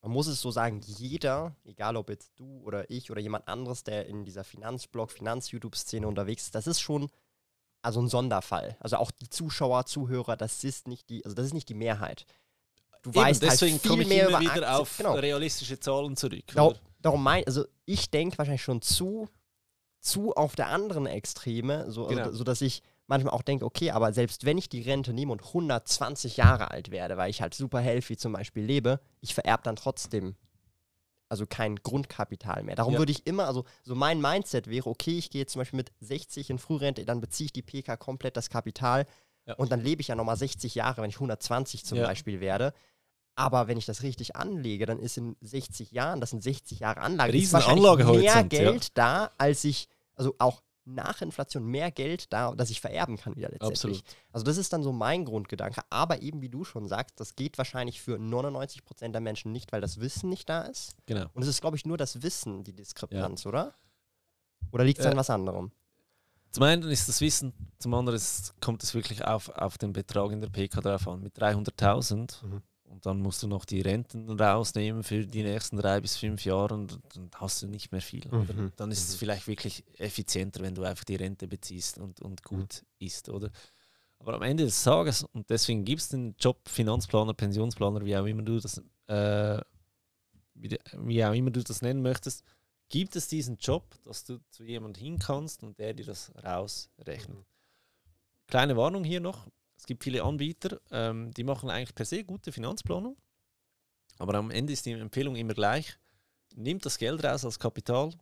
man 0.00 0.10
muss 0.12 0.26
es 0.26 0.40
so 0.40 0.50
sagen, 0.50 0.80
jeder, 0.84 1.54
egal 1.64 1.96
ob 1.96 2.10
jetzt 2.10 2.32
du 2.36 2.60
oder 2.64 2.90
ich 2.90 3.10
oder 3.10 3.20
jemand 3.20 3.46
anderes, 3.46 3.84
der 3.84 4.06
in 4.06 4.24
dieser 4.24 4.42
Finanzblog, 4.44 5.12
Finanz-YouTube-Szene 5.12 6.06
unterwegs 6.08 6.44
ist, 6.44 6.54
das 6.54 6.66
ist 6.66 6.80
schon 6.80 7.08
also 7.82 8.00
ein 8.00 8.08
Sonderfall. 8.08 8.76
Also 8.80 8.96
auch 8.96 9.10
die 9.10 9.28
Zuschauer, 9.28 9.86
Zuhörer, 9.86 10.36
das 10.36 10.64
ist 10.64 10.88
nicht 10.88 11.08
die, 11.10 11.24
also 11.24 11.34
das 11.34 11.46
ist 11.46 11.54
nicht 11.54 11.68
die 11.68 11.74
Mehrheit. 11.74 12.26
Du 13.02 13.10
Eben, 13.10 13.20
weißt 13.20 13.42
deswegen 13.42 13.72
halt 13.72 13.82
viel 13.82 13.90
komme 13.90 14.02
ich 14.02 14.08
mehr 14.08 14.28
immer 14.28 14.40
wieder 14.40 14.52
Aktien. 14.52 14.66
auf 14.80 14.96
Genau. 14.96 15.14
realistische 15.14 15.78
Zahlen 15.78 16.16
zurück. 16.16 16.44
Darum, 16.54 16.72
oder? 16.72 16.80
Darum 17.02 17.22
mein, 17.22 17.44
also 17.46 17.64
ich 17.84 18.10
denke 18.10 18.38
wahrscheinlich 18.38 18.62
schon 18.62 18.82
zu, 18.82 19.28
zu 20.00 20.34
auf 20.34 20.56
der 20.56 20.68
anderen 20.68 21.06
Extreme, 21.06 21.90
so, 21.90 22.06
Genau. 22.06 22.22
also, 22.22 22.36
so 22.38 22.44
dass 22.44 22.60
ich 22.60 22.82
manchmal 23.06 23.34
auch 23.34 23.42
denke, 23.42 23.64
okay, 23.64 23.90
aber 23.90 24.12
selbst 24.12 24.44
wenn 24.44 24.58
ich 24.58 24.68
die 24.68 24.82
Rente 24.82 25.12
nehme 25.12 25.32
und 25.32 25.42
120 25.42 26.36
Jahre 26.36 26.70
alt 26.70 26.90
werde, 26.90 27.16
weil 27.16 27.30
ich 27.30 27.42
halt 27.42 27.54
super 27.54 27.80
healthy 27.80 28.16
zum 28.16 28.32
Beispiel 28.32 28.64
lebe, 28.64 29.00
ich 29.20 29.34
vererbe 29.34 29.62
dann 29.64 29.76
trotzdem 29.76 30.36
also 31.28 31.46
kein 31.46 31.76
Grundkapital 31.76 32.62
mehr. 32.62 32.74
Darum 32.74 32.92
Ja. 32.94 32.98
würde 32.98 33.12
ich 33.12 33.26
immer, 33.26 33.46
also 33.46 33.64
so 33.84 33.94
mein 33.94 34.20
Mindset 34.20 34.66
wäre, 34.68 34.90
okay, 34.90 35.16
ich 35.16 35.30
gehe 35.30 35.46
zum 35.46 35.60
Beispiel 35.60 35.78
mit 35.78 35.90
60 36.00 36.50
in 36.50 36.58
Frührente, 36.58 37.06
dann 37.06 37.20
beziehe 37.22 37.46
ich 37.46 37.52
die 37.54 37.62
PK 37.62 37.96
komplett 37.96 38.36
das 38.36 38.50
Kapital 38.50 39.06
Ja. 39.46 39.54
und 39.54 39.72
dann 39.72 39.80
lebe 39.80 40.02
ich 40.02 40.08
ja 40.08 40.14
nochmal 40.14 40.36
60 40.36 40.74
Jahre, 40.74 41.00
wenn 41.00 41.08
ich 41.08 41.16
120 41.16 41.86
zum 41.86 41.98
Ja. 41.98 42.06
Beispiel 42.06 42.40
werde. 42.40 42.74
Aber 43.34 43.66
wenn 43.66 43.78
ich 43.78 43.86
das 43.86 44.02
richtig 44.02 44.36
anlege, 44.36 44.84
dann 44.86 44.98
ist 44.98 45.16
in 45.16 45.36
60 45.40 45.90
Jahren, 45.92 46.20
das 46.20 46.30
sind 46.30 46.42
60 46.42 46.80
Jahre 46.80 47.00
Anlage, 47.00 47.36
ist 47.36 47.52
wahrscheinlich 47.52 47.82
mehr 47.82 47.92
Anlagehorizont, 47.92 48.24
ja. 48.24 48.42
Geld 48.42 48.98
da, 48.98 49.30
als 49.38 49.64
ich, 49.64 49.88
also 50.14 50.34
auch 50.38 50.62
nach 50.84 51.22
Inflation 51.22 51.64
mehr 51.64 51.90
Geld 51.90 52.32
da, 52.32 52.52
dass 52.54 52.70
ich 52.70 52.80
vererben 52.80 53.16
kann 53.16 53.36
wieder 53.36 53.48
letztendlich. 53.48 54.00
Absolut. 54.00 54.04
Also 54.32 54.44
das 54.44 54.56
ist 54.56 54.72
dann 54.72 54.82
so 54.82 54.92
mein 54.92 55.24
Grundgedanke. 55.24 55.80
Aber 55.90 56.22
eben, 56.22 56.42
wie 56.42 56.48
du 56.48 56.64
schon 56.64 56.88
sagst, 56.88 57.20
das 57.20 57.36
geht 57.36 57.56
wahrscheinlich 57.56 58.02
für 58.02 58.16
99% 58.16 59.08
der 59.12 59.20
Menschen 59.20 59.52
nicht, 59.52 59.72
weil 59.72 59.80
das 59.80 60.00
Wissen 60.00 60.28
nicht 60.28 60.48
da 60.48 60.62
ist. 60.62 60.96
Genau. 61.06 61.26
Und 61.34 61.42
es 61.42 61.48
ist, 61.48 61.60
glaube 61.60 61.76
ich, 61.76 61.86
nur 61.86 61.96
das 61.96 62.22
Wissen, 62.22 62.64
die 62.64 62.72
Diskrepanz, 62.72 63.46
oder? 63.46 63.74
Oder 64.72 64.84
liegt 64.84 64.98
es 65.00 65.06
an 65.06 65.12
Äh, 65.12 65.16
was 65.16 65.30
anderem? 65.30 65.70
Zum 66.50 66.64
einen 66.64 66.82
ist 66.90 67.08
das 67.08 67.20
Wissen, 67.20 67.52
zum 67.78 67.94
anderen 67.94 68.16
ist, 68.16 68.60
kommt 68.60 68.82
es 68.82 68.92
wirklich 68.92 69.24
auf, 69.24 69.48
auf 69.50 69.78
den 69.78 69.92
Betrag 69.92 70.32
in 70.32 70.40
der 70.40 70.50
PK 70.50 70.80
drauf 70.80 71.08
an. 71.08 71.22
Mit 71.22 71.38
300.000 71.38 72.44
Mhm. 72.44 72.62
Und 72.92 73.06
dann 73.06 73.20
musst 73.20 73.42
du 73.42 73.48
noch 73.48 73.64
die 73.64 73.80
Renten 73.80 74.28
rausnehmen 74.38 75.02
für 75.02 75.26
die 75.26 75.42
nächsten 75.42 75.78
drei 75.78 76.00
bis 76.00 76.16
fünf 76.18 76.44
Jahre 76.44 76.74
und 76.74 76.98
dann 77.14 77.30
hast 77.36 77.62
du 77.62 77.66
nicht 77.66 77.90
mehr 77.90 78.02
viel. 78.02 78.28
Mhm. 78.30 78.70
Dann 78.76 78.90
ist 78.90 79.08
es 79.08 79.14
Mhm. 79.14 79.18
vielleicht 79.18 79.46
wirklich 79.48 79.82
effizienter, 79.98 80.60
wenn 80.60 80.74
du 80.74 80.82
einfach 80.84 81.04
die 81.04 81.16
Rente 81.16 81.48
beziehst 81.48 81.98
und, 81.98 82.20
und 82.20 82.42
gut 82.42 82.84
ist, 82.98 83.30
oder? 83.30 83.50
Aber 84.18 84.34
am 84.34 84.42
Ende 84.42 84.64
des 84.64 84.82
Tages, 84.82 85.24
und 85.32 85.48
deswegen 85.50 85.84
gibt 85.84 86.02
es 86.02 86.10
den 86.10 86.36
Job 86.38 86.68
Finanzplaner, 86.68 87.34
Pensionsplaner, 87.34 88.04
wie 88.04 88.16
auch 88.16 88.26
immer 88.26 88.42
du 88.42 88.60
das, 88.60 88.80
äh, 89.08 89.58
wie, 90.54 90.78
wie 90.98 91.24
auch 91.24 91.32
immer 91.32 91.50
du 91.50 91.62
das 91.64 91.80
nennen 91.82 92.02
möchtest, 92.02 92.44
gibt 92.90 93.16
es 93.16 93.26
diesen 93.26 93.56
Job, 93.56 93.84
dass 94.04 94.22
du 94.24 94.38
zu 94.50 94.64
jemand 94.64 94.98
hin 94.98 95.18
kannst 95.18 95.62
und 95.62 95.78
der 95.78 95.94
dir 95.94 96.04
das 96.04 96.30
rausrechnet. 96.44 97.38
Kleine 98.48 98.76
Warnung 98.76 99.02
hier 99.02 99.20
noch. 99.20 99.48
Es 99.82 99.86
gibt 99.86 100.04
viele 100.04 100.22
Anbieter, 100.22 100.78
ähm, 100.92 101.34
die 101.34 101.42
machen 101.42 101.68
eigentlich 101.68 101.92
per 101.92 102.06
se 102.06 102.22
gute 102.22 102.52
Finanzplanung, 102.52 103.16
aber 104.16 104.34
am 104.34 104.52
Ende 104.52 104.72
ist 104.72 104.86
die 104.86 104.92
Empfehlung 104.92 105.34
immer 105.34 105.54
gleich. 105.54 105.98
Nimmt 106.54 106.86
das 106.86 106.98
Geld 106.98 107.24
raus 107.24 107.44
als 107.44 107.58
Kapital 107.58 108.12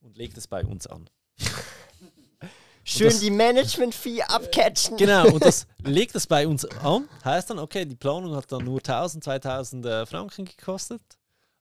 und 0.00 0.16
legt 0.16 0.38
es 0.38 0.46
bei 0.46 0.64
uns 0.64 0.86
an. 0.86 1.10
Schön 2.84 3.08
das- 3.08 3.18
die 3.18 3.32
Management-Fee 3.32 4.22
abcatchen. 4.22 4.96
Genau, 4.96 5.28
und 5.32 5.44
das 5.44 5.66
legt 5.82 6.14
es 6.14 6.24
bei 6.28 6.46
uns 6.46 6.64
an. 6.64 7.08
Heißt 7.24 7.50
dann, 7.50 7.58
okay, 7.58 7.84
die 7.84 7.96
Planung 7.96 8.36
hat 8.36 8.52
dann 8.52 8.64
nur 8.64 8.78
1000, 8.78 9.24
2000 9.24 9.86
äh, 9.86 10.06
Franken 10.06 10.44
gekostet, 10.44 11.02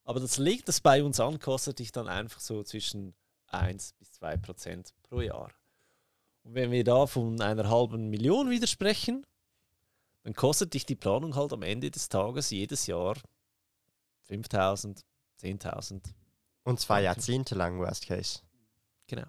aber 0.03 0.19
das 0.19 0.37
legt 0.37 0.69
es 0.69 0.81
bei 0.81 1.03
uns 1.03 1.19
an, 1.19 1.39
kostet 1.39 1.79
dich 1.79 1.91
dann 1.91 2.07
einfach 2.07 2.39
so 2.39 2.61
zwischen 2.63 3.15
1 3.47 3.93
bis 3.93 4.11
2 4.11 4.37
Prozent 4.37 4.93
pro 5.01 5.21
Jahr. 5.21 5.49
Und 6.45 6.53
wenn 6.53 6.71
wir 6.71 6.83
da 6.83 7.07
von 7.07 7.41
einer 7.41 7.69
halben 7.69 8.09
Million 8.09 8.51
widersprechen, 8.51 9.25
dann 10.23 10.33
kostet 10.33 10.73
dich 10.75 10.85
die 10.85 10.95
Planung 10.95 11.35
halt 11.35 11.51
am 11.53 11.63
Ende 11.63 11.89
des 11.89 12.07
Tages 12.07 12.51
jedes 12.51 12.85
Jahr 12.85 13.15
5000, 14.23 15.03
10.000. 15.41 16.01
Und 16.63 16.79
zwar 16.79 17.01
jahrzehntelang, 17.01 17.79
Worst 17.79 18.05
Case. 18.05 18.39
Genau. 19.07 19.27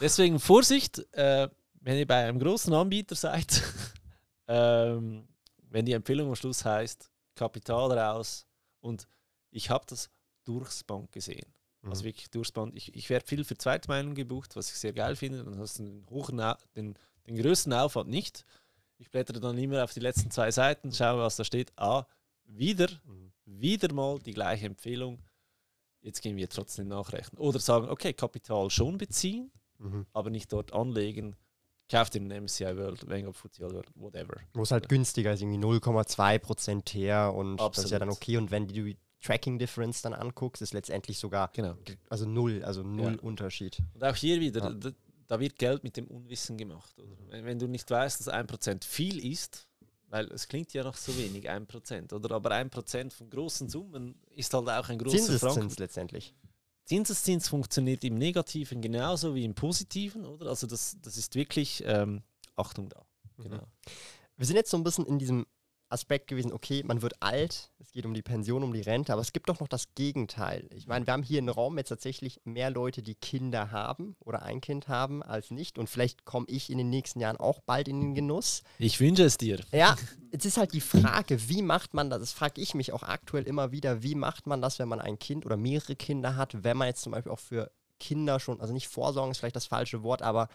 Deswegen 0.00 0.38
Vorsicht, 0.38 0.98
äh, 1.12 1.48
wenn 1.80 1.96
ihr 1.96 2.06
bei 2.06 2.26
einem 2.26 2.38
großen 2.38 2.72
Anbieter 2.72 3.14
seid, 3.14 3.62
ähm, 4.48 5.26
wenn 5.70 5.86
die 5.86 5.92
Empfehlung 5.92 6.28
am 6.28 6.36
Schluss 6.36 6.64
heißt, 6.64 7.10
Kapital 7.34 7.98
raus 7.98 8.46
und 8.80 9.08
ich 9.50 9.70
habe 9.70 9.84
das 9.88 10.10
durchs 10.44 10.84
Bank 10.84 11.10
gesehen. 11.10 11.54
Also 11.82 12.02
Mhm. 12.02 12.06
wirklich 12.06 12.30
durchs 12.30 12.52
Band. 12.52 12.74
Ich, 12.76 12.94
ich 12.94 13.08
werde 13.08 13.26
viel 13.26 13.44
für 13.44 13.56
Zweitmeinung 13.56 14.14
gebucht, 14.14 14.56
was 14.56 14.68
ich 14.70 14.76
sehr 14.76 14.92
geil 14.92 15.14
finde. 15.16 15.44
Dann 15.44 15.58
hast 15.58 15.78
du 15.78 15.84
den, 15.84 16.06
hohen, 16.10 16.38
den, 16.76 16.94
den 17.26 17.36
größten 17.36 17.72
Aufwand 17.72 18.10
nicht. 18.10 18.44
Ich 18.98 19.10
blättere 19.10 19.38
dann 19.38 19.56
immer 19.58 19.84
auf 19.84 19.92
die 19.92 20.00
letzten 20.00 20.30
zwei 20.30 20.50
Seiten, 20.50 20.92
schaue, 20.92 21.20
was 21.20 21.36
da 21.36 21.44
steht. 21.44 21.72
Ah, 21.76 22.04
wieder, 22.44 22.88
Mhm. 23.04 23.32
wieder 23.44 23.92
mal 23.94 24.18
die 24.18 24.32
gleiche 24.34 24.66
Empfehlung. 24.66 25.22
Jetzt 26.00 26.20
gehen 26.22 26.36
wir 26.36 26.48
trotzdem 26.48 26.88
nachrechnen. 26.88 27.38
Oder 27.40 27.58
sagen, 27.60 27.88
okay, 27.88 28.12
Kapital 28.12 28.70
schon 28.70 28.98
beziehen, 28.98 29.52
Mhm. 29.78 30.06
aber 30.12 30.30
nicht 30.30 30.52
dort 30.52 30.72
anlegen. 30.72 31.36
Kauft 31.90 32.14
den 32.14 32.30
MSCI 32.30 32.76
World, 32.76 33.08
Vanguard 33.08 33.36
FTSE 33.36 33.70
World, 33.70 33.88
whatever. 33.94 34.36
Wo 34.52 34.62
es 34.62 34.70
halt 34.72 34.88
günstiger 34.88 35.32
ist, 35.32 35.40
irgendwie 35.40 35.58
0,2% 35.58 36.92
her 36.94 37.32
und 37.34 37.56
das 37.56 37.78
ist 37.84 37.90
ja 37.90 37.98
dann 37.98 38.08
Absolut. 38.08 38.22
okay. 38.28 38.36
Und 38.36 38.50
wenn 38.50 38.66
du 38.66 38.74
die 38.74 38.96
Tracking 39.20 39.58
Difference 39.58 40.02
dann 40.02 40.14
anguckst, 40.14 40.62
ist 40.62 40.72
letztendlich 40.72 41.18
sogar 41.18 41.50
Genau. 41.52 41.76
also 42.08 42.24
null, 42.26 42.62
also 42.64 42.82
null 42.82 43.14
Ja. 43.14 43.20
Unterschied. 43.22 43.78
Und 43.94 44.04
auch 44.04 44.14
hier 44.16 44.40
wieder, 44.40 44.60
Ja. 44.62 44.70
da, 44.70 44.90
da 45.26 45.40
wird 45.40 45.58
Geld 45.58 45.82
mit 45.84 45.96
dem 45.96 46.06
Unwissen 46.06 46.56
gemacht. 46.56 46.98
Oder? 46.98 47.16
Wenn, 47.28 47.44
wenn 47.44 47.58
du 47.58 47.66
nicht 47.66 47.90
weißt, 47.90 48.20
dass 48.20 48.28
1% 48.28 48.84
viel 48.84 49.24
ist, 49.32 49.64
Weil 50.10 50.24
es 50.32 50.48
klingt 50.48 50.72
ja 50.72 50.82
noch 50.84 50.96
so 50.96 51.14
wenig, 51.18 51.50
1%, 51.50 52.14
oder? 52.14 52.34
Aber 52.34 52.50
1% 52.52 53.12
von 53.12 53.28
großen 53.28 53.68
Summen 53.68 54.14
ist 54.34 54.54
halt 54.54 54.66
auch 54.70 54.88
ein 54.88 54.98
großer 54.98 55.38
Franken. 55.38 55.70
letztendlich. 55.78 56.34
Zinseszins 56.86 57.48
funktioniert 57.48 58.02
im 58.04 58.14
Negativen 58.14 58.80
genauso 58.80 59.34
wie 59.34 59.44
im 59.44 59.54
Positiven, 59.54 60.24
oder? 60.24 60.46
Also 60.48 60.66
das, 60.66 60.96
das 61.02 61.18
ist 61.18 61.34
wirklich 61.34 61.82
ähm, 61.84 62.22
Achtung 62.56 62.88
da. 62.88 63.04
Mhm. 63.36 63.42
Genau. 63.42 63.62
Wir 64.38 64.46
sind 64.46 64.56
jetzt 64.56 64.70
so 64.70 64.78
ein 64.78 64.82
bisschen 64.84 65.04
in 65.04 65.18
diesem 65.18 65.44
Aspekt 65.90 66.28
gewesen, 66.28 66.52
okay, 66.52 66.82
man 66.84 67.02
wird 67.02 67.22
alt, 67.22 67.70
es 67.78 67.92
geht 67.92 68.04
um 68.04 68.14
die 68.14 68.22
Pension, 68.22 68.62
um 68.62 68.72
die 68.72 68.82
Rente, 68.82 69.12
aber 69.12 69.22
es 69.22 69.32
gibt 69.32 69.48
doch 69.48 69.60
noch 69.60 69.68
das 69.68 69.94
Gegenteil. 69.94 70.68
Ich 70.74 70.86
meine, 70.86 71.06
wir 71.06 71.12
haben 71.12 71.22
hier 71.22 71.38
im 71.38 71.48
Raum 71.48 71.78
jetzt 71.78 71.88
tatsächlich 71.88 72.40
mehr 72.44 72.70
Leute, 72.70 73.02
die 73.02 73.14
Kinder 73.14 73.70
haben 73.70 74.14
oder 74.20 74.42
ein 74.42 74.60
Kind 74.60 74.88
haben, 74.88 75.22
als 75.22 75.50
nicht. 75.50 75.78
Und 75.78 75.88
vielleicht 75.88 76.24
komme 76.24 76.46
ich 76.48 76.70
in 76.70 76.78
den 76.78 76.90
nächsten 76.90 77.20
Jahren 77.20 77.38
auch 77.38 77.60
bald 77.60 77.88
in 77.88 78.00
den 78.00 78.14
Genuss. 78.14 78.62
Ich 78.78 79.00
wünsche 79.00 79.24
es 79.24 79.38
dir. 79.38 79.60
Ja, 79.72 79.96
jetzt 80.30 80.44
ist 80.44 80.58
halt 80.58 80.74
die 80.74 80.80
Frage, 80.80 81.48
wie 81.48 81.62
macht 81.62 81.94
man 81.94 82.10
das? 82.10 82.20
Das 82.20 82.32
frage 82.32 82.60
ich 82.60 82.74
mich 82.74 82.92
auch 82.92 83.02
aktuell 83.02 83.44
immer 83.44 83.72
wieder, 83.72 84.02
wie 84.02 84.14
macht 84.14 84.46
man 84.46 84.60
das, 84.60 84.78
wenn 84.78 84.88
man 84.88 85.00
ein 85.00 85.18
Kind 85.18 85.46
oder 85.46 85.56
mehrere 85.56 85.96
Kinder 85.96 86.36
hat, 86.36 86.62
wenn 86.64 86.76
man 86.76 86.88
jetzt 86.88 87.02
zum 87.02 87.12
Beispiel 87.12 87.32
auch 87.32 87.38
für 87.38 87.70
Kinder 87.98 88.38
schon, 88.40 88.60
also 88.60 88.72
nicht 88.72 88.88
Vorsorgen 88.88 89.30
ist 89.30 89.38
vielleicht 89.38 89.56
das 89.56 89.66
falsche 89.66 90.02
Wort, 90.02 90.22
aber 90.22 90.48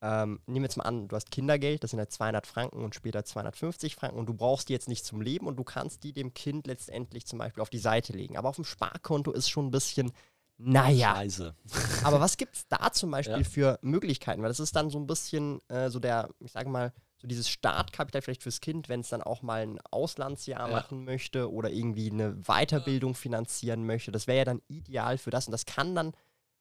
ähm, 0.00 0.40
nehmen 0.46 0.62
wir 0.62 0.68
jetzt 0.68 0.76
mal 0.76 0.84
an, 0.84 1.08
du 1.08 1.16
hast 1.16 1.30
Kindergeld, 1.30 1.82
das 1.82 1.90
sind 1.90 1.98
halt 1.98 2.12
200 2.12 2.46
Franken 2.46 2.84
und 2.84 2.94
später 2.94 3.24
250 3.24 3.96
Franken 3.96 4.18
und 4.18 4.26
du 4.26 4.34
brauchst 4.34 4.68
die 4.68 4.72
jetzt 4.72 4.88
nicht 4.88 5.04
zum 5.04 5.20
Leben 5.20 5.46
und 5.46 5.56
du 5.56 5.64
kannst 5.64 6.04
die 6.04 6.12
dem 6.12 6.34
Kind 6.34 6.66
letztendlich 6.66 7.26
zum 7.26 7.38
Beispiel 7.38 7.62
auf 7.62 7.70
die 7.70 7.78
Seite 7.78 8.12
legen. 8.12 8.36
Aber 8.36 8.48
auf 8.48 8.56
dem 8.56 8.64
Sparkonto 8.64 9.32
ist 9.32 9.48
schon 9.48 9.66
ein 9.66 9.70
bisschen, 9.72 10.12
naja. 10.56 11.14
Scheiße. 11.16 11.54
Aber 12.04 12.20
was 12.20 12.36
gibt 12.36 12.56
es 12.56 12.68
da 12.68 12.92
zum 12.92 13.10
Beispiel 13.10 13.38
ja. 13.38 13.44
für 13.44 13.78
Möglichkeiten? 13.82 14.42
Weil 14.42 14.48
das 14.48 14.60
ist 14.60 14.74
dann 14.76 14.90
so 14.90 14.98
ein 14.98 15.06
bisschen 15.06 15.60
äh, 15.68 15.88
so 15.88 15.98
der, 15.98 16.28
ich 16.40 16.52
sage 16.52 16.68
mal, 16.68 16.92
so 17.20 17.26
dieses 17.26 17.48
Startkapital 17.48 18.22
vielleicht 18.22 18.42
fürs 18.42 18.60
Kind, 18.60 18.88
wenn 18.88 19.00
es 19.00 19.08
dann 19.08 19.22
auch 19.22 19.42
mal 19.42 19.62
ein 19.62 19.80
Auslandsjahr 19.90 20.68
ja. 20.68 20.74
machen 20.74 21.04
möchte 21.04 21.50
oder 21.50 21.70
irgendwie 21.70 22.10
eine 22.10 22.34
Weiterbildung 22.44 23.14
finanzieren 23.14 23.86
möchte. 23.86 24.12
Das 24.12 24.26
wäre 24.26 24.38
ja 24.38 24.44
dann 24.44 24.62
ideal 24.68 25.18
für 25.18 25.30
das 25.30 25.46
und 25.46 25.52
das 25.52 25.66
kann 25.66 25.94
dann 25.94 26.12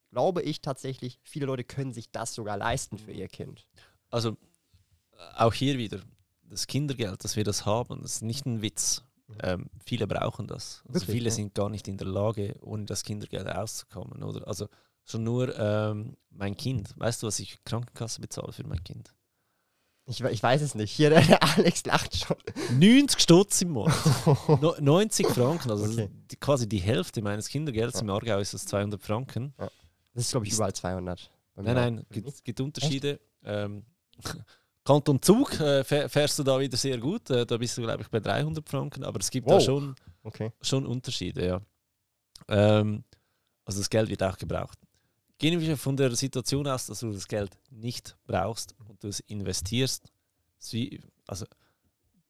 glaube 0.09 0.41
ich 0.41 0.61
tatsächlich, 0.61 1.19
viele 1.23 1.45
Leute 1.45 1.63
können 1.63 1.93
sich 1.93 2.11
das 2.11 2.33
sogar 2.33 2.57
leisten 2.57 2.97
für 2.97 3.11
ihr 3.11 3.27
Kind. 3.27 3.67
Also 4.09 4.31
äh, 5.11 5.35
auch 5.35 5.53
hier 5.53 5.77
wieder, 5.77 5.99
das 6.43 6.67
Kindergeld, 6.67 7.23
dass 7.23 7.35
wir 7.35 7.43
das 7.43 7.65
haben, 7.65 8.01
das 8.01 8.15
ist 8.15 8.21
nicht 8.21 8.45
ein 8.45 8.61
Witz. 8.61 9.03
Mhm. 9.27 9.35
Ähm, 9.43 9.69
viele 9.85 10.07
brauchen 10.07 10.47
das. 10.47 10.83
Also 10.87 11.01
Wirklich, 11.01 11.15
viele 11.15 11.29
ja? 11.29 11.35
sind 11.35 11.53
gar 11.53 11.69
nicht 11.69 11.87
in 11.87 11.97
der 11.97 12.07
Lage, 12.07 12.55
ohne 12.61 12.85
das 12.85 13.03
Kindergeld 13.03 13.47
auszukommen. 13.47 14.23
Oder? 14.23 14.47
Also 14.47 14.67
schon 15.03 15.23
nur 15.23 15.57
ähm, 15.57 16.15
mein 16.29 16.55
Kind. 16.55 16.93
Weißt 16.97 17.23
du, 17.23 17.27
was 17.27 17.39
ich 17.39 17.63
Krankenkasse 17.65 18.21
bezahle 18.21 18.53
für 18.53 18.65
mein 18.65 18.83
Kind? 18.83 19.13
Ich, 20.09 20.21
ich 20.21 20.41
weiß 20.41 20.61
es 20.61 20.73
nicht. 20.73 20.91
Hier, 20.91 21.09
der 21.09 21.43
Alex 21.43 21.85
lacht 21.85 22.15
schon. 22.15 22.37
90 22.79 23.19
Stutz 23.19 23.61
im 23.61 23.71
Monat. 23.71 23.93
no, 24.61 24.73
90 24.79 25.27
Franken, 25.27 25.69
also 25.69 25.85
okay. 25.85 26.09
quasi 26.39 26.67
die 26.67 26.79
Hälfte 26.79 27.21
meines 27.21 27.49
Kindergelds. 27.49 27.95
Ja. 27.95 28.01
Im 28.01 28.09
Aargau 28.09 28.39
ist 28.39 28.53
das 28.53 28.65
200 28.65 29.01
Franken. 29.01 29.53
Ja. 29.59 29.69
Das 30.17 30.25
ist, 30.25 30.31
glaube 30.31 30.47
ich, 30.47 30.53
überall 30.53 30.73
200. 30.73 31.29
Nein, 31.57 31.75
nein, 31.75 32.05
es 32.25 32.43
gibt 32.43 32.59
Unterschiede. 32.59 33.19
Ähm, 33.43 33.85
Kanton 34.83 35.21
Zug 35.21 35.59
äh, 35.59 35.83
fährst 35.83 36.39
du 36.39 36.43
da 36.43 36.59
wieder 36.59 36.75
sehr 36.75 36.97
gut. 36.97 37.29
Äh, 37.29 37.45
da 37.45 37.55
bist 37.57 37.77
du, 37.77 37.83
glaube 37.83 38.01
ich, 38.01 38.09
bei 38.09 38.19
300 38.19 38.67
Franken. 38.67 39.03
Aber 39.03 39.19
es 39.19 39.29
gibt 39.29 39.45
wow. 39.45 39.59
da 39.59 39.61
schon, 39.61 39.95
okay. 40.23 40.51
schon 40.59 40.87
Unterschiede, 40.87 41.45
ja. 41.45 41.61
Ähm, 42.47 43.03
also 43.63 43.79
das 43.79 43.91
Geld 43.91 44.09
wird 44.09 44.23
auch 44.23 44.39
gebraucht. 44.39 44.79
Gehen 45.37 45.59
wir 45.61 45.77
von 45.77 45.95
der 45.95 46.15
Situation 46.15 46.67
aus, 46.67 46.87
dass 46.87 47.01
du 47.01 47.11
das 47.11 47.27
Geld 47.27 47.55
nicht 47.69 48.17
brauchst 48.25 48.73
und 48.87 49.03
du 49.03 49.09
es 49.09 49.19
investierst. 49.19 50.11
Also 51.27 51.45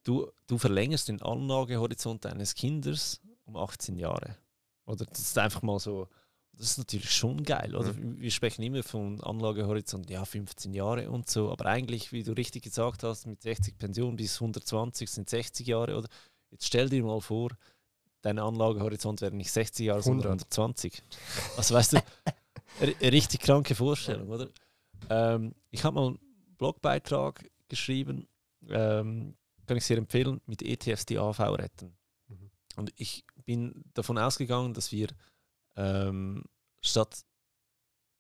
du, 0.04 0.30
du 0.46 0.58
verlängerst 0.58 1.08
den 1.08 1.22
Anlagehorizont 1.22 2.26
deines 2.26 2.54
Kindes 2.54 3.22
um 3.46 3.56
18 3.56 3.96
Jahre. 3.96 4.36
Oder 4.86 5.06
das 5.06 5.20
ist 5.20 5.38
einfach 5.38 5.62
mal 5.62 5.80
so 5.80 6.10
das 6.58 6.72
ist 6.72 6.78
natürlich 6.78 7.12
schon 7.12 7.44
geil. 7.44 7.76
Oder? 7.76 7.94
Mhm. 7.94 8.20
Wir 8.20 8.32
sprechen 8.32 8.64
immer 8.64 8.84
von 8.84 9.22
Anlagehorizont, 9.22 10.10
ja, 10.10 10.26
15 10.26 10.74
Jahre 10.74 11.10
und 11.10 11.30
so, 11.30 11.52
aber 11.52 11.66
eigentlich, 11.66 12.12
wie 12.12 12.24
du 12.24 12.34
richtig 12.34 12.64
gesagt 12.64 13.04
hast, 13.04 13.28
mit 13.28 13.42
60 13.42 13.78
Pension 13.78 14.16
bis 14.16 14.36
120 14.36 15.10
sind 15.10 15.30
60 15.30 15.68
Jahre. 15.68 15.96
Oder 15.96 16.10
jetzt 16.50 16.66
stell 16.66 16.90
dir 16.90 17.04
mal 17.04 17.22
vor, 17.22 17.50
dein 18.22 18.40
Anlagehorizont 18.40 19.22
wäre 19.22 19.36
nicht 19.36 19.52
60 19.52 19.86
Jahre, 19.86 20.00
100. 20.00 20.06
sondern 20.06 20.32
120. 20.40 21.04
Also 21.58 21.76
weißt 21.76 21.94
du, 21.94 22.04
eine 22.82 23.12
richtig 23.12 23.42
kranke 23.42 23.76
Vorstellung, 23.76 24.30
oder? 24.30 24.50
Ähm, 25.10 25.54
ich 25.70 25.84
habe 25.84 25.96
mal 25.96 26.08
einen 26.08 26.20
Blogbeitrag 26.58 27.50
geschrieben, 27.68 28.28
ähm, 28.68 29.36
kann 29.68 29.78
ich 29.78 29.86
sehr 29.86 29.98
empfehlen, 29.98 30.42
mit 30.48 30.64
ETFs 30.64 31.06
die 31.06 31.20
AV 31.20 31.40
retten. 31.40 31.96
Mhm. 32.28 32.50
Und 32.78 32.94
ich 32.96 33.26
bin 33.46 33.84
davon 33.94 34.18
ausgegangen, 34.18 34.74
dass 34.74 34.92
wir 34.92 35.10
ähm, 35.78 36.44
statt 36.82 37.26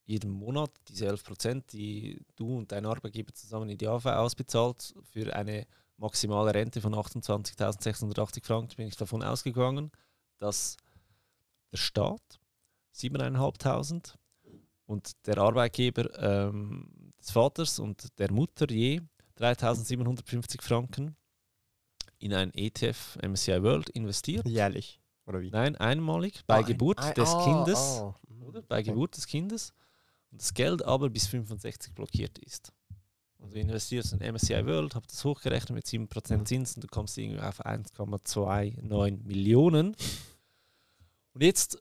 jedem 0.05 0.31
Monat 0.31 0.71
diese 0.87 1.09
11%, 1.09 1.63
die 1.71 2.25
du 2.35 2.57
und 2.57 2.71
dein 2.71 2.85
Arbeitgeber 2.85 3.33
zusammen 3.33 3.69
in 3.69 3.77
die 3.77 3.87
AV 3.87 4.05
ausbezahlt, 4.05 4.95
für 5.11 5.35
eine 5.35 5.67
maximale 5.97 6.53
Rente 6.53 6.79
von 6.79 6.93
28.680 6.93 8.45
Franken, 8.45 8.75
bin 8.77 8.87
ich 8.87 8.95
davon 8.95 9.21
ausgegangen, 9.21 9.91
dass 10.37 10.77
der 11.71 11.77
Staat 11.77 12.39
7.500 12.95 14.13
und 14.85 15.11
der 15.27 15.37
Arbeitgeber 15.39 16.17
ähm, 16.19 17.13
des 17.19 17.31
Vaters 17.31 17.79
und 17.79 18.17
der 18.19 18.31
Mutter 18.31 18.69
je 18.71 19.01
3.750 19.37 20.61
Franken 20.61 21.15
in 22.19 22.33
ein 22.33 22.53
ETF 22.53 23.17
MSCI 23.21 23.61
World 23.61 23.89
investiert. 23.89 24.47
Jährlich. 24.47 24.99
Oder 25.27 25.41
wie? 25.41 25.51
Nein, 25.51 25.75
einmalig 25.75 26.41
bei 26.47 26.61
oh, 26.61 26.65
Geburt 26.65 26.99
ein, 26.99 27.13
des 27.13 27.33
oh, 27.33 27.43
Kindes. 27.43 27.99
Oh. 28.01 28.15
Oder? 28.47 28.61
Bei 28.61 28.79
okay. 28.79 28.89
Geburt 28.89 29.15
des 29.17 29.27
Kindes. 29.27 29.73
Und 30.31 30.41
das 30.41 30.53
Geld 30.53 30.83
aber 30.83 31.09
bis 31.09 31.27
65 31.27 31.93
blockiert 31.93 32.39
ist. 32.39 32.71
Also 33.39 33.53
du 33.53 33.59
investierst 33.59 34.13
in 34.13 34.33
MSCI 34.33 34.65
World, 34.65 34.95
habe 34.95 35.05
das 35.07 35.23
hochgerechnet 35.23 35.75
mit 35.75 35.85
7% 35.85 36.45
Zinsen, 36.45 36.81
du 36.81 36.87
kommst 36.87 37.17
irgendwie 37.17 37.41
auf 37.41 37.63
1,29 37.63 39.23
Millionen. 39.23 39.95
Und 41.33 41.43
jetzt 41.43 41.77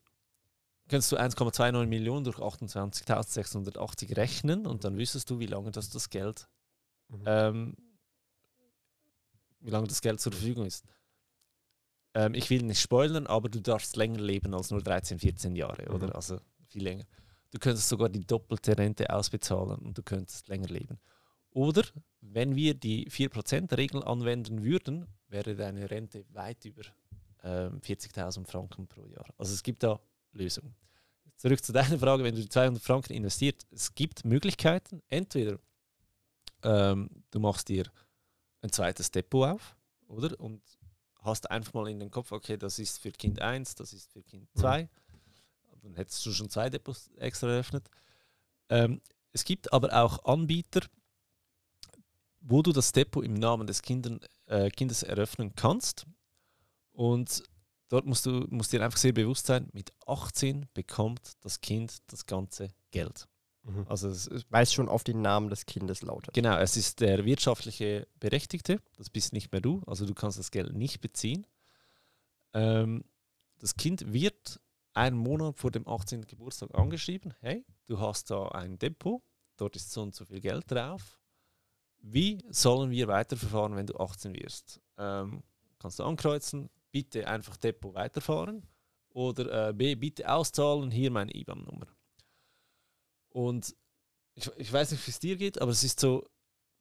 kannst 0.89 1.11
du 1.13 1.17
1,29 1.17 1.87
Millionen 1.87 2.25
durch 2.25 2.39
28.680 2.39 4.17
rechnen 4.17 4.67
und 4.67 4.85
dann 4.85 4.99
wüsstest 4.99 5.31
du, 5.31 5.39
wie 5.39 5.47
lange 5.47 5.71
das, 5.71 5.89
das 5.89 6.11
Geld, 6.11 6.47
mhm. 7.09 7.23
ähm, 7.27 7.77
wie 9.61 9.71
lange 9.71 9.89
das 9.89 10.03
Geld 10.03 10.21
zur 10.21 10.33
Verfügung 10.33 10.67
ist. 10.67 10.85
Ähm, 12.17 12.33
ich 12.33 12.49
will 12.49 12.63
nicht 12.63 12.81
spoilern, 12.81 13.27
aber 13.27 13.51
du 13.51 13.61
darfst 13.61 13.95
länger 13.95 14.21
leben 14.21 14.55
als 14.55 14.71
nur 14.71 14.83
13, 14.83 15.19
14 15.19 15.55
Jahre, 15.55 15.85
mhm. 15.87 15.95
oder? 15.95 16.17
Also 16.17 16.41
viel 16.67 16.83
länger. 16.83 17.05
Du 17.51 17.59
könntest 17.59 17.91
sogar 17.91 18.09
die 18.09 18.27
doppelte 18.27 18.77
Rente 18.77 19.11
ausbezahlen 19.11 19.79
und 19.81 19.99
du 19.99 20.03
könntest 20.03 20.49
länger 20.49 20.69
leben. 20.69 20.99
Oder 21.51 21.85
wenn 22.23 22.57
wir 22.57 22.73
die 22.73 23.11
4%-Regel 23.11 24.03
anwenden 24.03 24.65
würden, 24.65 25.07
wäre 25.29 25.55
deine 25.55 25.91
Rente 25.91 26.25
weit 26.33 26.65
über 26.65 26.83
ähm, 27.45 27.81
40.000 27.81 28.47
Franken 28.47 28.87
pro 28.89 29.07
Jahr. 29.07 29.27
Also 29.37 29.53
es 29.53 29.63
gibt 29.63 29.83
da 29.83 30.01
Lösungen. 30.33 30.75
Zurück 31.37 31.63
zu 31.63 31.73
deiner 31.73 31.99
Frage, 31.99 32.25
wenn 32.25 32.35
du 32.35 32.49
200 32.49 32.83
Franken 32.83 33.13
investiert, 33.13 33.67
es 33.71 33.95
gibt 33.95 34.25
Möglichkeiten. 34.25 35.03
Entweder 35.11 35.59
ähm, 36.63 37.11
du 37.31 37.41
machst 37.41 37.69
dir 37.69 37.85
ein 38.63 38.73
zweites 38.73 39.11
Depot 39.11 39.47
auf, 39.47 39.77
oder? 40.09 40.39
Und 40.41 40.63
hast 41.27 41.51
einfach 41.51 41.75
mal 41.75 41.89
in 41.89 41.99
den 41.99 42.11
Kopf, 42.11 42.33
okay, 42.33 42.57
das 42.57 42.79
ist 42.79 42.99
für 42.99 43.13
Kind 43.13 43.41
1, 43.41 43.75
das 43.75 43.93
ist 43.93 44.13
für 44.13 44.23
Kind 44.23 44.49
2. 44.57 44.85
Mhm. 44.85 44.89
Dann 45.83 45.95
hättest 45.95 46.25
du 46.27 46.33
schon 46.33 46.51
zwei 46.51 46.69
Depots 46.69 47.11
extra 47.17 47.49
eröffnet. 47.49 47.89
Ähm, 48.69 49.01
es 49.33 49.45
gibt 49.45 49.73
aber 49.73 49.93
auch 49.93 50.25
Anbieter, 50.25 50.81
wo 52.41 52.63
du 52.63 52.73
das 52.73 52.93
Depot 52.93 53.25
im 53.25 53.35
Namen 53.35 53.67
des 53.67 53.83
Kindern, 53.83 54.21
äh, 54.47 54.71
Kindes 54.71 55.03
eröffnen 55.03 55.55
kannst. 55.55 56.07
Und 56.93 57.43
dort 57.89 58.07
musst 58.07 58.27
du 58.27 58.47
musst 58.51 58.73
dir 58.73 58.83
einfach 58.83 58.99
sehr 58.99 59.13
bewusst 59.13 59.47
sein, 59.47 59.69
mit 59.73 59.93
18 60.07 60.67
bekommt 60.75 61.33
das 61.41 61.61
Kind 61.61 61.99
das 62.09 62.27
ganze 62.27 62.71
Geld. 62.91 63.29
Mhm. 63.67 63.85
Also 63.89 64.09
es, 64.09 64.29
es 64.29 64.73
schon 64.73 64.89
auf 64.89 65.03
den 65.03 65.21
Namen 65.23 65.51
des 65.51 65.67
Kindes 65.67 66.03
lautet. 66.03 66.35
Genau, 66.35 66.57
es 66.59 66.77
ist 66.77 67.01
der 67.01 67.25
wirtschaftliche 67.25 68.07
Berechtigte, 68.21 68.81
das 68.97 69.11
bist 69.11 69.33
nicht 69.33 69.51
mehr 69.53 69.61
du, 69.61 69.83
also 69.87 70.07
du 70.07 70.15
kannst 70.15 70.39
das 70.39 70.51
Geld 70.51 70.73
nicht 70.75 71.01
beziehen. 71.01 71.47
Ähm, 72.55 73.05
das 73.59 73.77
Kind 73.77 74.13
wird 74.13 74.61
einen 74.95 75.17
Monat 75.17 75.59
vor 75.59 75.71
dem 75.71 75.87
18. 75.87 76.23
Geburtstag 76.23 76.75
angeschrieben, 76.75 77.35
hey, 77.41 77.65
du 77.87 77.99
hast 77.99 78.31
da 78.31 78.49
ein 78.49 78.79
Depot, 78.79 79.23
dort 79.57 79.77
ist 79.77 79.93
so 79.93 80.03
und 80.03 80.15
so 80.15 80.25
viel 80.25 80.41
Geld 80.41 80.71
drauf. 80.71 81.19
Wie 81.99 82.39
sollen 82.51 82.91
wir 82.91 83.09
weiterverfahren, 83.09 83.75
wenn 83.75 83.87
du 83.87 83.97
18 83.97 84.35
wirst? 84.35 84.81
Ähm, 84.97 85.43
kannst 85.81 85.99
du 85.99 86.05
ankreuzen, 86.05 86.71
bitte 86.93 87.27
einfach 87.27 87.57
Depot 87.57 87.95
weiterfahren 87.95 88.63
oder 89.09 89.71
äh, 89.71 89.73
B, 89.73 89.97
bitte 89.97 90.33
auszahlen, 90.33 90.91
hier 90.91 91.11
meine 91.11 91.35
IBAN-Nummer. 91.35 91.87
Und 93.37 93.77
ich, 94.33 94.51
ich 94.57 94.73
weiß 94.73 94.93
nicht, 94.93 95.07
wie 95.07 95.11
es 95.11 95.19
dir 95.19 95.37
geht, 95.37 95.61
aber 95.61 95.71
es 95.71 95.85
ist 95.85 96.01
so, 96.01 96.27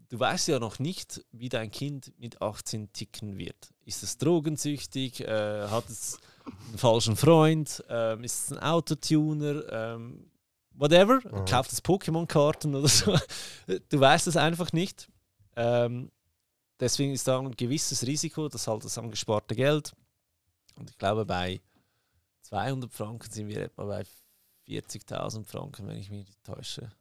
du 0.08 0.18
weißt 0.18 0.48
ja 0.48 0.58
noch 0.58 0.80
nicht, 0.80 1.22
wie 1.34 1.50
dein 1.50 1.70
Kind 1.70 2.18
mit 2.18 2.42
18 2.42 2.94
ticken 2.94 3.38
wird. 3.38 3.74
Ist 3.84 4.04
es 4.04 4.18
drogensüchtig? 4.18 5.20
Äh, 5.20 5.68
hat 5.68 5.90
es 5.90 6.18
einen 6.70 6.78
falschen 6.78 7.18
Freund? 7.18 7.84
Ähm, 7.90 8.24
ist 8.24 8.46
es 8.46 8.52
ein 8.54 8.64
Autotuner? 8.64 9.70
Ähm, 9.70 10.32
whatever. 10.72 11.16
Mhm. 11.30 11.44
Kauft 11.44 11.74
es 11.74 11.84
Pokémon-Karten 11.84 12.74
oder 12.74 12.88
so. 12.88 13.18
Du 13.90 14.00
weißt 14.00 14.28
es 14.28 14.38
einfach 14.38 14.72
nicht. 14.72 15.10
Ähm, 15.58 16.10
deswegen 16.80 17.12
ist 17.12 17.28
da 17.28 17.38
ein 17.38 17.52
gewisses 17.52 18.08
Risiko, 18.08 18.48
dass 18.48 18.70
halt 18.70 18.86
das 18.86 18.98
angesparte 18.98 19.56
Geld. 19.56 19.92
Und 20.78 20.90
ich 20.90 20.98
glaube, 20.98 21.26
bei 21.26 21.60
200 22.44 22.94
Franken 22.94 23.30
sind 23.30 23.50
wir 23.50 23.64
etwa 23.64 23.84
bei 23.84 24.06
40.000 24.68 25.46
Franken, 25.46 25.88
wenn 25.88 25.98
ich 25.98 26.10
mich 26.10 26.28
nicht 26.28 26.44
täusche 26.44 26.92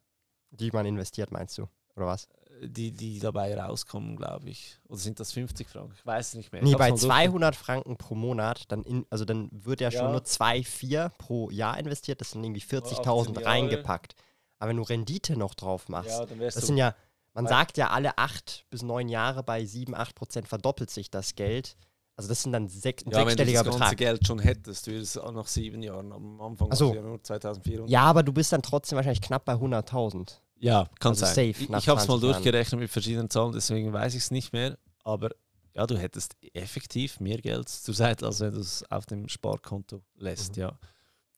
Die 0.50 0.70
man 0.70 0.86
investiert, 0.86 1.30
meinst 1.32 1.58
du? 1.58 1.66
Oder 1.96 2.06
was? 2.06 2.28
die, 2.62 2.92
die 2.92 3.18
dabei 3.18 3.58
rauskommen, 3.60 4.16
glaube 4.16 4.48
ich. 4.48 4.78
Oder 4.88 4.98
sind 4.98 5.18
das 5.18 5.32
50 5.32 5.68
Franken? 5.68 5.92
Ich 5.96 6.06
weiß 6.06 6.28
es 6.28 6.34
nicht 6.34 6.52
mehr. 6.52 6.62
Nee, 6.62 6.72
bei 6.74 6.78
mal 6.78 6.90
durch- 6.90 7.00
200 7.02 7.56
Franken 7.56 7.96
pro 7.96 8.14
Monat, 8.14 8.70
dann 8.70 8.82
in, 8.84 9.04
also 9.10 9.24
dann 9.24 9.48
wird 9.52 9.80
ja 9.80 9.90
schon 9.90 10.02
Ja. 10.06 10.10
nur 10.12 10.24
2,4 10.24 11.08
pro 11.18 11.50
Jahr 11.50 11.76
investiert, 11.78 12.20
das 12.20 12.30
sind 12.30 12.44
irgendwie 12.44 12.60
40.000 12.60 13.40
Jahre. 13.40 13.46
reingepackt. 13.46 14.14
Aber 14.60 14.68
wenn 14.70 14.76
du 14.76 14.84
Rendite 14.84 15.36
noch 15.36 15.54
drauf 15.54 15.88
machst, 15.88 16.10
Ja, 16.10 16.26
das 16.26 16.54
sind 16.66 16.76
ja, 16.76 16.94
man 17.32 17.46
sagt 17.48 17.76
ja 17.76 17.90
alle 17.90 18.16
8 18.18 18.66
bis 18.70 18.82
9 18.82 19.08
Jahre 19.08 19.42
bei 19.42 19.64
7, 19.64 19.94
8 19.94 20.14
Prozent 20.14 20.46
verdoppelt 20.48 20.90
sich 20.90 21.10
das 21.10 21.34
Geld. 21.34 21.76
Also 22.16 22.28
das 22.28 22.42
sind 22.42 22.52
dann 22.52 22.68
sechs, 22.68 23.04
ein 23.04 23.10
ja, 23.10 23.18
wenn 23.18 23.24
du 23.24 23.30
sechsstelliger 23.30 23.58
das 23.64 23.66
ganze 23.72 23.78
Betrag. 23.80 23.96
Geld 23.98 24.26
schon 24.26 24.38
hättest, 24.38 24.86
würde 24.86 25.00
es 25.00 25.18
auch 25.18 25.32
nach 25.32 25.48
sieben 25.48 25.82
Jahren. 25.82 26.12
Am 26.12 26.40
Anfang 26.40 26.68
Ach 26.70 26.76
so. 26.76 26.86
war 26.86 26.92
es 26.92 26.96
ja 26.96 27.02
nur 27.02 27.22
2400. 27.22 27.90
Ja, 27.90 28.02
aber 28.02 28.22
du 28.22 28.32
bist 28.32 28.52
dann 28.52 28.62
trotzdem 28.62 28.96
wahrscheinlich 28.96 29.20
knapp 29.20 29.44
bei 29.44 29.54
100.000. 29.54 30.38
Ja, 30.60 30.88
kann 31.00 31.10
Also 31.10 31.26
sein. 31.26 31.48
ich 31.50 31.60
ich 31.60 31.68
habe 31.68 31.78
es 31.78 31.86
mal 31.86 31.96
20 31.96 32.08
Jahren. 32.08 32.20
durchgerechnet 32.20 32.80
mit 32.80 32.90
verschiedenen 32.90 33.28
Zahlen, 33.30 33.52
deswegen 33.52 33.92
weiß 33.92 34.14
ich 34.14 34.22
es 34.22 34.30
nicht 34.30 34.52
mehr. 34.52 34.78
Aber 35.02 35.30
ja, 35.74 35.86
du 35.88 35.98
hättest 35.98 36.36
effektiv 36.52 37.18
mehr 37.18 37.38
Geld 37.38 37.68
zur 37.68 37.94
Seite, 37.94 38.26
als 38.26 38.38
wenn 38.38 38.52
du 38.54 38.60
es 38.60 38.84
auf 38.90 39.06
dem 39.06 39.28
Sparkonto 39.28 40.02
lässt. 40.14 40.56
Mhm. 40.56 40.62
Ja. 40.62 40.78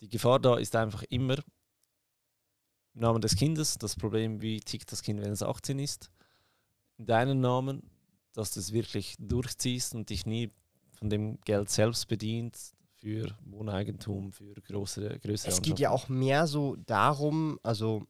Die 0.02 0.08
Gefahr 0.08 0.38
da 0.38 0.56
ist 0.58 0.76
einfach 0.76 1.02
immer 1.08 1.36
im 2.94 3.00
Namen 3.00 3.22
des 3.22 3.34
Kindes. 3.34 3.78
Das 3.78 3.96
Problem, 3.96 4.42
wie 4.42 4.60
tickt 4.60 4.92
das 4.92 5.02
Kind, 5.02 5.22
wenn 5.22 5.32
es 5.32 5.42
18 5.42 5.78
ist. 5.78 6.10
In 6.98 7.06
deinem 7.06 7.40
Namen, 7.40 7.90
dass 8.34 8.52
du 8.52 8.60
es 8.60 8.72
wirklich 8.72 9.16
durchziehst 9.18 9.94
und 9.94 10.10
dich 10.10 10.26
nie 10.26 10.50
von 10.96 11.10
dem 11.10 11.40
Geld 11.42 11.70
selbst 11.70 12.08
bedient 12.08 12.56
für 12.96 13.36
Wohneigentum, 13.44 14.32
für 14.32 14.54
größere, 14.54 15.18
größere 15.18 15.50
Es 15.50 15.62
geht 15.62 15.78
ja 15.78 15.90
auch 15.90 16.08
mehr 16.08 16.46
so 16.46 16.76
darum, 16.76 17.60
also, 17.62 18.06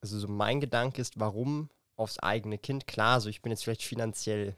also 0.00 0.18
so 0.18 0.28
mein 0.28 0.60
Gedanke 0.60 1.00
ist, 1.00 1.18
warum 1.20 1.70
aufs 1.96 2.18
eigene 2.18 2.58
Kind. 2.58 2.86
Klar, 2.86 3.14
also 3.14 3.28
ich 3.28 3.42
bin 3.42 3.52
jetzt 3.52 3.64
vielleicht 3.64 3.82
finanziell 3.82 4.56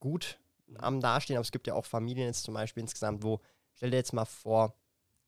gut 0.00 0.38
am 0.76 1.00
Dastehen, 1.00 1.36
aber 1.36 1.44
es 1.44 1.52
gibt 1.52 1.66
ja 1.66 1.74
auch 1.74 1.84
Familien 1.84 2.26
jetzt 2.26 2.42
zum 2.42 2.54
Beispiel 2.54 2.82
insgesamt, 2.82 3.22
wo, 3.22 3.40
stell 3.74 3.90
dir 3.90 3.96
jetzt 3.96 4.12
mal 4.12 4.24
vor, 4.24 4.74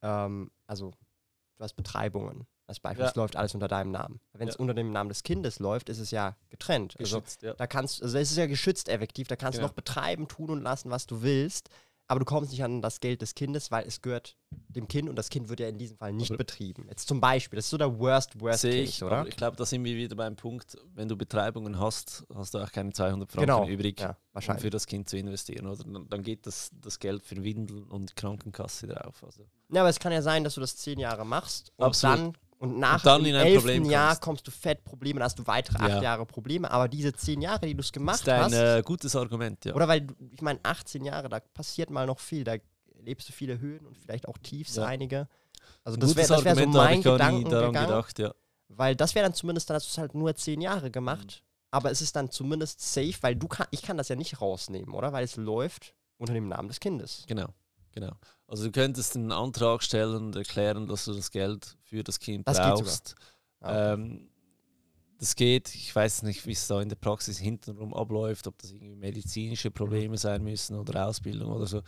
ähm, 0.03 0.51
also 0.67 0.91
du 1.57 1.65
hast 1.65 1.75
Betreibungen. 1.75 2.47
Als 2.71 2.79
Beispiel, 2.79 3.03
Ja. 3.05 3.11
es 3.11 3.17
läuft 3.17 3.35
alles 3.35 3.53
unter 3.53 3.67
deinem 3.67 3.91
Namen. 3.91 4.21
Wenn 4.33 4.47
es 4.47 4.55
Ja. 4.55 4.61
unter 4.61 4.75
dem 4.75 4.93
Namen 4.93 5.09
des 5.09 5.25
Kindes 5.25 5.59
läuft, 5.59 5.89
ist 5.89 5.99
es 5.99 6.13
ja 6.13 6.37
getrennt. 6.51 6.95
Also 7.01 7.19
Geschützt, 7.19 7.43
ja. 7.43 7.53
da 7.55 7.67
kannst, 7.67 8.01
also 8.01 8.17
es 8.17 8.31
ist 8.31 8.37
ja 8.37 8.47
geschützt 8.47 8.89
effektiv, 8.89 9.27
da 9.27 9.35
kannst 9.35 9.59
du 9.59 9.63
noch 9.63 9.73
betreiben, 9.73 10.29
tun 10.29 10.51
und 10.51 10.63
lassen, 10.63 10.89
was 10.89 11.05
du 11.09 11.21
willst, 11.23 11.69
aber 12.07 12.21
du 12.21 12.25
kommst 12.27 12.51
nicht 12.53 12.63
an 12.65 12.81
das 12.83 13.01
Geld 13.01 13.23
des 13.23 13.35
Kindes, 13.37 13.71
weil 13.71 13.87
es 13.87 14.03
gehört 14.03 14.37
dem 14.69 14.87
Kind 14.89 15.09
und 15.09 15.15
das 15.17 15.31
Kind 15.31 15.49
wird 15.49 15.59
ja 15.61 15.69
in 15.69 15.79
diesem 15.79 15.97
Fall 15.97 16.13
nicht 16.13 16.31
Aber- 16.31 16.39
betrieben. 16.39 16.87
Jetzt 16.89 17.07
zum 17.09 17.21
Beispiel, 17.21 17.57
das 17.57 17.67
ist 17.67 17.71
so 17.71 17.79
der 17.79 17.99
Worst, 17.99 18.41
Worst 18.41 18.61
Sehe 18.63 18.85
Case, 18.85 18.97
ich, 18.97 19.03
oder? 19.05 19.27
ich 19.27 19.37
glaube, 19.37 19.57
da 19.57 19.65
sind 19.65 19.83
wir 19.85 19.97
wieder 19.97 20.15
beim 20.17 20.35
Punkt, 20.37 20.77
wenn 20.95 21.09
du 21.09 21.17
Betreibungen 21.17 21.79
hast, 21.79 22.25
hast 22.35 22.55
du 22.55 22.59
auch 22.59 22.71
keine 22.73 22.93
200 22.93 23.31
Franken 23.33 23.47
Genau, 23.49 23.67
übrig, 23.69 24.01
ja, 24.01 24.17
um 24.33 24.59
für 24.59 24.71
das 24.71 24.87
Kind 24.87 25.09
zu 25.09 25.17
investieren. 25.19 25.67
Oder? 25.69 25.83
Dann, 25.85 26.09
dann 26.09 26.23
geht 26.23 26.47
das, 26.47 26.71
das 26.81 26.99
Geld 27.01 27.23
für 27.25 27.43
Windeln 27.45 27.85
und 27.89 28.15
Krankenkasse 28.17 28.87
drauf. 28.89 29.23
Also. 29.25 29.45
Ja, 29.73 29.81
aber 29.83 29.89
es 29.91 30.01
kann 30.01 30.13
ja 30.13 30.23
sein, 30.23 30.43
dass 30.45 30.55
du 30.55 30.61
das 30.61 30.77
zehn 30.77 30.99
Jahre 30.99 31.25
machst 31.25 31.73
und 31.77 31.87
Absolut. 31.87 32.19
dann 32.19 32.33
und 32.61 32.79
nach 32.79 33.05
Und 33.05 33.25
dem 33.25 33.35
elften 33.35 33.85
Jahr 33.87 34.17
kommst. 34.17 34.47
du 34.47 34.51
fett 34.53 34.85
Probleme, 34.85 35.19
dann 35.19 35.25
hast 35.25 35.39
du 35.39 35.47
weitere 35.47 35.79
acht 35.79 35.89
Ja. 35.89 36.03
Jahre 36.03 36.27
Probleme, 36.27 36.71
aber 36.71 36.87
diese 36.89 37.13
zehn 37.13 37.41
Jahre, 37.43 37.67
die 37.67 37.75
du 37.75 37.81
es 37.81 37.87
Das 37.89 37.93
gemacht 37.93 38.21
ist 38.21 38.29
ein 38.29 38.43
hast, 38.45 38.53
äh, 38.53 38.83
gutes 38.85 39.17
Argument, 39.17 39.65
ja. 39.65 39.75
oder 39.75 39.89
weil, 39.89 40.07
ich 40.31 40.43
meine, 40.43 40.61
18 40.63 41.05
Jahre, 41.05 41.29
da 41.29 41.41
passiert 41.41 41.91
mal 41.91 42.07
noch 42.07 42.21
viel, 42.21 42.45
da 42.45 42.55
erlebst 42.97 43.29
du 43.29 43.33
viele 43.33 43.59
Höhen 43.59 43.85
und 43.87 43.97
vielleicht 43.99 44.29
auch 44.29 44.39
Tiefs, 44.39 44.77
Ja. 44.77 44.85
einige. 44.85 45.27
Also 45.85 45.97
Ein 45.97 46.01
das 46.01 46.17
wäre 46.17 46.29
das 46.29 46.45
wär 46.45 46.55
so 46.55 46.61
mein 46.69 46.99
ich 46.99 47.05
gar 47.05 47.15
nie 47.15 47.43
Gedanken 47.43 47.51
daran 47.51 47.73
gegangen. 47.73 47.89
gedacht, 47.89 48.19
ja. 48.19 48.35
Weil 48.69 48.95
das 48.95 49.15
wäre 49.17 49.25
dann 49.25 49.35
zumindest, 49.35 49.69
dann 49.69 49.75
hast 49.77 49.87
du 49.87 49.91
es 49.93 49.99
halt 49.99 50.15
nur 50.15 50.35
zehn 50.37 50.61
Jahre 50.61 50.91
gemacht. 50.91 51.43
Aber 51.73 51.91
es 51.91 52.03
ist 52.03 52.15
dann 52.17 52.31
zumindest 52.31 52.81
safe, 52.81 53.15
weil 53.21 53.37
du 53.37 53.47
kann, 53.49 53.67
ich 53.71 53.83
kann 53.83 53.97
das 53.97 54.09
ja 54.09 54.17
nicht 54.17 54.41
rausnehmen, 54.41 54.93
oder? 54.95 55.13
Weil 55.13 55.25
es 55.25 55.37
läuft 55.37 55.95
unter 56.19 56.35
dem 56.35 56.49
Namen 56.49 56.67
des 56.69 56.81
Kindes. 56.81 57.25
Genau, 57.29 57.47
genau. 57.93 58.13
Also 58.51 58.65
du 58.65 58.73
könntest 58.73 59.15
einen 59.15 59.31
Antrag 59.31 59.81
stellen 59.81 60.17
und 60.17 60.35
erklären, 60.35 60.89
dass 60.89 61.05
du 61.05 61.15
das 61.15 61.31
Geld 61.31 61.77
für 61.85 62.03
das 62.03 62.19
Kind 62.19 62.49
Das 62.49 62.59
brauchst. 62.59 63.15
Ah, 63.61 63.93
Ähm, 63.93 64.29
das 65.21 65.37
geht, 65.37 65.73
ich 65.73 65.95
weiß 65.95 66.25
nicht, 66.25 66.45
wie 66.47 66.53
es 66.53 66.67
da 66.67 66.81
in 66.83 66.89
der 66.89 66.97
Praxis 66.97 67.39
hintenrum 67.39 67.95
abläuft, 67.95 68.49
ob 68.49 68.59
das 68.59 68.73
irgendwie 68.73 68.95
Mhm. 68.95 69.01
medizinische 69.01 69.71
Probleme 69.71 70.19
sein 70.19 70.43
müssen 70.43 70.75
oder 70.77 71.07
Ausbildung 71.07 71.53
oder 71.53 71.67
so. 71.67 71.83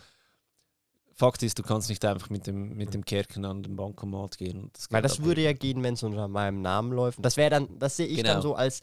Fakt 1.14 1.42
ist, 1.42 1.58
du 1.58 1.64
kannst 1.64 1.88
nicht 1.88 2.04
einfach 2.04 2.30
mit 2.30 2.46
dem, 2.46 2.76
mit 2.76 2.94
dem 2.94 3.04
Kerken 3.04 3.44
an 3.44 3.64
den 3.64 3.74
Bankomat 3.74 4.38
gehen. 4.38 4.60
Und 4.62 4.76
das 4.78 4.88
Weil 4.92 5.02
das 5.02 5.18
würde 5.18 5.40
abheben. 5.40 5.44
ja 5.44 5.52
gehen, 5.54 5.82
wenn 5.82 5.94
es 5.94 6.04
unter 6.04 6.28
meinem 6.28 6.62
Namen 6.62 6.92
läuft. 6.92 7.18
Und 7.18 7.26
das 7.26 7.36
wäre 7.36 7.50
dann, 7.50 7.76
das 7.80 7.96
sehe 7.96 8.06
ich 8.06 8.18
Genau. 8.18 8.34
dann 8.34 8.42
so 8.42 8.54
als, 8.54 8.82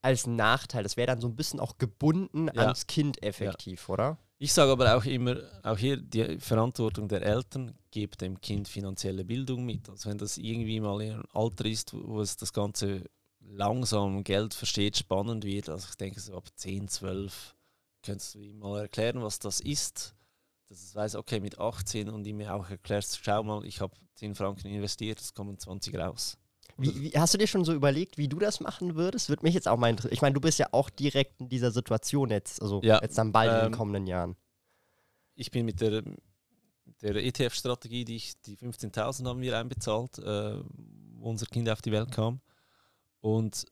als 0.00 0.26
Nachteil. 0.26 0.84
Das 0.84 0.96
wäre 0.96 1.06
dann 1.08 1.20
so 1.20 1.28
ein 1.28 1.36
bisschen 1.36 1.60
auch 1.60 1.76
gebunden 1.76 2.46
Ja. 2.54 2.62
ans 2.62 2.86
Kind 2.86 3.22
effektiv, 3.22 3.90
oder? 3.90 4.16
Ich 4.42 4.54
sage 4.54 4.72
aber 4.72 4.96
auch 4.96 5.04
immer, 5.04 5.36
auch 5.62 5.76
hier 5.76 5.98
die 5.98 6.38
Verantwortung 6.38 7.08
der 7.08 7.20
Eltern, 7.20 7.74
gebt 7.90 8.22
dem 8.22 8.40
Kind 8.40 8.68
finanzielle 8.68 9.22
Bildung 9.22 9.66
mit. 9.66 9.86
Also 9.90 10.08
wenn 10.08 10.16
das 10.16 10.38
irgendwie 10.38 10.80
mal 10.80 11.02
in 11.02 11.12
einem 11.12 11.24
Alter 11.34 11.66
ist, 11.66 11.92
wo 11.92 12.22
es 12.22 12.38
das 12.38 12.54
Ganze 12.54 13.04
langsam 13.40 14.24
Geld 14.24 14.54
versteht, 14.54 14.96
spannend 14.96 15.44
wird, 15.44 15.68
also 15.68 15.86
ich 15.90 15.94
denke 15.96 16.20
so 16.20 16.34
ab 16.38 16.48
10, 16.54 16.88
12 16.88 17.54
könntest 18.02 18.34
du 18.34 18.38
ihm 18.38 18.60
mal 18.60 18.80
erklären, 18.80 19.22
was 19.22 19.40
das 19.40 19.60
ist. 19.60 20.14
Dass 20.70 20.84
es 20.84 20.94
weiß, 20.94 21.16
okay, 21.16 21.40
mit 21.40 21.58
18 21.58 22.08
und 22.08 22.26
ihm 22.26 22.40
auch 22.48 22.70
erklärst, 22.70 23.20
schau 23.22 23.42
mal, 23.42 23.62
ich 23.66 23.82
habe 23.82 23.94
10 24.14 24.34
Franken 24.34 24.68
investiert, 24.68 25.20
es 25.20 25.34
kommen 25.34 25.58
20 25.58 25.98
raus. 25.98 26.38
Wie, 26.80 27.00
wie, 27.00 27.10
hast 27.18 27.34
du 27.34 27.38
dir 27.38 27.46
schon 27.46 27.64
so 27.64 27.72
überlegt, 27.74 28.18
wie 28.18 28.28
du 28.28 28.38
das 28.38 28.60
machen 28.60 28.94
würdest? 28.94 29.28
Würde 29.28 29.42
mich 29.42 29.54
jetzt 29.54 29.68
auch 29.68 29.76
mal 29.76 29.90
interessieren. 29.90 30.14
Ich 30.14 30.22
meine, 30.22 30.34
du 30.34 30.40
bist 30.40 30.58
ja 30.58 30.68
auch 30.72 30.88
direkt 30.90 31.40
in 31.40 31.48
dieser 31.48 31.70
Situation 31.70 32.30
jetzt, 32.30 32.62
also 32.62 32.80
Ja, 32.82 33.00
jetzt 33.02 33.18
dann 33.18 33.32
bald 33.32 33.50
in 33.50 33.56
ähm, 33.56 33.72
den 33.72 33.76
kommenden 33.76 34.06
Jahren. 34.06 34.36
ich 35.34 35.50
bin 35.50 35.66
mit 35.66 35.80
der, 35.80 36.02
der 37.02 37.16
ETF-Strategie, 37.16 38.04
die 38.04 38.16
ich, 38.16 38.40
die 38.42 38.56
15.000 38.56 39.26
haben 39.26 39.40
wir 39.40 39.58
einbezahlt, 39.58 40.18
äh, 40.18 40.56
wo 41.16 41.30
unser 41.30 41.46
Kind 41.46 41.68
auf 41.68 41.82
die 41.82 41.92
Welt 41.92 42.12
kam. 42.12 42.40
Und 43.20 43.66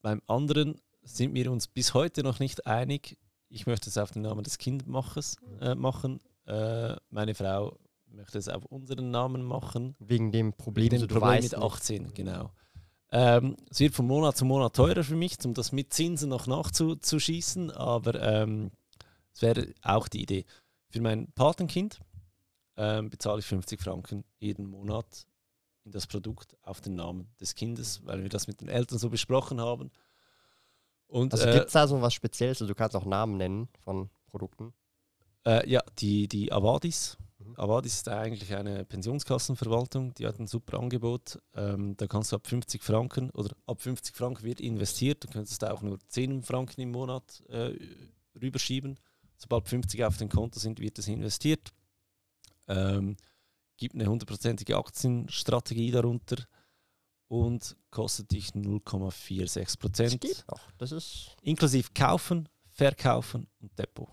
beim 0.00 0.22
anderen 0.26 0.80
sind 1.02 1.34
wir 1.34 1.50
uns 1.50 1.66
bis 1.66 1.94
heute 1.94 2.22
noch 2.22 2.38
nicht 2.38 2.66
einig. 2.66 3.18
Ich 3.48 3.66
möchte 3.66 3.90
es 3.90 3.98
auf 3.98 4.12
den 4.12 4.22
Namen 4.22 4.44
des 4.44 4.58
Kindmachers 4.58 5.36
äh, 5.60 5.74
machen. 5.74 6.20
Äh, 6.46 6.96
meine 7.10 7.34
Frau 7.34 7.76
möchte 8.10 8.38
es 8.38 8.48
auf 8.48 8.64
unseren 8.66 9.10
Namen 9.10 9.42
machen. 9.44 9.94
Wegen 9.98 10.32
dem 10.32 10.52
Problem, 10.52 10.92
Wegen 10.92 11.02
dem 11.02 11.08
Problem 11.08 11.34
mit 11.34 11.42
nicht. 11.42 11.56
18, 11.56 12.14
genau. 12.14 12.52
Ähm, 13.10 13.56
es 13.70 13.80
wird 13.80 13.94
von 13.94 14.06
Monat 14.06 14.36
zu 14.36 14.44
Monat 14.44 14.76
teurer 14.76 15.02
für 15.02 15.16
mich, 15.16 15.36
um 15.44 15.54
das 15.54 15.72
mit 15.72 15.92
Zinsen 15.92 16.28
noch 16.28 16.46
nachzuschießen, 16.46 17.70
aber 17.70 18.20
ähm, 18.20 18.70
es 19.32 19.40
wäre 19.40 19.68
auch 19.82 20.08
die 20.08 20.22
Idee. 20.22 20.44
Für 20.90 21.00
mein 21.00 21.32
Patenkind 21.32 22.00
ähm, 22.76 23.08
bezahle 23.08 23.40
ich 23.40 23.46
50 23.46 23.80
Franken 23.80 24.24
jeden 24.38 24.66
Monat 24.66 25.26
in 25.84 25.92
das 25.92 26.06
Produkt 26.06 26.56
auf 26.62 26.80
den 26.80 26.96
Namen 26.96 27.28
des 27.40 27.54
Kindes, 27.54 28.04
weil 28.04 28.22
wir 28.22 28.28
das 28.28 28.46
mit 28.46 28.60
den 28.60 28.68
Eltern 28.68 28.98
so 28.98 29.08
besprochen 29.08 29.60
haben. 29.60 29.90
Und 31.06 31.32
Also 31.32 31.46
äh, 31.46 31.52
gibt 31.52 31.66
es 31.68 31.72
da 31.72 31.86
so 31.86 32.02
was 32.02 32.12
Spezielles? 32.12 32.60
Also 32.60 32.72
du 32.72 32.74
kannst 32.74 32.94
auch 32.94 33.06
Namen 33.06 33.38
nennen 33.38 33.68
von 33.84 34.10
Produkten. 34.26 34.74
Äh, 35.46 35.68
ja, 35.68 35.82
die, 35.98 36.28
die 36.28 36.52
Avadis. 36.52 37.16
Mhm. 37.56 37.84
Ist 37.84 38.08
eigentlich 38.08 38.54
eine 38.54 38.84
Pensionskassenverwaltung, 38.84 40.14
die 40.14 40.26
hat 40.26 40.38
ein 40.38 40.46
super 40.46 40.78
Angebot. 40.78 41.40
Ähm, 41.54 41.96
da 41.96 42.06
kannst 42.06 42.32
du 42.32 42.36
ab 42.36 42.46
50 42.46 42.82
Franken 42.82 43.30
oder 43.30 43.54
ab 43.66 43.80
50 43.80 44.14
Franken 44.16 44.44
wird 44.44 44.60
investiert. 44.60 45.24
Du 45.24 45.28
könntest 45.28 45.64
auch 45.64 45.82
nur 45.82 45.98
10 46.08 46.42
Franken 46.42 46.80
im 46.80 46.90
Monat 46.90 47.42
äh, 47.48 47.74
rüberschieben. 48.40 48.98
Sobald 49.36 49.68
50 49.68 50.04
auf 50.04 50.16
dem 50.16 50.28
Konto 50.28 50.58
sind, 50.58 50.80
wird 50.80 50.98
es 50.98 51.08
investiert. 51.08 51.70
Ähm, 52.66 53.16
gibt 53.76 53.94
eine 53.94 54.06
hundertprozentige 54.06 54.76
Aktienstrategie 54.76 55.90
darunter 55.90 56.36
und 57.28 57.76
kostet 57.90 58.30
dich 58.32 58.48
0,46 58.50 59.54
Das 59.54 59.76
Prozent. 59.76 60.44
noch. 60.50 60.60
Das 60.78 60.92
ist, 60.92 61.36
Inklusive 61.42 61.90
Kaufen, 61.94 62.48
Verkaufen 62.72 63.46
und 63.60 63.78
Depot. 63.78 64.08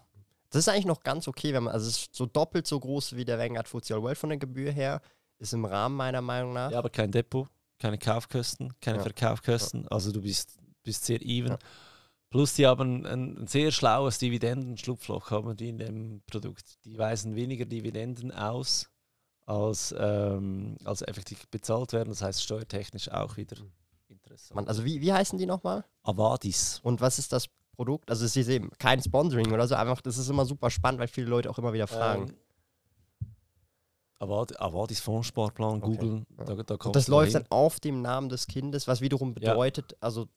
Das 0.55 0.67
ist 0.67 0.69
eigentlich 0.69 0.85
noch 0.85 1.03
ganz 1.03 1.27
okay, 1.27 1.53
wenn 1.53 1.63
man, 1.63 1.73
also 1.73 1.87
es 1.87 1.97
ist 1.97 2.15
so 2.15 2.25
doppelt 2.25 2.65
so 2.65 2.79
groß 2.79 3.17
wie 3.17 3.25
der 3.25 3.37
Vanguard 3.37 3.67
FTSE 3.67 3.95
All 3.95 4.01
World 4.01 4.17
von 4.17 4.29
der 4.29 4.37
Gebühr 4.37 4.71
her. 4.71 5.01
Ist 5.37 5.53
im 5.53 5.65
Rahmen 5.65 5.97
meiner 5.97 6.21
Meinung 6.21 6.53
nach. 6.53 6.71
Ja, 6.71 6.79
aber 6.79 6.89
kein 6.89 7.11
Depot, 7.11 7.49
keine 7.77 7.97
Kaufkosten, 7.97 8.73
keine 8.79 8.99
Ja. 8.99 9.03
Verkaufkosten. 9.03 9.85
Also 9.89 10.13
du 10.13 10.21
bist, 10.21 10.57
bist 10.81 11.03
sehr 11.03 11.21
even. 11.21 11.51
Ja. 11.51 11.59
Plus 12.29 12.53
die 12.53 12.65
haben 12.65 13.05
ein, 13.05 13.37
ein 13.41 13.47
sehr 13.47 13.69
schlaues 13.71 14.17
Dividendenschlupfloch 14.19 15.29
haben 15.29 15.57
die 15.57 15.67
in 15.67 15.77
dem 15.77 16.21
Produkt. 16.25 16.85
Die 16.85 16.97
weisen 16.97 17.35
weniger 17.35 17.65
Dividenden 17.65 18.31
aus, 18.31 18.89
als, 19.45 19.93
ähm, 19.97 20.77
als 20.85 21.01
effektiv 21.01 21.49
bezahlt 21.49 21.91
werden. 21.91 22.09
Das 22.09 22.21
heißt 22.21 22.41
steuertechnisch 22.41 23.11
auch 23.11 23.35
wieder 23.35 23.57
interessant. 24.07 24.55
Man, 24.55 24.67
also 24.69 24.85
wie, 24.85 25.01
wie 25.01 25.11
heißen 25.11 25.37
die 25.37 25.45
nochmal? 25.45 25.83
Avadis. 26.03 26.79
Und 26.81 27.01
was 27.01 27.19
ist 27.19 27.33
das 27.33 27.49
Produkt? 27.75 28.09
Also 28.09 28.25
es 28.25 28.35
ist 28.35 28.47
eben 28.47 28.69
kein 28.79 29.01
Sponsoring 29.01 29.51
oder 29.51 29.67
so, 29.67 29.75
einfach, 29.75 30.01
das 30.01 30.17
ist 30.17 30.29
immer 30.29 30.45
super 30.45 30.69
spannend, 30.71 30.99
weil 30.99 31.07
viele 31.07 31.27
Leute 31.27 31.49
auch 31.49 31.57
immer 31.59 31.73
wieder 31.73 31.87
fragen. 31.87 32.29
Ähm, 32.29 32.35
Avad, 34.19 34.59
Avadis 34.61 35.01
Fondssparplan, 35.01 35.83
Okay, 35.83 35.97
googeln, 35.97 36.25
ja. 36.37 36.45
da, 36.45 36.55
da 36.63 36.73
Und 36.75 36.79
kommst 36.79 36.95
das 36.95 37.05
du 37.05 37.11
läuft 37.11 37.33
hin. 37.33 37.41
dann 37.43 37.51
auf 37.51 37.79
dem 37.79 38.01
Namen 38.01 38.29
des 38.29 38.47
Kindes, 38.47 38.87
was 38.87 39.01
wiederum 39.01 39.29
Ja. 39.39 39.51
bedeutet, 39.51 39.95
also 39.99 40.27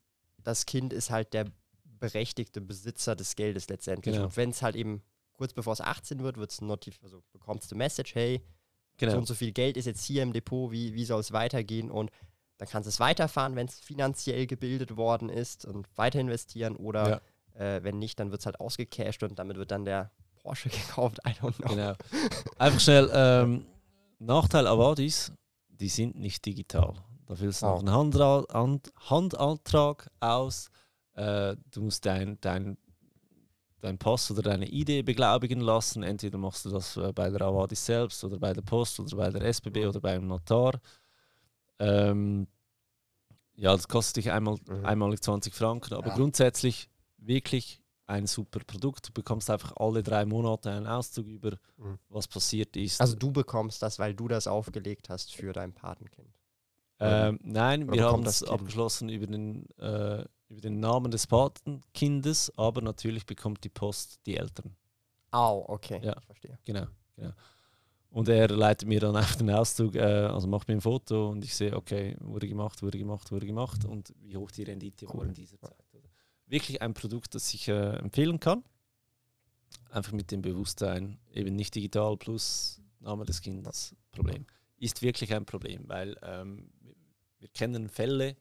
das 0.43 0.67
Kind 0.67 0.93
ist 0.93 1.11
halt 1.11 1.33
der 1.33 1.47
berechtigte 1.85 2.61
Besitzer 2.61 3.15
des 3.17 3.37
Geldes 3.37 3.69
letztendlich. 3.69 4.15
Genau. 4.17 4.27
Und 4.27 4.37
wenn 4.37 4.51
es 4.51 4.63
halt 4.63 4.75
eben 4.77 5.03
kurz 5.33 5.53
bevor 5.53 5.73
es 5.73 5.81
18 5.81 6.23
wird, 6.23 6.37
wird 6.37 6.51
es 6.51 6.61
notif 6.61 6.99
also 7.03 7.23
bekommst 7.33 7.71
du 7.71 7.77
Message, 7.77 8.15
hey, 8.15 8.41
so 8.41 9.07
Genau. 9.07 9.19
und 9.19 9.27
so 9.29 9.35
viel 9.35 9.53
Geld 9.53 9.77
ist 9.77 9.85
jetzt 9.87 10.03
hier 10.05 10.25
im 10.25 10.33
Depot, 10.33 10.73
wie, 10.73 10.93
wie 10.95 11.05
soll 11.05 11.21
es 11.21 11.31
weitergehen? 11.33 11.89
Und 11.89 12.11
dann 12.59 12.69
kannst 12.69 12.87
du 12.87 12.91
es 12.91 13.01
weiterfahren, 13.01 13.57
wenn 13.57 13.67
es 13.67 13.79
finanziell 13.81 14.47
gebildet 14.47 14.97
worden 14.97 15.29
ist 15.29 15.65
und 15.65 15.87
weiter 15.97 16.21
investieren 16.21 16.77
oder 16.77 17.21
äh, 17.55 17.83
wenn 17.83 17.99
nicht, 17.99 18.19
dann 18.21 18.31
wird 18.31 18.41
es 18.41 18.47
halt 18.47 18.61
ausgecashed 18.61 19.23
und 19.23 19.39
damit 19.39 19.57
wird 19.57 19.71
dann 19.71 19.85
der 19.85 20.11
Porsche 20.43 20.69
gekauft. 20.69 21.19
I 21.27 21.31
don't 21.31 21.57
know. 21.57 21.69
Genau. 21.69 21.95
Einfach 22.59 22.81
schnell, 22.81 23.11
ähm, 23.13 23.65
Nachteil 24.19 24.67
Avadis, 24.67 25.33
die 25.69 25.89
sind 25.89 26.19
nicht 26.19 26.45
digital. 26.45 26.95
Da 27.27 27.35
füllst 27.37 27.63
du 27.63 27.67
Oh. 27.67 27.71
noch 27.71 27.79
einen 27.81 27.93
Handra 27.93 28.45
Hand 28.53 28.93
Handantrag 29.09 30.11
aus. 30.21 30.71
Äh, 31.15 31.57
du 31.71 31.83
musst 31.83 32.05
dein, 32.07 32.39
dein, 32.41 32.77
dein 33.81 33.99
Pass 33.99 34.31
oder 34.31 34.43
deine 34.43 34.67
ID 34.73 35.05
beglaubigen 35.05 35.61
lassen. 35.61 36.03
Entweder 36.03 36.39
machst 36.39 36.65
du 36.65 36.71
das 36.71 36.97
äh, 36.97 37.13
bei 37.13 37.31
der 37.31 37.43
Avadis 37.43 37.85
selbst 37.85 38.25
oder 38.25 38.39
bei 38.39 38.53
der 38.53 38.63
Post 38.63 38.99
oder 39.01 39.17
bei 39.17 39.31
der 39.31 39.43
SBB 39.43 39.87
oder 39.87 40.01
beim 40.01 40.27
Notar. 40.27 40.73
Ähm, 41.79 42.47
ja, 43.55 43.73
das 43.73 43.89
kostet 43.89 44.17
dich 44.25 44.31
einmal, 44.33 44.57
Mhm. 44.67 44.85
einmalig 44.85 45.21
20 45.23 45.55
Franken, 45.55 45.95
aber 45.95 46.09
Ja. 46.11 46.15
grundsätzlich 46.15 46.89
wirklich 47.17 47.83
ein 48.07 48.27
super 48.27 48.61
Produkt. 48.67 49.09
Du 49.09 49.13
bekommst 49.13 49.51
einfach 49.51 49.75
alle 49.77 50.03
drei 50.03 50.25
Monate 50.25 50.71
einen 50.71 50.87
Auszug 50.87 51.27
über, 51.27 51.57
Mhm. 51.77 51.99
was 52.09 52.27
passiert 52.29 52.77
ist. 52.77 53.01
Also 53.01 53.17
du 53.17 53.31
bekommst 53.33 53.83
das, 53.83 53.99
weil 53.99 54.15
du 54.15 54.29
das 54.29 54.47
aufgelegt 54.47 55.09
hast 55.11 55.35
für 55.35 55.53
dein 55.53 55.73
Patenkind. 55.73 56.29
ähm, 57.01 57.39
nein, 57.45 57.85
oder 57.85 57.93
wir 57.93 58.05
haben 58.07 58.25
das 58.25 58.43
abgeschlossen 58.43 59.09
über 59.09 59.27
den, 59.29 59.69
äh, 59.79 60.25
über 60.49 60.61
den 60.61 60.81
Namen 60.81 61.13
des 61.13 61.29
Patenkindes, 61.29 62.53
aber 62.57 62.81
natürlich 62.81 63.25
bekommt 63.25 63.63
die 63.63 63.69
Post 63.69 64.19
die 64.27 64.37
Eltern. 64.37 64.75
Au, 65.31 65.65
okay, 65.69 66.01
Ja. 66.03 66.17
ich 66.19 66.25
verstehe. 66.27 66.59
Genau, 66.65 66.87
genau. 67.15 67.31
Und 68.11 68.29
er 68.29 68.49
leitet 68.49 68.89
mir 68.89 69.01
dann 69.01 69.15
einfach 69.17 69.37
den 69.37 69.51
Auszug, 69.51 69.95
äh, 69.95 70.01
also 70.01 70.47
macht 70.49 70.69
mir 70.69 70.75
ein 70.75 70.81
Foto 70.81 71.31
und 71.31 71.45
ich 71.45 71.55
sehe, 71.55 71.77
okay, 71.77 72.17
wurde 72.21 72.49
gemacht, 72.49 72.83
wurde 72.83 72.99
gemacht, 72.99 73.31
wurde 73.31 73.47
gemacht 73.47 73.85
und 73.85 74.15
wie 74.21 74.37
hoch 74.37 74.51
die 74.51 74.63
Rendite 74.63 75.07
Cool. 75.07 75.19
war 75.21 75.27
in 75.27 75.35
dieser 75.35 75.59
Zeit. 75.61 75.77
Oder? 75.93 76.09
Wirklich 76.47 76.81
ein 76.81 76.95
Produkt, 76.95 77.35
das 77.35 77.53
ich 77.53 77.69
äh, 77.69 77.97
empfehlen 77.99 78.41
kann. 78.41 78.65
Einfach 79.91 80.13
mit 80.13 80.31
dem 80.31 80.43
Bewusstsein, 80.43 81.19
eben 81.33 81.55
nicht 81.55 81.75
digital 81.75 82.17
plus 82.17 82.81
Name 83.01 83.25
des 83.25 83.41
Kindes, 83.43 83.95
Problem. 84.13 84.47
Ist 84.79 85.03
wirklich 85.03 85.33
ein 85.35 85.45
Problem, 85.45 85.89
weil 85.89 86.17
ähm, 86.23 86.71
wir- 86.81 86.95
wir 87.41 87.49
kennen 87.49 87.89
Fälle, 87.89 88.37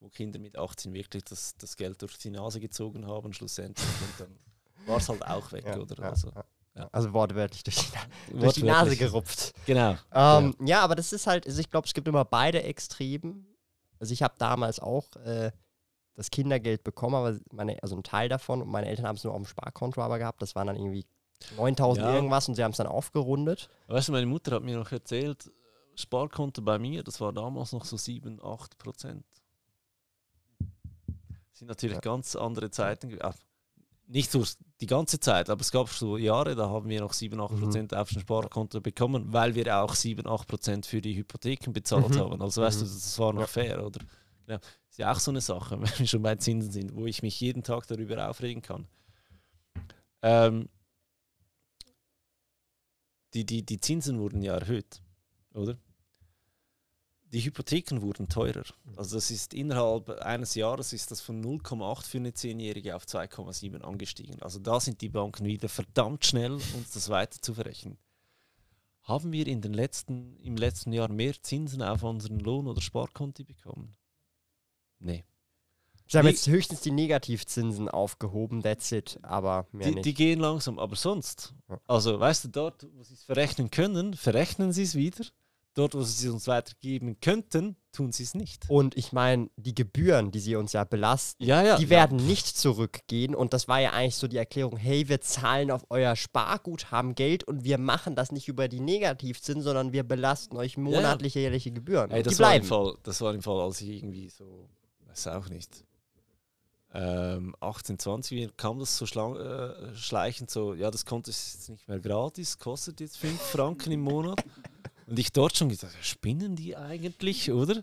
wo 0.00 0.08
Kinder 0.08 0.38
mit 0.38 0.58
18 0.58 0.92
wirklich 0.92 1.24
das, 1.24 1.56
das 1.56 1.76
Geld 1.76 2.02
durch 2.02 2.18
die 2.18 2.30
Nase 2.30 2.60
gezogen 2.60 3.06
haben, 3.06 3.32
schlussendlich. 3.32 3.86
Und 4.18 4.20
dann 4.20 4.86
war 4.86 4.98
es 4.98 5.08
halt 5.08 5.24
auch 5.24 5.50
weg, 5.52 5.64
Ja, 5.66 5.78
oder? 5.78 5.96
ja, 5.96 6.10
also, 6.10 6.28
ja. 6.30 6.44
Ja. 6.76 6.88
Also 6.92 7.12
wortwörtlich 7.12 7.62
durch 7.64 7.76
die, 7.76 7.86
Na- 8.32 8.40
durch 8.40 8.54
die 8.54 8.62
Nase 8.62 8.78
wortwörtlich. 8.90 8.98
gerupft. 8.98 9.52
Genau. 9.66 9.96
Ähm, 10.12 10.54
ja. 10.64 10.80
aber 10.80 10.94
das 10.96 11.12
ist 11.12 11.26
halt, 11.26 11.46
also 11.46 11.60
ich 11.60 11.70
glaube, 11.70 11.86
es 11.86 11.94
gibt 11.94 12.08
immer 12.08 12.24
beide 12.24 12.62
Extremen. 12.62 13.46
Also 14.00 14.12
ich 14.12 14.22
habe 14.22 14.34
damals 14.38 14.80
auch 14.80 15.14
äh, 15.24 15.50
das 16.16 16.30
Kindergeld 16.30 16.84
bekommen, 16.84 17.14
aber 17.14 17.38
meine, 17.52 17.82
also 17.82 17.94
einen 17.94 18.02
Teil 18.04 18.28
davon 18.28 18.60
und 18.62 18.68
meine 18.68 18.88
Eltern 18.88 19.06
haben 19.06 19.16
es 19.16 19.24
nur 19.24 19.32
auf 19.32 19.40
dem 19.40 19.46
Sparkonto 19.46 20.00
aber 20.02 20.18
gehabt. 20.18 20.42
Das 20.42 20.54
waren 20.54 20.66
dann 20.66 20.76
irgendwie 20.76 21.06
9000 21.56 22.04
Ja. 22.06 22.14
irgendwas 22.14 22.48
und 22.48 22.54
sie 22.54 22.64
haben 22.64 22.70
es 22.72 22.76
dann 22.76 22.86
aufgerundet. 22.86 23.68
Weißt 23.88 24.08
du, 24.08 24.12
meine 24.12 24.26
Mutter 24.26 24.56
hat 24.56 24.62
mir 24.62 24.76
noch 24.76 24.90
erzählt, 24.92 25.50
Sparkonto 25.96 26.60
bei 26.62 26.78
mir, 26.78 27.02
das 27.04 27.20
war 27.20 27.32
damals 27.32 27.72
noch 27.72 27.84
so 27.84 27.96
7, 27.96 28.40
8 28.44 28.78
Prozent. 28.78 29.24
Sind 31.52 31.68
natürlich 31.68 31.96
Ja. 31.96 32.00
ganz 32.00 32.34
andere 32.36 32.70
Zeiten. 32.70 33.16
ah, 33.22 33.32
Nicht 34.06 34.30
so 34.30 34.44
die 34.80 34.86
ganze 34.86 35.18
Zeit, 35.18 35.48
aber 35.48 35.62
es 35.62 35.70
gab 35.70 35.88
so 35.88 36.18
Jahre, 36.18 36.54
da 36.54 36.68
haben 36.68 36.88
wir 36.90 37.00
noch 37.00 37.14
7, 37.14 37.40
8 37.40 37.58
Prozent 37.58 37.94
auf 37.94 38.10
dem 38.10 38.20
Sparkonto 38.20 38.80
bekommen, 38.82 39.32
weil 39.32 39.54
wir 39.54 39.78
auch 39.82 39.94
7, 39.94 40.26
8 40.26 40.46
Prozent 40.46 40.84
für 40.86 41.00
die 41.00 41.16
Hypotheken 41.16 41.72
bezahlt 41.72 42.10
Mhm. 42.10 42.18
haben. 42.18 42.42
Also 42.42 42.60
weißt 42.60 42.80
Mhm. 42.82 42.84
du, 42.86 42.92
das 42.92 43.18
war 43.18 43.32
noch 43.32 43.40
Ja. 43.42 43.46
fair, 43.46 43.84
oder? 43.86 44.00
Genau. 44.46 44.58
Ist 44.90 44.98
ja 44.98 45.10
auch 45.10 45.18
so 45.18 45.30
eine 45.30 45.40
Sache, 45.40 45.80
wenn 45.80 45.98
wir 45.98 46.06
schon 46.06 46.22
bei 46.22 46.36
Zinsen 46.36 46.70
sind, 46.70 46.94
wo 46.94 47.06
ich 47.06 47.22
mich 47.22 47.40
jeden 47.40 47.62
Tag 47.62 47.86
darüber 47.86 48.28
aufregen 48.28 48.60
kann. 48.62 48.86
Ähm, 50.20 50.68
die, 53.32 53.44
die, 53.46 53.64
die 53.64 53.80
Zinsen 53.80 54.18
wurden 54.20 54.42
ja 54.42 54.54
erhöht, 54.54 55.00
oder? 55.54 55.78
Die 57.34 57.40
Hypotheken 57.40 58.00
wurden 58.00 58.28
teurer. 58.28 58.62
Also 58.94 59.16
das 59.16 59.32
ist 59.32 59.54
innerhalb 59.54 60.08
eines 60.20 60.54
Jahres 60.54 60.92
ist 60.92 61.10
das 61.10 61.20
von 61.20 61.42
0,8 61.44 62.06
für 62.06 62.18
eine 62.18 62.30
10-Jährige 62.30 62.94
auf 62.94 63.06
2,7 63.06 63.80
angestiegen. 63.80 64.40
Also 64.40 64.60
da 64.60 64.78
sind 64.78 65.00
die 65.00 65.08
Banken 65.08 65.44
wieder 65.44 65.68
verdammt 65.68 66.24
schnell, 66.24 66.52
uns 66.52 66.92
das 66.92 67.08
weiter 67.08 67.40
zu 67.40 67.52
verrechnen. 67.52 67.98
Haben 69.02 69.32
wir 69.32 69.48
in 69.48 69.60
den 69.62 69.74
letzten, 69.74 70.36
im 70.42 70.56
letzten 70.56 70.92
Jahr 70.92 71.08
mehr 71.10 71.34
Zinsen 71.42 71.82
auf 71.82 72.04
unseren 72.04 72.38
Lohn- 72.38 72.68
oder 72.68 72.80
Sparkonti 72.80 73.42
bekommen? 73.42 73.96
Nee. 75.00 75.24
Sie 76.06 76.16
haben 76.16 76.28
jetzt 76.28 76.46
höchstens 76.46 76.82
die 76.82 76.92
Negativzinsen 76.92 77.88
aufgehoben, 77.88 78.62
that's 78.62 78.92
it, 78.92 79.18
aber 79.22 79.66
mehr 79.72 79.88
Die, 79.88 79.94
nicht. 79.96 80.04
die 80.04 80.14
gehen 80.14 80.38
langsam, 80.38 80.78
aber 80.78 80.94
sonst. 80.94 81.52
Also, 81.88 82.20
weißt 82.20 82.44
du, 82.44 82.48
dort, 82.50 82.86
wo 82.94 83.02
sie 83.02 83.14
es 83.14 83.24
verrechnen 83.24 83.72
können, 83.72 84.14
verrechnen 84.14 84.72
sie 84.72 84.82
es 84.82 84.94
wieder. 84.94 85.24
Dort, 85.74 85.94
wo 85.94 86.02
sie 86.02 86.28
es 86.28 86.32
uns 86.32 86.46
weitergeben 86.46 87.18
könnten, 87.20 87.76
tun 87.90 88.12
sie 88.12 88.22
es 88.22 88.34
nicht. 88.34 88.64
und 88.68 88.96
ich 88.96 89.12
meine, 89.12 89.50
die 89.56 89.74
Gebühren, 89.74 90.30
die 90.30 90.38
sie 90.40 90.54
uns 90.56 90.72
ja 90.72 90.84
belasten, 90.84 91.44
Ja, 91.44 91.62
ja. 91.62 91.76
die 91.76 91.90
werden 91.90 92.16
nicht 92.26 92.46
zurückgehen. 92.46 93.34
Und 93.34 93.52
das 93.52 93.66
war 93.68 93.80
ja 93.80 93.90
eigentlich 93.92 94.16
so 94.16 94.28
die 94.28 94.36
Erklärung, 94.36 94.76
hey, 94.76 95.08
wir 95.08 95.20
zahlen 95.20 95.70
auf 95.70 95.84
euer 95.90 96.14
Sparguthaben 96.16 97.14
Geld 97.14 97.44
und 97.44 97.64
wir 97.64 97.78
machen 97.78 98.14
das 98.14 98.30
nicht 98.32 98.46
über 98.48 98.68
die 98.68 98.80
Negativzinsen, 98.80 99.62
sondern 99.62 99.92
wir 99.92 100.04
belasten 100.04 100.56
euch 100.56 100.76
monatliche, 100.76 101.40
jährliche 101.40 101.72
Gebühren. 101.72 102.10
Ey, 102.12 102.22
das, 102.22 102.34
die 102.34 102.38
war 102.42 102.54
im 102.54 102.62
bleiben. 102.62 102.66
Fall, 102.86 102.96
das 103.02 103.20
war 103.20 103.34
im 103.34 103.42
Fall, 103.42 103.60
als 103.60 103.80
ich 103.80 103.88
irgendwie 103.90 104.28
so, 104.28 104.68
weiß 105.08 105.26
auch 105.28 105.48
nicht, 105.48 105.84
ähm, 106.96 107.56
18, 107.60 107.98
20 107.98 108.56
kam 108.56 108.78
das 108.78 108.96
so 108.96 109.06
schlang, 109.06 109.34
äh, 109.36 109.94
schleichend 109.96 110.50
so, 110.50 110.74
ja, 110.74 110.92
das 110.92 111.04
Konto 111.04 111.30
ist 111.30 111.54
jetzt 111.54 111.68
nicht 111.68 111.88
mehr 111.88 111.98
gratis, 111.98 112.58
kostet 112.58 113.00
jetzt 113.00 113.18
5 113.18 113.40
Franken 113.40 113.90
im 113.90 114.02
Monat. 114.02 114.44
Und 115.06 115.18
ich 115.18 115.32
dort 115.32 115.56
schon 115.56 115.68
gedacht, 115.68 115.94
spinnen 116.02 116.56
die 116.56 116.76
eigentlich, 116.76 117.50
oder? 117.50 117.82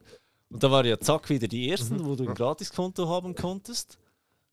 Und 0.49 0.63
da 0.63 0.71
war 0.71 0.85
ja 0.85 0.99
zack 0.99 1.29
wieder 1.29 1.47
die 1.47 1.69
ersten, 1.69 2.03
wo 2.05 2.15
du 2.15 2.27
ein 2.27 2.35
Gratiskonto 2.35 3.07
haben 3.07 3.35
konntest. 3.35 3.97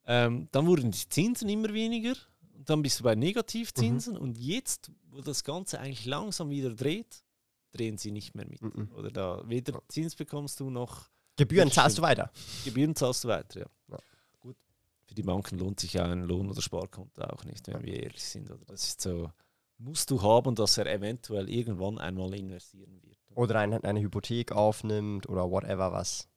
Ähm, 0.06 0.48
dann 0.52 0.66
wurden 0.66 0.90
die 0.90 1.08
Zinsen 1.08 1.48
immer 1.48 1.72
weniger. 1.72 2.14
Und 2.56 2.70
dann 2.70 2.82
bist 2.82 3.00
du 3.00 3.04
bei 3.04 3.14
Negativzinsen. 3.14 4.16
Und 4.16 4.38
jetzt, 4.38 4.90
wo 5.10 5.20
das 5.20 5.44
Ganze 5.44 5.80
eigentlich 5.80 6.06
langsam 6.06 6.50
wieder 6.50 6.70
dreht, 6.70 7.22
drehen 7.72 7.98
sie 7.98 8.12
nicht 8.12 8.34
mehr 8.34 8.46
mit. 8.46 8.62
Mhm. 8.62 8.90
Oder 8.96 9.10
da 9.10 9.42
weder 9.46 9.82
Zins 9.88 10.14
bekommst 10.14 10.60
du 10.60 10.70
noch 10.70 11.08
Gebühren 11.36 11.70
zahlst 11.70 11.98
du 11.98 12.02
weiter. 12.02 12.30
Gebühren 12.64 12.94
zahlst 12.96 13.24
du 13.24 13.28
weiter. 13.28 13.60
Ja. 13.60 13.66
Ja. 13.90 13.98
Gut. 14.40 14.56
Für 15.06 15.14
die 15.14 15.22
Banken 15.22 15.58
lohnt 15.58 15.78
sich 15.78 15.92
ja 15.92 16.04
ein 16.04 16.24
Lohn- 16.24 16.50
oder 16.50 16.60
Sparkonto 16.60 17.22
auch 17.22 17.44
nicht, 17.44 17.66
wenn 17.68 17.82
wir 17.84 18.02
ehrlich 18.02 18.24
sind. 18.24 18.50
Oder 18.50 18.64
das 18.66 18.88
ist 18.88 19.00
so, 19.00 19.30
musst 19.78 20.10
du 20.10 20.22
haben, 20.22 20.54
dass 20.54 20.78
er 20.78 20.86
eventuell 20.86 21.48
irgendwann 21.48 21.98
einmal 21.98 22.34
investieren 22.34 23.00
wird. 23.02 23.18
Oder 23.34 23.60
ein, 23.60 23.72
eine 23.72 24.00
Hypothek 24.00 24.52
aufnimmt 24.52 25.28
oder 25.28 25.50
whatever 25.50 25.92
was. 25.92 26.28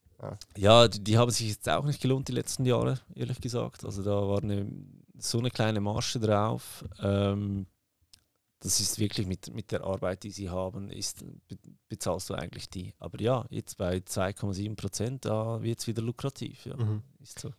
Ja, 0.56 0.88
die, 0.88 1.04
die 1.04 1.18
haben 1.18 1.32
sich 1.32 1.50
jetzt 1.50 1.68
auch 1.68 1.84
nicht 1.84 2.02
gelohnt 2.02 2.28
die 2.28 2.34
letzten 2.34 2.66
Jahre, 2.66 3.00
ehrlich 3.16 3.42
gesagt. 3.42 3.84
Also 3.84 4.04
da 4.04 4.12
war 4.12 4.44
eine, 4.44 4.72
so 5.18 5.40
eine 5.40 5.50
kleine 5.50 5.82
Marge 5.82 6.20
drauf. 6.20 6.86
Ähm, 7.02 7.66
das 8.60 8.80
ist 8.80 9.00
wirklich 9.00 9.26
mit, 9.26 9.52
mit 9.54 9.72
der 9.72 9.84
Arbeit, 9.84 10.24
die 10.24 10.30
sie 10.30 10.50
haben, 10.50 10.92
ist, 10.92 11.26
be, 11.48 11.58
bezahlst 11.90 12.30
du 12.30 12.36
eigentlich 12.36 12.70
die. 12.70 12.94
Aber 13.00 13.20
ja, 13.20 13.46
jetzt 13.50 13.78
bei 13.78 13.98
2,7 13.98 14.76
Prozent, 14.76 15.26
da 15.26 15.64
wird 15.64 15.80
es 15.80 15.88
wieder 15.88 16.04
lukrativ. 16.04 16.66
Ja. 16.68 16.76
Ist 17.20 17.40
so. 17.40 17.52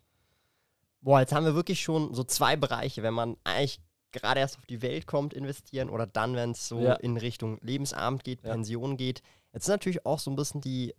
Boah, 1.00 1.18
jetzt 1.18 1.32
haben 1.32 1.44
wir 1.44 1.56
wirklich 1.56 1.82
schon 1.82 2.14
so 2.14 2.22
zwei 2.22 2.54
Bereiche, 2.54 3.02
wenn 3.02 3.14
man 3.14 3.36
eigentlich 3.42 3.80
gerade 4.12 4.40
erst 4.40 4.58
auf 4.58 4.66
die 4.66 4.82
Welt 4.82 5.06
kommt, 5.06 5.34
investieren 5.34 5.88
oder 5.90 6.06
dann, 6.06 6.34
wenn 6.36 6.52
es 6.52 6.68
so 6.68 6.80
Ja. 6.80 6.94
in 6.94 7.16
Richtung 7.16 7.58
Lebensabend 7.62 8.24
geht, 8.24 8.42
Ja. 8.42 8.52
Pension 8.52 8.96
geht. 8.96 9.22
Jetzt 9.52 9.64
ist 9.64 9.68
natürlich 9.68 10.06
auch 10.06 10.18
so 10.18 10.30
ein 10.30 10.36
bisschen 10.36 10.60
die 10.60 10.94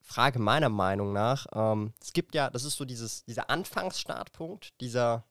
Frage 0.00 0.38
meiner 0.38 0.68
Meinung 0.70 1.12
nach. 1.12 1.46
Ähm, 1.52 1.92
es 2.00 2.12
gibt 2.12 2.34
ja, 2.34 2.48
das 2.50 2.64
ist 2.64 2.76
so 2.76 2.84
dieses, 2.84 3.24
dieser 3.24 3.50
Anfangsstartpunkt, 3.50 4.80
dieser, 4.80 5.24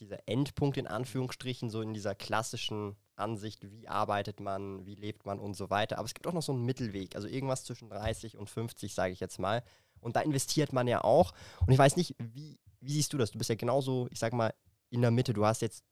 dieser 0.00 0.18
Endpunkt 0.26 0.76
in 0.76 0.86
Anführungsstrichen, 0.86 1.70
so 1.70 1.80
in 1.82 1.94
dieser 1.94 2.14
klassischen 2.14 2.96
Ansicht, 3.16 3.70
wie 3.70 3.88
arbeitet 3.88 4.40
man, 4.40 4.86
wie 4.86 4.94
lebt 4.94 5.26
man 5.26 5.38
und 5.38 5.54
so 5.54 5.70
weiter. 5.70 5.98
Aber 5.98 6.06
es 6.06 6.14
gibt 6.14 6.26
auch 6.26 6.32
noch 6.32 6.42
so 6.42 6.52
einen 6.52 6.64
Mittelweg, 6.64 7.16
also 7.16 7.26
irgendwas 7.28 7.64
zwischen 7.64 7.88
30 7.88 8.36
und 8.36 8.48
50, 8.50 8.94
sage 8.94 9.12
ich 9.12 9.20
jetzt 9.20 9.38
mal. 9.38 9.62
Und 10.00 10.16
da 10.16 10.20
investiert 10.20 10.72
man 10.72 10.86
ja 10.86 11.02
auch. 11.02 11.32
Und 11.66 11.72
ich 11.72 11.78
weiß 11.78 11.96
nicht, 11.96 12.14
wie, 12.18 12.58
wie 12.80 12.92
siehst 12.92 13.12
du 13.12 13.18
das? 13.18 13.30
Du 13.32 13.38
bist 13.38 13.50
ja 13.50 13.56
genauso, 13.56 14.08
ich 14.10 14.18
sag 14.18 14.32
mal, 14.32 14.52
in 14.90 15.00
der 15.02 15.10
Mitte. 15.10 15.32
Du 15.32 15.44
hast 15.44 15.62
jetzt 15.62 15.82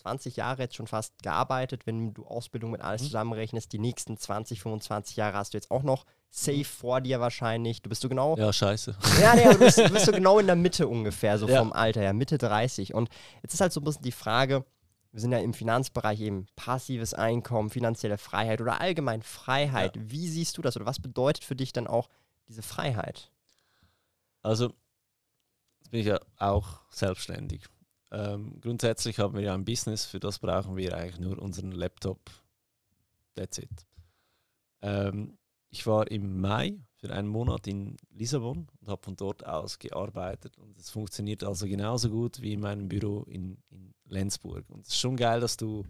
20 0.00 0.36
Jahre 0.36 0.62
jetzt 0.62 0.76
schon 0.76 0.86
fast 0.86 1.22
gearbeitet, 1.22 1.86
wenn 1.86 2.14
du 2.14 2.26
Ausbildung 2.26 2.70
mit 2.70 2.80
alles 2.80 3.02
mhm. 3.02 3.06
zusammenrechnest. 3.06 3.72
Die 3.72 3.78
nächsten 3.78 4.16
20, 4.16 4.62
25 4.62 5.16
Jahre 5.16 5.36
hast 5.36 5.54
du 5.54 5.58
jetzt 5.58 5.70
auch 5.70 5.82
noch 5.82 6.04
safe 6.30 6.58
mhm. 6.58 6.64
vor 6.64 7.00
dir 7.00 7.20
wahrscheinlich. 7.20 7.82
Du 7.82 7.88
bist 7.88 8.02
so 8.02 8.08
genau. 8.08 8.36
Ja, 8.36 8.52
scheiße. 8.52 8.96
Ja, 9.20 9.34
nee, 9.34 9.44
du 9.44 9.58
bist, 9.58 9.78
du 9.78 9.90
bist 9.90 10.06
so 10.06 10.12
genau 10.20 10.38
in 10.38 10.46
der 10.46 10.56
Mitte 10.56 10.88
ungefähr, 10.88 11.38
so 11.38 11.48
ja. 11.48 11.58
vom 11.58 11.72
Alter 11.72 12.00
her, 12.00 12.12
Mitte 12.12 12.38
30. 12.38 12.94
Und 12.94 13.08
jetzt 13.42 13.54
ist 13.54 13.60
halt 13.60 13.72
so 13.72 13.80
ein 13.80 13.84
bisschen 13.84 14.02
die 14.02 14.12
Frage, 14.12 14.64
wir 15.12 15.20
sind 15.20 15.32
ja 15.32 15.38
im 15.38 15.54
Finanzbereich 15.54 16.20
eben 16.20 16.46
passives 16.56 17.14
Einkommen, 17.14 17.68
finanzielle 17.70 18.16
Freiheit 18.16 18.60
oder 18.60 18.80
allgemein 18.80 19.22
Freiheit. 19.22 19.96
Ja. 19.96 20.02
Wie 20.06 20.28
siehst 20.28 20.56
du 20.56 20.62
das 20.62 20.76
oder 20.76 20.86
was 20.86 21.00
bedeutet 21.00 21.44
für 21.44 21.56
dich 21.56 21.72
dann 21.72 21.86
auch 21.86 22.08
diese 22.48 22.62
Freiheit? 22.62 23.30
Also, 24.42 24.72
jetzt 25.80 25.90
bin 25.90 26.00
ich 26.00 26.06
ja 26.06 26.20
auch 26.38 26.80
selbstständig. 26.90 27.64
Ähm, 28.12 28.60
grundsätzlich 28.60 29.18
haben 29.18 29.34
wir 29.34 29.42
ja 29.42 29.54
ein 29.54 29.64
Business, 29.64 30.04
für 30.04 30.20
das 30.20 30.38
brauchen 30.38 30.76
wir 30.76 30.96
eigentlich 30.96 31.20
nur 31.20 31.38
unseren 31.40 31.72
Laptop. 31.72 32.18
That's 33.34 33.58
it. 33.58 33.86
Ähm, 34.82 35.38
ich 35.70 35.86
war 35.86 36.10
im 36.10 36.40
Mai 36.40 36.80
für 36.96 37.12
einen 37.12 37.28
Monat 37.28 37.66
in 37.66 37.96
Lissabon 38.10 38.66
und 38.80 38.88
habe 38.88 39.02
von 39.02 39.16
dort 39.16 39.46
aus 39.46 39.78
gearbeitet. 39.78 40.58
Und 40.58 40.78
es 40.78 40.90
funktioniert 40.90 41.44
also 41.44 41.66
genauso 41.66 42.10
gut 42.10 42.42
wie 42.42 42.52
in 42.52 42.60
meinem 42.60 42.88
Büro 42.88 43.22
in, 43.22 43.56
in 43.70 43.94
Lenzburg. 44.06 44.68
Und 44.68 44.82
es 44.82 44.88
ist 44.88 45.00
schon 45.00 45.16
geil, 45.16 45.40
dass 45.40 45.56
du 45.56 45.84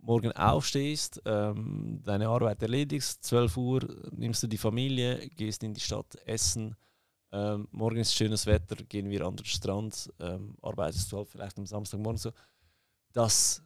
morgen 0.00 0.32
aufstehst, 0.32 1.20
ähm, 1.26 2.00
deine 2.04 2.28
Arbeit 2.28 2.62
erledigst, 2.62 3.24
12 3.24 3.56
Uhr 3.56 4.10
nimmst 4.12 4.42
du 4.42 4.46
die 4.46 4.56
Familie, 4.56 5.28
gehst 5.30 5.62
in 5.62 5.74
die 5.74 5.80
Stadt 5.80 6.16
essen. 6.24 6.76
Ähm, 7.30 7.68
morgen 7.72 7.98
ist 7.98 8.14
schönes 8.14 8.46
Wetter, 8.46 8.76
gehen 8.76 9.10
wir 9.10 9.26
an 9.26 9.36
den 9.36 9.44
Strand, 9.44 10.10
ähm, 10.18 10.56
arbeitest 10.62 11.12
du 11.12 11.18
halt 11.18 11.28
vielleicht 11.28 11.58
am 11.58 11.66
Samstagmorgen 11.66 12.18
so. 12.18 12.32
Dass 13.12 13.62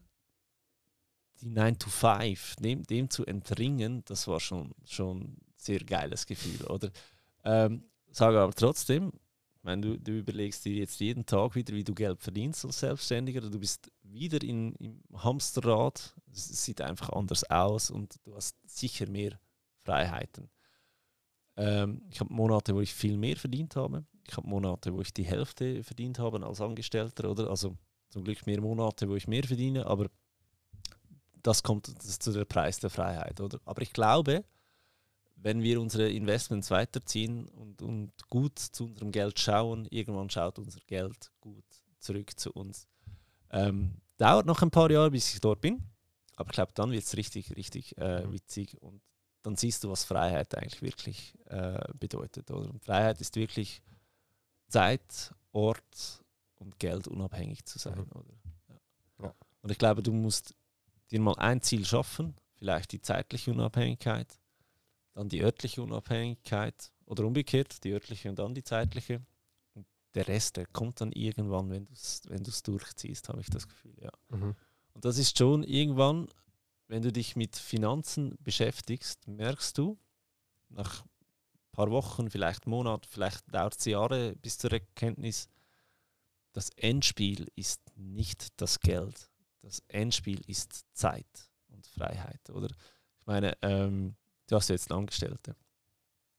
die 1.40 1.48
9 1.48 1.78
to 1.78 1.90
5, 1.90 2.56
dem, 2.56 2.82
dem 2.84 3.10
zu 3.10 3.24
entringen, 3.24 4.02
das 4.06 4.26
war 4.26 4.40
schon, 4.40 4.72
schon 4.84 5.36
sehr 5.56 5.80
geiles 5.80 6.26
Gefühl, 6.26 6.66
oder? 6.66 6.90
Ähm, 7.44 7.84
sage 8.10 8.40
aber 8.40 8.52
trotzdem, 8.52 9.12
wenn 9.62 9.80
du, 9.80 9.98
du 9.98 10.18
überlegst 10.18 10.64
dir 10.64 10.74
jetzt 10.74 10.98
jeden 11.00 11.24
Tag 11.24 11.54
wieder, 11.54 11.72
wie 11.72 11.84
du 11.84 11.94
Geld 11.94 12.20
verdienst 12.20 12.64
als 12.64 12.80
Selbstständiger, 12.80 13.40
du 13.40 13.60
bist 13.60 13.90
wieder 14.02 14.42
in, 14.42 14.74
im 14.76 15.02
Hamsterrad, 15.14 16.14
es 16.32 16.64
sieht 16.64 16.80
einfach 16.80 17.10
anders 17.10 17.48
aus 17.48 17.90
und 17.90 18.16
du 18.24 18.34
hast 18.34 18.56
sicher 18.66 19.08
mehr 19.08 19.38
Freiheiten. 19.84 20.50
Ähm, 21.56 22.02
ich 22.10 22.20
habe 22.20 22.32
Monate, 22.32 22.74
wo 22.74 22.80
ich 22.80 22.94
viel 22.94 23.16
mehr 23.16 23.36
verdient 23.36 23.76
habe. 23.76 24.04
Ich 24.26 24.36
habe 24.36 24.48
Monate, 24.48 24.92
wo 24.94 25.00
ich 25.00 25.12
die 25.12 25.24
Hälfte 25.24 25.82
verdient 25.82 26.18
habe 26.18 26.44
als 26.44 26.60
Angestellter, 26.60 27.30
oder? 27.30 27.50
Also 27.50 27.76
zum 28.10 28.24
Glück 28.24 28.46
mehr 28.46 28.60
Monate, 28.60 29.08
wo 29.08 29.16
ich 29.16 29.26
mehr 29.26 29.44
verdiene, 29.44 29.86
aber 29.86 30.08
das 31.42 31.62
kommt 31.62 31.88
das 31.88 32.18
zu 32.18 32.32
der 32.32 32.44
Preis 32.44 32.78
der 32.78 32.90
Freiheit, 32.90 33.40
oder? 33.40 33.58
Aber 33.64 33.82
ich 33.82 33.92
glaube, 33.92 34.44
wenn 35.36 35.62
wir 35.62 35.80
unsere 35.80 36.08
Investments 36.08 36.70
weiterziehen 36.70 37.48
und, 37.48 37.82
und 37.82 38.12
gut 38.28 38.58
zu 38.58 38.84
unserem 38.84 39.10
Geld 39.10 39.38
schauen, 39.40 39.86
irgendwann 39.90 40.30
schaut 40.30 40.58
unser 40.58 40.80
Geld 40.86 41.32
gut 41.40 41.64
zurück 41.98 42.38
zu 42.38 42.52
uns. 42.52 42.86
Ähm, 43.50 43.96
dauert 44.18 44.46
noch 44.46 44.62
ein 44.62 44.70
paar 44.70 44.90
Jahre, 44.90 45.10
bis 45.10 45.34
ich 45.34 45.40
dort 45.40 45.60
bin, 45.60 45.82
aber 46.36 46.50
ich 46.50 46.54
glaube, 46.54 46.72
dann 46.74 46.92
wird 46.92 47.02
es 47.02 47.16
richtig, 47.16 47.56
richtig 47.56 47.98
äh, 47.98 48.30
witzig 48.30 48.80
und 48.80 49.02
dann 49.42 49.56
siehst 49.56 49.84
du, 49.84 49.90
was 49.90 50.04
Freiheit 50.04 50.56
eigentlich 50.56 50.82
wirklich 50.82 51.34
äh, 51.46 51.80
bedeutet. 51.94 52.50
Oder? 52.50 52.70
Und 52.70 52.84
Freiheit 52.84 53.20
ist 53.20 53.36
wirklich 53.36 53.82
Zeit, 54.68 55.34
Ort 55.52 56.22
und 56.56 56.78
Geld 56.78 57.08
unabhängig 57.08 57.64
zu 57.64 57.78
sein. 57.78 57.98
Mhm. 57.98 58.12
Oder? 58.12 58.34
Ja. 58.68 59.24
Ja. 59.24 59.34
Und 59.62 59.70
ich 59.70 59.78
glaube, 59.78 60.02
du 60.02 60.12
musst 60.12 60.54
dir 61.10 61.20
mal 61.20 61.36
ein 61.38 61.60
Ziel 61.60 61.84
schaffen, 61.84 62.34
vielleicht 62.54 62.92
die 62.92 63.00
zeitliche 63.00 63.50
Unabhängigkeit 63.50 64.38
dann 65.14 65.28
die 65.28 65.42
örtliche 65.42 65.82
Unabhängigkeit 65.82 66.92
oder 67.04 67.24
umgekehrt, 67.24 67.84
die 67.84 67.92
örtliche 67.92 68.28
und 68.28 68.38
dann 68.38 68.54
die 68.54 68.64
zeitliche. 68.64 69.20
Und 69.74 69.86
der 70.14 70.28
Rest, 70.28 70.56
der 70.56 70.66
kommt 70.66 71.00
dann 71.00 71.12
irgendwann, 71.12 71.70
wenn 71.70 71.84
du 71.86 71.92
es 71.92 72.22
wenn 72.26 72.42
durchziehst, 72.42 73.28
habe 73.28 73.40
ich 73.40 73.50
das 73.50 73.68
Gefühl, 73.68 73.94
ja. 74.00 74.10
Mhm. 74.30 74.54
Und 74.94 75.04
das 75.04 75.18
ist 75.18 75.38
schon 75.38 75.64
irgendwann, 75.64 76.28
wenn 76.92 77.00
du 77.00 77.10
dich 77.10 77.36
mit 77.36 77.56
Finanzen 77.56 78.36
beschäftigst, 78.40 79.26
merkst 79.26 79.78
du, 79.78 79.98
nach 80.68 81.02
ein 81.02 81.72
paar 81.72 81.90
Wochen, 81.90 82.28
vielleicht 82.28 82.66
Monaten, 82.66 83.08
vielleicht 83.08 83.42
dauert 83.54 83.78
es 83.78 83.86
Jahre 83.86 84.36
bis 84.36 84.58
zur 84.58 84.72
Erkenntnis, 84.72 85.48
das 86.52 86.68
Endspiel 86.76 87.50
ist 87.56 87.80
nicht 87.96 88.60
das 88.60 88.78
Geld. 88.80 89.30
Das 89.62 89.82
Endspiel 89.88 90.42
ist 90.46 90.84
Zeit 90.92 91.48
und 91.68 91.86
Freiheit, 91.86 92.50
oder? 92.50 92.68
Ich 92.68 93.26
meine, 93.26 93.56
ähm, 93.62 94.14
du 94.48 94.56
hast 94.56 94.68
jetzt 94.68 94.92
Angestellte. 94.92 95.56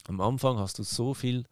Am 0.07 0.21
Anfang 0.21 0.59
hast 0.59 0.77
du 0.77 0.83
so 0.83 1.15
viel 1.15 1.45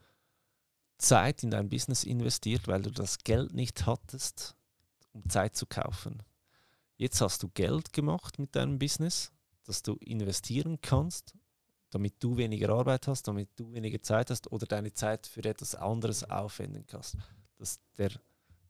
Zeit 0.99 1.41
in 1.41 1.49
dein 1.49 1.70
Business 1.70 2.04
investiert, 2.04 2.68
weil 2.68 2.84
du 2.84 2.91
das 2.91 3.18
Geld 3.18 3.52
nicht 3.52 3.88
hattest, 3.88 4.56
um 5.12 5.28
Zeit 5.28 5.56
zu 5.56 5.66
kaufen. 5.66 6.22
Jetzt 7.02 7.20
hast 7.20 7.41
du 7.41 7.49
Geld 7.49 7.93
gemacht 7.93 8.38
mit 8.38 8.56
deinem 8.56 8.78
Business, 8.78 9.32
dass 9.64 9.82
du 9.82 9.95
investieren 10.02 10.82
kannst, 10.82 11.34
damit 11.89 12.24
du 12.24 12.38
weniger 12.38 12.70
Arbeit 12.70 13.08
hast, 13.08 13.28
damit 13.28 13.49
du 13.56 13.74
weniger 13.74 14.04
Zeit 14.04 14.30
hast 14.30 14.52
oder 14.52 14.68
deine 14.68 14.93
Zeit 14.93 15.26
für 15.26 15.43
etwas 15.43 15.74
anderes 15.74 16.30
aufwenden 16.30 16.86
kannst. 16.86 17.18
Dass 17.58 17.80
der 17.97 18.12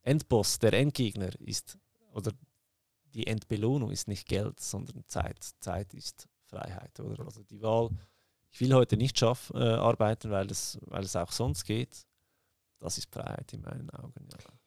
Endboss, 0.03 0.59
der 0.59 0.71
Endgegner 0.71 1.37
ist 1.41 1.77
oder 2.13 2.31
die 3.13 3.27
Endbelohnung 3.27 3.91
ist 3.91 4.07
nicht 4.07 4.29
Geld, 4.29 4.61
sondern 4.61 5.03
Zeit. 5.07 5.43
Zeit 5.59 5.93
ist 5.93 6.29
Freiheit. 6.45 7.01
Oder? 7.01 7.25
Also 7.25 7.43
die 7.43 7.61
Wahl, 7.61 7.89
ich 8.49 8.61
will 8.61 8.73
heute 8.73 8.95
nicht 8.95 9.19
schaff, 9.19 9.51
äh, 9.53 9.57
arbeiten, 9.57 10.31
weil 10.31 10.49
es, 10.49 10.79
weil 10.83 11.03
es 11.03 11.17
auch 11.17 11.33
sonst 11.33 11.65
geht, 11.65 12.07
das 12.79 12.97
ist 12.97 13.13
Freiheit 13.13 13.51
in 13.51 13.63
meinen 13.63 13.89
Augen. 13.89 14.25
Ja. 14.31 14.60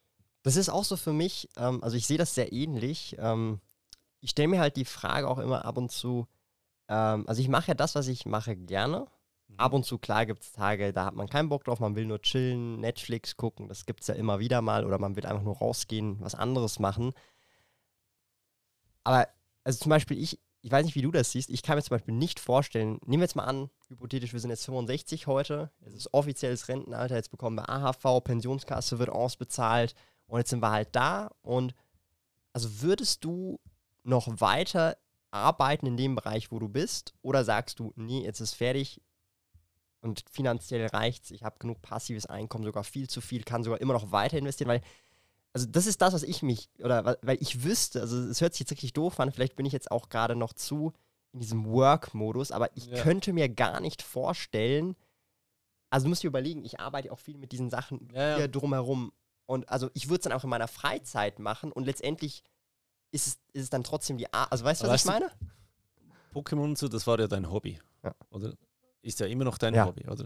Das 0.44 0.56
ist 0.56 0.68
auch 0.68 0.84
so 0.84 0.96
für 0.96 1.14
mich, 1.14 1.48
ähm, 1.56 1.82
also 1.82 1.96
ich 1.96 2.06
sehe 2.06 2.18
das 2.18 2.34
sehr 2.34 2.52
ähnlich. 2.52 3.16
Ähm, 3.18 3.60
ich 4.20 4.30
stelle 4.30 4.48
mir 4.48 4.60
halt 4.60 4.76
die 4.76 4.84
Frage 4.84 5.26
auch 5.28 5.38
immer 5.38 5.64
ab 5.64 5.78
und 5.78 5.90
zu, 5.90 6.28
ähm, 6.88 7.26
also 7.26 7.40
ich 7.40 7.48
mache 7.48 7.68
ja 7.68 7.74
das, 7.74 7.94
was 7.94 8.08
ich 8.08 8.26
mache, 8.26 8.54
gerne. 8.54 9.06
Mhm. 9.48 9.58
Ab 9.58 9.72
und 9.72 9.86
zu, 9.86 9.96
klar, 9.96 10.26
gibt 10.26 10.42
es 10.42 10.52
Tage, 10.52 10.92
da 10.92 11.06
hat 11.06 11.14
man 11.14 11.30
keinen 11.30 11.48
Bock 11.48 11.64
drauf, 11.64 11.80
man 11.80 11.96
will 11.96 12.04
nur 12.04 12.20
chillen, 12.20 12.78
Netflix 12.78 13.38
gucken, 13.38 13.68
das 13.68 13.86
gibt 13.86 14.02
es 14.02 14.06
ja 14.08 14.14
immer 14.14 14.38
wieder 14.38 14.60
mal, 14.60 14.84
oder 14.84 14.98
man 14.98 15.16
will 15.16 15.24
einfach 15.24 15.42
nur 15.42 15.56
rausgehen, 15.56 16.20
was 16.20 16.34
anderes 16.34 16.78
machen. 16.78 17.14
Aber, 19.02 19.26
also 19.64 19.78
zum 19.78 19.88
Beispiel, 19.88 20.22
ich, 20.22 20.38
ich 20.60 20.70
weiß 20.70 20.84
nicht, 20.84 20.94
wie 20.94 21.02
du 21.02 21.10
das 21.10 21.32
siehst, 21.32 21.48
ich 21.48 21.62
kann 21.62 21.76
mir 21.76 21.82
zum 21.82 21.94
Beispiel 21.96 22.14
nicht 22.14 22.38
vorstellen, 22.38 22.98
nehmen 23.06 23.22
wir 23.22 23.24
jetzt 23.24 23.36
mal 23.36 23.44
an, 23.44 23.70
hypothetisch, 23.88 24.34
wir 24.34 24.40
sind 24.40 24.50
jetzt 24.50 24.66
65 24.66 25.26
heute, 25.26 25.70
es 25.80 25.94
ist 25.94 26.12
offizielles 26.12 26.68
Rentenalter, 26.68 27.14
jetzt 27.16 27.30
bekommen 27.30 27.56
wir 27.56 27.70
AHV, 27.70 28.22
Pensionskasse 28.22 28.98
wird 28.98 29.08
ausbezahlt 29.08 29.94
und 30.26 30.38
jetzt 30.38 30.50
sind 30.50 30.60
wir 30.60 30.70
halt 30.70 30.88
da 30.92 31.30
und 31.42 31.74
also 32.52 32.82
würdest 32.82 33.24
du 33.24 33.60
noch 34.02 34.40
weiter 34.40 34.96
arbeiten 35.30 35.86
in 35.86 35.96
dem 35.96 36.14
Bereich, 36.14 36.52
wo 36.52 36.58
du 36.58 36.68
bist? 36.68 37.14
Oder 37.22 37.44
sagst 37.44 37.80
du, 37.80 37.92
nee, 37.96 38.22
jetzt 38.22 38.40
ist 38.40 38.54
fertig 38.54 39.00
und 40.00 40.22
finanziell 40.30 40.86
reicht's, 40.86 41.30
ich 41.30 41.42
habe 41.42 41.58
genug 41.58 41.82
passives 41.82 42.26
Einkommen, 42.26 42.64
sogar 42.64 42.84
viel 42.84 43.08
zu 43.08 43.20
viel, 43.20 43.42
kann 43.42 43.64
sogar 43.64 43.80
immer 43.80 43.94
noch 43.94 44.12
weiter 44.12 44.38
investieren, 44.38 44.68
weil 44.68 44.82
also 45.54 45.66
das 45.66 45.86
ist 45.86 46.02
das, 46.02 46.12
was 46.12 46.24
ich 46.24 46.42
mich, 46.42 46.68
oder 46.80 47.16
weil 47.22 47.40
ich 47.40 47.62
wüsste, 47.62 48.00
also 48.00 48.18
es 48.18 48.40
hört 48.40 48.54
sich 48.54 48.60
jetzt 48.60 48.72
richtig 48.72 48.92
doof 48.92 49.20
an, 49.20 49.30
vielleicht 49.30 49.54
bin 49.54 49.66
ich 49.66 49.72
jetzt 49.72 49.90
auch 49.90 50.08
gerade 50.08 50.34
noch 50.34 50.52
zu 50.52 50.92
in 51.32 51.40
diesem 51.40 51.64
Work-Modus, 51.66 52.50
aber 52.50 52.76
ich 52.76 52.86
ja. 52.86 53.02
könnte 53.02 53.32
mir 53.32 53.48
gar 53.48 53.80
nicht 53.80 54.02
vorstellen, 54.02 54.96
also 55.90 56.04
du 56.04 56.08
musst 56.08 56.24
dir 56.24 56.28
überlegen, 56.28 56.64
ich 56.64 56.80
arbeite 56.80 57.12
auch 57.12 57.18
viel 57.18 57.38
mit 57.38 57.52
diesen 57.52 57.70
Sachen 57.70 58.08
ja, 58.12 58.36
hier 58.36 58.48
drumherum 58.48 59.12
und 59.46 59.68
also 59.68 59.90
ich 59.94 60.08
würde 60.08 60.20
es 60.20 60.24
dann 60.24 60.32
auch 60.32 60.44
in 60.44 60.50
meiner 60.50 60.68
Freizeit 60.68 61.38
machen 61.38 61.72
und 61.72 61.84
letztendlich 61.84 62.42
ist 63.10 63.26
es, 63.26 63.38
ist 63.52 63.62
es 63.64 63.70
dann 63.70 63.84
trotzdem 63.84 64.18
die, 64.18 64.32
Ar 64.32 64.50
also 64.50 64.64
weißt 64.64 64.82
du, 64.82 64.88
was 64.88 65.02
ich 65.02 65.10
meine? 65.10 65.30
Pokémon 66.32 66.64
und 66.64 66.78
so, 66.78 66.88
das 66.88 67.06
war 67.06 67.18
ja 67.20 67.28
dein 67.28 67.50
Hobby, 67.50 67.78
ja. 68.02 68.14
oder? 68.30 68.54
Ist 69.02 69.20
ja 69.20 69.26
immer 69.26 69.44
noch 69.44 69.58
dein 69.58 69.80
Hobby, 69.84 70.08
oder? 70.08 70.24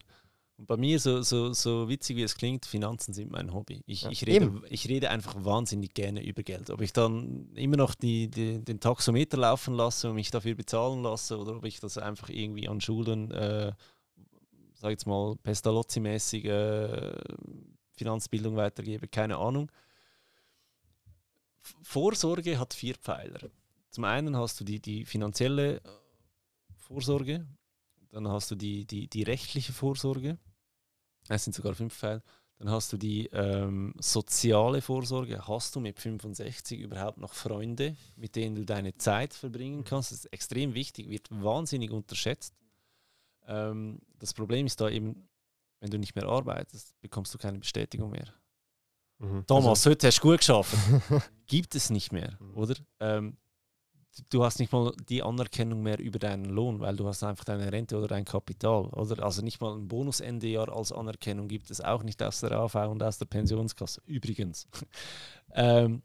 Und 0.56 0.66
bei 0.66 0.76
mir, 0.76 0.98
so, 0.98 1.22
so, 1.22 1.52
so 1.52 1.88
witzig 1.88 2.16
wie 2.16 2.22
es 2.22 2.36
klingt, 2.36 2.66
Finanzen 2.66 3.12
sind 3.12 3.30
mein 3.30 3.52
Hobby. 3.52 3.82
Ich, 3.86 4.02
ja, 4.02 4.10
ich, 4.10 4.26
rede, 4.26 4.60
ich 4.70 4.88
rede 4.88 5.10
einfach 5.10 5.36
wahnsinnig 5.44 5.94
gerne 5.94 6.24
über 6.24 6.42
Geld. 6.42 6.70
Ob 6.70 6.80
ich 6.80 6.92
dann 6.92 7.52
immer 7.54 7.76
noch 7.76 7.94
die, 7.94 8.28
die, 8.28 8.64
den 8.64 8.80
Taxometer 8.80 9.36
laufen 9.36 9.74
lasse 9.74 10.08
und 10.08 10.16
mich 10.16 10.32
dafür 10.32 10.56
bezahlen 10.56 11.02
lasse 11.02 11.38
oder 11.38 11.56
ob 11.56 11.64
ich 11.64 11.78
das 11.78 11.98
einfach 11.98 12.28
irgendwie 12.28 12.68
an 12.68 12.80
Schulen 12.80 13.30
äh, 13.30 13.72
sag 14.78 14.90
jetzt 14.90 15.06
mal, 15.06 15.36
Pestalozzi-mäßig 15.42 16.44
äh, 16.44 17.14
Finanzbildung 17.98 18.56
weitergebe, 18.56 19.08
keine 19.08 19.36
Ahnung. 19.36 19.70
Vorsorge 21.82 22.58
hat 22.58 22.74
vier 22.74 22.94
Pfeiler. 22.94 23.50
Zum 23.90 24.04
einen 24.04 24.36
hast 24.36 24.60
du 24.60 24.64
die, 24.64 24.80
die 24.80 25.04
finanzielle 25.04 25.82
Vorsorge, 26.76 27.46
dann 28.10 28.28
hast 28.28 28.50
du 28.50 28.54
die, 28.54 28.84
die, 28.86 29.08
die 29.08 29.22
rechtliche 29.22 29.72
Vorsorge, 29.72 30.38
es 31.28 31.44
sind 31.44 31.54
sogar 31.54 31.74
fünf 31.74 31.94
Pfeiler, 31.94 32.22
dann 32.58 32.70
hast 32.70 32.92
du 32.92 32.96
die 32.96 33.26
ähm, 33.26 33.94
soziale 34.00 34.82
Vorsorge. 34.82 35.46
Hast 35.46 35.76
du 35.76 35.80
mit 35.80 36.00
65 36.00 36.80
überhaupt 36.80 37.18
noch 37.18 37.32
Freunde, 37.32 37.96
mit 38.16 38.34
denen 38.34 38.56
du 38.56 38.64
deine 38.64 38.96
Zeit 38.96 39.32
verbringen 39.32 39.84
kannst? 39.84 40.10
Das 40.10 40.18
ist 40.20 40.32
extrem 40.32 40.74
wichtig, 40.74 41.08
wird 41.08 41.28
wahnsinnig 41.30 41.92
unterschätzt. 41.92 42.54
Ähm, 43.46 44.00
das 44.18 44.34
Problem 44.34 44.66
ist 44.66 44.80
da 44.80 44.88
eben, 44.88 45.27
wenn 45.80 45.90
du 45.90 45.98
nicht 45.98 46.14
mehr 46.14 46.26
arbeitest, 46.26 47.00
bekommst 47.00 47.32
du 47.34 47.38
keine 47.38 47.58
Bestätigung 47.58 48.10
mehr. 48.10 48.32
Mhm. 49.18 49.44
Thomas, 49.46 49.80
also, 49.80 49.90
heute 49.90 50.06
hast 50.06 50.18
du 50.18 50.22
gut 50.22 50.38
geschafft. 50.38 50.76
Gibt 51.46 51.74
es 51.74 51.90
nicht 51.90 52.12
mehr, 52.12 52.36
mhm. 52.40 52.56
oder? 52.56 52.74
Ähm, 53.00 53.36
du 54.30 54.44
hast 54.44 54.58
nicht 54.58 54.72
mal 54.72 54.92
die 55.08 55.22
Anerkennung 55.22 55.82
mehr 55.82 55.98
über 55.98 56.18
deinen 56.18 56.46
Lohn, 56.46 56.80
weil 56.80 56.96
du 56.96 57.06
hast 57.06 57.22
einfach 57.22 57.44
deine 57.44 57.70
Rente 57.72 57.96
oder 57.96 58.08
dein 58.08 58.24
Kapital, 58.24 58.86
oder? 58.86 59.22
Also 59.22 59.42
nicht 59.42 59.60
mal 59.60 59.74
ein 59.74 59.88
Bonus 59.88 60.20
Ende 60.20 60.46
Jahr 60.46 60.74
als 60.74 60.92
Anerkennung 60.92 61.48
gibt 61.48 61.70
es 61.70 61.80
auch 61.80 62.02
nicht 62.02 62.22
aus 62.22 62.40
der 62.40 62.52
AV 62.52 62.74
und 62.88 63.02
aus 63.02 63.18
der 63.18 63.26
Pensionskasse. 63.26 64.02
Übrigens. 64.06 64.66
ähm, 65.52 66.02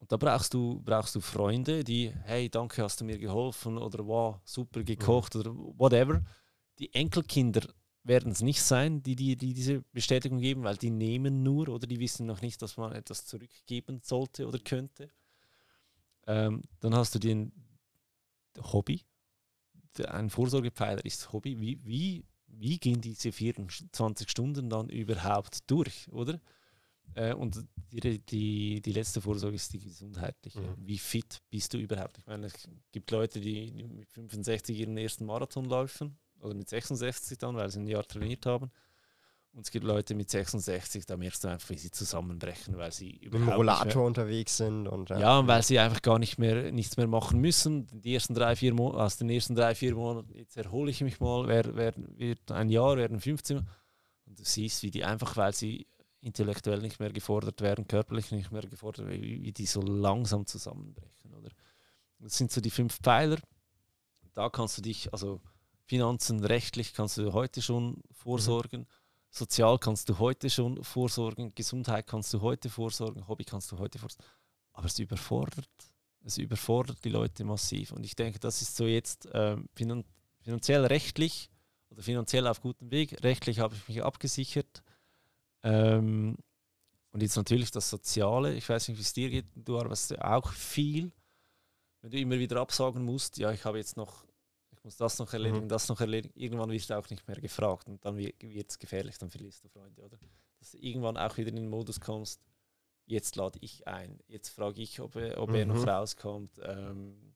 und 0.00 0.12
da 0.12 0.16
brauchst 0.16 0.52
du, 0.52 0.82
brauchst 0.84 1.14
du 1.14 1.20
Freunde, 1.20 1.82
die, 1.82 2.12
hey, 2.24 2.50
danke, 2.50 2.82
hast 2.82 3.00
du 3.00 3.04
mir 3.04 3.18
geholfen 3.18 3.78
oder 3.78 4.06
wow, 4.06 4.36
super 4.44 4.82
gekocht 4.82 5.34
mhm. 5.34 5.40
oder 5.40 5.54
whatever. 5.78 6.22
Die 6.78 6.92
Enkelkinder 6.92 7.62
werden 8.04 8.32
es 8.32 8.42
nicht 8.42 8.62
sein, 8.62 9.02
die, 9.02 9.16
die, 9.16 9.36
die 9.36 9.54
diese 9.54 9.82
Bestätigung 9.92 10.38
geben, 10.38 10.62
weil 10.62 10.76
die 10.76 10.90
nehmen 10.90 11.42
nur 11.42 11.68
oder 11.70 11.86
die 11.86 12.00
wissen 12.00 12.26
noch 12.26 12.42
nicht, 12.42 12.60
dass 12.60 12.76
man 12.76 12.92
etwas 12.92 13.26
zurückgeben 13.26 14.00
sollte 14.02 14.46
oder 14.46 14.58
könnte. 14.58 15.10
Ähm, 16.26 16.62
dann 16.80 16.94
hast 16.94 17.14
du 17.14 17.18
den 17.18 17.52
Hobby. 18.58 19.00
Ein 20.06 20.28
Vorsorgepfeiler 20.28 21.04
ist 21.04 21.32
Hobby. 21.32 21.58
Wie, 21.60 21.82
wie, 21.84 22.24
wie 22.46 22.78
gehen 22.78 23.00
diese 23.00 23.32
24 23.32 24.30
Stunden 24.30 24.68
dann 24.68 24.90
überhaupt 24.90 25.70
durch, 25.70 26.08
oder? 26.12 26.40
Äh, 27.14 27.34
und 27.34 27.64
die, 27.90 28.18
die, 28.18 28.82
die 28.82 28.92
letzte 28.92 29.22
Vorsorge 29.22 29.56
ist 29.56 29.72
die 29.72 29.78
gesundheitliche. 29.78 30.60
Mhm. 30.60 30.76
Wie 30.78 30.98
fit 30.98 31.40
bist 31.48 31.72
du 31.72 31.78
überhaupt? 31.78 32.18
Ich 32.18 32.26
meine, 32.26 32.46
es 32.46 32.68
gibt 32.92 33.10
Leute, 33.10 33.40
die 33.40 33.72
mit 33.72 34.10
65 34.12 34.78
ihren 34.78 34.96
ersten 34.98 35.24
Marathon 35.24 35.64
laufen 35.64 36.18
oder 36.44 36.54
mit 36.54 36.68
66 36.68 37.38
dann, 37.38 37.56
weil 37.56 37.70
sie 37.70 37.80
ein 37.80 37.86
Jahr 37.86 38.04
trainiert 38.04 38.46
haben. 38.46 38.70
Und 39.54 39.66
es 39.66 39.70
gibt 39.70 39.84
Leute 39.84 40.16
mit 40.16 40.28
66, 40.28 41.06
da 41.06 41.16
merkst 41.16 41.44
du 41.44 41.48
einfach, 41.48 41.70
wie 41.70 41.78
sie 41.78 41.92
zusammenbrechen, 41.92 42.76
weil 42.76 42.90
sie 42.90 43.20
mit 43.22 43.34
dem 43.34 43.48
Rollator 43.48 44.04
unterwegs 44.04 44.56
sind. 44.56 44.88
Und, 44.88 45.10
ja. 45.10 45.18
ja, 45.20 45.38
und 45.38 45.46
weil 45.46 45.62
sie 45.62 45.78
einfach 45.78 46.02
gar 46.02 46.18
nicht 46.18 46.38
mehr 46.38 46.72
nichts 46.72 46.96
mehr 46.96 47.06
machen 47.06 47.40
müssen. 47.40 47.86
Die 47.92 48.14
ersten 48.14 48.34
drei, 48.34 48.56
vier 48.56 48.74
Mo 48.74 48.90
aus 48.90 49.16
den 49.16 49.30
ersten 49.30 49.54
drei, 49.54 49.76
vier 49.76 49.94
Monaten, 49.94 50.34
jetzt 50.34 50.56
erhole 50.56 50.90
ich 50.90 51.02
mich 51.02 51.20
mal, 51.20 51.46
wer, 51.46 51.76
wer, 51.76 51.94
wird 51.96 52.50
ein 52.50 52.68
Jahr, 52.68 52.96
werden 52.96 53.20
15. 53.20 53.58
Und 54.26 54.38
du 54.40 54.44
siehst, 54.44 54.82
wie 54.82 54.90
die 54.90 55.04
einfach, 55.04 55.36
weil 55.36 55.54
sie 55.54 55.86
intellektuell 56.20 56.80
nicht 56.80 56.98
mehr 56.98 57.12
gefordert 57.12 57.60
werden, 57.60 57.86
körperlich 57.86 58.32
nicht 58.32 58.50
mehr 58.50 58.62
gefordert 58.62 59.06
werden, 59.06 59.22
wie, 59.22 59.40
wie 59.40 59.52
die 59.52 59.66
so 59.66 59.82
langsam 59.82 60.46
zusammenbrechen. 60.46 61.32
Oder? 61.32 61.50
Das 62.18 62.36
sind 62.36 62.50
so 62.50 62.60
die 62.60 62.70
fünf 62.70 62.98
Pfeiler. 63.00 63.38
Da 64.32 64.48
kannst 64.48 64.78
du 64.78 64.82
dich, 64.82 65.12
also 65.12 65.40
Finanzen, 65.86 66.44
rechtlich 66.44 66.94
kannst 66.94 67.18
du 67.18 67.32
heute 67.32 67.62
schon 67.62 68.02
vorsorgen. 68.12 68.82
Mhm 68.82 68.86
Sozial 69.36 69.78
kannst 69.80 70.08
du 70.08 70.20
heute 70.20 70.48
schon 70.48 70.84
vorsorgen, 70.84 71.52
Gesundheit 71.56 72.06
kannst 72.06 72.32
du 72.32 72.40
heute 72.40 72.70
vorsorgen, 72.70 73.26
Hobby 73.26 73.44
kannst 73.44 73.72
du 73.72 73.78
heute 73.80 73.98
vorsorgen. 73.98 74.24
Aber 74.72 74.86
es 74.86 74.96
überfordert, 75.00 75.68
es 76.22 76.38
überfordert 76.38 77.04
die 77.04 77.08
Leute 77.08 77.42
massiv. 77.42 77.90
Und 77.90 78.04
ich 78.04 78.14
denke, 78.14 78.38
das 78.38 78.62
ist 78.62 78.76
so 78.76 78.86
jetzt 78.86 79.28
ähm, 79.32 79.68
finan 79.74 80.04
finanziell 80.40 80.86
rechtlich 80.86 81.50
oder 81.90 82.00
finanziell 82.00 82.46
auf 82.46 82.60
gutem 82.60 82.92
Weg. 82.92 83.24
Rechtlich 83.24 83.58
habe 83.58 83.74
ich 83.74 83.88
mich 83.88 84.04
abgesichert. 84.04 84.84
Ähm, 85.64 86.36
und 87.10 87.20
jetzt 87.20 87.34
natürlich 87.34 87.72
das 87.72 87.90
Soziale. 87.90 88.54
Ich 88.54 88.68
weiß 88.68 88.86
nicht, 88.86 88.98
wie 88.98 89.02
es 89.02 89.14
dir 89.14 89.30
geht. 89.30 89.46
Du 89.56 89.76
arbeitest 89.78 90.16
auch 90.20 90.52
viel. 90.52 91.10
Wenn 92.02 92.12
du 92.12 92.18
immer 92.18 92.38
wieder 92.38 92.60
absagen 92.60 93.04
musst, 93.04 93.38
ja, 93.38 93.50
ich 93.50 93.64
habe 93.64 93.78
jetzt 93.78 93.96
noch 93.96 94.24
muss 94.84 94.96
das 94.96 95.18
noch 95.18 95.32
erledigen, 95.32 95.64
mhm. 95.64 95.68
das 95.68 95.88
noch 95.88 96.00
erledigen. 96.00 96.38
Irgendwann 96.38 96.70
wirst 96.70 96.90
du 96.90 96.98
auch 96.98 97.08
nicht 97.10 97.26
mehr 97.26 97.40
gefragt 97.40 97.88
und 97.88 98.04
dann 98.04 98.16
wird 98.16 98.70
es 98.70 98.78
gefährlich, 98.78 99.18
dann 99.18 99.30
verlierst 99.30 99.64
du 99.64 99.68
Freunde, 99.68 100.02
oder? 100.02 100.18
Dass 100.58 100.72
du 100.72 100.78
irgendwann 100.78 101.16
auch 101.16 101.36
wieder 101.36 101.48
in 101.48 101.56
den 101.56 101.68
Modus 101.68 102.00
kommst, 102.00 102.40
jetzt 103.06 103.36
lade 103.36 103.58
ich 103.62 103.86
ein, 103.86 104.18
jetzt 104.28 104.50
frage 104.50 104.82
ich, 104.82 105.00
ob, 105.00 105.16
er, 105.16 105.40
ob 105.40 105.50
mhm. 105.50 105.54
er 105.54 105.66
noch 105.66 105.82
mhm. 105.82 105.88
rauskommt. 105.88 106.60
Ähm, 106.62 107.34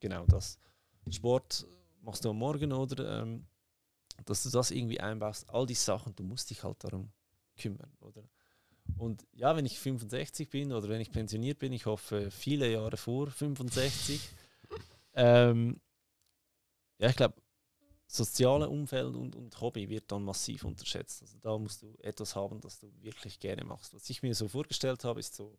genau 0.00 0.26
das. 0.26 0.58
Sport 1.10 1.66
machst 2.02 2.24
du 2.24 2.30
am 2.30 2.38
Morgen, 2.38 2.72
oder? 2.72 3.22
Ähm, 3.22 3.46
dass 4.24 4.42
du 4.42 4.50
das 4.50 4.70
irgendwie 4.70 5.00
einbaust, 5.00 5.48
all 5.50 5.66
die 5.66 5.74
Sachen, 5.74 6.14
du 6.16 6.24
musst 6.24 6.50
dich 6.50 6.62
halt 6.62 6.82
darum 6.82 7.12
kümmern, 7.56 7.92
oder? 8.00 8.22
Und 8.98 9.26
ja, 9.32 9.54
wenn 9.56 9.66
ich 9.66 9.78
65 9.78 10.48
bin 10.48 10.72
oder 10.72 10.88
wenn 10.88 11.00
ich 11.00 11.10
pensioniert 11.10 11.58
bin, 11.58 11.72
ich 11.72 11.86
hoffe 11.86 12.30
viele 12.30 12.70
Jahre 12.70 12.96
vor 12.96 13.30
65, 13.30 14.20
ähm, 15.14 15.80
ja, 16.98 17.08
ich 17.08 17.16
glaube, 17.16 17.34
soziale 18.06 18.68
Umfeld 18.68 19.14
und, 19.14 19.34
und 19.34 19.60
Hobby 19.60 19.88
wird 19.88 20.10
dann 20.12 20.22
massiv 20.22 20.64
unterschätzt. 20.64 21.22
Also 21.22 21.38
da 21.40 21.58
musst 21.58 21.82
du 21.82 21.94
etwas 22.02 22.36
haben, 22.36 22.60
das 22.60 22.78
du 22.78 22.90
wirklich 23.00 23.40
gerne 23.40 23.64
machst. 23.64 23.94
Was 23.94 24.08
ich 24.10 24.22
mir 24.22 24.34
so 24.34 24.48
vorgestellt 24.48 25.04
habe, 25.04 25.20
ist 25.20 25.34
so, 25.34 25.58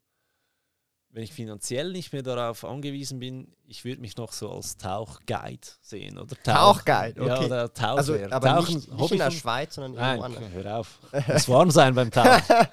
wenn 1.09 1.23
ich 1.23 1.33
finanziell 1.33 1.91
nicht 1.91 2.13
mehr 2.13 2.21
darauf 2.21 2.63
angewiesen 2.63 3.19
bin, 3.19 3.53
ich 3.65 3.85
würde 3.85 4.01
mich 4.01 4.17
noch 4.17 4.31
so 4.31 4.51
als 4.51 4.77
Tauchguide 4.77 5.67
sehen. 5.81 6.17
Oder 6.17 6.35
Tauch, 6.43 6.81
Tauchguide, 6.83 7.21
okay. 7.21 7.29
Ja, 7.29 7.41
oder 7.41 7.73
Taucher. 7.73 7.97
Also, 7.97 8.15
aber 8.29 8.47
Tauchen, 8.47 8.75
nicht, 8.75 8.93
nicht 8.93 9.11
in 9.11 9.17
der 9.17 9.31
Schweiz, 9.31 9.75
sondern 9.75 9.93
irgendwo 10.03 10.23
anders. 10.23 10.43
hör 10.53 10.77
auf. 10.79 10.99
Es 11.27 11.49
warm 11.49 11.71
sein 11.71 11.95
beim 11.95 12.11
Tauchen. 12.11 12.43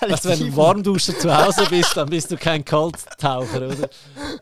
also, 0.00 0.28
wenn 0.28 0.38
du 0.40 0.56
Warmduscher 0.56 1.18
zu 1.18 1.34
Hause 1.34 1.66
bist, 1.68 1.96
dann 1.96 2.08
bist 2.08 2.30
du 2.30 2.36
kein 2.36 2.64
Kalttaucher, 2.64 3.68
oder? 3.68 3.90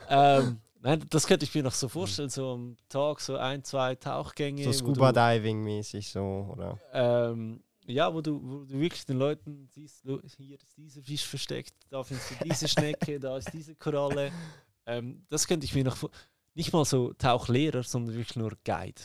Ähm, 0.09 0.61
Nein, 0.85 1.03
das 1.09 1.27
könnte 1.27 1.47
ich 1.47 1.55
mir 1.55 1.63
noch 1.63 1.73
so 1.73 1.89
vorstellen, 1.89 2.29
so 2.29 2.53
am 2.53 2.77
Tag 2.91 3.19
so 3.19 3.39
ein, 3.39 3.65
zwei 3.65 3.95
Tauchgänge. 3.95 4.65
So 4.65 4.71
Scuba-Diving-mäßig 4.71 6.11
so, 6.11 6.51
oder? 6.53 6.79
Ähm, 6.93 7.65
ja, 7.87 8.13
wo 8.13 8.21
du, 8.21 8.39
wo 8.43 8.65
du 8.65 8.79
wirklich 8.79 9.07
den 9.07 9.17
Leuten 9.17 9.67
siehst, 9.73 10.05
hier 10.37 10.59
ist 10.61 10.77
dieser 10.77 11.03
Fisch 11.03 11.25
versteckt, 11.25 11.73
da 11.89 12.03
findest 12.03 12.33
du 12.33 12.45
diese 12.45 12.69
Schnecke, 12.69 13.19
da 13.19 13.39
ist 13.39 13.51
diese 13.55 13.75
Koralle. 13.77 14.31
Ähm, 14.85 15.25
das 15.31 15.47
könnte 15.47 15.65
ich 15.65 15.75
mir 15.75 15.85
noch 15.85 15.97
vorstellen. 15.97 16.23
Nicht 16.53 16.71
mal 16.75 16.85
so 16.85 17.15
Tauchlehrer, 17.15 17.83
sondern 17.83 18.15
wirklich 18.15 18.37
nur 18.37 18.53
Guide. 18.63 19.01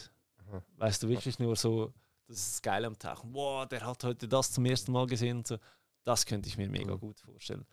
Mhm. 0.52 0.62
Weißt 0.76 1.02
du, 1.02 1.08
wirklich 1.08 1.40
nur 1.40 1.56
so, 1.56 1.94
das 2.28 2.56
ist 2.56 2.62
geil 2.62 2.84
am 2.84 3.00
Tauchen. 3.00 3.34
Wow, 3.34 3.66
der 3.66 3.86
hat 3.86 4.04
heute 4.04 4.28
das 4.28 4.52
zum 4.52 4.66
ersten 4.66 4.92
Mal 4.92 5.08
gesehen 5.08 5.38
und 5.38 5.48
so. 5.48 5.58
Das 6.04 6.26
könnte 6.26 6.50
ich 6.50 6.58
mir 6.58 6.68
mega 6.68 6.96
mhm. 6.96 7.00
gut 7.00 7.22
vorstellen. 7.22 7.66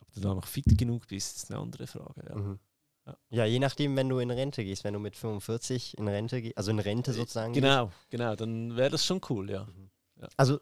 Ob 0.00 0.12
du 0.12 0.20
da 0.20 0.32
noch 0.32 0.46
fit 0.46 0.78
genug 0.78 1.08
bist, 1.08 1.36
ist 1.36 1.50
eine 1.50 1.60
andere 1.60 1.88
Frage. 1.88 2.22
Ja. 2.28 2.36
Mhm. 2.36 2.60
Ja. 3.28 3.44
je 3.44 3.58
nachdem, 3.58 3.96
wenn 3.96 4.08
du 4.08 4.18
in 4.18 4.30
Rente 4.30 4.64
gehst, 4.64 4.84
wenn 4.84 4.94
du 4.94 5.00
mit 5.00 5.16
45 5.16 5.98
in 5.98 6.08
Rente 6.08 6.40
gehst, 6.40 6.56
also 6.56 6.70
in 6.70 6.78
Rente 6.78 7.10
äh, 7.10 7.14
sozusagen. 7.14 7.52
Genau, 7.52 7.86
gehst. 7.86 8.10
genau, 8.10 8.34
dann 8.34 8.76
wäre 8.76 8.90
das 8.90 9.04
schon 9.04 9.20
cool, 9.28 9.50
ja. 9.50 9.64
Mhm. 9.64 9.90
ja. 10.20 10.28
Also 10.36 10.60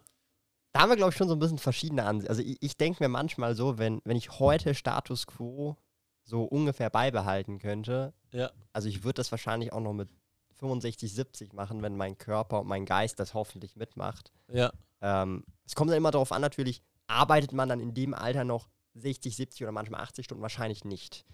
da 0.72 0.80
haben 0.80 0.90
wir, 0.90 0.96
glaube 0.96 1.10
ich, 1.10 1.16
schon 1.16 1.28
so 1.28 1.34
ein 1.34 1.38
bisschen 1.38 1.58
verschiedene 1.58 2.04
Ansichten. 2.04 2.30
Also 2.30 2.42
ich, 2.42 2.56
ich 2.60 2.76
denke 2.76 3.02
mir 3.02 3.08
manchmal 3.08 3.54
so, 3.54 3.78
wenn, 3.78 4.00
wenn 4.04 4.16
ich 4.16 4.38
heute 4.38 4.74
Status 4.74 5.26
quo 5.26 5.76
so 6.24 6.44
ungefähr 6.44 6.88
beibehalten 6.88 7.58
könnte, 7.58 8.14
ja. 8.32 8.50
also 8.72 8.88
ich 8.88 9.04
würde 9.04 9.14
das 9.14 9.30
wahrscheinlich 9.30 9.72
auch 9.72 9.80
noch 9.80 9.92
mit 9.92 10.08
65, 10.54 11.12
70 11.12 11.52
machen, 11.52 11.82
wenn 11.82 11.96
mein 11.96 12.16
Körper 12.16 12.60
und 12.60 12.68
mein 12.68 12.86
Geist 12.86 13.18
das 13.18 13.34
hoffentlich 13.34 13.76
mitmacht. 13.76 14.32
Ja. 14.48 14.72
Ähm, 15.00 15.44
es 15.66 15.74
kommt 15.74 15.90
dann 15.90 15.98
immer 15.98 16.12
darauf 16.12 16.32
an, 16.32 16.40
natürlich, 16.40 16.82
arbeitet 17.06 17.52
man 17.52 17.68
dann 17.68 17.80
in 17.80 17.94
dem 17.94 18.14
Alter 18.14 18.44
noch 18.44 18.68
60, 18.94 19.36
70 19.36 19.62
oder 19.62 19.72
manchmal 19.72 20.00
80 20.00 20.24
Stunden? 20.24 20.42
Wahrscheinlich 20.42 20.84
nicht. 20.84 21.24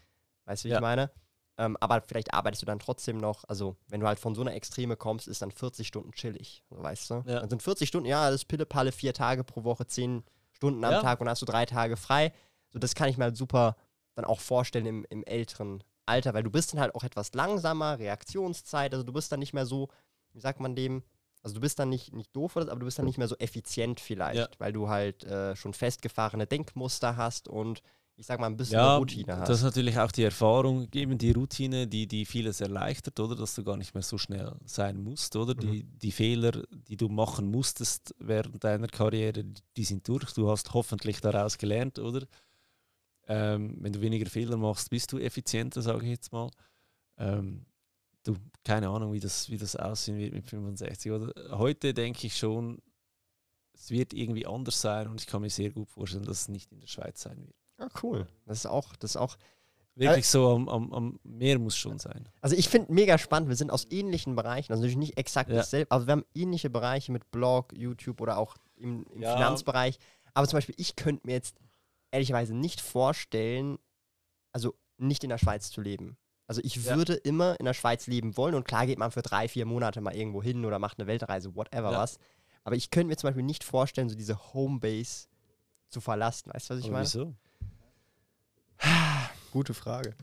Weißt 0.48 0.64
du, 0.64 0.68
wie 0.68 0.72
ja. 0.72 0.78
ich 0.78 0.82
meine? 0.82 1.10
Ähm, 1.58 1.76
aber 1.80 2.00
vielleicht 2.00 2.32
arbeitest 2.32 2.62
du 2.62 2.66
dann 2.66 2.78
trotzdem 2.78 3.18
noch, 3.18 3.44
also 3.48 3.76
wenn 3.88 4.00
du 4.00 4.06
halt 4.06 4.18
von 4.18 4.34
so 4.34 4.40
einer 4.40 4.54
Extreme 4.54 4.96
kommst, 4.96 5.28
ist 5.28 5.42
dann 5.42 5.50
40 5.50 5.86
Stunden 5.86 6.12
chillig, 6.12 6.64
weißt 6.70 7.10
du? 7.10 7.14
Ja. 7.26 7.40
Dann 7.40 7.50
sind 7.50 7.62
40 7.62 7.88
Stunden, 7.88 8.08
ja, 8.08 8.30
das 8.30 8.42
ist 8.42 8.44
Pille-Palle, 8.46 8.92
vier 8.92 9.12
Tage 9.12 9.44
pro 9.44 9.64
Woche, 9.64 9.86
zehn 9.86 10.22
Stunden 10.52 10.84
am 10.84 10.92
ja. 10.92 11.02
Tag 11.02 11.20
und 11.20 11.26
dann 11.26 11.32
hast 11.32 11.42
du 11.42 11.46
drei 11.46 11.66
Tage 11.66 11.96
frei. 11.96 12.32
So, 12.70 12.78
das 12.78 12.94
kann 12.94 13.08
ich 13.08 13.18
mir 13.18 13.24
halt 13.24 13.36
super 13.36 13.76
dann 14.14 14.24
auch 14.24 14.40
vorstellen 14.40 14.86
im, 14.86 15.06
im 15.10 15.24
älteren 15.24 15.82
Alter, 16.06 16.32
weil 16.32 16.44
du 16.44 16.50
bist 16.50 16.72
dann 16.72 16.80
halt 16.80 16.94
auch 16.94 17.04
etwas 17.04 17.34
langsamer, 17.34 17.98
Reaktionszeit, 17.98 18.94
also 18.94 19.04
du 19.04 19.12
bist 19.12 19.30
dann 19.30 19.40
nicht 19.40 19.52
mehr 19.52 19.66
so, 19.66 19.88
wie 20.32 20.40
sagt 20.40 20.60
man 20.60 20.74
dem, 20.74 21.02
also 21.42 21.56
du 21.56 21.60
bist 21.60 21.78
dann 21.78 21.88
nicht, 21.88 22.12
nicht 22.12 22.34
doof, 22.34 22.56
aber 22.56 22.76
du 22.76 22.84
bist 22.86 22.98
dann 22.98 23.06
nicht 23.06 23.18
mehr 23.18 23.28
so 23.28 23.36
effizient 23.36 24.00
vielleicht, 24.00 24.38
ja. 24.38 24.48
weil 24.58 24.72
du 24.72 24.88
halt 24.88 25.24
äh, 25.24 25.54
schon 25.56 25.74
festgefahrene 25.74 26.46
Denkmuster 26.46 27.16
hast 27.16 27.48
und 27.48 27.82
ich 28.18 28.26
sag 28.26 28.40
mal, 28.40 28.46
ein 28.46 28.56
bisschen 28.56 28.74
ja, 28.74 28.96
Routine 28.96 29.36
hast. 29.36 29.48
Das 29.48 29.58
ist 29.58 29.64
natürlich 29.64 29.96
auch 29.96 30.10
die 30.10 30.24
Erfahrung, 30.24 30.88
eben 30.92 31.16
die 31.16 31.30
Routine, 31.30 31.86
die, 31.86 32.08
die 32.08 32.26
vieles 32.26 32.60
erleichtert, 32.60 33.20
oder? 33.20 33.36
Dass 33.36 33.54
du 33.54 33.62
gar 33.62 33.76
nicht 33.76 33.94
mehr 33.94 34.02
so 34.02 34.18
schnell 34.18 34.56
sein 34.64 35.00
musst, 35.00 35.36
oder? 35.36 35.54
Mhm. 35.54 35.60
Die, 35.60 35.84
die 35.84 36.10
Fehler, 36.10 36.64
die 36.72 36.96
du 36.96 37.08
machen 37.08 37.48
musstest 37.48 38.16
während 38.18 38.64
deiner 38.64 38.88
Karriere, 38.88 39.44
die 39.76 39.84
sind 39.84 40.06
durch. 40.08 40.32
Du 40.32 40.50
hast 40.50 40.74
hoffentlich 40.74 41.20
daraus 41.20 41.58
gelernt, 41.58 42.00
oder? 42.00 42.26
Ähm, 43.28 43.76
wenn 43.78 43.92
du 43.92 44.00
weniger 44.00 44.28
Fehler 44.28 44.56
machst, 44.56 44.90
bist 44.90 45.12
du 45.12 45.18
effizienter, 45.18 45.80
sage 45.80 46.04
ich 46.04 46.10
jetzt 46.10 46.32
mal. 46.32 46.50
Ähm, 47.18 47.66
du, 48.24 48.34
keine 48.64 48.88
Ahnung, 48.88 49.12
wie 49.12 49.20
das, 49.20 49.48
wie 49.48 49.58
das 49.58 49.76
aussehen 49.76 50.18
wird 50.18 50.34
mit 50.34 50.44
65. 50.44 51.12
Oder? 51.12 51.56
Heute 51.56 51.94
denke 51.94 52.26
ich 52.26 52.36
schon, 52.36 52.82
es 53.74 53.92
wird 53.92 54.12
irgendwie 54.12 54.44
anders 54.44 54.80
sein 54.80 55.06
und 55.06 55.20
ich 55.20 55.28
kann 55.28 55.42
mir 55.42 55.50
sehr 55.50 55.70
gut 55.70 55.88
vorstellen, 55.88 56.24
dass 56.24 56.40
es 56.40 56.48
nicht 56.48 56.72
in 56.72 56.80
der 56.80 56.88
Schweiz 56.88 57.20
sein 57.20 57.46
wird. 57.46 57.57
Ja, 57.78 57.88
cool. 58.02 58.26
Das 58.46 58.58
ist 58.58 58.66
auch, 58.66 58.96
das 58.96 59.12
ist 59.12 59.16
auch. 59.16 59.36
Wirklich 59.94 60.26
äh, 60.26 60.28
so 60.28 60.54
am, 60.54 60.68
am, 60.68 60.92
am 60.92 61.20
Meer 61.24 61.58
muss 61.58 61.76
schon 61.76 61.98
sein. 61.98 62.28
Also 62.40 62.54
ich 62.54 62.68
finde 62.68 62.92
mega 62.92 63.18
spannend, 63.18 63.48
wir 63.48 63.56
sind 63.56 63.72
aus 63.72 63.86
ähnlichen 63.90 64.36
Bereichen, 64.36 64.72
also 64.72 64.82
natürlich 64.82 64.96
nicht 64.96 65.18
exakt 65.18 65.50
ja. 65.50 65.56
dasselbe, 65.56 65.90
aber 65.90 66.06
wir 66.06 66.12
haben 66.12 66.24
ähnliche 66.34 66.70
Bereiche 66.70 67.10
mit 67.10 67.30
Blog, 67.32 67.72
YouTube 67.76 68.20
oder 68.20 68.38
auch 68.38 68.56
im, 68.76 69.04
im 69.12 69.22
ja. 69.22 69.34
Finanzbereich. 69.34 69.98
Aber 70.34 70.46
zum 70.46 70.58
Beispiel, 70.58 70.76
ich 70.78 70.94
könnte 70.94 71.26
mir 71.26 71.32
jetzt 71.32 71.56
ehrlicherweise 72.12 72.54
nicht 72.54 72.80
vorstellen, 72.80 73.78
also 74.52 74.74
nicht 74.98 75.24
in 75.24 75.30
der 75.30 75.38
Schweiz 75.38 75.70
zu 75.70 75.80
leben. 75.80 76.16
Also 76.46 76.60
ich 76.64 76.76
ja. 76.76 76.96
würde 76.96 77.14
immer 77.14 77.58
in 77.58 77.66
der 77.66 77.74
Schweiz 77.74 78.06
leben 78.06 78.36
wollen 78.36 78.54
und 78.54 78.66
klar 78.66 78.86
geht 78.86 78.98
man 78.98 79.10
für 79.10 79.22
drei, 79.22 79.48
vier 79.48 79.66
Monate 79.66 80.00
mal 80.00 80.14
irgendwo 80.14 80.42
hin 80.42 80.64
oder 80.64 80.78
macht 80.78 80.98
eine 80.98 81.06
Weltreise, 81.06 81.54
whatever 81.54 81.92
ja. 81.92 81.98
was. 81.98 82.18
Aber 82.64 82.76
ich 82.76 82.90
könnte 82.90 83.08
mir 83.08 83.16
zum 83.16 83.28
Beispiel 83.28 83.44
nicht 83.44 83.64
vorstellen, 83.64 84.08
so 84.08 84.16
diese 84.16 84.52
Homebase 84.54 85.28
zu 85.90 86.00
verlassen. 86.00 86.52
Weißt 86.52 86.70
du, 86.70 86.74
was 86.74 86.80
ich 86.80 86.86
Aber 86.86 86.94
meine? 86.94 87.04
Wieso? 87.04 87.34
Gute 89.52 89.74
Frage. 89.74 90.14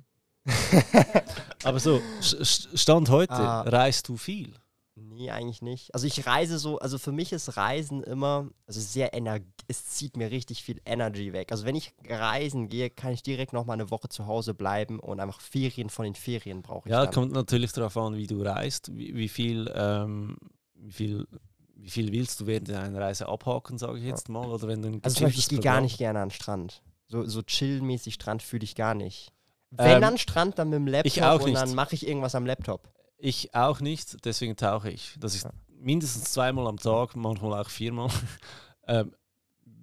Aber 1.63 1.79
so, 1.79 2.01
Stand 2.21 3.09
heute, 3.09 3.33
ah. 3.33 3.61
reist 3.61 4.07
du 4.07 4.17
viel? 4.17 4.53
Nee, 4.97 5.29
eigentlich 5.29 5.61
nicht. 5.61 5.93
Also 5.93 6.07
ich 6.07 6.25
reise 6.25 6.57
so, 6.57 6.79
also 6.79 6.97
für 6.97 7.11
mich 7.11 7.33
ist 7.33 7.57
Reisen 7.57 8.01
immer, 8.03 8.47
also 8.65 8.79
sehr 8.79 9.13
energie, 9.13 9.45
es 9.67 9.85
zieht 9.87 10.15
mir 10.15 10.31
richtig 10.31 10.63
viel 10.63 10.79
Energy 10.85 11.33
weg. 11.33 11.51
Also 11.51 11.65
wenn 11.65 11.75
ich 11.75 11.93
reisen 12.07 12.69
gehe, 12.69 12.89
kann 12.89 13.11
ich 13.11 13.21
direkt 13.21 13.51
noch 13.51 13.65
mal 13.65 13.73
eine 13.73 13.91
Woche 13.91 14.07
zu 14.07 14.25
Hause 14.25 14.53
bleiben 14.53 14.99
und 14.99 15.19
einfach 15.19 15.41
Ferien 15.41 15.89
von 15.89 16.05
den 16.05 16.15
Ferien 16.15 16.61
brauche 16.61 16.87
ich. 16.87 16.93
Ja, 16.93 17.03
dann. 17.03 17.13
kommt 17.13 17.33
natürlich 17.33 17.73
darauf 17.73 17.97
an, 17.97 18.15
wie 18.15 18.27
du 18.27 18.41
reist, 18.41 18.95
wie, 18.95 19.15
wie 19.15 19.27
viel, 19.27 19.69
ähm, 19.75 20.37
wie 20.75 20.91
viel 20.91 21.27
wie 21.77 21.89
viel 21.89 22.11
willst 22.11 22.39
du 22.39 22.47
während 22.47 22.71
einer 22.71 22.99
Reise 22.99 23.27
abhaken, 23.27 23.77
sage 23.77 23.99
ich 23.99 24.05
jetzt 24.05 24.27
mal? 24.29 24.47
Oder 24.47 24.67
wenn 24.67 24.81
du 24.81 24.99
also 25.03 25.17
zum 25.17 25.25
Beispiel, 25.25 25.39
ich 25.39 25.49
gehe 25.49 25.59
gar 25.59 25.81
nicht 25.81 25.97
gerne 25.97 26.19
an 26.19 26.29
den 26.29 26.33
Strand. 26.33 26.81
So, 27.07 27.23
so 27.25 27.41
chill-mäßig 27.41 28.15
Strand 28.15 28.41
fühle 28.41 28.63
ich 28.63 28.75
gar 28.75 28.95
nicht. 28.95 29.31
Wenn 29.71 29.97
ähm, 29.97 30.03
an 30.03 30.17
Strand, 30.17 30.57
dann 30.57 30.69
mit 30.69 30.77
dem 30.77 30.87
Laptop 30.87 31.43
und 31.43 31.53
dann 31.53 31.75
mache 31.75 31.95
ich 31.95 32.07
irgendwas 32.07 32.35
am 32.35 32.45
Laptop. 32.45 32.89
Ich 33.17 33.53
auch 33.53 33.79
nicht, 33.79 34.25
deswegen 34.25 34.55
tauche 34.55 34.89
ich. 34.89 35.15
Dass 35.19 35.35
ich 35.35 35.43
ja. 35.43 35.51
mindestens 35.69 36.31
zweimal 36.31 36.67
am 36.67 36.77
Tag, 36.77 37.15
manchmal 37.15 37.61
auch 37.61 37.69
viermal, 37.69 38.09
ähm, 38.87 39.13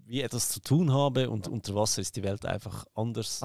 wie 0.04 0.20
etwas 0.20 0.50
zu 0.50 0.60
tun 0.60 0.92
habe 0.92 1.30
und 1.30 1.48
unter 1.48 1.74
Wasser 1.74 2.00
ist 2.02 2.16
die 2.16 2.22
Welt 2.22 2.44
einfach 2.44 2.84
anders. 2.94 3.40